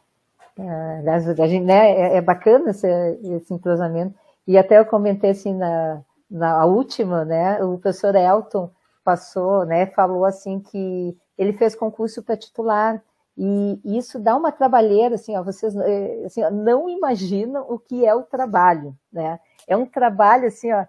Ah, 0.57 1.01
a 1.05 1.47
gente, 1.47 1.65
né, 1.65 1.91
é, 1.91 2.17
é 2.17 2.21
bacana 2.21 2.71
esse, 2.71 2.87
esse 3.23 3.53
entrosamento. 3.53 4.15
E 4.47 4.57
até 4.57 4.79
eu 4.79 4.85
comentei 4.85 5.31
assim 5.31 5.53
na, 5.53 6.01
na 6.29 6.65
última, 6.65 7.25
né? 7.25 7.61
O 7.63 7.77
professor 7.77 8.15
Elton 8.15 8.71
passou, 9.03 9.65
né? 9.65 9.87
Falou 9.87 10.23
assim 10.23 10.59
que 10.59 11.17
ele 11.37 11.53
fez 11.53 11.75
concurso 11.75 12.23
para 12.23 12.37
titular 12.37 13.03
e 13.37 13.97
isso 13.97 14.17
dá 14.17 14.35
uma 14.35 14.51
trabalheira, 14.51 15.15
assim, 15.15 15.35
ó, 15.35 15.43
vocês 15.43 15.75
eh, 15.75 16.23
assim, 16.25 16.43
ó, 16.43 16.49
não 16.49 16.89
imaginam 16.89 17.65
o 17.69 17.77
que 17.77 18.05
é 18.05 18.15
o 18.15 18.23
trabalho, 18.23 18.97
né? 19.11 19.39
É 19.67 19.75
um 19.75 19.85
trabalho, 19.85 20.47
assim, 20.47 20.71
ó, 20.71 20.85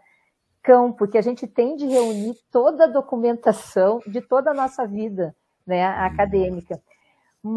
campo, 0.62 1.08
que 1.08 1.18
a 1.18 1.22
gente 1.22 1.46
tem 1.46 1.76
de 1.76 1.86
reunir 1.86 2.36
toda 2.50 2.84
a 2.84 2.88
documentação 2.88 4.00
de 4.06 4.20
toda 4.20 4.50
a 4.50 4.54
nossa 4.54 4.86
vida, 4.86 5.34
né, 5.66 5.84
acadêmica. 5.86 6.80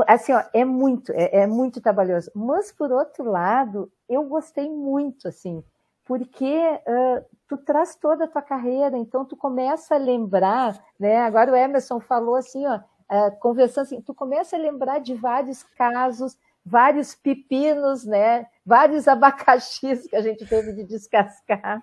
Assim, 0.07 0.33
ó, 0.33 0.43
é 0.53 0.63
muito, 0.65 1.11
é, 1.13 1.41
é 1.41 1.47
muito 1.47 1.81
trabalhoso. 1.81 2.31
Mas, 2.35 2.71
por 2.71 2.91
outro 2.91 3.23
lado, 3.23 3.91
eu 4.07 4.23
gostei 4.23 4.69
muito, 4.69 5.27
assim, 5.27 5.63
porque 6.05 6.55
uh, 6.55 7.25
tu 7.47 7.57
traz 7.57 7.95
toda 7.95 8.25
a 8.25 8.27
tua 8.27 8.41
carreira, 8.41 8.97
então 8.97 9.25
tu 9.25 9.35
começa 9.35 9.95
a 9.95 9.99
lembrar, 9.99 10.79
né? 10.99 11.17
Agora 11.17 11.51
o 11.51 11.55
Emerson 11.55 11.99
falou 11.99 12.35
assim, 12.35 12.65
ó, 12.67 12.79
uh, 13.11 13.37
conversando 13.39 13.83
assim, 13.83 14.01
tu 14.01 14.13
começa 14.13 14.55
a 14.55 14.59
lembrar 14.59 14.99
de 14.99 15.13
vários 15.13 15.63
casos, 15.63 16.37
vários 16.65 17.15
pepinos, 17.15 18.05
né? 18.05 18.45
Vários 18.65 19.07
abacaxis 19.09 20.07
que 20.07 20.15
a 20.15 20.21
gente 20.21 20.45
teve 20.45 20.73
de 20.73 20.83
descascar, 20.83 21.81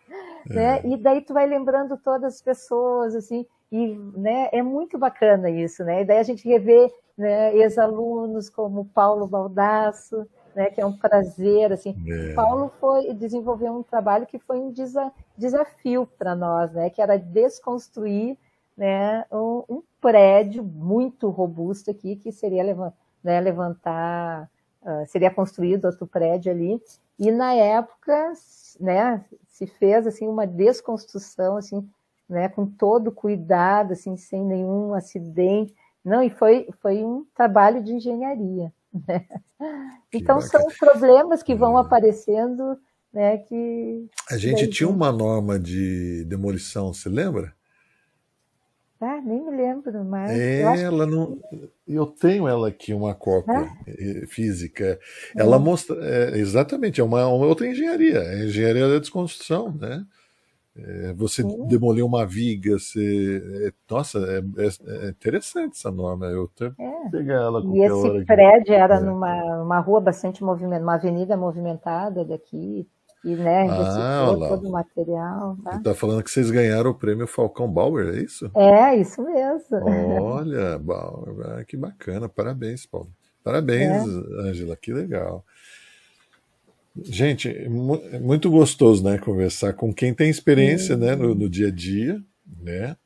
é. 0.50 0.54
né? 0.54 0.80
E 0.84 0.96
daí 0.96 1.20
tu 1.20 1.34
vai 1.34 1.46
lembrando 1.46 1.96
todas 1.96 2.34
as 2.34 2.42
pessoas, 2.42 3.14
assim, 3.14 3.46
e 3.70 3.94
né, 4.16 4.48
é 4.52 4.62
muito 4.62 4.96
bacana 4.96 5.50
isso, 5.50 5.84
né? 5.84 6.02
E 6.02 6.04
daí 6.04 6.18
a 6.18 6.22
gente 6.22 6.46
revê 6.48 6.92
né, 7.16 7.56
ex-alunos 7.56 8.48
como 8.48 8.84
Paulo 8.84 9.26
Baldasso, 9.26 10.26
né, 10.54 10.70
que 10.70 10.80
é 10.80 10.86
um 10.86 10.96
prazer, 10.96 11.72
assim. 11.72 11.94
É. 12.08 12.34
Paulo 12.34 12.70
foi 12.80 13.12
desenvolveu 13.12 13.72
um 13.72 13.82
trabalho 13.82 14.26
que 14.26 14.38
foi 14.38 14.58
um 14.58 14.70
desa, 14.70 15.12
desafio 15.36 16.08
para 16.18 16.34
nós, 16.34 16.72
né? 16.72 16.90
Que 16.90 17.02
era 17.02 17.18
desconstruir 17.18 18.38
né, 18.76 19.24
um, 19.32 19.64
um, 19.68 19.82
prédio 20.00 20.62
muito 20.62 21.30
robusto 21.30 21.90
aqui 21.90 22.16
que 22.16 22.30
seria 22.30 22.62
né, 23.24 23.40
levantar, 23.40 24.50
uh, 24.82 25.06
seria 25.06 25.30
construído 25.30 25.86
outro 25.86 26.06
prédio 26.06 26.52
ali. 26.52 26.80
E 27.18 27.30
na 27.30 27.54
época, 27.54 28.32
né, 28.78 29.24
se 29.48 29.66
fez 29.66 30.06
assim 30.06 30.28
uma 30.28 30.46
desconstrução 30.46 31.56
assim, 31.56 31.88
né, 32.28 32.48
com 32.48 32.66
todo 32.66 33.10
cuidado, 33.10 33.92
assim, 33.92 34.16
sem 34.16 34.44
nenhum 34.44 34.92
acidente. 34.92 35.74
Não, 36.04 36.22
e 36.22 36.28
foi 36.28 36.68
foi 36.82 37.02
um 37.02 37.24
trabalho 37.34 37.82
de 37.82 37.92
engenharia. 37.92 38.72
Né? 39.06 39.26
Então 40.10 40.40
são 40.40 40.66
problemas 40.78 41.42
que 41.42 41.54
vão 41.54 41.76
aparecendo, 41.76 42.78
né, 43.12 43.36
que 43.36 44.08
a 44.30 44.38
gente 44.38 44.68
tinha 44.68 44.88
uma 44.88 45.12
norma 45.12 45.58
de 45.58 46.24
demolição, 46.24 46.94
se 46.94 47.08
lembra? 47.10 47.55
Ah, 49.00 49.20
nem 49.20 49.44
me 49.44 49.50
lembro 49.50 50.04
mais. 50.04 50.30
É, 50.30 50.62
eu 50.62 50.74
ela 50.74 51.06
que... 51.06 51.12
não. 51.12 51.38
Eu 51.86 52.06
tenho 52.06 52.48
ela 52.48 52.68
aqui, 52.68 52.94
uma 52.94 53.14
cópia 53.14 53.70
é? 53.86 54.26
física. 54.26 54.98
Ela 55.36 55.58
hum. 55.58 55.60
mostra. 55.60 55.96
É, 56.02 56.38
exatamente, 56.38 57.00
é 57.00 57.04
uma, 57.04 57.26
uma, 57.26 57.46
outra 57.46 57.66
engenharia. 57.66 58.18
É 58.18 58.42
a 58.42 58.44
engenharia 58.44 58.88
da 58.88 58.98
desconstrução, 58.98 59.72
né? 59.72 60.04
é, 60.78 61.12
você 61.14 61.42
Sim. 61.42 61.66
demoliu 61.66 62.06
uma 62.06 62.26
viga, 62.26 62.78
você. 62.78 63.42
É, 63.66 63.72
nossa, 63.90 64.18
é, 64.18 64.38
é, 64.38 65.06
é, 65.06 65.08
interessante 65.08 65.76
essa 65.76 65.90
norma. 65.90 66.26
Eu 66.26 66.50
até 66.54 66.70
pegar 67.10 67.34
ela 67.34 67.62
E 67.64 67.82
esse 67.82 68.24
prédio 68.26 68.74
era 68.74 69.00
numa, 69.00 69.58
numa 69.58 69.78
rua 69.80 70.00
bastante 70.00 70.44
movimentada, 70.44 70.82
uma 70.82 70.94
avenida 70.94 71.36
movimentada 71.36 72.24
daqui. 72.24 72.80
E, 72.80 72.95
né, 73.34 73.66
ah, 73.68 74.26
todo 74.48 74.68
o 74.68 74.72
material. 74.72 75.56
Tá? 75.64 75.80
tá 75.80 75.94
falando 75.94 76.22
que 76.22 76.30
vocês 76.30 76.50
ganharam 76.50 76.90
o 76.90 76.94
prêmio 76.94 77.26
Falcão 77.26 77.68
Bauer, 77.68 78.14
é 78.14 78.20
isso? 78.20 78.50
É, 78.54 78.96
isso 78.96 79.22
mesmo. 79.22 80.22
Olha, 80.22 80.78
Bauer, 80.78 81.64
que 81.66 81.76
bacana. 81.76 82.28
Parabéns, 82.28 82.86
Paulo. 82.86 83.08
Parabéns, 83.42 84.06
Ângela, 84.40 84.76
que 84.76 84.92
legal. 84.92 85.44
Gente, 87.02 87.48
é 87.48 87.68
muito 88.18 88.50
gostoso, 88.50 89.04
né, 89.04 89.18
conversar 89.18 89.74
com 89.74 89.92
quem 89.92 90.14
tem 90.14 90.30
experiência, 90.30 90.96
né, 90.96 91.14
no, 91.14 91.34
no, 91.34 91.48
dia 91.48 91.68
a 91.68 91.70
dia, 91.70 92.20
né? 92.60 92.96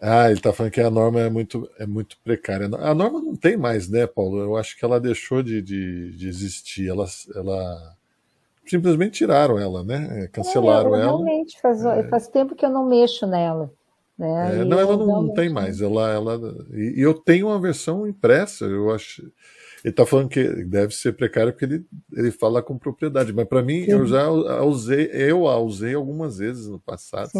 Ah, 0.00 0.26
ele 0.26 0.38
está 0.38 0.52
falando 0.52 0.72
que 0.72 0.80
a 0.80 0.90
norma 0.90 1.20
é 1.20 1.28
muito, 1.28 1.68
é 1.78 1.86
muito 1.86 2.16
precária. 2.22 2.66
A 2.66 2.94
norma 2.94 3.20
não 3.20 3.34
tem 3.34 3.56
mais, 3.56 3.88
né, 3.88 4.06
Paulo? 4.06 4.38
Eu 4.38 4.56
acho 4.56 4.78
que 4.78 4.84
ela 4.84 5.00
deixou 5.00 5.42
de, 5.42 5.60
de, 5.60 6.12
de 6.12 6.28
existir. 6.28 6.88
Ela, 6.88 7.06
ela 7.34 7.97
simplesmente 8.70 9.18
tiraram 9.18 9.58
ela, 9.58 9.82
né? 9.84 10.24
É, 10.24 10.28
cancelaram 10.28 10.94
é, 10.94 11.00
ela. 11.00 11.06
Realmente, 11.06 11.60
faz, 11.60 11.84
é. 11.84 12.08
faz 12.08 12.28
tempo 12.28 12.54
que 12.54 12.64
eu 12.64 12.70
não 12.70 12.86
mexo 12.86 13.26
nela. 13.26 13.70
Né? 14.16 14.60
É, 14.60 14.64
não, 14.64 14.80
ela 14.80 14.96
não, 14.96 15.32
tem 15.32 15.48
mais. 15.48 15.80
Ela, 15.80 16.12
ela, 16.12 16.66
e, 16.72 16.94
eu 16.96 17.14
tenho 17.14 17.48
uma 17.48 17.60
versão 17.60 18.06
impressa, 18.06 18.64
eu 18.64 18.90
acho 18.90 19.22
ele 19.84 19.92
está 19.92 20.04
falando 20.04 20.28
que 20.28 20.42
deve 20.64 20.94
ser 20.94 21.12
precário 21.12 21.52
porque 21.52 21.64
ele, 21.64 21.86
ele 22.12 22.30
fala 22.30 22.62
com 22.62 22.76
propriedade. 22.78 23.32
Mas 23.32 23.46
para 23.46 23.62
mim, 23.62 23.84
Sim. 23.84 23.92
eu 23.92 24.06
já 24.06 24.24
a 24.24 24.64
usei, 24.64 25.08
eu 25.12 25.46
a 25.46 25.58
usei 25.58 25.94
algumas 25.94 26.38
vezes 26.38 26.66
no 26.66 26.80
passado. 26.80 27.30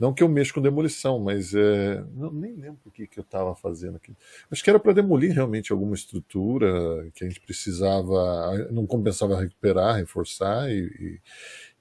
Não 0.00 0.14
que 0.14 0.22
eu 0.22 0.28
mexo 0.30 0.54
com 0.54 0.62
demolição, 0.62 1.20
mas 1.20 1.54
é, 1.54 2.02
não, 2.14 2.32
nem 2.32 2.54
lembro 2.54 2.80
o 2.86 2.90
que, 2.90 3.06
que 3.06 3.18
eu 3.18 3.22
estava 3.22 3.54
fazendo 3.54 3.96
aqui. 3.96 4.16
Acho 4.50 4.64
que 4.64 4.70
era 4.70 4.80
para 4.80 4.94
demolir 4.94 5.34
realmente 5.34 5.72
alguma 5.72 5.94
estrutura 5.94 7.06
que 7.14 7.22
a 7.22 7.28
gente 7.28 7.38
precisava, 7.38 8.68
não 8.72 8.86
compensava 8.86 9.38
recuperar, 9.38 9.96
reforçar 9.96 10.70
e, 10.70 10.86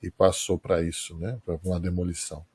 e, 0.02 0.08
e 0.08 0.12
passou 0.12 0.60
para 0.60 0.84
isso, 0.84 1.18
né? 1.18 1.40
Para 1.46 1.58
uma 1.64 1.80
demolição. 1.80 2.46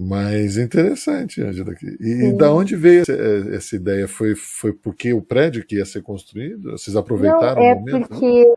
Mas 0.00 0.56
interessante, 0.56 1.42
Angela. 1.42 1.74
E, 2.00 2.28
e 2.28 2.32
da 2.32 2.52
onde 2.52 2.76
veio 2.76 3.02
essa, 3.02 3.12
essa, 3.12 3.74
ideia? 3.74 4.06
Foi, 4.06 4.36
foi 4.36 4.72
porque 4.72 5.12
o 5.12 5.20
prédio 5.20 5.66
que 5.66 5.74
ia 5.74 5.84
ser 5.84 6.02
construído? 6.02 6.70
Vocês 6.70 6.94
aproveitaram 6.94 7.60
Não, 7.60 7.68
é 7.68 7.74
o 7.74 7.78
momento? 7.80 8.08
porque 8.08 8.44
né? 8.44 8.54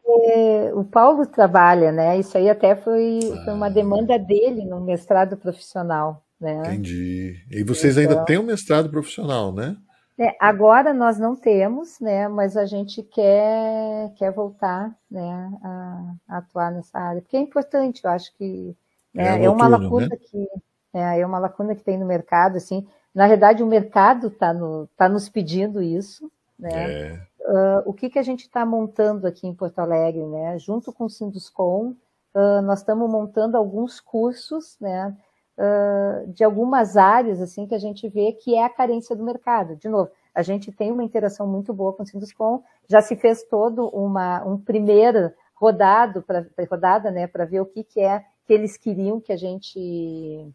O 0.82 0.86
Paulo 0.86 1.26
trabalha, 1.26 1.92
né? 1.92 2.18
Isso 2.20 2.38
aí 2.38 2.50
até 2.50 2.76
foi, 2.76 3.20
ah. 3.24 3.44
foi 3.46 3.54
uma 3.54 3.68
ah. 3.68 3.70
demanda 3.70 4.18
dele 4.18 4.66
no 4.66 4.82
mestrado 4.82 5.38
profissional. 5.38 6.24
Né? 6.40 6.60
Entendi. 6.66 7.36
E 7.52 7.64
vocês 7.64 7.98
então, 7.98 8.12
ainda 8.12 8.26
têm 8.26 8.40
um 8.40 8.44
mestrado 8.44 8.90
profissional, 8.90 9.54
né? 9.54 9.78
É, 10.20 10.36
agora 10.40 10.94
nós 10.94 11.18
não 11.18 11.36
temos, 11.36 12.00
né? 12.00 12.28
Mas 12.28 12.58
a 12.58 12.66
gente 12.66 13.02
quer, 13.04 14.12
quer 14.18 14.32
voltar 14.32 14.96
né, 15.10 15.52
a, 15.64 16.14
a 16.28 16.38
atuar 16.38 16.72
nessa 16.72 16.98
área. 16.98 17.22
Porque 17.22 17.38
é 17.38 17.40
importante, 17.40 18.02
eu 18.04 18.10
acho 18.10 18.36
que 18.38 18.76
né, 19.14 19.42
é, 19.42 19.46
é 19.46 19.50
uma 19.50 19.68
lacuna 19.68 20.08
né? 20.08 20.18
que 20.18 20.48
é, 20.94 21.20
é 21.20 21.26
uma 21.26 21.40
lacuna 21.40 21.76
que 21.76 21.84
tem 21.84 21.98
no 21.98 22.06
mercado, 22.06 22.58
assim. 22.58 22.86
Na 23.14 23.28
verdade, 23.28 23.64
o 23.64 23.68
mercado 23.68 24.28
está 24.28 24.54
no, 24.54 24.88
tá 24.98 25.08
nos 25.08 25.30
pedindo 25.30 25.82
isso, 25.82 26.32
né? 26.58 26.92
É. 26.92 27.22
Uh, 27.44 27.82
o 27.86 27.94
que, 27.94 28.10
que 28.10 28.20
a 28.20 28.24
gente 28.24 28.42
está 28.42 28.66
montando 28.66 29.26
aqui 29.26 29.48
em 29.48 29.54
Porto 29.54 29.80
Alegre, 29.80 30.26
né? 30.26 30.60
Junto 30.60 30.94
com 30.94 31.06
o 31.06 31.10
Sinduscom, 31.10 31.96
uh, 32.36 32.62
nós 32.64 32.80
estamos 32.80 33.10
montando 33.10 33.58
alguns 33.58 34.00
cursos, 34.00 34.78
né? 34.80 35.16
Uh, 35.58 36.32
de 36.32 36.44
algumas 36.44 36.98
áreas, 36.98 37.42
assim, 37.42 37.68
que 37.68 37.76
a 37.76 37.80
gente 37.80 38.08
vê 38.08 38.32
que 38.34 38.56
é 38.56 38.64
a 38.64 38.70
carência 38.70 39.16
do 39.16 39.24
mercado. 39.24 39.76
De 39.76 39.90
novo, 39.90 40.10
a 40.34 40.42
gente 40.42 40.72
tem 40.72 40.92
uma 40.92 41.04
interação 41.04 41.46
muito 41.48 41.74
boa 41.74 41.94
com 41.94 42.04
o 42.04 42.06
Sinduscom, 42.06 42.64
já 42.88 43.02
se 43.02 43.16
fez 43.16 43.44
todo 43.44 43.88
uma, 43.90 44.44
um 44.46 44.58
primeiro 44.58 45.32
rodado, 45.56 46.22
pra, 46.22 46.46
rodada, 46.70 47.12
né, 47.12 47.28
para 47.28 47.46
ver 47.46 47.62
o 47.62 47.66
que, 47.66 47.84
que 47.84 48.00
é 48.00 48.24
que 48.46 48.54
eles 48.54 48.78
queriam 48.78 49.20
que 49.20 49.32
a 49.32 49.38
gente 49.38 50.52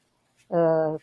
uh, 0.51 0.99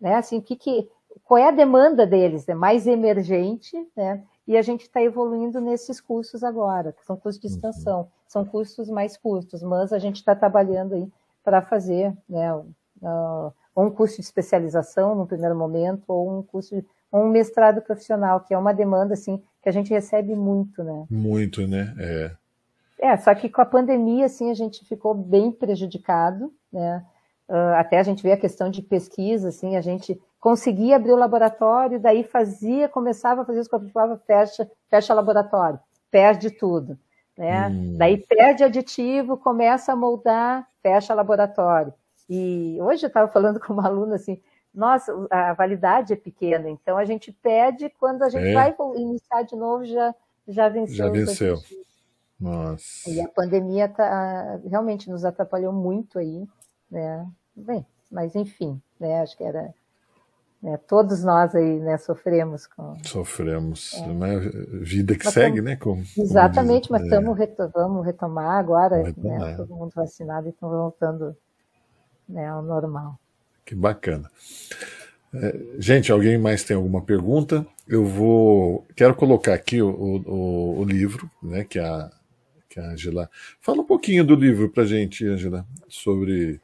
né, 0.00 0.14
assim, 0.14 0.40
que, 0.40 0.56
que, 0.56 0.88
qual 1.24 1.38
é 1.38 1.48
a 1.48 1.52
demanda 1.52 2.06
deles? 2.06 2.48
É 2.48 2.54
mais 2.54 2.86
emergente, 2.86 3.76
né? 3.96 4.22
E 4.46 4.56
a 4.56 4.62
gente 4.62 4.82
está 4.82 5.00
evoluindo 5.02 5.60
nesses 5.60 6.00
cursos 6.00 6.42
agora, 6.42 6.92
que 6.92 7.04
são 7.04 7.16
cursos 7.16 7.40
de 7.40 7.46
extensão, 7.46 8.08
são 8.26 8.44
cursos 8.44 8.88
mais 8.90 9.16
curtos, 9.16 9.62
mas 9.62 9.92
a 9.92 9.98
gente 9.98 10.16
está 10.16 10.34
trabalhando 10.34 10.94
aí 10.94 11.08
para 11.44 11.62
fazer, 11.62 12.12
né, 12.28 12.52
uh, 12.54 13.52
um 13.76 13.90
curso 13.90 14.16
de 14.16 14.22
especialização 14.22 15.14
no 15.14 15.26
primeiro 15.26 15.56
momento, 15.56 16.02
ou 16.08 16.38
um 16.38 16.42
curso, 16.42 16.74
de, 16.74 16.84
um 17.12 17.28
mestrado 17.28 17.80
profissional, 17.80 18.40
que 18.40 18.52
é 18.52 18.58
uma 18.58 18.72
demanda 18.72 19.14
assim 19.14 19.40
que 19.62 19.68
a 19.68 19.72
gente 19.72 19.90
recebe 19.90 20.34
muito, 20.34 20.82
né? 20.82 21.06
Muito, 21.10 21.66
né? 21.66 21.94
É. 21.98 22.32
É, 22.98 23.16
só 23.16 23.34
que 23.34 23.48
com 23.48 23.60
a 23.60 23.66
pandemia, 23.66 24.26
assim, 24.26 24.50
a 24.50 24.54
gente 24.54 24.84
ficou 24.84 25.14
bem 25.14 25.50
prejudicado, 25.50 26.52
né? 26.72 27.04
Uh, 27.48 27.74
até 27.76 27.98
a 27.98 28.02
gente 28.02 28.22
vê 28.22 28.32
a 28.32 28.36
questão 28.36 28.70
de 28.70 28.82
pesquisa, 28.82 29.48
assim, 29.48 29.76
a 29.76 29.80
gente 29.80 30.20
conseguia 30.40 30.96
abrir 30.96 31.12
o 31.12 31.16
laboratório, 31.16 32.00
daí 32.00 32.24
fazia, 32.24 32.88
começava 32.88 33.42
a 33.42 33.44
fazer 33.44 33.60
os 33.60 33.68
falava, 33.92 34.16
fecha, 34.26 34.70
fecha 34.88 35.14
laboratório, 35.14 35.78
perde 36.10 36.50
tudo, 36.50 36.98
né? 37.36 37.68
Hum. 37.68 37.96
Daí 37.98 38.16
perde 38.16 38.64
aditivo, 38.64 39.36
começa 39.36 39.92
a 39.92 39.96
moldar, 39.96 40.66
fecha 40.82 41.14
laboratório. 41.14 41.92
E 42.28 42.78
hoje 42.80 43.04
eu 43.04 43.08
estava 43.08 43.30
falando 43.30 43.60
com 43.60 43.72
uma 43.72 43.86
aluna 43.86 44.16
assim, 44.16 44.40
nossa, 44.74 45.12
a 45.30 45.52
validade 45.52 46.12
é 46.12 46.16
pequena, 46.16 46.70
então 46.70 46.96
a 46.96 47.04
gente 47.04 47.30
pede 47.30 47.90
quando 47.98 48.22
a 48.22 48.28
gente 48.28 48.48
é. 48.48 48.54
vai 48.54 48.74
iniciar 48.96 49.42
de 49.42 49.56
novo 49.56 49.84
já 49.84 50.14
já 50.50 50.68
venceu. 50.68 50.96
Já 50.96 51.08
venceu. 51.10 51.58
Nossa. 52.40 53.10
E 53.10 53.20
a 53.20 53.28
pandemia 53.28 53.88
tá, 53.88 54.58
realmente 54.68 55.10
nos 55.10 55.24
atrapalhou 55.24 55.72
muito 55.72 56.18
aí, 56.18 56.46
né? 56.90 57.26
Bem, 57.54 57.86
mas 58.10 58.34
enfim, 58.34 58.80
né? 58.98 59.20
Acho 59.20 59.36
que 59.36 59.44
era. 59.44 59.74
Né, 60.62 60.76
todos 60.86 61.24
nós 61.24 61.54
aí 61.54 61.80
né, 61.80 61.96
sofremos 61.96 62.66
com. 62.66 62.94
Sofremos. 63.02 63.94
É. 63.94 64.00
Uma 64.02 64.40
vida 64.82 65.16
que 65.16 65.24
mas 65.24 65.32
segue, 65.32 65.56
tamo, 65.56 65.68
né? 65.68 65.76
Como, 65.76 66.02
exatamente, 66.18 66.88
como 66.88 67.00
mas 67.00 67.10
é. 67.10 67.32
reto, 67.38 67.70
vamos 67.74 68.04
retomar 68.04 68.58
agora, 68.58 68.98
né, 68.98 69.04
retomar. 69.04 69.40
Né, 69.40 69.56
todo 69.56 69.74
mundo 69.74 69.92
vacinado 69.94 70.48
e 70.48 70.50
estão 70.50 70.68
voltando 70.68 71.34
né, 72.28 72.46
ao 72.46 72.62
normal. 72.62 73.18
Que 73.64 73.74
bacana. 73.74 74.30
É, 75.32 75.58
gente, 75.78 76.12
alguém 76.12 76.36
mais 76.36 76.62
tem 76.62 76.76
alguma 76.76 77.00
pergunta? 77.00 77.66
Eu 77.88 78.04
vou. 78.04 78.86
Quero 78.94 79.14
colocar 79.14 79.54
aqui 79.54 79.80
o, 79.80 79.88
o, 79.88 80.80
o 80.80 80.84
livro, 80.84 81.30
né? 81.42 81.64
Que 81.64 81.78
a, 81.78 82.10
que 82.68 82.78
a 82.78 82.84
Angela. 82.84 83.30
Fala 83.60 83.80
um 83.80 83.86
pouquinho 83.86 84.24
do 84.24 84.34
livro 84.34 84.68
para 84.68 84.84
gente, 84.84 85.26
Angela, 85.26 85.64
sobre 85.88 86.60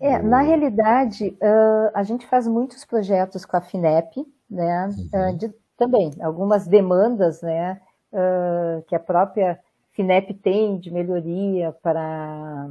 é, 0.00 0.18
na 0.22 0.40
realidade, 0.40 1.36
uh, 1.42 1.90
a 1.94 2.02
gente 2.02 2.26
faz 2.26 2.48
muitos 2.48 2.84
projetos 2.84 3.44
com 3.44 3.56
a 3.56 3.60
FINEP, 3.60 4.26
né? 4.50 4.88
Uhum. 4.88 5.30
Uh, 5.30 5.36
de, 5.36 5.54
também, 5.76 6.10
algumas 6.20 6.66
demandas, 6.66 7.42
né? 7.42 7.80
Uh, 8.12 8.82
que 8.86 8.96
a 8.96 9.00
própria 9.00 9.60
FINEP 9.92 10.34
tem 10.34 10.78
de 10.78 10.90
melhoria 10.90 11.72
para 11.82 12.70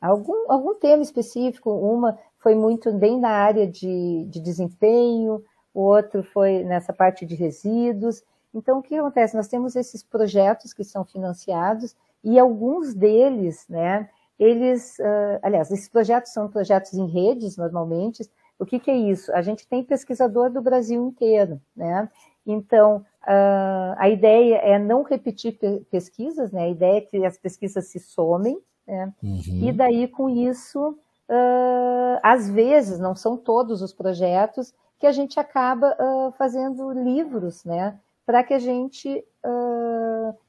algum, 0.00 0.50
algum 0.50 0.74
tema 0.74 1.02
específico. 1.02 1.70
Uma 1.70 2.18
foi 2.38 2.54
muito 2.54 2.92
bem 2.92 3.18
na 3.18 3.30
área 3.30 3.66
de, 3.66 4.24
de 4.28 4.40
desempenho, 4.40 5.44
o 5.74 5.80
outro 5.80 6.22
foi 6.22 6.64
nessa 6.64 6.92
parte 6.92 7.26
de 7.26 7.34
resíduos. 7.34 8.22
Então, 8.54 8.78
o 8.78 8.82
que 8.82 8.96
acontece? 8.96 9.36
Nós 9.36 9.48
temos 9.48 9.76
esses 9.76 10.02
projetos 10.02 10.72
que 10.72 10.84
são 10.84 11.04
financiados 11.04 11.94
e 12.22 12.38
alguns 12.38 12.94
deles, 12.94 13.66
né? 13.68 14.08
Eles, 14.40 14.98
uh, 14.98 15.38
aliás, 15.42 15.70
esses 15.70 15.86
projetos 15.86 16.32
são 16.32 16.48
projetos 16.48 16.94
em 16.94 17.06
redes, 17.06 17.58
normalmente. 17.58 18.22
O 18.58 18.64
que, 18.64 18.80
que, 18.80 18.90
é 18.90 18.96
isso? 18.96 19.30
A 19.34 19.42
gente 19.42 19.68
tem 19.68 19.84
pesquisador 19.84 20.50
do 20.50 20.62
Brasil 20.62 21.06
inteiro, 21.06 21.60
né? 21.76 22.08
Então, 22.46 23.04
uh, 23.22 23.94
a 23.98 24.08
ideia 24.08 24.56
é 24.56 24.78
não 24.78 25.02
repetir 25.02 25.58
pe 25.58 25.80
pesquisas, 25.90 26.50
né? 26.52 26.62
A 26.62 26.68
ideia 26.70 26.98
é 26.98 27.00
que 27.02 27.22
as 27.24 27.36
pesquisas 27.36 27.88
se 27.88 28.00
somem, 28.00 28.58
né? 28.86 29.12
Uhum. 29.22 29.68
E 29.68 29.72
daí, 29.72 30.08
com 30.08 30.30
isso, 30.30 30.88
uh, 30.88 32.18
às 32.22 32.48
vezes, 32.48 32.98
não 32.98 33.14
são 33.14 33.36
todos 33.36 33.82
os 33.82 33.92
projetos, 33.92 34.72
que 34.98 35.06
a 35.06 35.12
gente 35.12 35.40
acaba 35.40 35.96
fazendo 36.36 36.90
livros, 36.92 37.64
né? 37.64 37.98
Para 38.26 38.44
que 38.44 38.52
a 38.52 38.58
gente 38.58 39.24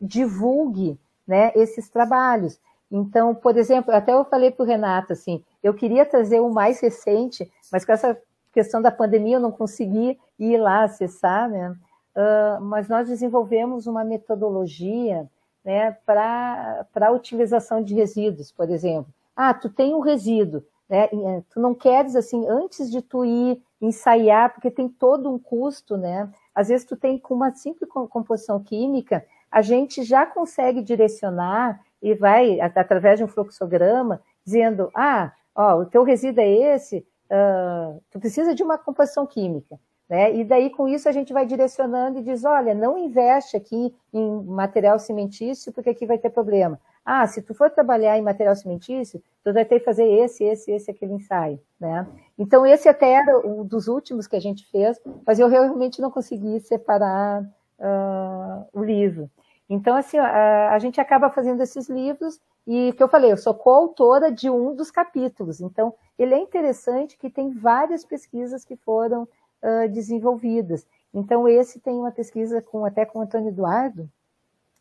divulgue 0.02 1.00
né, 1.26 1.54
esses 1.56 1.88
trabalhos. 1.88 2.60
Então, 2.92 3.34
por 3.34 3.58
exemplo, 3.58 3.94
até 3.94 4.14
eu 4.14 4.26
falei 4.26 4.52
para 4.52 4.64
o 4.64 4.68
Renato 4.68 5.14
assim, 5.14 5.44
eu 5.64 5.74
queria 5.74 6.06
trazer 6.06 6.42
o 6.42 6.52
mais 6.52 6.82
recente, 6.82 7.50
mas 7.72 7.86
com 7.86 7.94
essa 7.94 8.18
questão 8.52 8.82
da 8.82 8.92
pandemia 8.92 9.38
eu 9.38 9.40
não 9.40 9.52
consegui 9.52 10.20
ir 10.38 10.58
lá 10.58 10.84
acessar, 10.84 11.50
né? 11.50 11.74
Uh, 12.14 12.62
mas 12.62 12.90
nós 12.90 13.08
desenvolvemos 13.08 13.88
uma 13.88 14.04
metodologia 14.04 15.30
né, 15.64 15.92
para 16.06 16.86
a 16.94 17.12
utilização 17.12 17.82
de 17.82 17.94
resíduos, 17.96 18.52
por 18.52 18.70
exemplo. 18.70 19.14
ah, 19.36 19.54
tu 19.54 19.70
tem 19.70 19.94
um 19.94 20.02
resíduo, 20.02 20.62
né? 20.90 21.06
Eh, 21.06 21.44
tu 21.50 21.60
não 21.60 21.74
queres 21.74 22.16
assim 22.16 22.46
antes 22.50 22.92
de 22.92 23.02
tu 23.02 23.24
ir 23.24 23.62
ensaiar, 23.80 24.54
porque 24.54 24.70
tem 24.70 24.90
todo 24.90 25.34
um 25.34 25.40
custo, 25.40 25.96
né? 25.96 26.30
Às 26.54 26.68
vezes 26.68 26.86
tu 26.86 26.98
tem 26.98 27.18
com 27.18 27.34
uma 27.34 27.52
simples 27.54 27.90
composição 27.90 28.62
química, 28.62 29.26
a 29.50 29.62
gente 29.62 30.04
já 30.04 30.26
consegue 30.26 30.82
direcionar 30.82 31.82
e 32.02 32.14
vai 32.14 32.60
através 32.60 33.20
de 33.20 33.24
um 33.24 33.28
fluxograma 33.28 34.22
dizendo, 34.46 34.90
ah, 34.96 35.32
ó, 35.56 35.78
o 35.78 35.86
teu 35.86 36.04
resíduo 36.04 36.44
é 36.44 36.50
esse, 36.76 37.06
uh, 37.30 38.02
tu 38.10 38.20
precisa 38.20 38.56
de 38.56 38.64
uma 38.64 38.78
composição 38.78 39.26
química. 39.26 39.80
Né? 40.10 40.36
E 40.36 40.44
daí, 40.44 40.70
com 40.70 40.90
isso, 40.90 41.08
a 41.08 41.12
gente 41.14 41.32
vai 41.32 41.46
direcionando 41.46 42.20
e 42.20 42.22
diz, 42.22 42.44
olha, 42.44 42.74
não 42.74 42.98
investe 42.98 43.56
aqui 43.56 43.96
em 44.14 44.44
material 44.44 45.00
cimentício, 45.00 45.72
porque 45.72 45.90
aqui 45.90 46.06
vai 46.06 46.18
ter 46.18 46.30
problema. 46.30 46.78
Ah, 47.06 47.26
se 47.26 47.42
tu 47.42 47.54
for 47.54 47.70
trabalhar 47.70 48.18
em 48.18 48.22
material 48.22 48.56
cimentício, 48.56 49.24
tu 49.44 49.54
vai 49.54 49.64
ter 49.64 49.80
que 49.80 49.86
fazer 49.86 50.06
esse, 50.06 50.44
esse, 50.44 50.70
esse, 50.72 50.92
aquele 50.92 51.14
ensaio, 51.14 51.60
né? 51.80 52.06
Então, 52.38 52.66
esse 52.66 52.90
até 52.90 53.14
era 53.14 53.40
um 53.40 53.66
dos 53.66 53.88
últimos 53.88 54.28
que 54.28 54.36
a 54.36 54.40
gente 54.40 54.70
fez, 54.70 55.00
mas 55.26 55.40
eu 55.40 55.48
realmente 55.48 56.02
não 56.02 56.12
consegui 56.12 56.60
separar 56.60 57.42
uh, 57.42 58.68
o 58.74 58.84
livro. 58.84 59.30
Então, 59.74 59.96
assim, 59.96 60.18
a, 60.18 60.74
a, 60.74 60.80
gente 60.80 61.00
acaba 61.00 61.30
fazendo 61.30 61.64
esses 61.64 61.88
livros 61.88 62.42
e, 62.68 62.90
o 62.90 62.94
que 62.94 63.02
eu 63.02 63.08
falei, 63.08 63.32
eu 63.32 63.38
sou 63.38 63.54
coautora 63.54 64.30
de 64.30 64.50
um 64.50 64.76
dos 64.76 64.92
capítulos. 64.92 65.62
Então, 65.62 65.94
ele 66.20 66.34
é 66.34 66.38
interessante 66.38 67.18
que 67.18 67.30
tem 67.30 67.54
várias 67.54 68.04
pesquisas 68.04 68.66
que 68.66 68.76
foram 68.76 69.24
uh, 69.24 69.88
desenvolvidas. 69.90 70.86
Então, 71.14 71.48
esse 71.48 71.80
tem 71.80 71.94
uma 71.94 72.12
pesquisa 72.12 72.62
com 72.62 72.84
até 72.84 73.06
com 73.06 73.20
o 73.20 73.22
Antônio 73.22 73.48
Eduardo, 73.48 74.10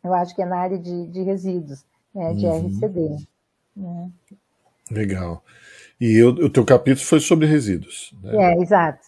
eu 0.02 0.12
acho 0.12 0.34
que 0.34 0.42
é 0.42 0.46
na 0.46 0.58
área 0.58 0.78
de, 0.78 1.06
de 1.06 1.22
resíduos, 1.22 1.84
né, 2.12 2.34
de 2.34 2.46
uhum. 2.46 2.66
RCD. 2.66 3.16
Né. 3.76 4.10
Legal. 4.90 5.40
E 6.00 6.20
o, 6.20 6.30
o 6.30 6.50
teu 6.50 6.64
capítulo 6.64 7.06
foi 7.06 7.20
sobre 7.20 7.46
resíduos. 7.46 8.12
Né? 8.20 8.54
É, 8.54 8.60
exato. 8.60 9.06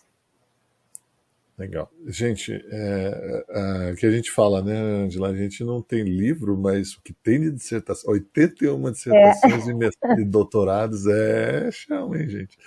Legal. 1.63 1.89
Gente, 2.09 2.53
é, 2.73 3.45
é, 3.51 3.95
que 3.95 4.05
a 4.05 4.11
gente 4.11 4.33
fala, 4.33 4.61
né, 4.61 4.75
Angela? 4.77 5.29
A 5.29 5.37
gente 5.37 5.63
não 5.63 5.81
tem 5.81 6.03
livro, 6.03 6.59
mas 6.59 6.95
o 6.95 7.03
que 7.03 7.13
tem 7.13 7.41
de 7.41 7.53
dissertação, 7.53 8.11
81 8.11 8.91
dissertações 8.91 9.69
é. 9.69 10.21
e 10.21 10.25
doutorados 10.25 11.07
é 11.07 11.71
chão, 11.71 12.17
hein, 12.17 12.29
gente? 12.29 12.59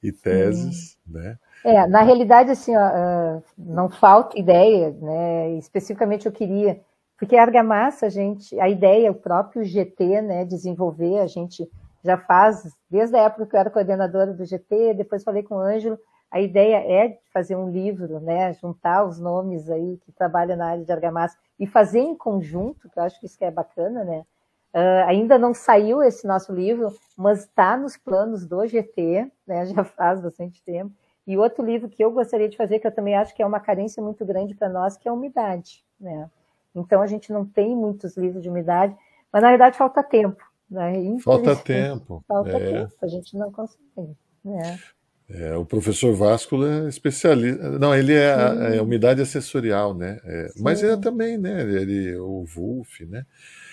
E 0.00 0.12
teses, 0.12 0.92
Sim. 0.92 1.12
né? 1.12 1.36
É, 1.64 1.84
na 1.88 2.02
realidade, 2.02 2.52
assim, 2.52 2.76
ó, 2.76 2.80
ah, 2.80 3.42
não 3.58 3.90
falta 3.90 4.38
ideia, 4.38 4.96
né? 5.02 5.56
Especificamente 5.56 6.26
eu 6.26 6.32
queria, 6.32 6.80
porque 7.18 7.34
a 7.34 7.42
argamassa, 7.42 8.06
a 8.06 8.08
gente, 8.08 8.56
a 8.60 8.68
ideia, 8.68 9.10
o 9.10 9.16
próprio 9.16 9.64
GT, 9.64 10.22
né, 10.22 10.44
desenvolver, 10.44 11.18
a 11.18 11.26
gente 11.26 11.68
já 12.04 12.16
faz, 12.18 12.62
desde 12.88 13.16
a 13.16 13.22
época 13.22 13.46
que 13.46 13.56
eu 13.56 13.60
era 13.60 13.70
coordenadora 13.70 14.32
do 14.32 14.44
GT, 14.44 14.94
depois 14.94 15.24
falei 15.24 15.42
com 15.42 15.56
o 15.56 15.60
Ângelo, 15.60 15.98
a 16.34 16.40
ideia 16.40 16.78
é 16.78 17.16
fazer 17.32 17.54
um 17.54 17.70
livro, 17.70 18.18
né, 18.18 18.52
juntar 18.54 19.04
os 19.04 19.20
nomes 19.20 19.70
aí 19.70 19.98
que 19.98 20.10
trabalham 20.10 20.56
na 20.56 20.66
área 20.66 20.84
de 20.84 20.90
argamassa 20.90 21.38
e 21.60 21.64
fazer 21.64 22.00
em 22.00 22.16
conjunto, 22.16 22.90
que 22.90 22.98
eu 22.98 23.04
acho 23.04 23.20
que 23.20 23.26
isso 23.26 23.38
que 23.38 23.44
é 23.44 23.52
bacana, 23.52 24.02
né? 24.02 24.26
Uh, 24.74 25.06
ainda 25.06 25.38
não 25.38 25.54
saiu 25.54 26.02
esse 26.02 26.26
nosso 26.26 26.52
livro, 26.52 26.92
mas 27.16 27.42
está 27.42 27.76
nos 27.76 27.96
planos 27.96 28.44
do 28.44 28.66
GT, 28.66 29.30
né, 29.46 29.66
já 29.70 29.84
faz 29.84 30.20
bastante 30.20 30.60
tempo. 30.64 30.90
E 31.24 31.38
outro 31.38 31.64
livro 31.64 31.88
que 31.88 32.04
eu 32.04 32.10
gostaria 32.10 32.48
de 32.48 32.56
fazer, 32.56 32.80
que 32.80 32.86
eu 32.88 32.92
também 32.92 33.14
acho 33.14 33.32
que 33.32 33.40
é 33.40 33.46
uma 33.46 33.60
carência 33.60 34.02
muito 34.02 34.26
grande 34.26 34.56
para 34.56 34.68
nós, 34.68 34.96
que 34.96 35.06
é 35.06 35.12
a 35.12 35.14
umidade. 35.14 35.84
Né? 36.00 36.28
Então 36.74 37.00
a 37.00 37.06
gente 37.06 37.32
não 37.32 37.46
tem 37.46 37.76
muitos 37.76 38.16
livros 38.16 38.42
de 38.42 38.48
umidade, 38.48 38.96
mas 39.32 39.40
na 39.40 39.50
verdade 39.50 39.78
falta 39.78 40.02
tempo. 40.02 40.42
Né? 40.68 41.16
Falta 41.22 41.54
tempo. 41.54 42.24
Falta 42.26 42.58
é. 42.58 42.72
tempo, 42.72 42.92
a 43.00 43.06
gente 43.06 43.38
não 43.38 43.52
consegue. 43.52 44.16
Né? 44.44 44.80
É, 45.28 45.56
o 45.56 45.64
professor 45.64 46.14
Vasco 46.14 46.64
é 46.64 46.88
especialista. 46.88 47.78
Não, 47.78 47.94
ele 47.94 48.12
é, 48.12 48.76
é 48.76 48.82
umidade 48.82 49.22
assessorial, 49.22 49.94
né? 49.94 50.20
É, 50.24 50.48
mas 50.58 50.82
ele 50.82 50.92
é 50.92 50.96
também, 50.96 51.38
né? 51.38 51.62
Ele, 51.62 52.16
o 52.16 52.44
Wolf, 52.44 53.00
né? 53.08 53.24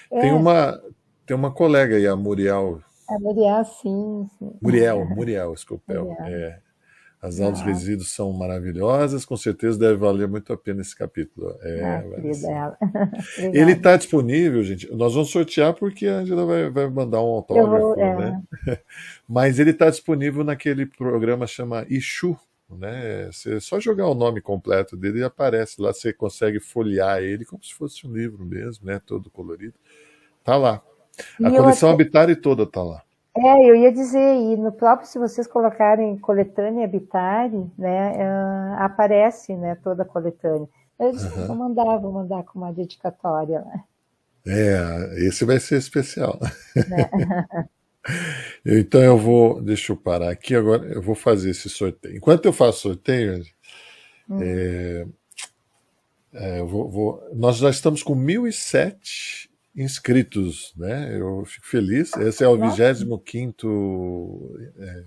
Tem 0.09 0.29
é. 0.29 0.33
uma 0.33 0.81
tem 1.25 1.35
uma 1.35 1.51
colega 1.51 1.95
aí, 1.95 2.07
a 2.07 2.15
Muriel. 2.15 2.81
A 3.09 3.19
Muriel, 3.19 3.65
sim. 3.65 4.27
sim. 4.37 4.51
Muriel, 4.61 5.05
Muriel, 5.05 5.55
Scopel. 5.55 6.15
É. 6.21 6.59
As 7.21 7.39
aulas 7.39 7.61
ah. 7.61 7.65
resíduos 7.65 8.11
são 8.11 8.33
maravilhosas, 8.33 9.23
com 9.23 9.37
certeza 9.37 9.77
deve 9.77 9.95
valer 9.95 10.27
muito 10.27 10.51
a 10.51 10.57
pena 10.57 10.81
esse 10.81 10.95
capítulo. 10.95 11.55
É, 11.61 11.83
ah, 11.83 12.01
dela. 12.01 12.77
Ele 13.37 13.73
está 13.73 13.95
disponível, 13.95 14.63
gente. 14.63 14.91
Nós 14.91 15.13
vamos 15.13 15.29
sortear 15.29 15.75
porque 15.75 16.07
a 16.07 16.15
Angela 16.15 16.45
vai, 16.47 16.69
vai 16.71 16.89
mandar 16.89 17.21
um 17.21 17.27
autógrafo, 17.27 17.77
vou, 17.77 17.99
é. 17.99 18.17
né? 18.17 18.43
Mas 19.29 19.59
ele 19.59 19.69
está 19.69 19.89
disponível 19.89 20.43
naquele 20.43 20.87
programa 20.87 21.45
chama 21.45 21.85
Ishu, 21.87 22.35
né? 22.67 23.29
Você 23.31 23.59
só 23.59 23.79
jogar 23.79 24.07
o 24.07 24.15
nome 24.15 24.41
completo 24.41 24.97
dele 24.97 25.19
e 25.19 25.23
aparece 25.23 25.79
lá, 25.79 25.93
você 25.93 26.11
consegue 26.11 26.59
folhear 26.59 27.21
ele 27.21 27.45
como 27.45 27.63
se 27.63 27.73
fosse 27.73 28.07
um 28.07 28.11
livro 28.11 28.43
mesmo, 28.43 28.87
né? 28.87 28.99
Todo 29.05 29.29
colorido. 29.29 29.75
Tá 30.43 30.57
lá. 30.57 30.81
A 31.43 31.49
e 31.49 31.55
coleção 31.55 31.89
até... 31.89 32.01
Habitare 32.01 32.35
toda 32.35 32.65
tá 32.65 32.81
lá. 32.81 33.03
É, 33.37 33.69
eu 33.69 33.75
ia 33.75 33.91
dizer, 33.91 34.35
e 34.35 34.57
no 34.57 34.71
próprio, 34.73 35.07
se 35.07 35.17
vocês 35.17 35.47
colocarem 35.47 36.17
coletânea 36.17 36.83
Habitare, 36.83 37.65
né, 37.77 38.13
uh, 38.17 38.83
aparece 38.83 39.55
né, 39.55 39.75
toda 39.75 40.03
a 40.03 40.05
coletânea. 40.05 40.67
Eu 40.99 41.11
disse, 41.11 41.27
uhum. 41.27 41.47
vou 41.47 41.55
mandar, 41.55 41.97
vou 41.97 42.11
mandar 42.11 42.43
com 42.43 42.59
uma 42.59 42.73
dedicatória. 42.73 43.61
Né? 43.61 43.83
É, 44.47 45.27
esse 45.27 45.45
vai 45.45 45.59
ser 45.59 45.77
especial. 45.77 46.39
É. 46.75 47.69
então 48.65 49.01
eu 49.01 49.17
vou, 49.17 49.61
deixa 49.61 49.91
eu 49.91 49.97
parar 49.97 50.29
aqui 50.29 50.55
agora, 50.55 50.85
eu 50.87 51.01
vou 51.01 51.15
fazer 51.15 51.51
esse 51.51 51.69
sorteio. 51.69 52.17
Enquanto 52.17 52.45
eu 52.45 52.53
faço 52.53 52.81
sorteio, 52.81 53.43
hum. 54.29 54.39
é, 54.41 55.05
é, 56.33 56.59
eu 56.59 56.67
vou, 56.67 56.89
vou, 56.89 57.29
nós 57.33 57.57
já 57.57 57.69
estamos 57.69 58.03
com 58.03 58.15
1.007 58.15 59.49
inscritos, 59.75 60.73
né? 60.75 61.17
Eu 61.17 61.43
fico 61.45 61.65
feliz. 61.65 62.15
Esse 62.17 62.43
é 62.43 62.47
o 62.47 62.57
25 62.57 64.59
é, 64.77 65.03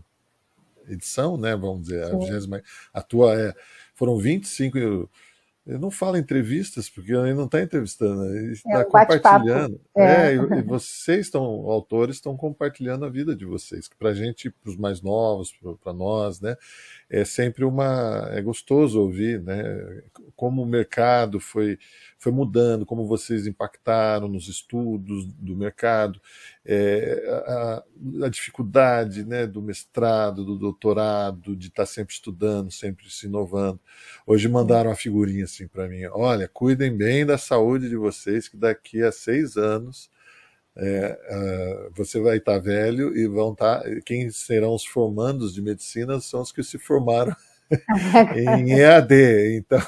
edição, 0.88 1.36
né? 1.36 1.54
Vamos 1.56 1.82
dizer, 1.82 2.04
a, 2.04 2.10
20, 2.10 2.62
a 2.92 3.02
tua 3.02 3.40
é. 3.40 3.54
Foram 3.94 4.18
25. 4.18 4.78
Eu, 4.78 5.10
eu 5.66 5.78
não 5.78 5.90
falo 5.90 6.18
entrevistas, 6.18 6.90
porque 6.90 7.12
ele 7.12 7.32
não 7.32 7.46
está 7.46 7.62
entrevistando, 7.62 8.24
ele 8.36 8.52
está 8.52 8.80
é, 8.80 8.84
compartilhando. 8.84 9.80
É. 9.96 10.02
é 10.02 10.34
e, 10.34 10.38
e, 10.60 10.62
vocês 10.62 11.26
estão, 11.26 11.42
autores, 11.42 12.16
estão 12.16 12.36
compartilhando 12.36 13.06
a 13.06 13.08
vida 13.08 13.34
de 13.34 13.46
vocês, 13.46 13.88
que 13.88 13.96
para 13.96 14.10
a 14.10 14.14
gente, 14.14 14.50
para 14.50 14.70
os 14.70 14.76
mais 14.76 15.00
novos, 15.00 15.54
para 15.82 15.94
nós, 15.94 16.38
né? 16.40 16.54
É 17.14 17.24
sempre 17.24 17.64
uma. 17.64 18.28
É 18.32 18.42
gostoso 18.42 19.00
ouvir, 19.00 19.40
né? 19.40 20.02
Como 20.34 20.62
o 20.62 20.66
mercado 20.66 21.38
foi 21.38 21.78
foi 22.24 22.32
mudando, 22.32 22.86
como 22.86 23.06
vocês 23.06 23.46
impactaram 23.46 24.26
nos 24.28 24.48
estudos 24.48 25.26
do 25.26 25.54
mercado, 25.54 26.18
é, 26.64 27.22
a, 27.46 27.84
a, 28.24 28.28
dificuldade 28.30 29.26
né, 29.26 29.46
do 29.46 29.60
mestrado, 29.60 30.42
do 30.42 30.56
doutorado, 30.56 31.54
de 31.54 31.68
estar 31.68 31.84
sempre 31.84 32.14
estudando, 32.14 32.70
sempre 32.70 33.10
se 33.10 33.26
inovando. 33.26 33.78
Hoje 34.26 34.48
mandaram 34.48 34.88
uma 34.88 34.96
figurinha 34.96 35.44
assim 35.44 35.68
para 35.68 35.86
mim: 35.86 36.06
olha, 36.06 36.48
cuidem 36.48 36.96
bem 36.96 37.26
da 37.26 37.36
saúde 37.36 37.90
de 37.90 37.96
vocês, 37.96 38.48
que 38.48 38.56
daqui 38.56 39.02
a 39.02 39.12
seis 39.12 39.56
anos. 39.58 40.10
É, 40.76 41.18
uh, 41.30 41.92
você 41.94 42.20
vai 42.20 42.38
estar 42.38 42.58
velho 42.58 43.16
e 43.16 43.26
vão 43.28 43.52
estar. 43.52 43.82
Quem 44.04 44.28
serão 44.30 44.74
os 44.74 44.84
formandos 44.84 45.54
de 45.54 45.62
medicina 45.62 46.20
são 46.20 46.40
os 46.42 46.50
que 46.50 46.64
se 46.64 46.78
formaram 46.78 47.34
em 48.36 48.72
EAD, 48.72 49.56
então. 49.58 49.80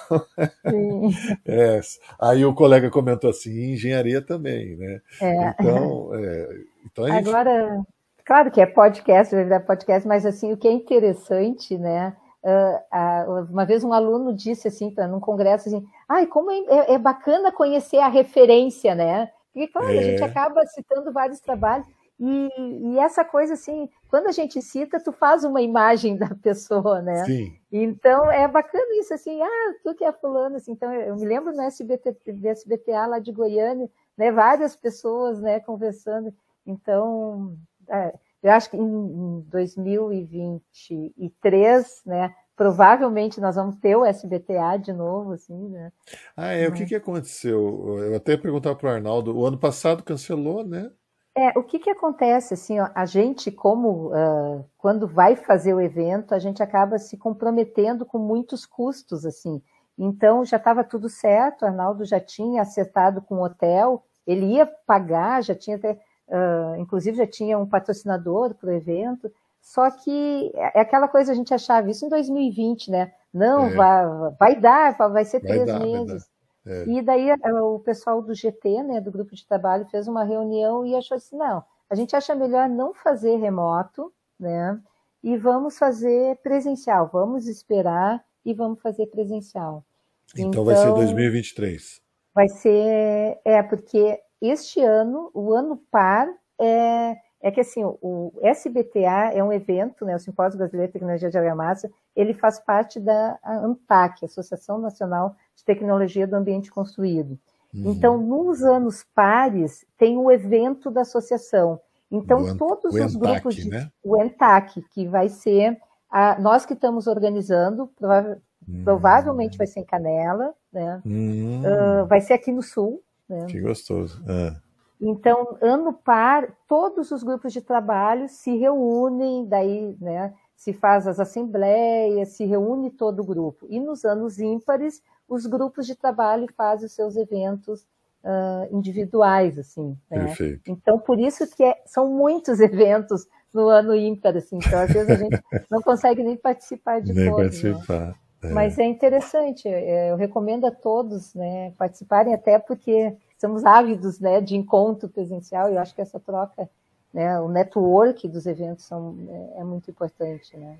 é, 1.44 1.80
aí 2.20 2.44
o 2.44 2.54
colega 2.54 2.90
comentou 2.90 3.30
assim, 3.30 3.72
engenharia 3.72 4.22
também, 4.22 4.76
né? 4.76 5.00
É. 5.20 5.48
Então, 5.50 6.14
é, 6.14 6.60
então 6.84 7.06
gente... 7.08 7.28
Agora, 7.28 7.82
claro 8.24 8.50
que 8.50 8.60
é 8.60 8.66
podcast, 8.66 9.34
é 9.34 9.58
podcast, 9.58 10.06
mas 10.06 10.24
assim, 10.24 10.52
o 10.52 10.56
que 10.56 10.68
é 10.68 10.72
interessante, 10.72 11.76
né? 11.76 12.16
Uh, 12.46 13.42
uma 13.50 13.66
vez 13.66 13.82
um 13.82 13.92
aluno 13.92 14.32
disse 14.32 14.68
assim, 14.68 14.88
para 14.88 15.08
num 15.08 15.18
congresso 15.18 15.68
assim, 15.68 15.84
ai, 16.08 16.26
como 16.26 16.48
é, 16.52 16.58
é, 16.68 16.94
é, 16.94 16.98
bacana 16.98 17.50
conhecer 17.50 17.98
a 17.98 18.06
referência, 18.06 18.94
né? 18.94 19.28
Porque, 19.56 19.68
claro, 19.68 19.88
a 19.88 20.02
gente 20.02 20.22
é. 20.22 20.26
acaba 20.26 20.66
citando 20.66 21.10
vários 21.10 21.40
trabalhos, 21.40 21.86
e, 22.20 22.92
e, 22.92 22.98
essa 22.98 23.24
coisa 23.24 23.54
assim, 23.54 23.88
quando 24.08 24.26
a 24.26 24.32
gente 24.32 24.60
cita, 24.60 25.00
tu 25.00 25.12
faz 25.12 25.44
uma 25.44 25.62
imagem 25.62 26.14
da 26.16 26.28
pessoa, 26.42 27.00
né? 27.00 27.24
Sim. 27.24 27.58
Então 27.72 28.30
é 28.30 28.46
bacana 28.46 28.98
isso 28.98 29.14
assim, 29.14 29.40
ah, 29.42 29.74
tu 29.82 29.94
que 29.94 30.04
é 30.04 30.12
fulano, 30.12 30.56
assim. 30.56 30.72
Então 30.72 30.92
eu 30.92 31.16
me 31.16 31.24
lembro 31.26 31.54
no 31.54 31.62
SBT, 31.62 32.12
do 32.12 32.48
SBTA 32.48 33.06
lá 33.06 33.18
de 33.18 33.32
Goiânia, 33.32 33.88
né? 34.16 34.30
Várias 34.30 34.76
pessoas, 34.76 35.40
né? 35.40 35.58
Conversando. 35.60 36.34
Então 36.66 37.56
é, 37.88 38.14
eu 38.42 38.52
acho 38.52 38.68
que 38.70 38.76
em 38.76 39.40
2023, 39.48 42.02
né? 42.04 42.34
Provavelmente 42.56 43.40
nós 43.40 43.56
vamos 43.56 43.76
ter 43.76 43.94
o 43.96 44.04
SBTA 44.04 44.78
de 44.78 44.92
novo, 44.92 45.32
assim, 45.32 45.68
né? 45.68 45.92
Ah, 46.34 46.52
é. 46.52 46.66
O 46.66 46.72
que, 46.72 46.86
que 46.86 46.94
aconteceu? 46.94 47.98
Eu 47.98 48.16
até 48.16 48.32
ia 48.32 48.40
perguntar 48.40 48.74
para 48.74 48.88
o 48.88 48.92
Arnaldo. 48.92 49.36
O 49.36 49.46
ano 49.46 49.58
passado 49.58 50.02
cancelou, 50.02 50.64
né? 50.64 50.90
É, 51.38 51.50
o 51.50 51.62
que 51.62 51.78
que 51.78 51.90
acontece, 51.90 52.54
assim, 52.54 52.80
ó, 52.80 52.88
a 52.94 53.04
gente, 53.04 53.50
como, 53.50 54.08
uh, 54.08 54.64
quando 54.78 55.06
vai 55.06 55.36
fazer 55.36 55.74
o 55.74 55.80
evento, 55.80 56.34
a 56.34 56.38
gente 56.38 56.62
acaba 56.62 56.98
se 56.98 57.18
comprometendo 57.18 58.06
com 58.06 58.16
muitos 58.16 58.64
custos, 58.64 59.26
assim, 59.26 59.60
então 59.98 60.46
já 60.46 60.56
estava 60.56 60.82
tudo 60.82 61.10
certo, 61.10 61.60
o 61.60 61.66
Arnaldo 61.66 62.06
já 62.06 62.18
tinha 62.18 62.62
acertado 62.62 63.20
com 63.20 63.34
o 63.34 63.44
hotel, 63.44 64.02
ele 64.26 64.46
ia 64.46 64.64
pagar, 64.86 65.42
já 65.42 65.54
tinha 65.54 65.76
até, 65.76 65.92
uh, 66.28 66.76
inclusive 66.78 67.18
já 67.18 67.26
tinha 67.26 67.58
um 67.58 67.68
patrocinador 67.68 68.54
para 68.54 68.70
o 68.70 68.72
evento, 68.72 69.30
só 69.66 69.90
que 69.90 70.52
é 70.54 70.80
aquela 70.80 71.08
coisa 71.08 71.32
a 71.32 71.34
gente 71.34 71.52
achava 71.52 71.90
isso 71.90 72.06
em 72.06 72.08
2020, 72.08 72.88
né? 72.88 73.12
Não, 73.34 73.66
é. 73.66 73.74
vai, 73.74 74.04
vai 74.38 74.60
dar, 74.60 74.96
vai 74.96 75.24
ser 75.24 75.40
vai 75.40 75.50
três 75.50 75.66
dar, 75.66 75.80
meses. 75.80 76.30
É. 76.64 76.84
E 76.86 77.02
daí 77.02 77.32
o 77.32 77.80
pessoal 77.80 78.22
do 78.22 78.32
GT, 78.32 78.84
né, 78.84 79.00
do 79.00 79.10
grupo 79.10 79.34
de 79.34 79.44
trabalho, 79.44 79.84
fez 79.86 80.06
uma 80.06 80.22
reunião 80.22 80.86
e 80.86 80.94
achou 80.94 81.16
assim, 81.16 81.36
não, 81.36 81.64
a 81.90 81.96
gente 81.96 82.14
acha 82.14 82.32
melhor 82.32 82.68
não 82.68 82.94
fazer 82.94 83.38
remoto, 83.38 84.12
né? 84.38 84.80
E 85.20 85.36
vamos 85.36 85.76
fazer 85.76 86.36
presencial, 86.44 87.10
vamos 87.12 87.48
esperar 87.48 88.24
e 88.44 88.54
vamos 88.54 88.80
fazer 88.80 89.08
presencial. 89.08 89.84
Então, 90.32 90.48
então 90.48 90.64
vai 90.64 90.76
ser 90.76 90.94
2023. 90.94 92.00
Vai 92.32 92.48
ser, 92.48 93.40
é, 93.44 93.64
porque 93.64 94.20
este 94.40 94.80
ano, 94.80 95.28
o 95.34 95.52
ano 95.52 95.76
par, 95.90 96.28
é, 96.56 97.16
é 97.46 97.50
que 97.52 97.60
assim, 97.60 97.84
o 97.84 98.32
SBTA 98.42 99.30
é 99.32 99.40
um 99.40 99.52
evento, 99.52 100.04
né, 100.04 100.16
o 100.16 100.18
Simpósio 100.18 100.58
Brasileiro 100.58 100.88
de 100.88 100.94
Tecnologia 100.94 101.30
de 101.30 101.38
Argamassa, 101.38 101.88
ele 102.16 102.34
faz 102.34 102.58
parte 102.58 102.98
da 102.98 103.38
ANTAC, 103.44 104.24
Associação 104.24 104.78
Nacional 104.78 105.36
de 105.54 105.64
Tecnologia 105.64 106.26
do 106.26 106.34
Ambiente 106.34 106.72
Construído. 106.72 107.38
Uhum. 107.72 107.92
Então, 107.92 108.18
nos 108.18 108.64
anos 108.64 109.06
pares, 109.14 109.86
tem 109.96 110.18
o 110.18 110.28
evento 110.28 110.90
da 110.90 111.02
associação. 111.02 111.78
Então, 112.10 112.42
o 112.42 112.56
todos 112.56 112.92
os 112.92 113.14
ENTAC, 113.14 113.18
grupos 113.18 113.54
de. 113.54 113.68
Né? 113.68 113.88
O 114.02 114.20
ENTAC, 114.20 114.82
que 114.90 115.06
vai 115.06 115.28
ser. 115.28 115.78
A, 116.10 116.40
nós 116.40 116.66
que 116.66 116.74
estamos 116.74 117.06
organizando, 117.06 117.86
prova, 117.96 118.42
hum. 118.68 118.82
provavelmente 118.82 119.56
vai 119.56 119.68
ser 119.68 119.80
em 119.80 119.84
Canela, 119.84 120.52
né? 120.72 121.00
Hum. 121.06 121.62
Uh, 121.62 122.06
vai 122.06 122.20
ser 122.20 122.32
aqui 122.32 122.50
no 122.50 122.62
Sul. 122.62 123.00
Né? 123.28 123.46
Que 123.46 123.60
gostoso. 123.60 124.20
Ah. 124.28 124.65
Então, 125.00 125.58
ano 125.60 125.92
par, 125.92 126.56
todos 126.66 127.10
os 127.10 127.22
grupos 127.22 127.52
de 127.52 127.60
trabalho 127.60 128.28
se 128.28 128.56
reúnem, 128.56 129.46
daí, 129.46 129.94
né, 130.00 130.32
se 130.56 130.72
faz 130.72 131.06
as 131.06 131.20
assembleias, 131.20 132.30
se 132.30 132.44
reúne 132.44 132.90
todo 132.90 133.20
o 133.20 133.24
grupo. 133.24 133.66
E 133.68 133.78
nos 133.78 134.04
anos 134.04 134.38
ímpares, 134.38 135.02
os 135.28 135.44
grupos 135.46 135.86
de 135.86 135.94
trabalho 135.94 136.46
fazem 136.56 136.86
os 136.86 136.92
seus 136.92 137.14
eventos 137.16 137.82
uh, 138.24 138.74
individuais, 138.74 139.58
assim. 139.58 139.96
Né? 140.10 140.24
Perfeito. 140.24 140.70
Então, 140.70 140.98
por 140.98 141.18
isso 141.18 141.46
que 141.54 141.62
é, 141.62 141.76
são 141.84 142.08
muitos 142.08 142.58
eventos 142.60 143.26
no 143.52 143.68
ano 143.68 143.94
ímpar, 143.94 144.36
assim. 144.36 144.56
Então, 144.56 144.80
às 144.80 144.92
vezes 144.92 145.10
a 145.10 145.16
gente 145.16 145.42
não 145.70 145.82
consegue 145.82 146.22
nem 146.22 146.36
participar 146.36 147.00
de 147.00 147.12
nem 147.12 147.30
todos. 147.30 147.62
Né? 147.62 147.72
Participar. 147.72 148.06
Né? 148.08 148.14
É. 148.42 148.50
Mas 148.50 148.78
é 148.78 148.84
interessante, 148.84 149.66
é, 149.66 150.10
eu 150.10 150.16
recomendo 150.16 150.66
a 150.66 150.70
todos 150.70 151.34
né, 151.34 151.72
participarem, 151.78 152.34
até 152.34 152.58
porque 152.58 153.16
somos 153.38 153.64
ávidos 153.64 154.18
né, 154.20 154.40
de 154.40 154.56
encontro 154.56 155.08
presencial, 155.08 155.70
e 155.70 155.74
eu 155.74 155.80
acho 155.80 155.94
que 155.94 156.00
essa 156.00 156.18
troca, 156.18 156.68
né, 157.12 157.38
o 157.40 157.48
network 157.48 158.28
dos 158.28 158.46
eventos 158.46 158.84
são, 158.84 159.16
é, 159.56 159.60
é 159.60 159.64
muito 159.64 159.90
importante. 159.90 160.56
Né? 160.56 160.76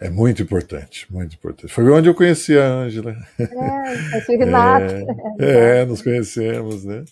É 0.00 0.08
muito 0.08 0.42
importante, 0.42 1.06
muito 1.12 1.34
importante. 1.34 1.72
Foi 1.72 1.88
onde 1.90 2.08
eu 2.08 2.14
conheci 2.14 2.58
a 2.58 2.66
Ângela. 2.66 3.14
É, 3.38 4.32
o 4.32 4.38
Renato. 4.38 4.94
É, 5.38 5.80
é, 5.80 5.84
nos 5.86 6.02
conhecemos, 6.02 6.84
né? 6.84 7.04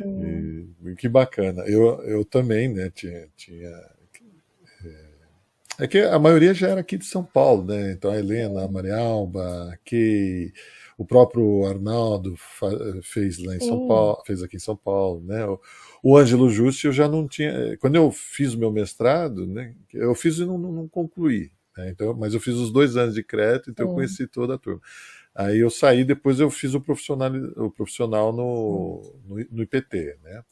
E, 0.00 0.94
que 0.96 1.08
bacana. 1.08 1.62
Eu, 1.66 2.02
eu 2.04 2.24
também, 2.24 2.68
né, 2.68 2.90
tinha, 2.94 3.28
tinha 3.36 3.70
é 5.78 5.88
que 5.88 5.98
a 5.98 6.18
maioria 6.18 6.54
já 6.54 6.68
era 6.68 6.80
aqui 6.80 6.96
de 6.96 7.04
São 7.04 7.24
Paulo, 7.24 7.64
né? 7.64 7.92
Então 7.92 8.10
a 8.10 8.18
Helena, 8.18 8.64
a 8.64 8.68
Maria 8.68 8.96
Alba, 8.96 9.72
aqui, 9.72 10.52
o 10.96 11.04
próprio 11.04 11.66
Arnaldo 11.66 12.34
fez 13.02 13.38
lá 13.42 13.56
em 13.56 13.60
Sim. 13.60 13.68
São 13.68 13.88
Paulo, 13.88 14.22
fez 14.26 14.42
aqui 14.42 14.56
em 14.56 14.60
São 14.60 14.76
Paulo, 14.76 15.22
né? 15.24 15.44
O, 15.46 15.60
o 16.02 16.16
Ângelo 16.16 16.50
Justi 16.50 16.86
eu 16.86 16.92
já 16.92 17.08
não 17.08 17.26
tinha. 17.26 17.76
Quando 17.78 17.96
eu 17.96 18.10
fiz 18.10 18.54
o 18.54 18.58
meu 18.58 18.70
mestrado, 18.70 19.46
né? 19.46 19.74
Eu 19.92 20.14
fiz 20.14 20.38
e 20.38 20.44
não, 20.44 20.58
não, 20.58 20.88
concluí. 20.88 21.50
Né? 21.76 21.90
Então, 21.90 22.14
mas 22.14 22.34
eu 22.34 22.40
fiz 22.40 22.54
os 22.54 22.70
dois 22.70 22.96
anos 22.96 23.14
de 23.14 23.22
crédito, 23.22 23.70
então 23.70 23.86
Sim. 23.86 23.90
eu 23.90 23.94
conheci 23.94 24.26
toda 24.26 24.54
a 24.54 24.58
turma. 24.58 24.80
Aí 25.34 25.58
eu 25.58 25.70
saí, 25.70 26.04
depois 26.04 26.38
eu 26.38 26.48
fiz 26.48 26.74
o 26.74 26.80
profissional, 26.80 27.32
o 27.56 27.70
profissional 27.70 28.32
no, 28.32 29.02
no, 29.26 29.44
no 29.50 29.62
IPT, 29.62 30.18
né? 30.22 30.42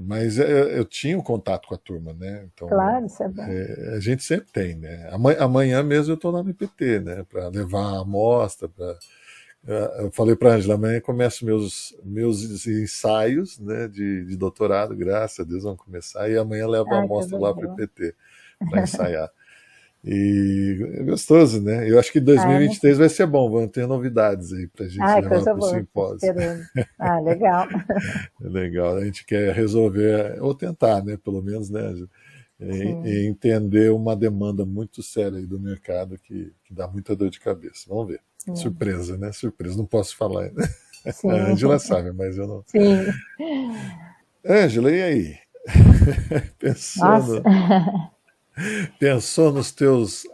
Mas 0.00 0.38
é, 0.38 0.78
eu 0.78 0.84
tinha 0.84 1.18
um 1.18 1.22
contato 1.22 1.66
com 1.66 1.74
a 1.74 1.78
turma, 1.78 2.12
né? 2.12 2.48
Então, 2.52 2.68
claro, 2.68 3.06
isso 3.06 3.22
é 3.22 3.28
bom. 3.28 3.42
É, 3.42 3.94
a 3.96 4.00
gente 4.00 4.22
sempre 4.22 4.52
tem, 4.52 4.76
né? 4.76 5.08
Amanhã, 5.10 5.38
amanhã 5.40 5.82
mesmo 5.82 6.12
eu 6.12 6.14
estou 6.14 6.30
lá 6.30 6.42
no 6.42 6.50
IPT, 6.50 7.00
né? 7.00 7.26
Para 7.28 7.48
levar 7.48 7.96
a 7.96 8.00
amostra, 8.00 8.68
para 8.68 8.96
eu 9.66 10.10
falei 10.12 10.34
para 10.34 10.52
a 10.52 10.54
Angela, 10.56 10.74
amanhã 10.74 11.00
começo 11.00 11.44
meus, 11.44 11.96
meus 12.04 12.66
ensaios 12.66 13.58
né, 13.58 13.86
de, 13.88 14.24
de 14.24 14.36
doutorado, 14.36 14.96
graças 14.96 15.40
a 15.40 15.48
Deus 15.48 15.64
vão 15.64 15.76
começar, 15.76 16.30
e 16.30 16.36
amanhã 16.36 16.66
levo 16.66 16.92
a 16.94 17.02
amostra 17.02 17.38
lá 17.38 17.54
para 17.54 17.68
o 17.68 17.72
IPT 17.74 18.14
para 18.70 18.82
ensaiar. 18.82 19.30
E 20.04 20.90
é 20.94 21.02
gostoso, 21.02 21.60
né? 21.60 21.90
Eu 21.90 21.98
acho 21.98 22.12
que 22.12 22.20
2023 22.20 22.94
ah, 22.94 22.98
vai 23.00 23.08
ser 23.08 23.26
bom, 23.26 23.50
vão 23.50 23.66
ter 23.66 23.86
novidades 23.86 24.52
aí 24.52 24.68
para 24.68 24.86
a 24.86 24.88
gente 24.88 25.02
ah, 25.02 25.16
levar 25.16 25.42
para 25.42 25.56
o 25.56 25.62
simpósio. 25.62 26.34
Ah, 26.98 27.20
legal. 27.20 27.66
é 28.42 28.48
legal, 28.48 28.96
a 28.96 29.04
gente 29.04 29.26
quer 29.26 29.52
resolver, 29.52 30.40
ou 30.40 30.54
tentar, 30.54 31.04
né? 31.04 31.16
Pelo 31.16 31.42
menos, 31.42 31.68
né? 31.68 31.94
E, 32.60 32.64
e 32.64 33.26
entender 33.26 33.90
uma 33.90 34.16
demanda 34.16 34.64
muito 34.64 35.02
séria 35.02 35.44
do 35.46 35.60
mercado 35.60 36.18
que, 36.18 36.52
que, 36.64 36.74
dá 36.74 36.88
muita 36.88 37.14
dor 37.14 37.30
de 37.30 37.38
cabeça. 37.38 37.84
Vamos 37.88 38.08
ver. 38.08 38.20
Sim. 38.38 38.56
Surpresa, 38.56 39.18
né? 39.18 39.32
Surpresa, 39.32 39.76
não 39.76 39.86
posso 39.86 40.16
falar. 40.16 40.50
Sim. 41.12 41.30
A 41.30 41.50
Angela 41.50 41.78
sabe, 41.78 42.12
mas 42.12 42.38
eu 42.38 42.46
não. 42.46 42.64
Sim. 42.66 43.06
Ângela, 44.46 44.90
e 44.90 45.02
aí? 45.02 45.38
Pensando. 46.58 47.42
Nossa. 47.42 48.18
Pensou 48.98 49.52
nos 49.52 49.70
teus, 49.70 50.24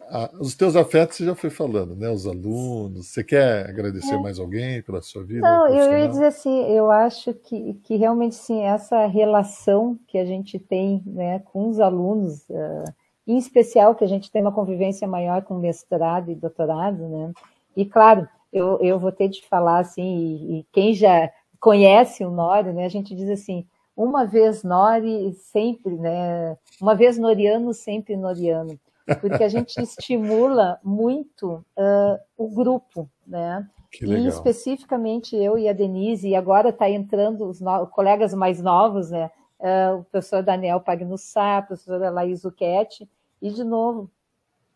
os 0.41 0.55
teus 0.55 0.77
afetos, 0.77 1.19
você 1.19 1.25
já 1.27 1.35
foi 1.35 1.51
falando, 1.51 1.95
né? 1.95 2.09
Os 2.09 2.27
alunos. 2.27 3.09
Você 3.09 3.23
quer 3.23 3.69
agradecer 3.69 4.15
é. 4.15 4.19
mais 4.19 4.39
alguém 4.39 4.83
pela 4.83 5.03
sua 5.03 5.23
vida? 5.23 5.43
Não, 5.43 5.69
eu 5.69 5.99
ia 5.99 6.09
dizer 6.09 6.27
assim, 6.27 6.65
eu 6.75 6.91
acho 6.91 7.35
que, 7.35 7.75
que 7.85 7.97
realmente 7.97 8.35
sim, 8.35 8.63
essa 8.63 9.07
relação 9.07 9.99
que 10.07 10.17
a 10.17 10.25
gente 10.25 10.59
tem 10.59 11.03
né, 11.07 11.41
com 11.41 11.69
os 11.69 11.79
alunos, 11.79 12.49
uh, 12.49 12.85
em 13.27 13.37
especial 13.37 13.95
que 13.95 14.05
a 14.05 14.09
gente 14.09 14.31
tem 14.31 14.41
uma 14.41 14.53
convivência 14.53 15.07
maior 15.07 15.43
com 15.43 15.59
mestrado 15.59 16.31
e 16.31 16.35
doutorado, 16.35 17.07
né? 17.07 17.33
E 17.77 17.85
claro, 17.85 18.29
eu, 18.53 18.79
eu 18.81 18.99
vou 18.99 19.13
ter 19.13 19.29
de 19.29 19.47
falar 19.47 19.79
assim, 19.79 20.03
e, 20.03 20.59
e 20.59 20.67
quem 20.73 20.95
já 20.95 21.31
conhece 21.61 22.25
o 22.25 22.31
Nório, 22.31 22.73
né? 22.73 22.85
A 22.85 22.89
gente 22.89 23.15
diz 23.15 23.29
assim, 23.29 23.67
uma 23.97 24.25
vez 24.27 24.63
Nori, 24.63 25.33
sempre, 25.35 25.97
né? 25.97 26.57
Uma 26.81 26.95
vez 26.95 27.17
Noriano, 27.17 27.73
sempre 27.73 28.17
Noriano, 28.17 28.79
porque 29.21 29.43
a 29.43 29.49
gente 29.49 29.77
estimula 29.83 30.79
muito 30.83 31.65
uh, 31.77 32.19
o 32.37 32.49
grupo, 32.49 33.09
né? 33.27 33.67
E 34.03 34.27
especificamente 34.27 35.37
eu 35.37 35.57
e 35.57 35.69
a 35.69 35.73
Denise, 35.73 36.29
e 36.29 36.35
agora 36.35 36.71
está 36.71 36.91
entrando 36.91 37.49
os 37.49 37.61
no... 37.61 37.87
colegas 37.87 38.35
mais 38.35 38.61
novos, 38.61 39.11
né? 39.11 39.31
Uh, 39.61 39.99
o 40.01 40.05
professor 40.05 40.43
Daniel 40.43 40.81
Pagnussá, 40.81 41.59
a 41.59 41.63
professora 41.63 42.11
Laís 42.11 42.45
Uquete, 42.45 43.09
e 43.41 43.51
de 43.51 43.63
novo 43.63 44.11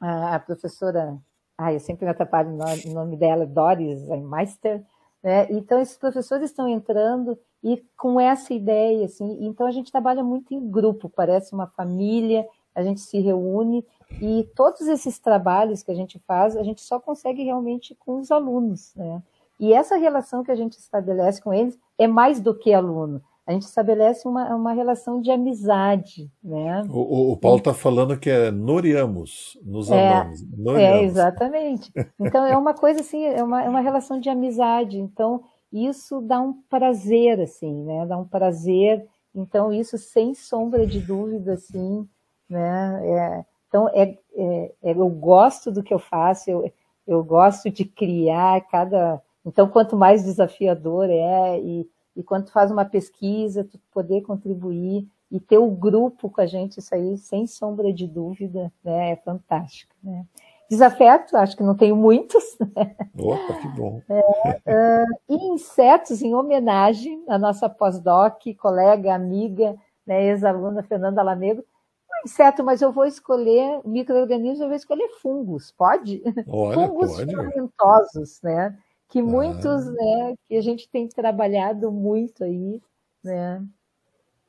a 0.00 0.38
professora, 0.38 1.18
ai, 1.58 1.74
eu 1.74 1.80
sempre 1.80 2.04
me 2.04 2.12
atrapalho 2.12 2.50
o 2.50 2.94
nome 2.94 3.16
dela, 3.16 3.44
Doris 3.44 4.00
Meister, 4.08 4.82
né? 5.22 5.48
Então 5.50 5.80
esses 5.80 5.98
professores 5.98 6.50
estão 6.50 6.68
entrando 6.68 7.36
e 7.62 7.84
com 7.96 8.20
essa 8.20 8.54
ideia, 8.54 9.04
assim, 9.06 9.38
então 9.40 9.66
a 9.66 9.72
gente 9.72 9.90
trabalha 9.90 10.22
muito 10.22 10.54
em 10.54 10.70
grupo, 10.70 11.08
parece 11.08 11.52
uma 11.52 11.66
família, 11.66 12.46
a 12.72 12.82
gente 12.84 13.00
se 13.00 13.18
reúne 13.18 13.84
e 14.22 14.48
todos 14.54 14.82
esses 14.82 15.18
trabalhos 15.18 15.82
que 15.82 15.90
a 15.90 15.94
gente 15.94 16.20
faz, 16.20 16.56
a 16.56 16.62
gente 16.62 16.80
só 16.80 17.00
consegue 17.00 17.42
realmente 17.42 17.96
com 17.96 18.20
os 18.20 18.30
alunos, 18.30 18.94
né? 18.94 19.20
E 19.58 19.72
essa 19.72 19.96
relação 19.96 20.44
que 20.44 20.52
a 20.52 20.54
gente 20.54 20.78
estabelece 20.78 21.42
com 21.42 21.52
eles 21.52 21.76
é 21.98 22.06
mais 22.06 22.40
do 22.40 22.54
que 22.54 22.72
aluno. 22.72 23.20
A 23.48 23.52
gente 23.52 23.62
estabelece 23.62 24.28
uma, 24.28 24.54
uma 24.54 24.72
relação 24.72 25.22
de 25.22 25.30
amizade, 25.30 26.30
né? 26.44 26.82
O, 26.90 27.32
o 27.32 27.36
Paulo 27.38 27.56
está 27.58 27.72
falando 27.72 28.18
que 28.18 28.28
é 28.28 28.50
noriamos, 28.50 29.58
nos 29.64 29.90
é, 29.90 30.12
amamos. 30.12 30.42
Noriamos. 30.54 31.00
É, 31.00 31.02
exatamente. 31.02 31.90
Então 32.20 32.44
é 32.44 32.54
uma 32.56 32.74
coisa 32.74 33.00
assim, 33.00 33.24
é 33.24 33.42
uma, 33.42 33.64
é 33.64 33.68
uma 33.68 33.80
relação 33.80 34.20
de 34.20 34.28
amizade. 34.28 34.98
Então 34.98 35.42
isso 35.72 36.20
dá 36.20 36.40
um 36.40 36.52
prazer, 36.68 37.40
assim, 37.40 37.84
né? 37.84 38.04
Dá 38.04 38.18
um 38.18 38.24
prazer. 38.24 39.06
Então, 39.34 39.72
isso, 39.72 39.96
sem 39.96 40.34
sombra 40.34 40.86
de 40.86 41.00
dúvida, 41.00 41.54
assim, 41.54 42.06
né? 42.48 43.00
É, 43.04 43.44
então, 43.68 43.88
é, 43.90 44.18
é, 44.34 44.72
é, 44.82 44.92
eu 44.92 45.08
gosto 45.08 45.70
do 45.70 45.82
que 45.82 45.92
eu 45.92 45.98
faço, 45.98 46.50
eu, 46.50 46.70
eu 47.06 47.22
gosto 47.22 47.70
de 47.70 47.84
criar 47.84 48.60
cada... 48.68 49.22
Então, 49.44 49.68
quanto 49.68 49.96
mais 49.96 50.24
desafiador 50.24 51.08
é 51.08 51.60
e, 51.60 51.88
e 52.18 52.22
quanto 52.24 52.50
faz 52.50 52.70
uma 52.70 52.84
pesquisa, 52.84 53.62
tu 53.62 53.78
poder 53.92 54.22
contribuir, 54.22 55.08
e 55.30 55.38
ter 55.38 55.58
o 55.58 55.70
grupo 55.70 56.28
com 56.28 56.40
a 56.40 56.46
gente, 56.46 56.78
isso 56.78 56.94
aí, 56.94 57.16
sem 57.16 57.46
sombra 57.46 57.92
de 57.92 58.06
dúvida, 58.06 58.72
né, 58.82 59.12
é 59.12 59.16
fantástico. 59.16 59.94
Né? 60.02 60.24
Desafeto, 60.70 61.36
acho 61.36 61.56
que 61.56 61.62
não 61.62 61.76
tenho 61.76 61.94
muitos. 61.94 62.56
Né? 62.74 62.96
Opa, 63.16 63.54
que 63.60 63.68
bom. 63.68 64.02
É, 64.08 65.04
uh, 65.04 65.18
e 65.28 65.34
insetos, 65.52 66.22
em 66.22 66.34
homenagem 66.34 67.22
à 67.28 67.38
nossa 67.38 67.68
pós-doc, 67.68 68.42
colega, 68.58 69.14
amiga, 69.14 69.76
né, 70.06 70.24
ex-aluna 70.24 70.82
Fernanda 70.82 71.22
Lamego, 71.22 71.60
um 71.60 72.24
inseto, 72.24 72.64
mas 72.64 72.82
eu 72.82 72.90
vou 72.90 73.04
escolher 73.04 73.80
micro-organismos, 73.84 74.60
eu 74.60 74.66
vou 74.66 74.76
escolher 74.76 75.08
fungos, 75.20 75.70
pode? 75.72 76.22
Olha, 76.48 76.74
fungos 76.74 77.16
pode. 77.16 77.34
fermentosos, 77.34 78.40
né? 78.42 78.76
Que 79.08 79.22
muitos, 79.22 79.88
ah. 79.88 79.92
né, 79.92 80.34
que 80.44 80.56
a 80.56 80.60
gente 80.60 80.88
tem 80.88 81.08
trabalhado 81.08 81.90
muito 81.90 82.44
aí, 82.44 82.80
né? 83.24 83.64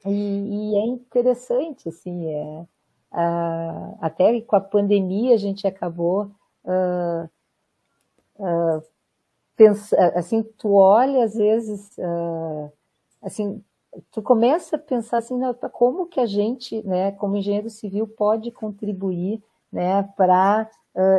E, 0.06 0.10
e 0.10 0.76
é 0.76 0.86
interessante, 0.86 1.90
assim, 1.90 2.31
é, 2.31 2.65
uh, 3.11 3.98
até 3.99 4.40
com 4.41 4.56
a 4.56 4.61
pandemia 4.61 5.34
a 5.34 5.38
gente 5.38 5.68
acabou 5.68 6.31
uh, 6.64 7.30
uh, 8.38 8.84
assim, 10.15 10.41
tu 10.57 10.73
olha 10.73 11.26
às 11.26 11.36
vezes, 11.36 11.98
assim, 13.22 13.61
tu 14.10 14.22
começa 14.22 14.77
a 14.77 14.80
pensar 14.80 15.18
assim, 15.18 15.38
como 15.73 16.06
que 16.06 16.22
a 16.22 16.26
gente, 16.26 16.81
né, 16.84 17.11
como 17.11 17.36
engenheiro 17.36 17.69
civil, 17.69 18.07
pode 18.07 18.52
contribuir, 18.52 19.44
né, 19.69 20.03
para 20.15 20.69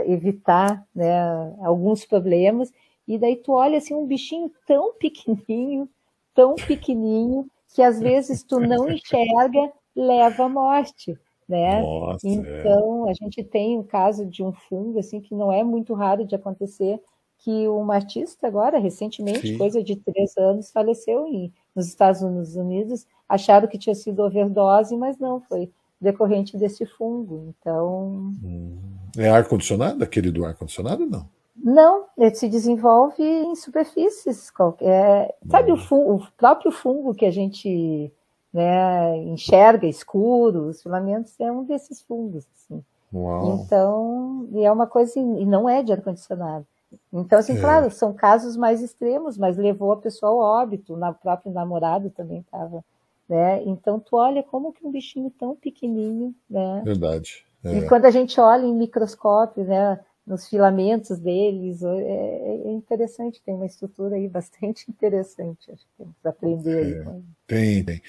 evitar, 0.07 0.87
né, 0.95 1.21
alguns 1.63 2.07
problemas, 2.07 2.73
e 3.15 3.19
daí 3.19 3.37
tu 3.37 3.53
olha 3.53 3.79
assim 3.79 3.95
um 3.95 4.07
bichinho 4.07 4.51
tão 4.67 4.95
pequenininho, 4.95 5.89
tão 6.35 6.55
pequenininho, 6.55 7.51
que 7.75 7.83
às 7.83 8.01
vezes 8.01 8.43
tu 8.43 8.59
não 8.61 8.91
enxerga, 8.91 9.73
leva 9.95 10.45
à 10.45 10.49
morte 10.49 11.19
né? 11.51 11.83
Nossa, 11.83 12.27
é. 12.27 12.31
então, 12.31 13.09
é. 13.09 13.11
a 13.11 13.15
gente 13.15 13.43
tem 13.43 13.77
um 13.77 13.83
caso 13.83 14.25
de 14.25 14.43
um 14.43 14.53
fungo, 14.53 15.01
assim, 15.01 15.21
que 15.21 15.35
não 15.35 15.53
é 15.53 15.65
muito 15.65 15.93
raro 15.95 16.25
de 16.25 16.37
acontecer, 16.37 17.01
que 17.39 17.69
um 17.69 17.91
artista 17.91 18.47
agora, 18.47 18.79
recentemente, 18.79 19.49
Sim. 19.49 19.59
coisa 19.59 19.83
de 19.83 19.97
três 19.97 20.37
anos, 20.37 20.71
faleceu 20.71 21.27
em, 21.27 21.53
nos 21.75 21.89
Estados 21.89 22.23
Unidos, 22.23 23.05
acharam 23.29 23.67
que 23.67 23.79
tinha 23.79 23.95
sido 23.95 24.21
overdose, 24.21 24.97
mas 24.97 25.19
não, 25.19 25.41
foi 25.41 25.69
decorrente 26.01 26.57
desse 26.57 26.87
fungo, 26.87 27.53
então... 27.59 28.33
Hum. 28.45 28.79
É 29.19 29.29
ar-condicionado? 29.29 30.05
Aquele 30.05 30.31
do 30.31 30.45
ar-condicionado, 30.45 31.05
não? 31.05 31.29
Não, 31.63 32.07
ele 32.17 32.35
se 32.35 32.49
desenvolve 32.49 33.23
em 33.23 33.55
superfícies. 33.55 34.51
Qualquer... 34.51 35.35
Sabe 35.51 35.71
o, 35.71 35.75
hum. 35.75 35.79
fungo, 35.79 36.15
o 36.15 36.33
próprio 36.37 36.73
fungo 36.73 37.15
que 37.15 37.27
a 37.27 37.31
gente 37.31 38.13
né, 38.53 39.17
enxerga 39.19 39.87
escuro, 39.87 40.69
os 40.69 40.83
filamentos 40.83 41.39
é 41.39 41.51
um 41.51 41.65
desses 41.65 42.01
fungos. 42.03 42.47
Assim. 42.57 42.83
Uau. 43.13 43.57
Então, 43.57 44.49
e 44.53 44.65
é 44.65 44.73
uma 44.73 44.87
coisa, 44.87 45.19
e 45.19 45.45
não 45.45 45.69
é 45.69 45.83
de 45.83 45.93
ar-condicionado. 45.93 46.67
Então, 47.13 47.39
assim, 47.39 47.57
é. 47.57 47.61
claro, 47.61 47.91
são 47.91 48.13
casos 48.13 48.57
mais 48.57 48.83
extremos, 48.83 49.39
mas 49.39 49.57
levou 49.57 49.93
a 49.93 49.97
pessoa 49.97 50.33
ao 50.33 50.39
óbito, 50.63 50.95
o 50.95 51.15
próprio 51.15 51.53
namorado 51.53 52.11
também 52.11 52.41
estava, 52.41 52.85
né? 53.29 53.63
Então, 53.65 54.01
tu 54.01 54.17
olha 54.17 54.43
como 54.43 54.73
que 54.73 54.85
um 54.85 54.91
bichinho 54.91 55.31
tão 55.39 55.55
pequenininho, 55.55 56.35
né? 56.49 56.83
Verdade. 56.85 57.45
É. 57.65 57.79
E 57.79 57.89
quando 57.89 58.07
a 58.07 58.11
gente 58.11 58.41
olha 58.41 58.65
em 58.65 58.75
microscópio, 58.75 59.65
né, 59.65 60.01
nos 60.31 60.49
filamentos 60.49 61.19
deles. 61.19 61.83
É, 61.83 61.89
é, 61.89 62.69
é, 62.69 62.71
interessante, 62.71 63.43
tem 63.45 63.55
uma 63.55 63.67
estrutura 63.67 64.15
aí 64.15 64.29
bastante 64.31 64.89
interessante. 64.89 65.71
Acho 65.73 65.83
que 65.83 65.93
temos 65.99 66.15
que 66.23 66.29
aprender 66.29 67.05
é, 67.05 67.09
aí. 67.09 67.23
Tem, 67.47 67.85
tem. 67.85 68.03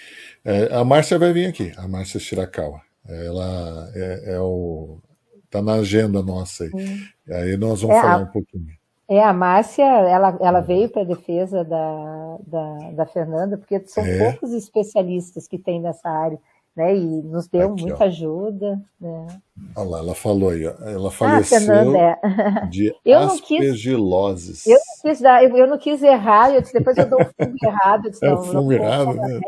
É, 0.45 0.73
a 0.73 0.85
Márcia 0.85 1.17
vai 1.17 1.33
vir 1.33 1.47
aqui, 1.47 1.73
a 1.75 1.87
Márcia 1.87 2.19
Shirakawa. 2.19 2.81
Ela 3.07 3.91
é, 3.95 4.35
é 4.35 4.39
o. 4.39 4.99
Está 5.45 5.61
na 5.61 5.73
agenda 5.73 6.21
nossa 6.21 6.63
aí. 6.63 6.71
Hum. 6.73 7.33
Aí 7.33 7.57
nós 7.57 7.81
vamos 7.81 7.99
falar 7.99 8.13
a, 8.13 8.19
um 8.19 8.27
pouquinho. 8.27 8.67
É, 9.09 9.21
a 9.21 9.33
Márcia, 9.33 9.83
ela, 9.83 10.37
ela 10.39 10.61
veio 10.61 10.87
para 10.87 11.01
a 11.01 11.05
defesa 11.05 11.65
da, 11.65 12.37
da, 12.47 12.91
da 12.91 13.05
Fernanda, 13.05 13.57
porque 13.57 13.81
são 13.87 14.03
poucos 14.17 14.53
especialistas 14.53 15.47
que 15.47 15.57
tem 15.57 15.81
nessa 15.81 16.07
área 16.07 16.39
né? 16.75 16.95
E 16.95 17.05
nos 17.23 17.47
deu 17.47 17.73
Aqui, 17.73 17.83
muita 17.83 18.03
ó. 18.03 18.07
ajuda. 18.07 18.81
Né? 18.99 19.27
Olha 19.75 19.89
lá, 19.89 19.99
ela 19.99 20.15
falou 20.15 20.49
aí, 20.49 20.63
ela 20.63 21.09
ah, 21.09 21.11
faleceu 21.11 21.57
ah, 21.57 21.61
Fernanda, 21.61 21.97
é. 21.99 22.67
de 22.71 22.95
eu 23.05 23.19
aspergiloses. 23.19 24.65
eu, 24.65 24.73
não 24.73 25.01
quis 25.01 25.21
dar, 25.21 25.43
eu, 25.43 25.55
eu, 25.55 25.67
não 25.67 25.77
quis 25.77 26.01
errar, 26.01 26.53
eu 26.53 26.61
disse, 26.61 26.73
depois 26.73 26.97
eu 26.97 27.09
dou 27.09 27.19
o 27.21 27.25
fungo 27.25 27.57
errado. 27.63 28.09
Disse, 28.09 28.25
é 28.25 28.33
o 28.33 28.43
fungo 28.43 28.71
errado, 28.71 29.13
né? 29.15 29.41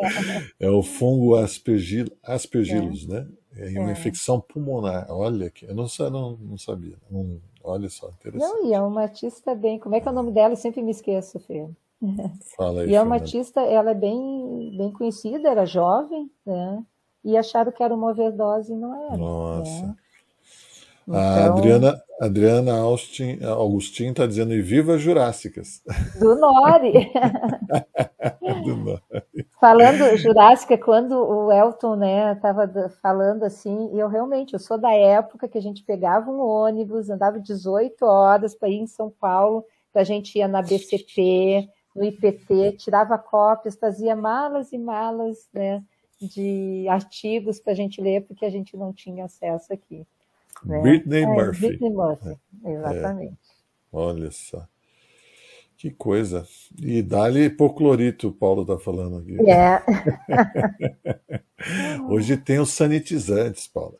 É 0.60 0.70
o 0.70 0.84
fungo 0.84 1.36
aspergil, 1.36 2.08
aspergillus, 2.24 3.08
é. 3.10 3.14
né? 3.14 3.28
É 3.56 3.80
uma 3.80 3.90
é. 3.90 3.92
infecção 3.92 4.42
pulmonar. 4.42 5.06
Olha 5.10 5.50
que 5.50 5.66
eu 5.66 5.76
não, 5.76 5.86
não, 6.12 6.38
não 6.38 6.58
sabia. 6.58 6.98
Não, 7.10 7.40
olha 7.64 7.88
só, 7.88 8.10
interessante. 8.10 8.52
Não, 8.52 8.66
e 8.66 8.74
é 8.74 8.82
uma 8.82 9.04
artista 9.04 9.54
bem. 9.54 9.78
Como 9.78 9.96
é 9.96 10.00
que 10.00 10.08
é 10.08 10.12
o 10.12 10.16
nome 10.16 10.32
dela? 10.32 10.54
Eu 10.54 10.58
sempre 10.58 10.82
me 10.82 10.92
esqueço, 10.92 11.40
Fê. 11.40 11.68
Fala 12.58 12.82
aí, 12.82 12.90
e 12.90 12.96
é 12.96 13.02
uma 13.02 13.16
artista, 13.16 13.62
ela 13.62 13.92
é 13.92 13.94
bem, 13.94 14.76
bem 14.78 14.92
conhecida, 14.92 15.50
era 15.50 15.66
jovem, 15.66 16.30
né? 16.46 16.84
E 17.24 17.38
acharam 17.38 17.72
que 17.72 17.84
era 17.84 17.94
uma 17.94 18.12
overdose 18.12 18.72
e 18.72 18.76
não 18.76 19.06
era. 19.06 19.18
Nossa. 19.18 19.88
Né? 19.88 19.96
Então... 21.08 21.20
A 21.20 21.46
Adriana, 21.46 22.02
Adriana 22.22 22.74
Austin, 22.80 23.40
Augustin 23.44 24.12
está 24.12 24.26
dizendo 24.26 24.54
e 24.54 24.62
viva 24.62 24.98
Jurássicas. 24.98 25.82
Do 26.20 26.36
Nori. 26.36 27.12
Do 28.64 28.78
Nori. 28.78 29.48
Falando 29.60 30.16
Jurássica, 30.18 30.78
quando 30.78 31.18
o 31.18 31.52
Elton 31.52 31.96
né, 31.96 32.34
estava 32.34 32.90
falando 33.02 33.44
assim, 33.44 33.90
e 33.94 34.00
eu 34.00 34.08
realmente, 34.08 34.54
eu 34.54 34.60
sou 34.60 34.78
da 34.78 34.94
época 34.94 35.48
que 35.48 35.58
a 35.58 35.62
gente 35.62 35.84
pegava 35.84 36.32
um 36.32 36.40
ônibus, 36.40 37.10
andava 37.10 37.40
18 37.40 38.06
horas 38.06 38.56
para 38.56 38.70
ir 38.70 38.80
em 38.80 38.88
São 38.88 39.10
Paulo, 39.10 39.66
a 39.94 40.04
gente 40.04 40.38
ia 40.38 40.48
na 40.48 40.62
BCP, 40.62 41.70
no 41.96 42.04
IPT, 42.04 42.78
tirava 42.78 43.18
cópias, 43.18 43.76
fazia 43.76 44.16
malas 44.16 44.72
e 44.72 44.78
malas, 44.78 45.48
né? 45.54 45.84
De 46.28 46.86
artigos 46.88 47.60
para 47.60 47.74
a 47.74 47.76
gente 47.76 48.02
ler, 48.02 48.22
porque 48.22 48.46
a 48.46 48.50
gente 48.50 48.76
não 48.76 48.94
tinha 48.94 49.26
acesso 49.26 49.74
aqui. 49.74 50.06
Né? 50.66 50.82
Britney 50.82 51.24
é, 51.24 51.26
Murphy. 51.26 51.68
Britney 51.68 51.90
Murphy, 51.90 52.38
é. 52.64 52.72
exatamente. 52.72 53.34
É. 53.34 53.38
Olha 53.92 54.32
só. 54.32 54.68
Que 55.78 55.92
coisa. 55.92 56.48
E 56.82 57.02
dá-lhe 57.02 57.46
hipoclorito, 57.46 58.30
o 58.30 58.32
Paulo 58.32 58.62
está 58.62 58.78
falando 58.78 59.18
aqui. 59.18 59.38
É. 59.50 59.84
Hoje 62.10 62.38
tem 62.38 62.60
os 62.60 62.72
sanitizantes, 62.72 63.68
Paulo. 63.68 64.00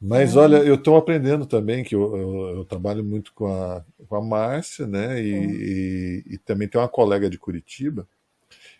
Mas 0.00 0.34
olha, 0.34 0.56
eu 0.56 0.76
estou 0.76 0.96
aprendendo 0.96 1.44
também, 1.44 1.84
que 1.84 1.94
eu, 1.94 2.16
eu, 2.16 2.56
eu, 2.56 2.64
trabalho 2.64 3.04
muito 3.04 3.34
com 3.34 3.46
a, 3.46 3.84
com 4.08 4.16
a 4.16 4.22
Márcia, 4.22 4.86
né? 4.86 5.22
E, 5.22 5.34
e, 5.34 6.24
e, 6.34 6.38
também 6.38 6.66
tem 6.66 6.80
uma 6.80 6.88
colega 6.88 7.28
de 7.28 7.38
Curitiba, 7.38 8.08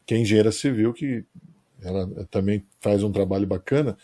que 0.07 0.15
é 0.15 0.19
engenheira 0.19 0.51
civil, 0.51 0.95
que 0.95 1.25
ela 1.83 2.27
também 2.31 2.65
faz 2.81 3.03
um 3.03 3.13
trabalho 3.13 3.47
bacana. 3.47 3.97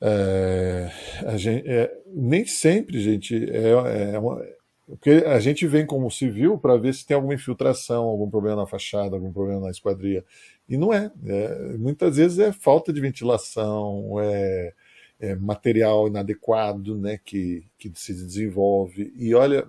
É, 0.00 0.90
gente, 1.36 1.68
é, 1.68 1.92
nem 2.06 2.44
sempre, 2.44 3.00
gente, 3.00 3.34
é, 3.50 4.14
é 4.14 4.18
uma, 4.18 4.42
porque 4.86 5.10
a 5.26 5.38
gente 5.38 5.66
vem 5.66 5.86
como 5.86 6.10
civil 6.10 6.58
para 6.58 6.76
ver 6.76 6.92
se 6.92 7.06
tem 7.06 7.14
alguma 7.14 7.34
infiltração, 7.34 8.04
algum 8.04 8.28
problema 8.28 8.56
na 8.56 8.66
fachada, 8.66 9.16
algum 9.16 9.32
problema 9.32 9.60
na 9.60 9.70
esquadria. 9.70 10.24
E 10.68 10.76
não 10.76 10.92
é. 10.92 11.10
é 11.24 11.76
muitas 11.78 12.16
vezes 12.16 12.38
é 12.38 12.52
falta 12.52 12.92
de 12.92 13.00
ventilação, 13.00 14.20
é, 14.20 14.72
é, 15.20 15.34
material 15.36 16.08
inadequado 16.08 16.98
né, 16.98 17.18
que, 17.24 17.64
que 17.78 17.90
se 17.94 18.12
desenvolve. 18.12 19.12
E 19.16 19.34
olha, 19.34 19.66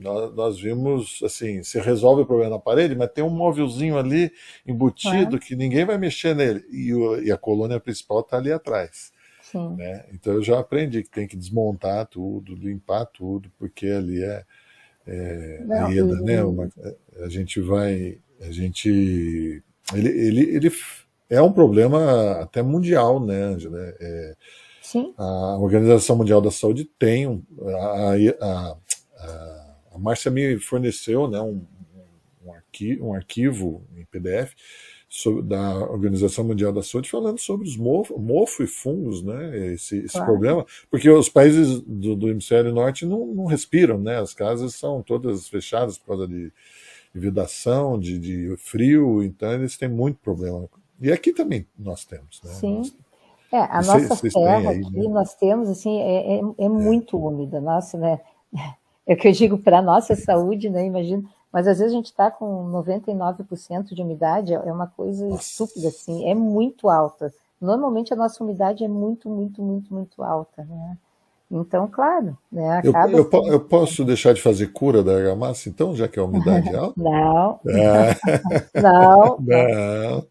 nós, 0.00 0.34
nós, 0.34 0.60
vimos 0.60 1.20
assim, 1.22 1.62
se 1.62 1.78
resolve 1.80 2.22
o 2.22 2.26
problema 2.26 2.52
na 2.52 2.58
parede, 2.58 2.94
mas 2.94 3.10
tem 3.12 3.22
um 3.22 3.30
móvelzinho 3.30 3.98
ali 3.98 4.32
embutido 4.66 5.36
é. 5.36 5.38
que 5.38 5.54
ninguém 5.54 5.84
vai 5.84 5.98
mexer 5.98 6.34
nele 6.34 6.64
e, 6.70 6.92
o, 6.94 7.22
e 7.22 7.30
a 7.30 7.36
colônia 7.36 7.78
principal 7.78 8.20
está 8.20 8.36
ali 8.38 8.52
atrás. 8.52 9.12
Né? 9.76 10.04
Então 10.12 10.34
eu 10.34 10.42
já 10.42 10.60
aprendi 10.60 11.02
que 11.02 11.10
tem 11.10 11.26
que 11.26 11.36
desmontar 11.36 12.06
tudo, 12.06 12.54
limpar 12.54 13.04
tudo, 13.06 13.50
porque 13.58 13.88
ali 13.88 14.22
é, 14.22 14.44
é 15.06 15.64
Não, 15.64 15.88
reda, 15.88 16.12
e... 16.12 16.22
né? 16.22 16.44
Uma, 16.44 16.68
a 17.20 17.28
gente 17.28 17.60
vai, 17.60 18.18
a 18.40 18.50
gente, 18.52 19.62
ele, 19.92 20.08
ele, 20.08 20.40
ele 20.56 20.72
é 21.28 21.42
um 21.42 21.52
problema 21.52 22.40
até 22.40 22.62
mundial, 22.62 23.18
né, 23.18 23.42
Angela? 23.42 23.78
É, 24.00 24.36
Sim. 24.82 25.14
A 25.16 25.56
Organização 25.58 26.16
Mundial 26.16 26.40
da 26.40 26.50
Saúde 26.50 26.84
tem 26.84 27.26
um, 27.26 27.42
a, 27.60 28.12
a, 28.12 28.16
a 28.40 28.76
a 29.20 29.69
Márcia 29.98 30.30
me 30.30 30.58
forneceu 30.58 31.28
né, 31.28 31.40
um, 31.40 31.62
um, 32.44 32.52
arquivo, 32.52 33.06
um 33.06 33.14
arquivo 33.14 33.82
em 33.96 34.04
PDF 34.04 34.54
sobre, 35.08 35.42
da 35.42 35.78
Organização 35.90 36.44
Mundial 36.44 36.72
da 36.72 36.82
Saúde 36.82 37.10
falando 37.10 37.38
sobre 37.38 37.66
os 37.66 37.76
mofo, 37.76 38.18
mofo 38.18 38.62
e 38.62 38.66
fungos, 38.66 39.22
né, 39.22 39.72
esse, 39.72 39.98
esse 39.98 40.12
claro. 40.12 40.26
problema, 40.26 40.66
porque 40.90 41.10
os 41.10 41.28
países 41.28 41.80
do, 41.80 42.14
do 42.14 42.28
hemisfério 42.28 42.72
norte 42.72 43.04
não, 43.04 43.26
não, 43.26 43.44
respiram, 43.46 43.98
né, 43.98 44.20
as 44.20 44.32
casas 44.32 44.74
são 44.74 45.02
todas 45.02 45.48
fechadas 45.48 45.98
por 45.98 46.06
causa 46.06 46.28
de, 46.28 46.52
vedação, 47.12 47.98
de, 47.98 48.18
de, 48.18 48.56
frio, 48.56 49.22
então 49.22 49.52
eles 49.52 49.76
têm 49.76 49.88
muito 49.88 50.18
problema. 50.20 50.68
E 51.00 51.10
aqui 51.10 51.32
também 51.32 51.66
nós 51.78 52.04
temos, 52.04 52.40
né? 52.44 52.52
Sim. 52.52 52.76
Nós, 52.76 52.96
É, 53.52 53.58
a 53.58 53.82
nossa 53.82 54.30
terra 54.30 54.70
aqui, 54.70 54.90
né? 54.92 55.08
nós 55.08 55.34
temos, 55.34 55.68
assim, 55.68 55.98
é, 55.98 56.36
é, 56.36 56.38
é, 56.38 56.64
é. 56.64 56.68
muito 56.68 57.18
úmida, 57.18 57.60
nossa, 57.60 57.98
né? 57.98 58.20
É 59.10 59.14
o 59.14 59.16
que 59.16 59.26
eu 59.26 59.32
digo 59.32 59.58
para 59.58 59.80
a 59.80 59.82
nossa 59.82 60.14
saúde, 60.14 60.70
né? 60.70 60.86
Imagino. 60.86 61.28
Mas 61.52 61.66
às 61.66 61.80
vezes 61.80 61.92
a 61.92 61.96
gente 61.96 62.06
está 62.06 62.30
com 62.30 62.70
99% 62.70 63.92
de 63.92 64.00
umidade, 64.00 64.54
é 64.54 64.72
uma 64.72 64.86
coisa 64.86 65.26
estúpida, 65.30 65.88
assim, 65.88 66.30
é 66.30 66.32
muito 66.32 66.88
alta. 66.88 67.34
Normalmente 67.60 68.12
a 68.12 68.16
nossa 68.16 68.44
umidade 68.44 68.84
é 68.84 68.88
muito, 68.88 69.28
muito, 69.28 69.60
muito, 69.60 69.92
muito 69.92 70.22
alta, 70.22 70.62
né? 70.62 70.96
Então, 71.50 71.88
claro, 71.88 72.38
né? 72.52 72.78
Acaba 72.78 73.10
eu, 73.10 73.28
eu, 73.32 73.46
eu, 73.46 73.60
posso 73.60 74.04
deixar 74.04 74.32
de 74.32 74.40
fazer 74.40 74.68
cura 74.68 75.02
da 75.02 75.16
argamassa, 75.16 75.68
então, 75.68 75.96
já 75.96 76.06
que 76.06 76.20
a 76.20 76.24
umidade 76.24 76.68
é 76.68 76.76
alta? 76.76 76.94
não. 77.02 77.58
É. 77.66 78.14
não. 78.80 79.38
Não. 79.42 80.26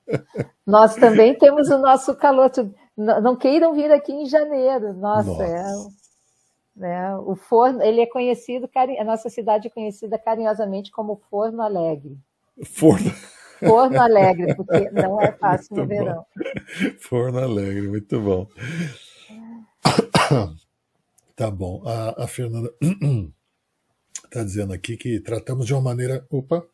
Nós 0.66 0.96
também 0.96 1.38
temos 1.38 1.68
o 1.68 1.78
nosso 1.80 2.16
calor. 2.16 2.50
Não, 2.96 3.36
queiram 3.36 3.74
vir 3.74 3.92
aqui 3.92 4.14
em 4.14 4.26
janeiro. 4.26 4.94
Nossa, 4.94 5.30
Nossa. 5.30 5.44
é. 5.44 5.99
Né, 6.80 7.14
o 7.18 7.36
forno, 7.36 7.84
ele 7.84 8.00
é 8.00 8.06
conhecido, 8.06 8.70
a 8.74 9.04
nossa 9.04 9.30
cidade 9.30 9.68
é 9.68 9.70
conhecida 9.70 10.18
carinhosamente 10.18 10.92
como 10.92 11.22
Forno 11.30 11.62
Alegre. 11.62 12.18
Forno. 12.64 13.12
Forno 13.60 14.02
Alegre, 14.02 14.56
porque 14.56 14.90
não 14.96 15.22
é 15.22 15.30
fácil 15.34 15.76
muito 15.76 15.90
no 15.90 15.98
bom. 15.98 16.06
verão. 16.06 16.26
Forno 17.02 17.40
Alegre, 17.40 17.90
muito 17.90 18.22
bom. 18.22 18.48
Tá 21.36 21.50
bom. 21.50 21.82
A, 21.86 22.26
a 22.26 22.28
Fernanda 22.28 22.70
está 24.26 24.44
dizendo 24.44 24.74
aqui 24.74 24.98
que 24.98 25.22
tratamos 25.22 25.66
de 25.66 25.74
uma 25.74 25.82
maneira. 25.82 26.28
Opa! 26.30 26.66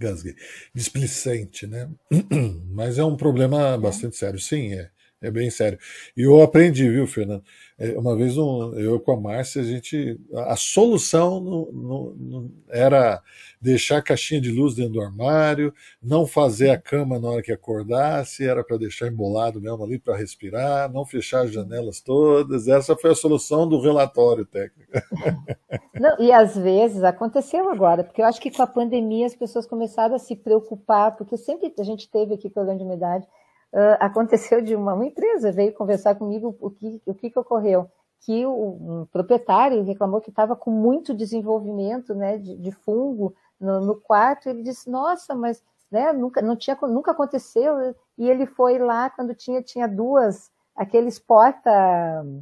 Gasguei. 0.00 0.34
Displicente, 0.74 1.64
né? 1.64 1.88
Mas 2.70 2.98
é 2.98 3.04
um 3.04 3.16
problema 3.16 3.78
bastante 3.78 4.16
sério. 4.16 4.40
Sim, 4.40 4.74
é. 4.74 4.90
É 5.20 5.32
bem 5.32 5.50
sério. 5.50 5.78
E 6.16 6.22
eu 6.22 6.40
aprendi, 6.40 6.88
viu, 6.88 7.04
Fernando? 7.04 7.42
É, 7.76 7.98
uma 7.98 8.16
vez 8.16 8.38
um, 8.38 8.72
eu 8.74 9.00
com 9.00 9.12
a 9.12 9.20
Márcia, 9.20 9.62
a 9.62 9.64
gente. 9.64 10.18
A 10.46 10.54
solução 10.54 11.40
no, 11.40 11.72
no, 11.72 12.14
no, 12.14 12.50
era 12.68 13.20
deixar 13.60 13.98
a 13.98 14.02
caixinha 14.02 14.40
de 14.40 14.52
luz 14.52 14.76
dentro 14.76 14.92
do 14.92 15.00
armário, 15.00 15.74
não 16.00 16.24
fazer 16.24 16.70
a 16.70 16.78
cama 16.78 17.18
na 17.18 17.28
hora 17.28 17.42
que 17.42 17.50
acordasse, 17.50 18.46
era 18.46 18.62
para 18.62 18.76
deixar 18.76 19.08
embolado 19.08 19.60
mesmo 19.60 19.82
ali 19.82 19.98
para 19.98 20.16
respirar, 20.16 20.92
não 20.92 21.04
fechar 21.04 21.44
as 21.44 21.52
janelas 21.52 22.00
todas. 22.00 22.68
Essa 22.68 22.96
foi 22.96 23.10
a 23.10 23.16
solução 23.16 23.68
do 23.68 23.80
relatório 23.80 24.46
técnico. 24.46 24.92
Não, 25.98 26.16
e 26.20 26.30
às 26.30 26.56
vezes 26.56 27.02
aconteceu 27.02 27.68
agora, 27.68 28.04
porque 28.04 28.22
eu 28.22 28.26
acho 28.26 28.40
que 28.40 28.52
com 28.52 28.62
a 28.62 28.66
pandemia 28.68 29.26
as 29.26 29.34
pessoas 29.34 29.66
começaram 29.66 30.14
a 30.14 30.18
se 30.18 30.36
preocupar, 30.36 31.16
porque 31.16 31.36
sempre 31.36 31.74
a 31.76 31.82
gente 31.82 32.08
teve 32.08 32.34
aqui 32.34 32.48
problema 32.48 32.78
de 32.78 32.84
umidade 32.84 33.26
uh, 33.72 33.96
aconteceu 34.00 34.60
de 34.62 34.74
uma, 34.74 34.94
uma, 34.94 35.06
empresa 35.06 35.52
veio 35.52 35.72
conversar 35.72 36.14
comigo 36.14 36.56
o 36.60 36.70
que, 36.70 37.02
o 37.06 37.14
que, 37.14 37.30
que 37.30 37.38
ocorreu. 37.38 37.90
Que 38.20 38.44
o 38.44 39.02
um 39.02 39.06
proprietário 39.06 39.84
reclamou 39.84 40.20
que 40.20 40.30
estava 40.30 40.56
com 40.56 40.70
muito 40.70 41.14
desenvolvimento 41.14 42.14
né, 42.14 42.36
de, 42.36 42.56
de 42.56 42.72
fungo 42.72 43.34
no, 43.60 43.80
no, 43.80 43.94
quarto. 44.00 44.48
Ele 44.48 44.62
disse: 44.62 44.90
Nossa, 44.90 45.34
mas 45.34 45.62
né, 45.90 46.12
nunca, 46.12 46.42
não 46.42 46.56
tinha, 46.56 46.76
nunca 46.82 47.12
aconteceu. 47.12 47.94
E 48.16 48.28
ele 48.28 48.44
foi 48.44 48.78
lá 48.78 49.08
quando 49.08 49.34
tinha, 49.34 49.62
tinha 49.62 49.86
duas, 49.86 50.50
aqueles 50.74 51.18
porta-roupa, 51.20 52.36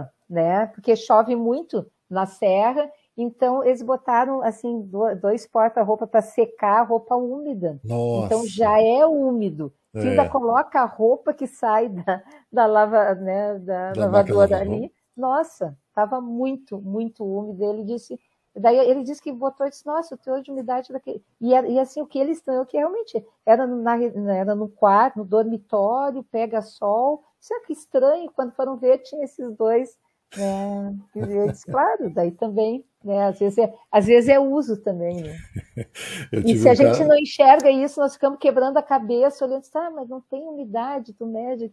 uh, 0.00 0.32
né, 0.32 0.66
porque 0.68 0.96
chove 0.96 1.36
muito 1.36 1.86
na 2.08 2.24
serra 2.24 2.90
então, 3.16 3.62
eles 3.62 3.82
botaram, 3.82 4.42
assim, 4.42 4.88
dois 5.20 5.46
porta-roupa 5.46 6.06
para 6.06 6.22
secar 6.22 6.80
a 6.80 6.82
roupa 6.82 7.14
úmida. 7.14 7.78
Nossa. 7.84 8.26
Então, 8.26 8.46
já 8.46 8.80
é 8.80 9.04
úmido. 9.06 9.72
É. 9.94 10.00
ainda 10.00 10.26
coloca 10.28 10.80
a 10.80 10.86
roupa 10.86 11.34
que 11.34 11.46
sai 11.46 11.90
da, 11.90 12.22
da, 12.50 12.66
lava, 12.66 13.14
né, 13.14 13.58
da, 13.58 13.92
da 13.92 14.00
lavadora 14.02 14.58
ali. 14.58 14.90
Nossa, 15.14 15.76
estava 15.88 16.20
muito, 16.20 16.80
muito 16.80 17.24
úmido. 17.24 17.62
Ele 17.62 17.84
disse... 17.84 18.18
Daí 18.54 18.76
ele 18.78 19.02
disse 19.02 19.22
que 19.22 19.32
botou 19.32 19.66
e 19.66 19.70
disse, 19.70 19.86
nossa, 19.86 20.14
o 20.14 20.18
teor 20.18 20.42
de 20.42 20.50
umidade 20.50 20.92
daquele. 20.92 21.24
E, 21.40 21.52
e 21.52 21.80
assim, 21.80 22.02
o 22.02 22.06
que 22.06 22.18
ele 22.18 22.32
estranhou, 22.32 22.66
que 22.66 22.76
realmente 22.76 23.24
era, 23.46 23.66
na, 23.66 23.96
era 24.34 24.54
no 24.54 24.68
quarto, 24.68 25.18
no 25.18 25.24
dormitório, 25.24 26.22
pega 26.24 26.60
sol. 26.60 27.22
Isso 27.40 27.54
é 27.54 27.60
que 27.60 27.72
estranho, 27.72 28.30
quando 28.30 28.52
foram 28.52 28.76
ver, 28.76 28.98
tinha 28.98 29.24
esses 29.24 29.50
dois 29.56 29.98
é, 30.38 30.92
eu 31.14 31.48
disse, 31.50 31.66
claro, 31.66 32.10
daí 32.14 32.30
também, 32.30 32.84
né? 33.04 33.26
Às 33.26 33.38
vezes 33.38 33.58
é, 33.58 33.72
às 33.90 34.06
vezes 34.06 34.28
é 34.28 34.38
uso 34.38 34.76
também, 34.78 35.22
né? 35.22 35.36
E 36.46 36.56
se 36.56 36.68
um 36.68 36.72
a 36.72 36.76
cara... 36.76 36.94
gente 36.94 37.08
não 37.08 37.18
enxerga 37.18 37.70
isso, 37.70 38.00
nós 38.00 38.14
ficamos 38.14 38.38
quebrando 38.38 38.76
a 38.76 38.82
cabeça, 38.82 39.44
olhando, 39.44 39.62
tá, 39.70 39.90
mas 39.90 40.08
não 40.08 40.20
tem 40.20 40.40
umidade, 40.42 41.12
tu 41.12 41.26
mede. 41.26 41.72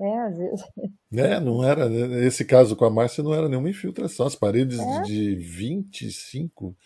É, 0.00 0.18
às 0.20 0.38
vezes. 0.38 0.64
É, 1.12 1.40
não 1.40 1.64
era. 1.64 1.88
Né, 1.88 2.24
esse 2.24 2.44
caso 2.44 2.76
com 2.76 2.84
a 2.84 2.90
Márcia 2.90 3.24
não 3.24 3.34
era 3.34 3.48
nenhuma 3.48 3.70
infiltração. 3.70 4.26
As 4.26 4.36
paredes 4.36 4.78
é? 4.78 5.02
de 5.02 5.34
25 5.34 6.76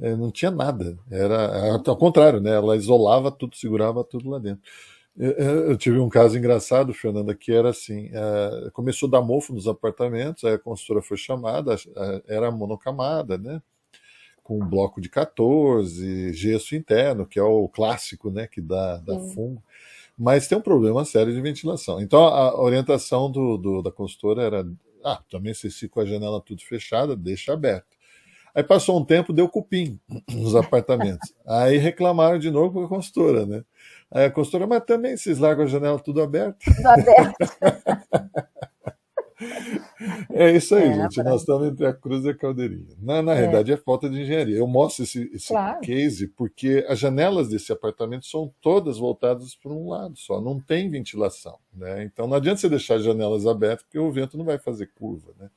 é, 0.00 0.14
não 0.14 0.30
tinha 0.30 0.50
nada. 0.50 0.96
Era 1.10 1.80
ao 1.84 1.96
contrário, 1.96 2.40
né? 2.40 2.54
Ela 2.54 2.76
isolava 2.76 3.32
tudo, 3.32 3.56
segurava 3.56 4.04
tudo 4.04 4.30
lá 4.30 4.38
dentro. 4.38 4.62
Eu 5.16 5.76
tive 5.76 5.98
um 6.00 6.08
caso 6.08 6.36
engraçado, 6.36 6.92
Fernanda, 6.92 7.34
que 7.34 7.52
era 7.52 7.70
assim: 7.70 8.10
é, 8.12 8.70
começou 8.72 9.06
a 9.08 9.12
dar 9.12 9.22
mofo 9.22 9.52
nos 9.54 9.68
apartamentos, 9.68 10.42
aí 10.42 10.54
a 10.54 10.58
consultora 10.58 11.02
foi 11.02 11.16
chamada, 11.16 11.76
era 12.26 12.50
monocamada, 12.50 13.38
né? 13.38 13.62
Com 14.42 14.60
um 14.60 14.68
bloco 14.68 15.00
de 15.00 15.08
14, 15.08 16.32
gesso 16.32 16.74
interno, 16.74 17.26
que 17.26 17.38
é 17.38 17.42
o 17.42 17.68
clássico, 17.68 18.28
né? 18.30 18.48
Que 18.48 18.60
dá, 18.60 18.96
dá 18.98 19.18
fungo. 19.20 19.62
Mas 20.18 20.48
tem 20.48 20.58
um 20.58 20.62
problema 20.62 21.04
sério 21.04 21.32
de 21.32 21.40
ventilação. 21.40 22.00
Então 22.00 22.24
a 22.24 22.60
orientação 22.60 23.30
do, 23.30 23.56
do 23.56 23.82
da 23.82 23.92
consultora 23.92 24.42
era: 24.42 24.66
ah, 25.04 25.22
também 25.30 25.54
se 25.54 25.70
fica 25.70 25.94
com 25.94 26.00
a 26.00 26.06
janela 26.06 26.40
tudo 26.40 26.62
fechada, 26.62 27.14
deixa 27.14 27.52
aberto. 27.52 27.93
Aí 28.54 28.62
passou 28.62 28.98
um 28.98 29.04
tempo, 29.04 29.32
deu 29.32 29.48
cupim 29.48 29.98
nos 30.30 30.54
apartamentos. 30.54 31.34
Aí 31.46 31.76
reclamaram 31.76 32.38
de 32.38 32.50
novo 32.50 32.72
com 32.74 32.84
a 32.84 32.88
consultora, 32.88 33.44
né? 33.44 33.64
Aí 34.10 34.26
a 34.26 34.30
consultora, 34.30 34.66
mas 34.66 34.84
também 34.84 35.16
vocês 35.16 35.38
largam 35.38 35.64
a 35.64 35.68
janela 35.68 35.98
tudo 35.98 36.22
aberto? 36.22 36.58
Tudo 36.64 36.86
aberto. 36.86 37.34
é 40.30 40.52
isso 40.52 40.76
aí, 40.76 40.88
é, 40.88 40.94
gente. 40.94 41.22
Nós 41.22 41.40
estamos 41.40 41.66
entre 41.66 41.84
a 41.84 41.92
cruz 41.92 42.24
e 42.24 42.30
a 42.30 42.34
caldeirinha. 42.34 42.94
Na, 43.00 43.20
na 43.20 43.32
é. 43.32 43.40
realidade, 43.40 43.72
é 43.72 43.76
falta 43.76 44.08
de 44.08 44.20
engenharia. 44.20 44.56
Eu 44.56 44.68
mostro 44.68 45.02
esse, 45.02 45.28
esse 45.34 45.48
claro. 45.48 45.80
case 45.80 46.28
porque 46.28 46.86
as 46.88 47.00
janelas 47.00 47.48
desse 47.48 47.72
apartamento 47.72 48.26
são 48.26 48.54
todas 48.60 48.98
voltadas 48.98 49.56
para 49.56 49.72
um 49.72 49.88
lado 49.88 50.16
só, 50.16 50.40
não 50.40 50.60
tem 50.60 50.88
ventilação. 50.88 51.58
Né? 51.72 52.04
Então 52.04 52.28
não 52.28 52.36
adianta 52.36 52.60
você 52.60 52.68
deixar 52.68 52.96
as 52.96 53.04
janelas 53.04 53.46
abertas, 53.46 53.82
porque 53.82 53.98
o 53.98 54.12
vento 54.12 54.38
não 54.38 54.44
vai 54.44 54.58
fazer 54.58 54.92
curva. 54.94 55.32
Né? 55.38 55.50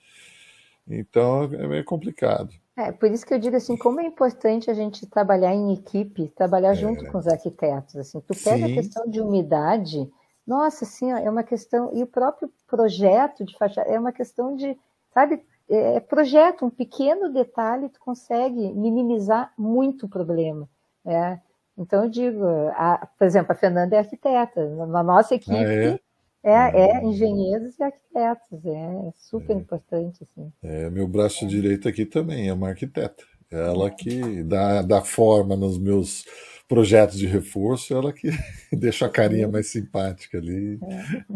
Então 0.88 1.44
é 1.44 1.68
meio 1.68 1.86
complicado. 1.86 2.52
É, 2.78 2.92
por 2.92 3.10
isso 3.10 3.26
que 3.26 3.34
eu 3.34 3.40
digo 3.40 3.56
assim, 3.56 3.76
como 3.76 4.00
é 4.00 4.06
importante 4.06 4.70
a 4.70 4.74
gente 4.74 5.08
trabalhar 5.08 5.52
em 5.52 5.74
equipe, 5.74 6.28
trabalhar 6.30 6.72
é. 6.72 6.76
junto 6.76 7.06
com 7.12 7.18
os 7.18 7.28
arquitetos. 7.28 7.96
Assim, 7.96 8.20
tu 8.20 8.36
pega 8.44 8.68
Sim. 8.68 8.72
a 8.72 8.76
questão 8.76 9.10
de 9.10 9.20
umidade, 9.20 10.08
nossa, 10.46 10.86
assim, 10.86 11.12
é 11.12 11.30
uma 11.30 11.44
questão, 11.44 11.90
e 11.94 12.04
o 12.04 12.08
próprio 12.08 12.50
projeto 12.68 13.44
de 13.44 13.58
fachada 13.58 13.90
é 13.90 14.00
uma 14.00 14.12
questão 14.12 14.56
de, 14.56 14.78
sabe, 15.12 15.44
é, 15.68 15.96
é 15.96 16.00
projeto, 16.00 16.66
um 16.66 16.70
pequeno 16.70 17.34
detalhe 17.34 17.90
tu 17.90 18.00
consegue 18.00 18.72
minimizar 18.74 19.52
muito 19.58 20.06
o 20.06 20.10
problema. 20.10 20.70
Né? 21.04 21.42
Então 21.76 22.04
eu 22.04 22.10
digo, 22.10 22.46
a, 22.76 23.08
por 23.18 23.26
exemplo, 23.26 23.52
a 23.52 23.56
Fernanda 23.56 23.96
é 23.96 24.00
arquiteta, 24.00 24.70
na 24.86 25.02
nossa 25.02 25.34
equipe 25.34 25.56
ah, 25.56 25.74
é? 25.74 26.00
É, 26.44 26.52
é 26.52 27.04
engenheiros 27.04 27.78
e 27.78 27.84
arquitetos, 27.84 28.66
é, 28.66 29.12
super 29.16 29.56
é. 29.56 29.60
importante. 29.60 30.24
Assim. 30.24 30.52
É, 30.62 30.90
meu 30.90 31.08
braço 31.08 31.46
é. 31.46 31.48
direito 31.48 31.88
aqui 31.88 32.06
também 32.06 32.48
é 32.48 32.54
uma 32.54 32.70
arquiteta. 32.70 33.24
Ela 33.50 33.90
que 33.90 34.44
dá, 34.44 34.82
dá 34.82 35.02
forma 35.02 35.56
nos 35.56 35.78
meus 35.78 36.26
projetos 36.68 37.18
de 37.18 37.26
reforço, 37.26 37.94
ela 37.94 38.12
que 38.12 38.30
deixa 38.72 39.06
a 39.06 39.10
carinha 39.10 39.48
mais 39.48 39.68
simpática 39.68 40.38
ali. 40.38 40.80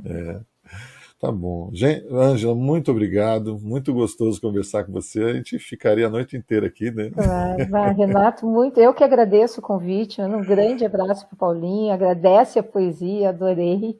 É. 0.05 0.41
Tá 1.21 1.31
bom. 1.31 1.69
Gente, 1.71 2.03
Ângela, 2.11 2.55
muito 2.55 2.89
obrigado. 2.89 3.59
Muito 3.61 3.93
gostoso 3.93 4.41
conversar 4.41 4.85
com 4.85 4.91
você. 4.91 5.23
A 5.23 5.33
gente 5.33 5.59
ficaria 5.59 6.07
a 6.07 6.09
noite 6.09 6.35
inteira 6.35 6.65
aqui, 6.65 6.89
né? 6.89 7.11
Vai, 7.13 7.65
vai, 7.67 7.93
Renato, 7.93 8.47
muito. 8.47 8.79
Eu 8.79 8.91
que 8.91 9.03
agradeço 9.03 9.59
o 9.59 9.63
convite. 9.63 10.19
Um 10.19 10.41
grande 10.41 10.83
abraço 10.83 11.27
para 11.27 11.35
o 11.35 11.37
Paulinho. 11.37 11.93
Agradece 11.93 12.57
a 12.57 12.63
poesia, 12.63 13.29
adorei. 13.29 13.99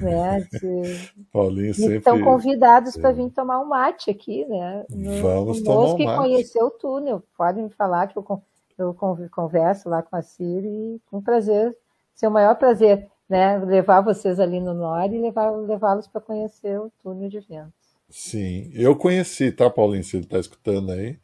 Né, 0.00 0.46
de... 0.52 1.24
Paulinho 1.30 1.74
sempre. 1.74 1.98
Estão 1.98 2.20
convidados 2.20 2.96
é. 2.96 3.00
para 3.00 3.12
vir 3.12 3.30
tomar 3.30 3.60
um 3.60 3.66
mate 3.66 4.10
aqui, 4.10 4.44
né? 4.46 4.84
No, 4.90 5.22
Vamos 5.22 5.62
tomar 5.62 5.92
um 5.92 5.96
que 5.96 6.04
mate. 6.04 6.18
conheceu 6.18 6.66
o 6.66 6.70
túnel. 6.70 7.22
Podem 7.36 7.64
me 7.64 7.70
falar 7.70 8.06
que 8.06 8.18
eu, 8.18 8.42
eu 8.78 8.94
converso 9.30 9.88
lá 9.88 10.02
com 10.02 10.16
a 10.16 10.22
Ciri 10.22 10.66
e 10.66 11.00
com 11.10 11.22
prazer, 11.22 11.76
seu 12.14 12.30
maior 12.30 12.54
prazer, 12.56 13.06
né? 13.28 13.58
Levar 13.58 14.00
vocês 14.00 14.38
ali 14.38 14.60
no 14.60 14.74
Nord 14.74 15.14
e 15.14 15.20
levá-los 15.20 16.06
para 16.06 16.20
conhecer 16.20 16.78
o 16.78 16.90
túnel 17.02 17.28
de 17.28 17.40
ventos. 17.40 17.72
Sim, 18.08 18.70
eu 18.72 18.94
conheci, 18.94 19.50
tá, 19.50 19.68
Paulinho? 19.68 20.04
Se 20.04 20.16
ele 20.16 20.24
está 20.24 20.38
escutando 20.38 20.92
aí. 20.92 21.18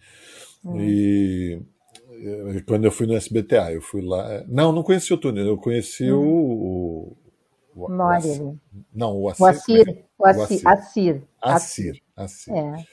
Hum. 0.64 0.80
E 0.80 1.62
quando 2.66 2.84
eu 2.84 2.90
fui 2.90 3.06
no 3.06 3.14
SBTA, 3.14 3.72
eu 3.72 3.80
fui 3.80 4.02
lá. 4.02 4.44
Não, 4.48 4.72
não 4.72 4.82
conheci 4.82 5.12
o 5.12 5.18
túnel, 5.18 5.46
eu 5.46 5.56
conheci 5.56 6.10
hum. 6.10 7.16
o. 7.76 7.88
Não, 8.92 9.16
o 9.16 9.28
Assir. 9.28 9.38
O 9.38 9.46
Assir. 9.46 10.04
O 10.18 10.26
Assir. 10.26 10.66
Assir. 10.66 11.22
Assir. 11.40 12.02
Assir. 12.16 12.52
É. 12.52 12.84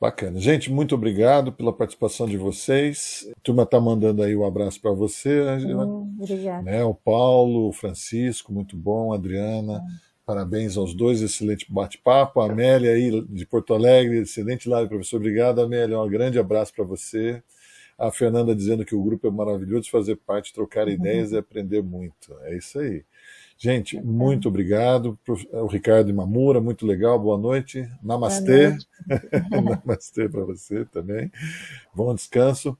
Bacana. 0.00 0.40
Gente, 0.40 0.72
muito 0.72 0.94
obrigado 0.94 1.52
pela 1.52 1.74
participação 1.74 2.26
de 2.26 2.38
vocês. 2.38 3.28
A 3.36 3.40
turma 3.42 3.64
está 3.64 3.78
mandando 3.78 4.22
aí 4.22 4.34
um 4.34 4.46
abraço 4.46 4.80
para 4.80 4.92
você. 4.92 5.42
Hum, 5.42 6.16
obrigada. 6.18 6.62
Né, 6.62 6.82
o 6.82 6.94
Paulo, 6.94 7.68
o 7.68 7.72
Francisco, 7.72 8.50
muito 8.50 8.78
bom, 8.78 9.12
a 9.12 9.16
Adriana. 9.16 9.74
Hum. 9.74 10.10
Parabéns 10.24 10.78
aos 10.78 10.94
dois, 10.94 11.20
excelente 11.20 11.70
bate-papo. 11.70 12.40
A 12.40 12.46
Amélia 12.46 12.92
aí 12.92 13.20
de 13.28 13.44
Porto 13.44 13.74
Alegre, 13.74 14.20
excelente 14.20 14.70
live, 14.70 14.88
professor. 14.88 15.16
Obrigado, 15.16 15.60
Amélia. 15.60 16.00
Um 16.00 16.08
grande 16.08 16.38
abraço 16.38 16.72
para 16.72 16.84
você. 16.84 17.42
A 17.98 18.10
Fernanda 18.10 18.54
dizendo 18.54 18.86
que 18.86 18.94
o 18.94 19.02
grupo 19.02 19.26
é 19.26 19.30
maravilhoso, 19.30 19.90
fazer 19.90 20.16
parte, 20.16 20.54
trocar 20.54 20.86
uhum. 20.86 20.94
ideias 20.94 21.32
e 21.32 21.36
aprender 21.36 21.82
muito. 21.82 22.34
É 22.44 22.56
isso 22.56 22.78
aí. 22.78 23.04
Gente, 23.62 24.00
muito 24.00 24.48
obrigado. 24.48 25.18
O 25.52 25.66
Ricardo 25.66 26.08
Imamura, 26.08 26.62
muito 26.62 26.86
legal. 26.86 27.18
Boa 27.18 27.36
noite. 27.36 27.86
Namastê. 28.02 28.74
Namastê 29.52 30.30
para 30.30 30.46
você 30.46 30.86
também. 30.86 31.30
Bom 31.94 32.14
descanso. 32.14 32.74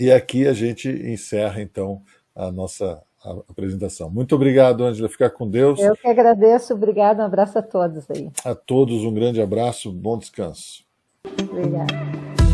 E 0.00 0.10
aqui 0.10 0.46
a 0.46 0.54
gente 0.54 0.88
encerra, 0.88 1.60
então, 1.60 2.00
a 2.34 2.50
nossa 2.50 3.02
apresentação. 3.50 4.08
Muito 4.08 4.34
obrigado, 4.34 4.82
Ângela. 4.82 5.10
Ficar 5.10 5.28
com 5.28 5.46
Deus. 5.46 5.78
Eu 5.78 5.94
que 5.94 6.08
agradeço. 6.08 6.72
Obrigado. 6.72 7.18
Um 7.18 7.24
abraço 7.24 7.58
a 7.58 7.62
todos 7.62 8.10
aí. 8.10 8.30
A 8.42 8.54
todos 8.54 9.04
um 9.04 9.12
grande 9.12 9.42
abraço. 9.42 9.92
Bom 9.92 10.16
descanso. 10.16 10.86
Obrigada. 11.50 12.47